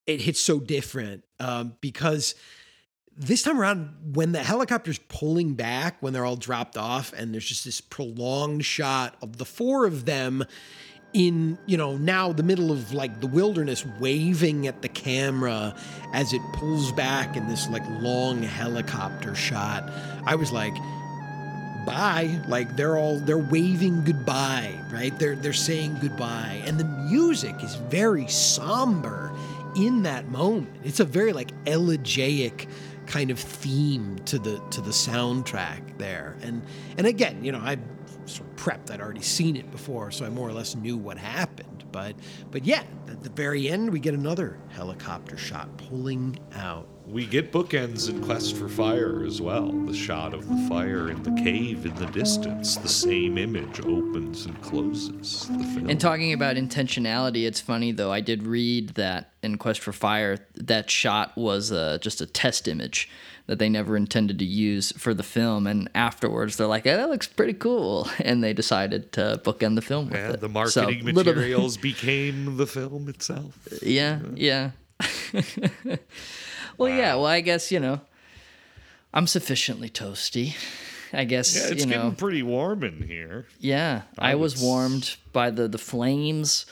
it 0.05 0.21
hits 0.21 0.39
so 0.39 0.59
different 0.59 1.23
um, 1.39 1.75
because 1.81 2.35
this 3.15 3.43
time 3.43 3.59
around 3.59 3.89
when 4.13 4.31
the 4.31 4.39
helicopter's 4.39 4.99
pulling 5.07 5.53
back 5.53 5.97
when 6.01 6.13
they're 6.13 6.25
all 6.25 6.35
dropped 6.35 6.77
off 6.77 7.13
and 7.13 7.33
there's 7.33 7.45
just 7.45 7.63
this 7.63 7.79
prolonged 7.79 8.65
shot 8.65 9.15
of 9.21 9.37
the 9.37 9.45
four 9.45 9.85
of 9.85 10.05
them 10.05 10.43
in 11.13 11.59
you 11.67 11.77
know 11.77 11.95
now 11.95 12.33
the 12.33 12.41
middle 12.41 12.71
of 12.71 12.91
like 12.91 13.21
the 13.21 13.27
wilderness 13.27 13.85
waving 13.99 14.65
at 14.65 14.81
the 14.81 14.89
camera 14.89 15.75
as 16.11 16.33
it 16.33 16.41
pulls 16.53 16.91
back 16.93 17.37
in 17.37 17.47
this 17.47 17.69
like 17.69 17.83
long 18.01 18.41
helicopter 18.41 19.35
shot 19.35 19.87
i 20.25 20.33
was 20.33 20.51
like 20.51 20.73
bye. 21.85 22.39
Like 22.47 22.77
they're 22.77 22.97
all 22.97 23.19
they're 23.19 23.37
waving 23.37 24.03
goodbye 24.05 24.79
right? 24.93 25.17
They're 25.17 25.35
they're 25.35 25.53
saying 25.53 25.97
goodbye. 25.99 26.61
And 26.65 26.79
the 26.79 26.85
music 26.85 27.63
is 27.63 27.75
very 27.75 28.27
somber 28.27 29.31
in 29.75 30.03
that 30.03 30.29
moment 30.29 30.75
it's 30.83 30.99
a 30.99 31.05
very 31.05 31.33
like 31.33 31.51
elegiac 31.65 32.67
kind 33.05 33.31
of 33.31 33.39
theme 33.39 34.17
to 34.25 34.39
the 34.39 34.61
to 34.71 34.81
the 34.81 34.91
soundtrack 34.91 35.97
there. 35.97 36.37
And 36.41 36.61
and 36.97 37.07
again 37.07 37.43
you 37.43 37.51
know 37.51 37.59
i 37.59 37.77
sort 38.25 38.49
of 38.49 38.55
prepped 38.55 38.89
i'd 38.91 39.01
already 39.01 39.21
seen 39.21 39.57
it 39.57 39.69
before 39.71 40.09
so 40.09 40.25
i 40.25 40.29
more 40.29 40.47
or 40.47 40.53
less 40.53 40.75
knew 40.75 40.97
what 40.97 41.17
happened. 41.17 41.83
But 41.91 42.15
but 42.51 42.65
yeah 42.65 42.83
at 43.07 43.23
the 43.23 43.29
very 43.29 43.69
end 43.69 43.91
we 43.91 43.99
get 43.99 44.13
another 44.13 44.57
helicopter 44.69 45.37
shot 45.37 45.75
pulling 45.77 46.39
out 46.55 46.87
We 47.05 47.25
get 47.27 47.51
bookends 47.51 48.09
in 48.09 48.23
Quest 48.23 48.55
for 48.55 48.67
Fire 48.67 49.23
as 49.25 49.39
well. 49.41 49.71
The 49.71 49.93
shot 49.93 50.33
of 50.33 50.47
the 50.47 50.55
fire 50.69 51.09
in 51.11 51.21
the 51.21 51.31
cave 51.43 51.85
in 51.85 51.93
the 51.95 52.05
distance, 52.07 52.77
the 52.77 52.87
same 52.87 53.37
image 53.37 53.79
opens 53.81 54.45
and 54.45 54.59
closes 54.61 55.47
the 55.49 55.63
film. 55.63 55.89
And 55.89 55.99
talking 55.99 56.33
about 56.33 56.55
intentionality, 56.55 57.45
it's 57.45 57.59
funny 57.59 57.91
though. 57.91 58.11
I 58.11 58.21
did 58.21 58.43
read 58.43 58.91
that 58.95 59.31
in 59.43 59.57
Quest 59.57 59.81
for 59.81 59.91
Fire, 59.91 60.37
that 60.55 60.89
shot 60.89 61.37
was 61.37 61.71
uh, 61.71 61.97
just 62.01 62.21
a 62.21 62.25
test 62.25 62.67
image 62.67 63.09
that 63.47 63.59
they 63.59 63.67
never 63.69 63.97
intended 63.97 64.39
to 64.39 64.45
use 64.45 64.91
for 64.93 65.13
the 65.13 65.23
film. 65.23 65.67
And 65.67 65.89
afterwards, 65.93 66.55
they're 66.55 66.65
like, 66.67 66.87
"Eh, 66.87 66.95
"That 66.95 67.09
looks 67.09 67.27
pretty 67.27 67.53
cool," 67.53 68.09
and 68.19 68.41
they 68.43 68.53
decided 68.53 69.11
to 69.13 69.39
bookend 69.43 69.75
the 69.75 69.81
film 69.81 70.05
with 70.09 70.15
and 70.19 70.33
it. 70.35 70.39
the 70.39 70.47
So, 70.69 70.81
marketing 70.83 71.05
bit- 71.05 71.15
materials 71.15 71.75
became 71.77 72.55
the 72.57 72.65
film 72.65 73.09
itself. 73.09 73.55
yeah, 73.83 74.19
yeah. 74.35 74.71
well, 76.77 76.89
yeah. 76.89 77.15
Well, 77.15 77.25
I 77.25 77.41
guess 77.41 77.71
you 77.71 77.79
know, 77.79 78.01
I'm 79.13 79.27
sufficiently 79.27 79.89
toasty. 79.89 80.55
I 81.15 81.25
guess 81.25 81.55
Yeah, 81.55 81.71
it's 81.73 81.85
you 81.85 81.91
know. 81.91 81.97
getting 81.97 82.15
pretty 82.15 82.41
warm 82.43 82.83
in 82.83 83.03
here. 83.03 83.45
Yeah, 83.59 84.03
I, 84.17 84.31
I 84.31 84.35
was 84.35 84.53
would 84.55 84.59
s- 84.59 84.63
warmed 84.63 85.15
by 85.31 85.51
the 85.51 85.67
the 85.67 85.77
flames 85.77 86.65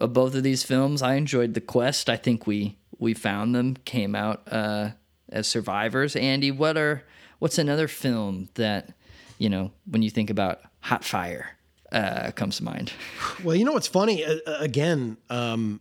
of 0.00 0.12
both 0.12 0.34
of 0.34 0.42
these 0.42 0.62
films. 0.64 1.02
I 1.02 1.14
enjoyed 1.14 1.54
the 1.54 1.60
quest. 1.60 2.10
I 2.10 2.16
think 2.16 2.46
we 2.46 2.76
we 2.98 3.14
found 3.14 3.54
them, 3.54 3.76
came 3.84 4.14
out 4.14 4.42
uh, 4.50 4.90
as 5.28 5.46
survivors. 5.46 6.16
Andy, 6.16 6.50
what 6.50 6.76
are 6.76 7.04
what's 7.38 7.58
another 7.58 7.86
film 7.86 8.48
that 8.54 8.90
you 9.38 9.48
know 9.48 9.70
when 9.88 10.02
you 10.02 10.10
think 10.10 10.30
about 10.30 10.60
Hot 10.80 11.04
Fire 11.04 11.50
uh, 11.92 12.32
comes 12.32 12.56
to 12.56 12.64
mind? 12.64 12.92
Well, 13.44 13.54
you 13.54 13.64
know 13.64 13.72
what's 13.72 13.86
funny? 13.88 14.24
Uh, 14.24 14.38
uh, 14.48 14.56
again, 14.58 15.16
um, 15.30 15.80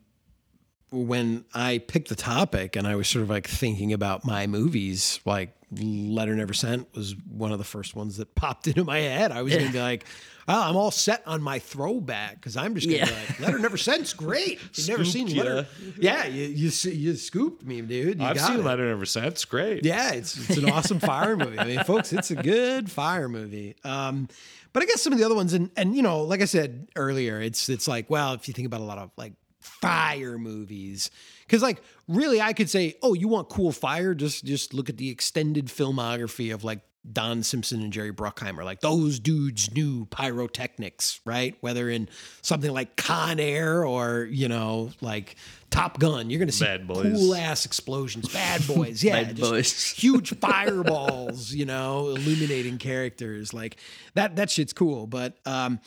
when 0.95 1.45
I 1.53 1.79
picked 1.79 2.09
the 2.09 2.15
topic 2.15 2.75
and 2.75 2.87
I 2.87 2.95
was 2.95 3.07
sort 3.07 3.23
of 3.23 3.29
like 3.29 3.47
thinking 3.47 3.93
about 3.93 4.25
my 4.25 4.47
movies, 4.47 5.19
like 5.25 5.55
Letter 5.71 6.35
Never 6.35 6.53
Sent 6.53 6.93
was 6.95 7.15
one 7.29 7.51
of 7.51 7.57
the 7.57 7.63
first 7.65 7.95
ones 7.95 8.17
that 8.17 8.33
popped 8.35 8.67
into 8.69 8.83
my 8.83 8.99
head. 8.99 9.31
I 9.31 9.41
was 9.41 9.53
going 9.53 9.67
to 9.67 9.73
be 9.73 9.79
like, 9.81 10.05
oh, 10.47 10.69
I'm 10.69 10.75
all 10.75 10.91
set 10.91 11.23
on 11.25 11.41
my 11.41 11.59
throwback 11.59 12.35
because 12.35 12.55
I'm 12.55 12.75
just 12.75 12.87
to 12.87 12.95
Yeah. 12.95 13.05
be 13.05 13.11
like, 13.11 13.39
Letter 13.39 13.59
Never 13.59 13.77
Sent's 13.77 14.13
great. 14.13 14.59
You've 14.77 14.87
never 14.87 15.03
seen. 15.05 15.27
Letter. 15.35 15.67
Yeah, 15.99 16.25
you, 16.27 16.43
you, 16.45 16.71
you 16.91 17.15
scooped 17.15 17.65
me, 17.65 17.81
dude. 17.81 18.19
You 18.19 18.25
I've 18.25 18.39
seen 18.39 18.59
it. 18.59 18.63
Letter 18.63 18.87
Never 18.87 19.05
Sent. 19.05 19.25
It's 19.27 19.45
great. 19.45 19.83
Yeah, 19.83 20.11
it's 20.13 20.49
it's 20.49 20.57
an 20.57 20.69
awesome 20.69 20.99
fire 20.99 21.35
movie. 21.35 21.59
I 21.59 21.65
mean, 21.65 21.83
folks, 21.83 22.13
it's 22.13 22.31
a 22.31 22.35
good 22.35 22.89
fire 22.91 23.27
movie. 23.27 23.75
Um, 23.83 24.27
but 24.71 24.83
I 24.83 24.85
guess 24.85 25.01
some 25.01 25.13
of 25.13 25.19
the 25.19 25.25
other 25.25 25.35
ones, 25.35 25.53
and 25.53 25.71
and 25.75 25.95
you 25.95 26.01
know, 26.03 26.21
like 26.21 26.41
I 26.41 26.45
said 26.45 26.89
earlier, 26.95 27.41
it's 27.41 27.67
it's 27.69 27.87
like, 27.87 28.09
well, 28.09 28.33
if 28.33 28.47
you 28.47 28.53
think 28.53 28.65
about 28.67 28.81
a 28.81 28.83
lot 28.83 28.97
of 28.97 29.09
like 29.17 29.33
fire 29.65 30.37
movies, 30.37 31.09
because 31.45 31.61
like 31.61 31.81
really, 32.07 32.41
I 32.41 32.53
could 32.53 32.69
say, 32.69 32.95
oh, 33.01 33.13
you 33.13 33.27
want 33.27 33.49
cool 33.49 33.71
fire? 33.71 34.13
Just 34.13 34.45
just 34.45 34.73
look 34.73 34.89
at 34.89 34.97
the 34.97 35.09
extended 35.09 35.67
filmography 35.67 36.53
of 36.53 36.63
like 36.63 36.79
Don 37.11 37.43
Simpson 37.43 37.81
and 37.81 37.93
Jerry 37.93 38.11
Bruckheimer. 38.11 38.63
Like 38.63 38.81
those 38.81 39.19
dudes 39.19 39.71
knew 39.73 40.05
pyrotechnics, 40.05 41.21
right? 41.25 41.55
Whether 41.61 41.89
in 41.89 42.09
something 42.41 42.71
like 42.71 42.95
Con 42.95 43.39
Air 43.39 43.85
or 43.85 44.27
you 44.31 44.47
know, 44.47 44.91
like 45.01 45.35
Top 45.69 45.99
Gun, 45.99 46.29
you're 46.29 46.39
gonna 46.39 46.51
see 46.51 46.65
cool 46.87 47.35
ass 47.35 47.65
explosions. 47.65 48.31
Bad 48.33 48.65
boys, 48.75 49.03
yeah, 49.03 49.23
Bad 49.23 49.35
just 49.35 49.51
Boys. 49.51 49.91
huge 49.97 50.35
fireballs, 50.39 51.53
you 51.53 51.65
know, 51.65 52.09
illuminating 52.09 52.77
characters. 52.77 53.53
Like 53.53 53.77
that 54.15 54.37
that 54.37 54.49
shit's 54.49 54.73
cool. 54.73 55.05
But 55.05 55.37
um 55.45 55.79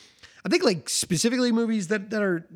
I 0.45 0.49
think 0.49 0.63
like 0.63 0.89
specifically 0.89 1.51
movies 1.51 1.89
that 1.89 2.09
that 2.11 2.21
are 2.21 2.47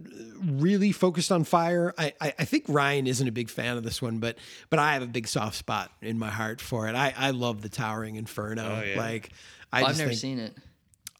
really 0.41 0.91
focused 0.91 1.31
on 1.31 1.43
fire. 1.43 1.93
I, 1.97 2.13
I 2.21 2.33
I 2.39 2.45
think 2.45 2.65
Ryan 2.67 3.07
isn't 3.07 3.27
a 3.27 3.31
big 3.31 3.49
fan 3.49 3.77
of 3.77 3.83
this 3.83 4.01
one, 4.01 4.19
but 4.19 4.37
but 4.69 4.79
I 4.79 4.93
have 4.93 5.03
a 5.03 5.07
big 5.07 5.27
soft 5.27 5.55
spot 5.55 5.91
in 6.01 6.17
my 6.17 6.29
heart 6.29 6.61
for 6.61 6.87
it. 6.87 6.95
I 6.95 7.13
I 7.15 7.31
love 7.31 7.61
the 7.61 7.69
Towering 7.69 8.15
Inferno. 8.15 8.79
Oh, 8.81 8.83
yeah. 8.83 8.97
Like 8.97 9.31
I 9.71 9.81
Well, 9.81 9.89
I've 9.89 9.91
just 9.91 9.99
never 9.99 10.09
think, 10.09 10.19
seen 10.19 10.39
it. 10.39 10.55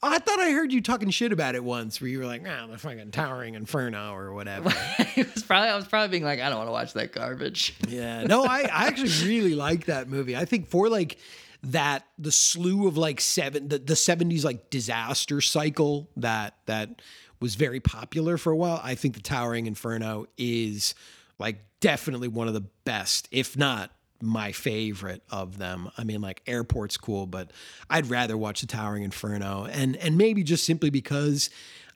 I 0.05 0.19
thought 0.19 0.39
I 0.39 0.51
heard 0.51 0.73
you 0.73 0.81
talking 0.81 1.09
shit 1.11 1.31
about 1.31 1.55
it 1.55 1.63
once, 1.63 2.01
where 2.01 2.09
you 2.09 2.19
were 2.19 2.25
like, 2.25 2.43
"Ah, 2.45 2.67
the 2.67 2.77
fucking 2.77 3.11
Towering 3.11 3.55
Inferno" 3.55 4.13
or 4.13 4.33
whatever. 4.33 4.73
it 5.15 5.33
was 5.33 5.43
probably 5.43 5.69
I 5.69 5.75
was 5.77 5.85
probably 5.85 6.09
being 6.09 6.25
like, 6.25 6.41
I 6.41 6.49
don't 6.49 6.57
want 6.57 6.67
to 6.67 6.73
watch 6.73 6.93
that 6.93 7.13
garbage. 7.13 7.73
Yeah, 7.87 8.23
no, 8.23 8.43
I, 8.43 8.63
I 8.63 8.87
actually 8.87 9.11
really 9.25 9.55
like 9.55 9.85
that 9.85 10.09
movie. 10.09 10.35
I 10.35 10.43
think 10.43 10.67
for 10.67 10.89
like 10.89 11.17
that 11.63 12.05
the 12.17 12.31
slew 12.31 12.87
of 12.87 12.97
like 12.97 13.21
seven 13.21 13.69
the, 13.69 13.79
the 13.79 13.93
70s 13.93 14.43
like 14.43 14.69
disaster 14.69 15.39
cycle 15.41 16.09
that 16.17 16.55
that 16.65 17.01
was 17.39 17.55
very 17.55 17.79
popular 17.79 18.37
for 18.37 18.51
a 18.51 18.55
while. 18.55 18.79
I 18.83 18.95
think 18.95 19.15
the 19.15 19.21
Towering 19.21 19.65
Inferno 19.65 20.27
is 20.37 20.95
like 21.39 21.57
definitely 21.79 22.29
one 22.29 22.47
of 22.47 22.53
the 22.53 22.63
best, 22.85 23.27
if 23.31 23.57
not 23.57 23.91
my 24.21 24.53
favorite 24.53 25.21
of 25.29 25.57
them. 25.57 25.91
I 25.97 26.05
mean, 26.05 26.21
like 26.21 26.41
Airport's 26.47 26.95
cool, 26.95 27.27
but 27.27 27.51
I'd 27.89 28.07
rather 28.09 28.37
watch 28.37 28.61
the 28.61 28.67
Towering 28.67 29.03
Inferno, 29.03 29.67
and 29.69 29.97
and 29.97 30.17
maybe 30.17 30.43
just 30.43 30.65
simply 30.65 30.89
because 30.89 31.49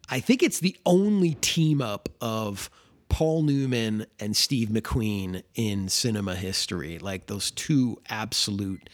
I 0.09 0.19
think 0.19 0.43
it's 0.43 0.59
the 0.59 0.77
only 0.85 1.35
team 1.35 1.81
up 1.81 2.09
of 2.19 2.69
Paul 3.09 3.43
Newman 3.43 4.05
and 4.19 4.35
Steve 4.35 4.69
McQueen 4.69 5.43
in 5.55 5.87
cinema 5.89 6.35
history. 6.35 6.99
Like 6.99 7.27
those 7.27 7.51
two 7.51 7.97
absolute 8.09 8.89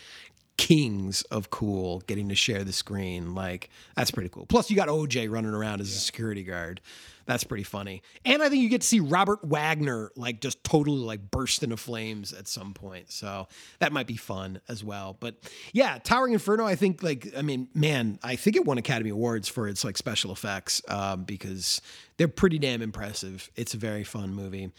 kings 0.58 1.24
of 1.24 1.50
cool 1.50 2.02
getting 2.08 2.30
to 2.30 2.36
share 2.36 2.64
the 2.64 2.74
screen. 2.74 3.36
Like 3.36 3.70
that's 3.96 4.12
pretty 4.12 4.30
cool. 4.30 4.46
Plus, 4.46 4.70
you 4.70 4.76
got 4.76 4.88
OJ 4.88 5.30
running 5.30 5.54
around 5.54 5.82
as 5.82 5.90
a 5.90 6.00
security 6.00 6.44
guard. 6.44 6.82
That's 7.26 7.44
pretty 7.44 7.64
funny. 7.64 8.04
And 8.26 8.42
I 8.44 8.50
think 8.50 8.62
you 8.62 8.70
get 8.70 8.82
to 8.82 8.88
see 8.88 9.00
Robert 9.00 9.44
Wagner 9.44 10.12
like 10.16 10.42
just 10.42 10.64
totally 10.64 11.00
like 11.00 11.32
burst 11.32 11.64
into 11.64 11.78
flames 11.78 12.34
at 12.34 12.48
some 12.48 12.74
point. 12.74 13.12
So 13.12 13.48
that 13.80 13.94
might 13.94 14.08
be 14.08 14.18
fun 14.18 14.60
as 14.68 14.84
well. 14.84 15.16
But 15.20 15.36
yeah, 15.72 16.00
Towering 16.04 16.34
Inferno, 16.34 16.66
I 16.66 16.76
think 16.76 17.02
like, 17.02 17.28
I 17.38 17.42
mean, 17.42 17.70
man, 17.74 18.20
I 18.24 18.36
think 18.36 18.58
it 18.58 18.66
won 18.66 18.78
Academy 18.78 19.10
Awards 19.10 19.48
for 19.48 19.68
its 19.70 19.86
like 19.86 19.98
special 19.98 20.32
effects 20.32 20.82
um, 20.90 21.24
because 21.24 21.82
they're 22.18 22.28
pretty 22.28 22.60
damn 22.60 22.82
impressive. 22.82 23.50
It's 23.56 23.74
a 23.74 23.78
very 23.78 24.04
fun 24.04 24.34
movie. 24.34 24.72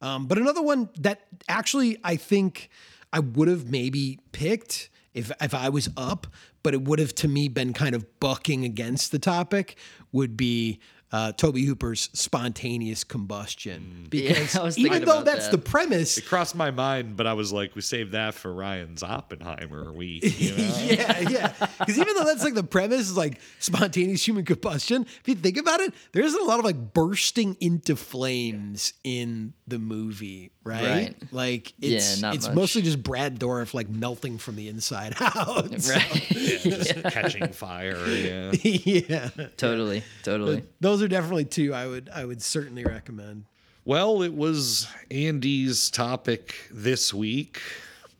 Um, 0.00 0.26
but 0.26 0.38
another 0.38 0.62
one 0.62 0.88
that 0.98 1.20
actually 1.48 1.98
I 2.02 2.16
think 2.16 2.68
I 3.12 3.20
would 3.20 3.46
have 3.46 3.70
maybe 3.70 4.18
picked 4.32 4.88
if 5.14 5.30
if 5.40 5.54
I 5.54 5.68
was 5.68 5.88
up, 5.96 6.26
but 6.62 6.74
it 6.74 6.82
would 6.82 6.98
have 6.98 7.14
to 7.16 7.28
me 7.28 7.48
been 7.48 7.72
kind 7.72 7.94
of 7.94 8.20
bucking 8.20 8.64
against 8.64 9.12
the 9.12 9.18
topic 9.18 9.76
would 10.12 10.36
be 10.36 10.78
uh, 11.12 11.32
Tobe 11.32 11.58
Hooper's 11.58 12.08
spontaneous 12.14 13.04
combustion. 13.04 14.06
Because 14.10 14.56
I 14.56 14.62
was 14.62 14.78
even 14.78 15.04
though 15.04 15.12
about 15.12 15.24
that's 15.26 15.46
that. 15.48 15.50
the 15.52 15.58
premise, 15.58 16.16
It 16.18 16.26
crossed 16.26 16.54
my 16.54 16.70
mind, 16.70 17.16
but 17.16 17.26
I 17.26 17.34
was 17.34 17.52
like, 17.52 17.74
we 17.76 17.82
saved 17.82 18.12
that 18.12 18.34
for 18.34 18.52
Ryan's 18.52 19.02
Oppenheimer 19.02 19.92
week. 19.92 20.22
You 20.42 20.56
know? 20.56 20.76
yeah, 20.82 21.20
yeah. 21.28 21.52
Because 21.78 21.98
even 21.98 22.14
though 22.16 22.24
that's 22.24 22.42
like 22.42 22.54
the 22.54 22.64
premise 22.64 23.00
is 23.00 23.16
like 23.16 23.40
spontaneous 23.58 24.26
human 24.26 24.44
combustion, 24.44 25.02
if 25.02 25.22
you 25.28 25.34
think 25.34 25.56
about 25.58 25.80
it, 25.80 25.92
there 26.12 26.22
isn't 26.24 26.40
a 26.40 26.44
lot 26.44 26.58
of 26.58 26.64
like 26.64 26.92
bursting 26.94 27.56
into 27.60 27.94
flames 27.96 28.94
in 29.04 29.52
the 29.66 29.78
movie, 29.78 30.50
right? 30.64 30.82
Right. 30.82 31.16
Like 31.30 31.74
Yeah, 31.78 31.96
it's 31.96 32.20
not 32.20 32.34
it's 32.34 32.46
much. 32.48 32.56
mostly 32.56 32.82
just 32.82 33.02
Brad 33.02 33.38
Dourif 33.38 33.74
like 33.74 33.88
melting 33.88 34.38
from 34.38 34.56
the 34.56 34.68
inside 34.68 35.14
out. 35.20 35.80
So, 35.80 35.92
Right. 35.94 36.26
Just 36.30 37.02
catching 37.04 37.48
fire. 37.52 37.96
Yeah. 38.06 38.52
yeah. 38.62 39.28
totally. 39.56 40.02
Totally. 40.22 40.64
Those 40.80 41.01
are 41.02 41.08
definitely 41.08 41.44
two 41.44 41.74
I 41.74 41.86
would 41.86 42.08
I 42.08 42.24
would 42.24 42.42
certainly 42.42 42.84
recommend. 42.84 43.44
Well, 43.84 44.22
it 44.22 44.34
was 44.34 44.86
Andy's 45.10 45.90
topic 45.90 46.54
this 46.70 47.12
week, 47.12 47.60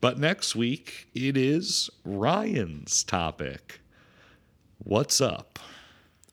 but 0.01 0.19
next 0.19 0.57
week 0.57 1.07
it 1.15 1.37
is 1.37 1.89
Ryan's 2.05 3.05
topic. 3.05 3.81
What's 4.79 5.21
up? 5.21 5.61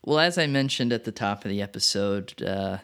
Well, 0.03 0.19
as 0.19 0.37
I 0.39 0.47
mentioned 0.47 0.91
at 0.91 1.03
the 1.03 1.11
top 1.11 1.45
of 1.45 1.49
the 1.49 1.61
episode, 1.61 2.41
uh, 2.41 2.79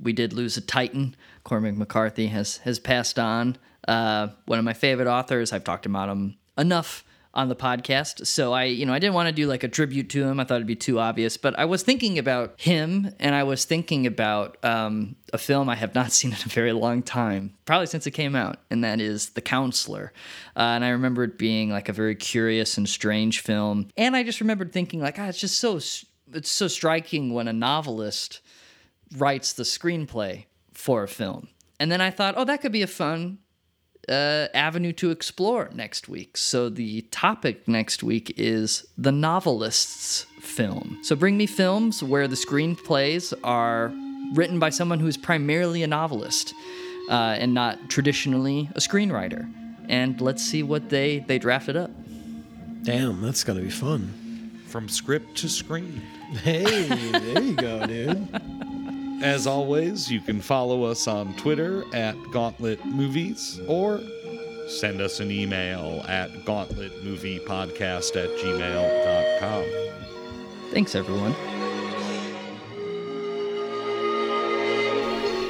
we 0.00 0.12
did 0.14 0.32
lose 0.32 0.56
a 0.56 0.62
titan. 0.62 1.14
Cormac 1.44 1.74
McCarthy 1.74 2.28
has 2.28 2.58
has 2.58 2.78
passed 2.78 3.18
on. 3.18 3.58
Uh, 3.86 4.28
one 4.46 4.58
of 4.58 4.64
my 4.64 4.72
favorite 4.72 5.08
authors. 5.08 5.52
I've 5.52 5.64
talked 5.64 5.86
about 5.86 6.08
him 6.08 6.36
enough 6.56 7.04
on 7.32 7.48
the 7.48 7.54
podcast, 7.54 8.26
so 8.26 8.52
I, 8.52 8.64
you 8.64 8.84
know, 8.84 8.92
I 8.92 8.98
didn't 8.98 9.14
want 9.14 9.28
to 9.28 9.32
do 9.32 9.46
like 9.46 9.62
a 9.62 9.68
tribute 9.68 10.10
to 10.10 10.24
him. 10.24 10.40
I 10.40 10.44
thought 10.44 10.56
it'd 10.56 10.66
be 10.66 10.74
too 10.74 10.98
obvious, 10.98 11.36
but 11.36 11.56
I 11.58 11.64
was 11.64 11.82
thinking 11.82 12.18
about 12.18 12.60
him, 12.60 13.14
and 13.20 13.34
I 13.34 13.44
was 13.44 13.64
thinking 13.64 14.06
about 14.06 14.56
um, 14.64 15.14
a 15.32 15.38
film 15.38 15.68
I 15.68 15.76
have 15.76 15.94
not 15.94 16.10
seen 16.12 16.32
in 16.32 16.38
a 16.44 16.48
very 16.48 16.72
long 16.72 17.02
time, 17.02 17.54
probably 17.66 17.86
since 17.86 18.06
it 18.06 18.12
came 18.12 18.34
out, 18.34 18.58
and 18.70 18.82
that 18.82 19.00
is 19.00 19.30
The 19.30 19.40
Counselor. 19.40 20.12
Uh, 20.56 20.60
and 20.60 20.84
I 20.84 20.88
remember 20.88 21.22
it 21.24 21.38
being 21.38 21.70
like 21.70 21.88
a 21.88 21.92
very 21.92 22.16
curious 22.16 22.76
and 22.76 22.88
strange 22.88 23.40
film, 23.40 23.88
and 23.96 24.16
I 24.16 24.24
just 24.24 24.40
remembered 24.40 24.72
thinking 24.72 25.00
like, 25.00 25.18
ah, 25.18 25.28
it's 25.28 25.38
just 25.38 25.58
so 25.58 25.76
it's 26.32 26.50
so 26.50 26.68
striking 26.68 27.32
when 27.32 27.48
a 27.48 27.52
novelist 27.52 28.40
writes 29.16 29.52
the 29.52 29.64
screenplay 29.64 30.46
for 30.72 31.02
a 31.02 31.08
film. 31.08 31.48
And 31.78 31.90
then 31.90 32.00
I 32.00 32.10
thought, 32.10 32.34
oh, 32.36 32.44
that 32.44 32.60
could 32.60 32.72
be 32.72 32.82
a 32.82 32.86
fun 32.86 33.38
uh, 34.08 34.48
avenue 34.54 34.92
to 34.94 35.10
explore 35.10 35.70
next 35.74 36.08
week. 36.08 36.36
So 36.36 36.68
the 36.68 37.02
topic 37.10 37.68
next 37.68 38.02
week 38.02 38.34
is 38.36 38.86
the 38.96 39.12
novelist's 39.12 40.26
film. 40.40 40.98
So 41.02 41.14
bring 41.16 41.36
me 41.36 41.46
films 41.46 42.02
where 42.02 42.26
the 42.26 42.36
screenplays 42.36 43.32
are 43.44 43.92
written 44.34 44.58
by 44.58 44.70
someone 44.70 45.00
who's 45.00 45.16
primarily 45.16 45.82
a 45.82 45.86
novelist 45.86 46.54
uh, 47.10 47.36
and 47.38 47.54
not 47.54 47.88
traditionally 47.88 48.68
a 48.74 48.80
screenwriter. 48.80 49.52
And 49.88 50.20
let's 50.20 50.42
see 50.44 50.62
what 50.62 50.88
they 50.88 51.18
they 51.20 51.38
drafted 51.38 51.76
up. 51.76 51.90
Damn, 52.82 53.20
that's 53.22 53.44
gonna 53.44 53.60
be 53.60 53.70
fun. 53.70 54.14
From 54.68 54.88
script 54.88 55.36
to 55.38 55.48
screen. 55.48 56.00
Hey, 56.42 56.62
there 56.84 57.42
you 57.42 57.56
go, 57.56 57.86
dude. 57.86 58.40
As 59.21 59.47
always, 59.47 60.11
you 60.11 60.19
can 60.21 60.41
follow 60.41 60.83
us 60.83 61.07
on 61.07 61.33
Twitter 61.35 61.83
at 61.93 62.15
Gauntlet 62.31 62.83
Movies 62.85 63.59
or 63.67 64.01
send 64.67 65.01
us 65.01 65.19
an 65.19 65.31
email 65.31 66.03
at 66.07 66.31
gauntletmoviepodcast 66.45 68.15
at 68.15 68.29
gmail.com. 68.39 69.63
Thanks, 70.71 70.95
everyone. 70.95 71.33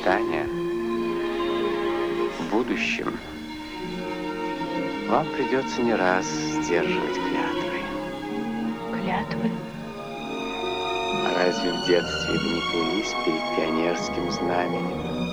Таня, 0.04 0.46
в 2.38 2.52
будущем 2.52 3.18
вам 5.10 5.26
придется 5.36 5.82
не 5.82 5.96
раз 5.96 6.26
сдерживать 6.28 7.16
клятвы. 7.16 7.82
Клятвы? 8.94 9.52
А 11.23 11.35
разве 11.37 11.73
в 11.73 11.87
детстве 11.87 12.39
вы 12.39 12.49
не 12.49 12.61
клялись 12.61 13.15
перед 13.25 13.57
пионерским 13.57 14.31
знаменем? 14.31 15.31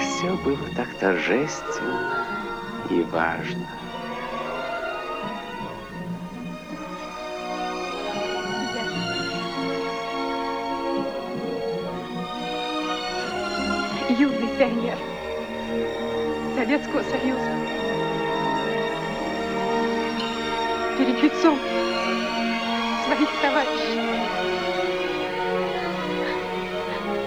Все 0.00 0.34
было 0.44 0.68
так 0.74 0.88
торжественно 0.98 2.26
и 2.90 3.02
важно. 3.02 3.66
Юный 14.08 14.48
пионер 14.58 14.98
Советского 16.54 17.02
Союза. 17.02 17.50
Перед 20.96 21.22
лицом 21.22 21.58
своих 23.14 23.30
товарищей. 23.40 24.00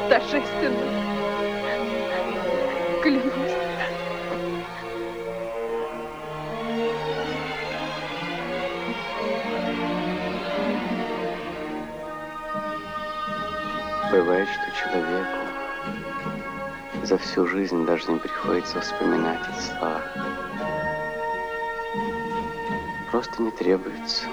Торжественно. 0.09 0.85
Клянусь. 3.01 3.33
Бывает, 14.11 14.47
что 14.49 14.71
человеку 14.83 15.37
за 17.03 17.17
всю 17.17 17.47
жизнь 17.47 17.85
даже 17.85 18.11
не 18.11 18.19
приходится 18.19 18.81
вспоминать 18.81 19.39
эти 19.49 19.61
слова. 19.67 20.01
Просто 23.11 23.41
не 23.41 23.51
требуется 23.51 24.25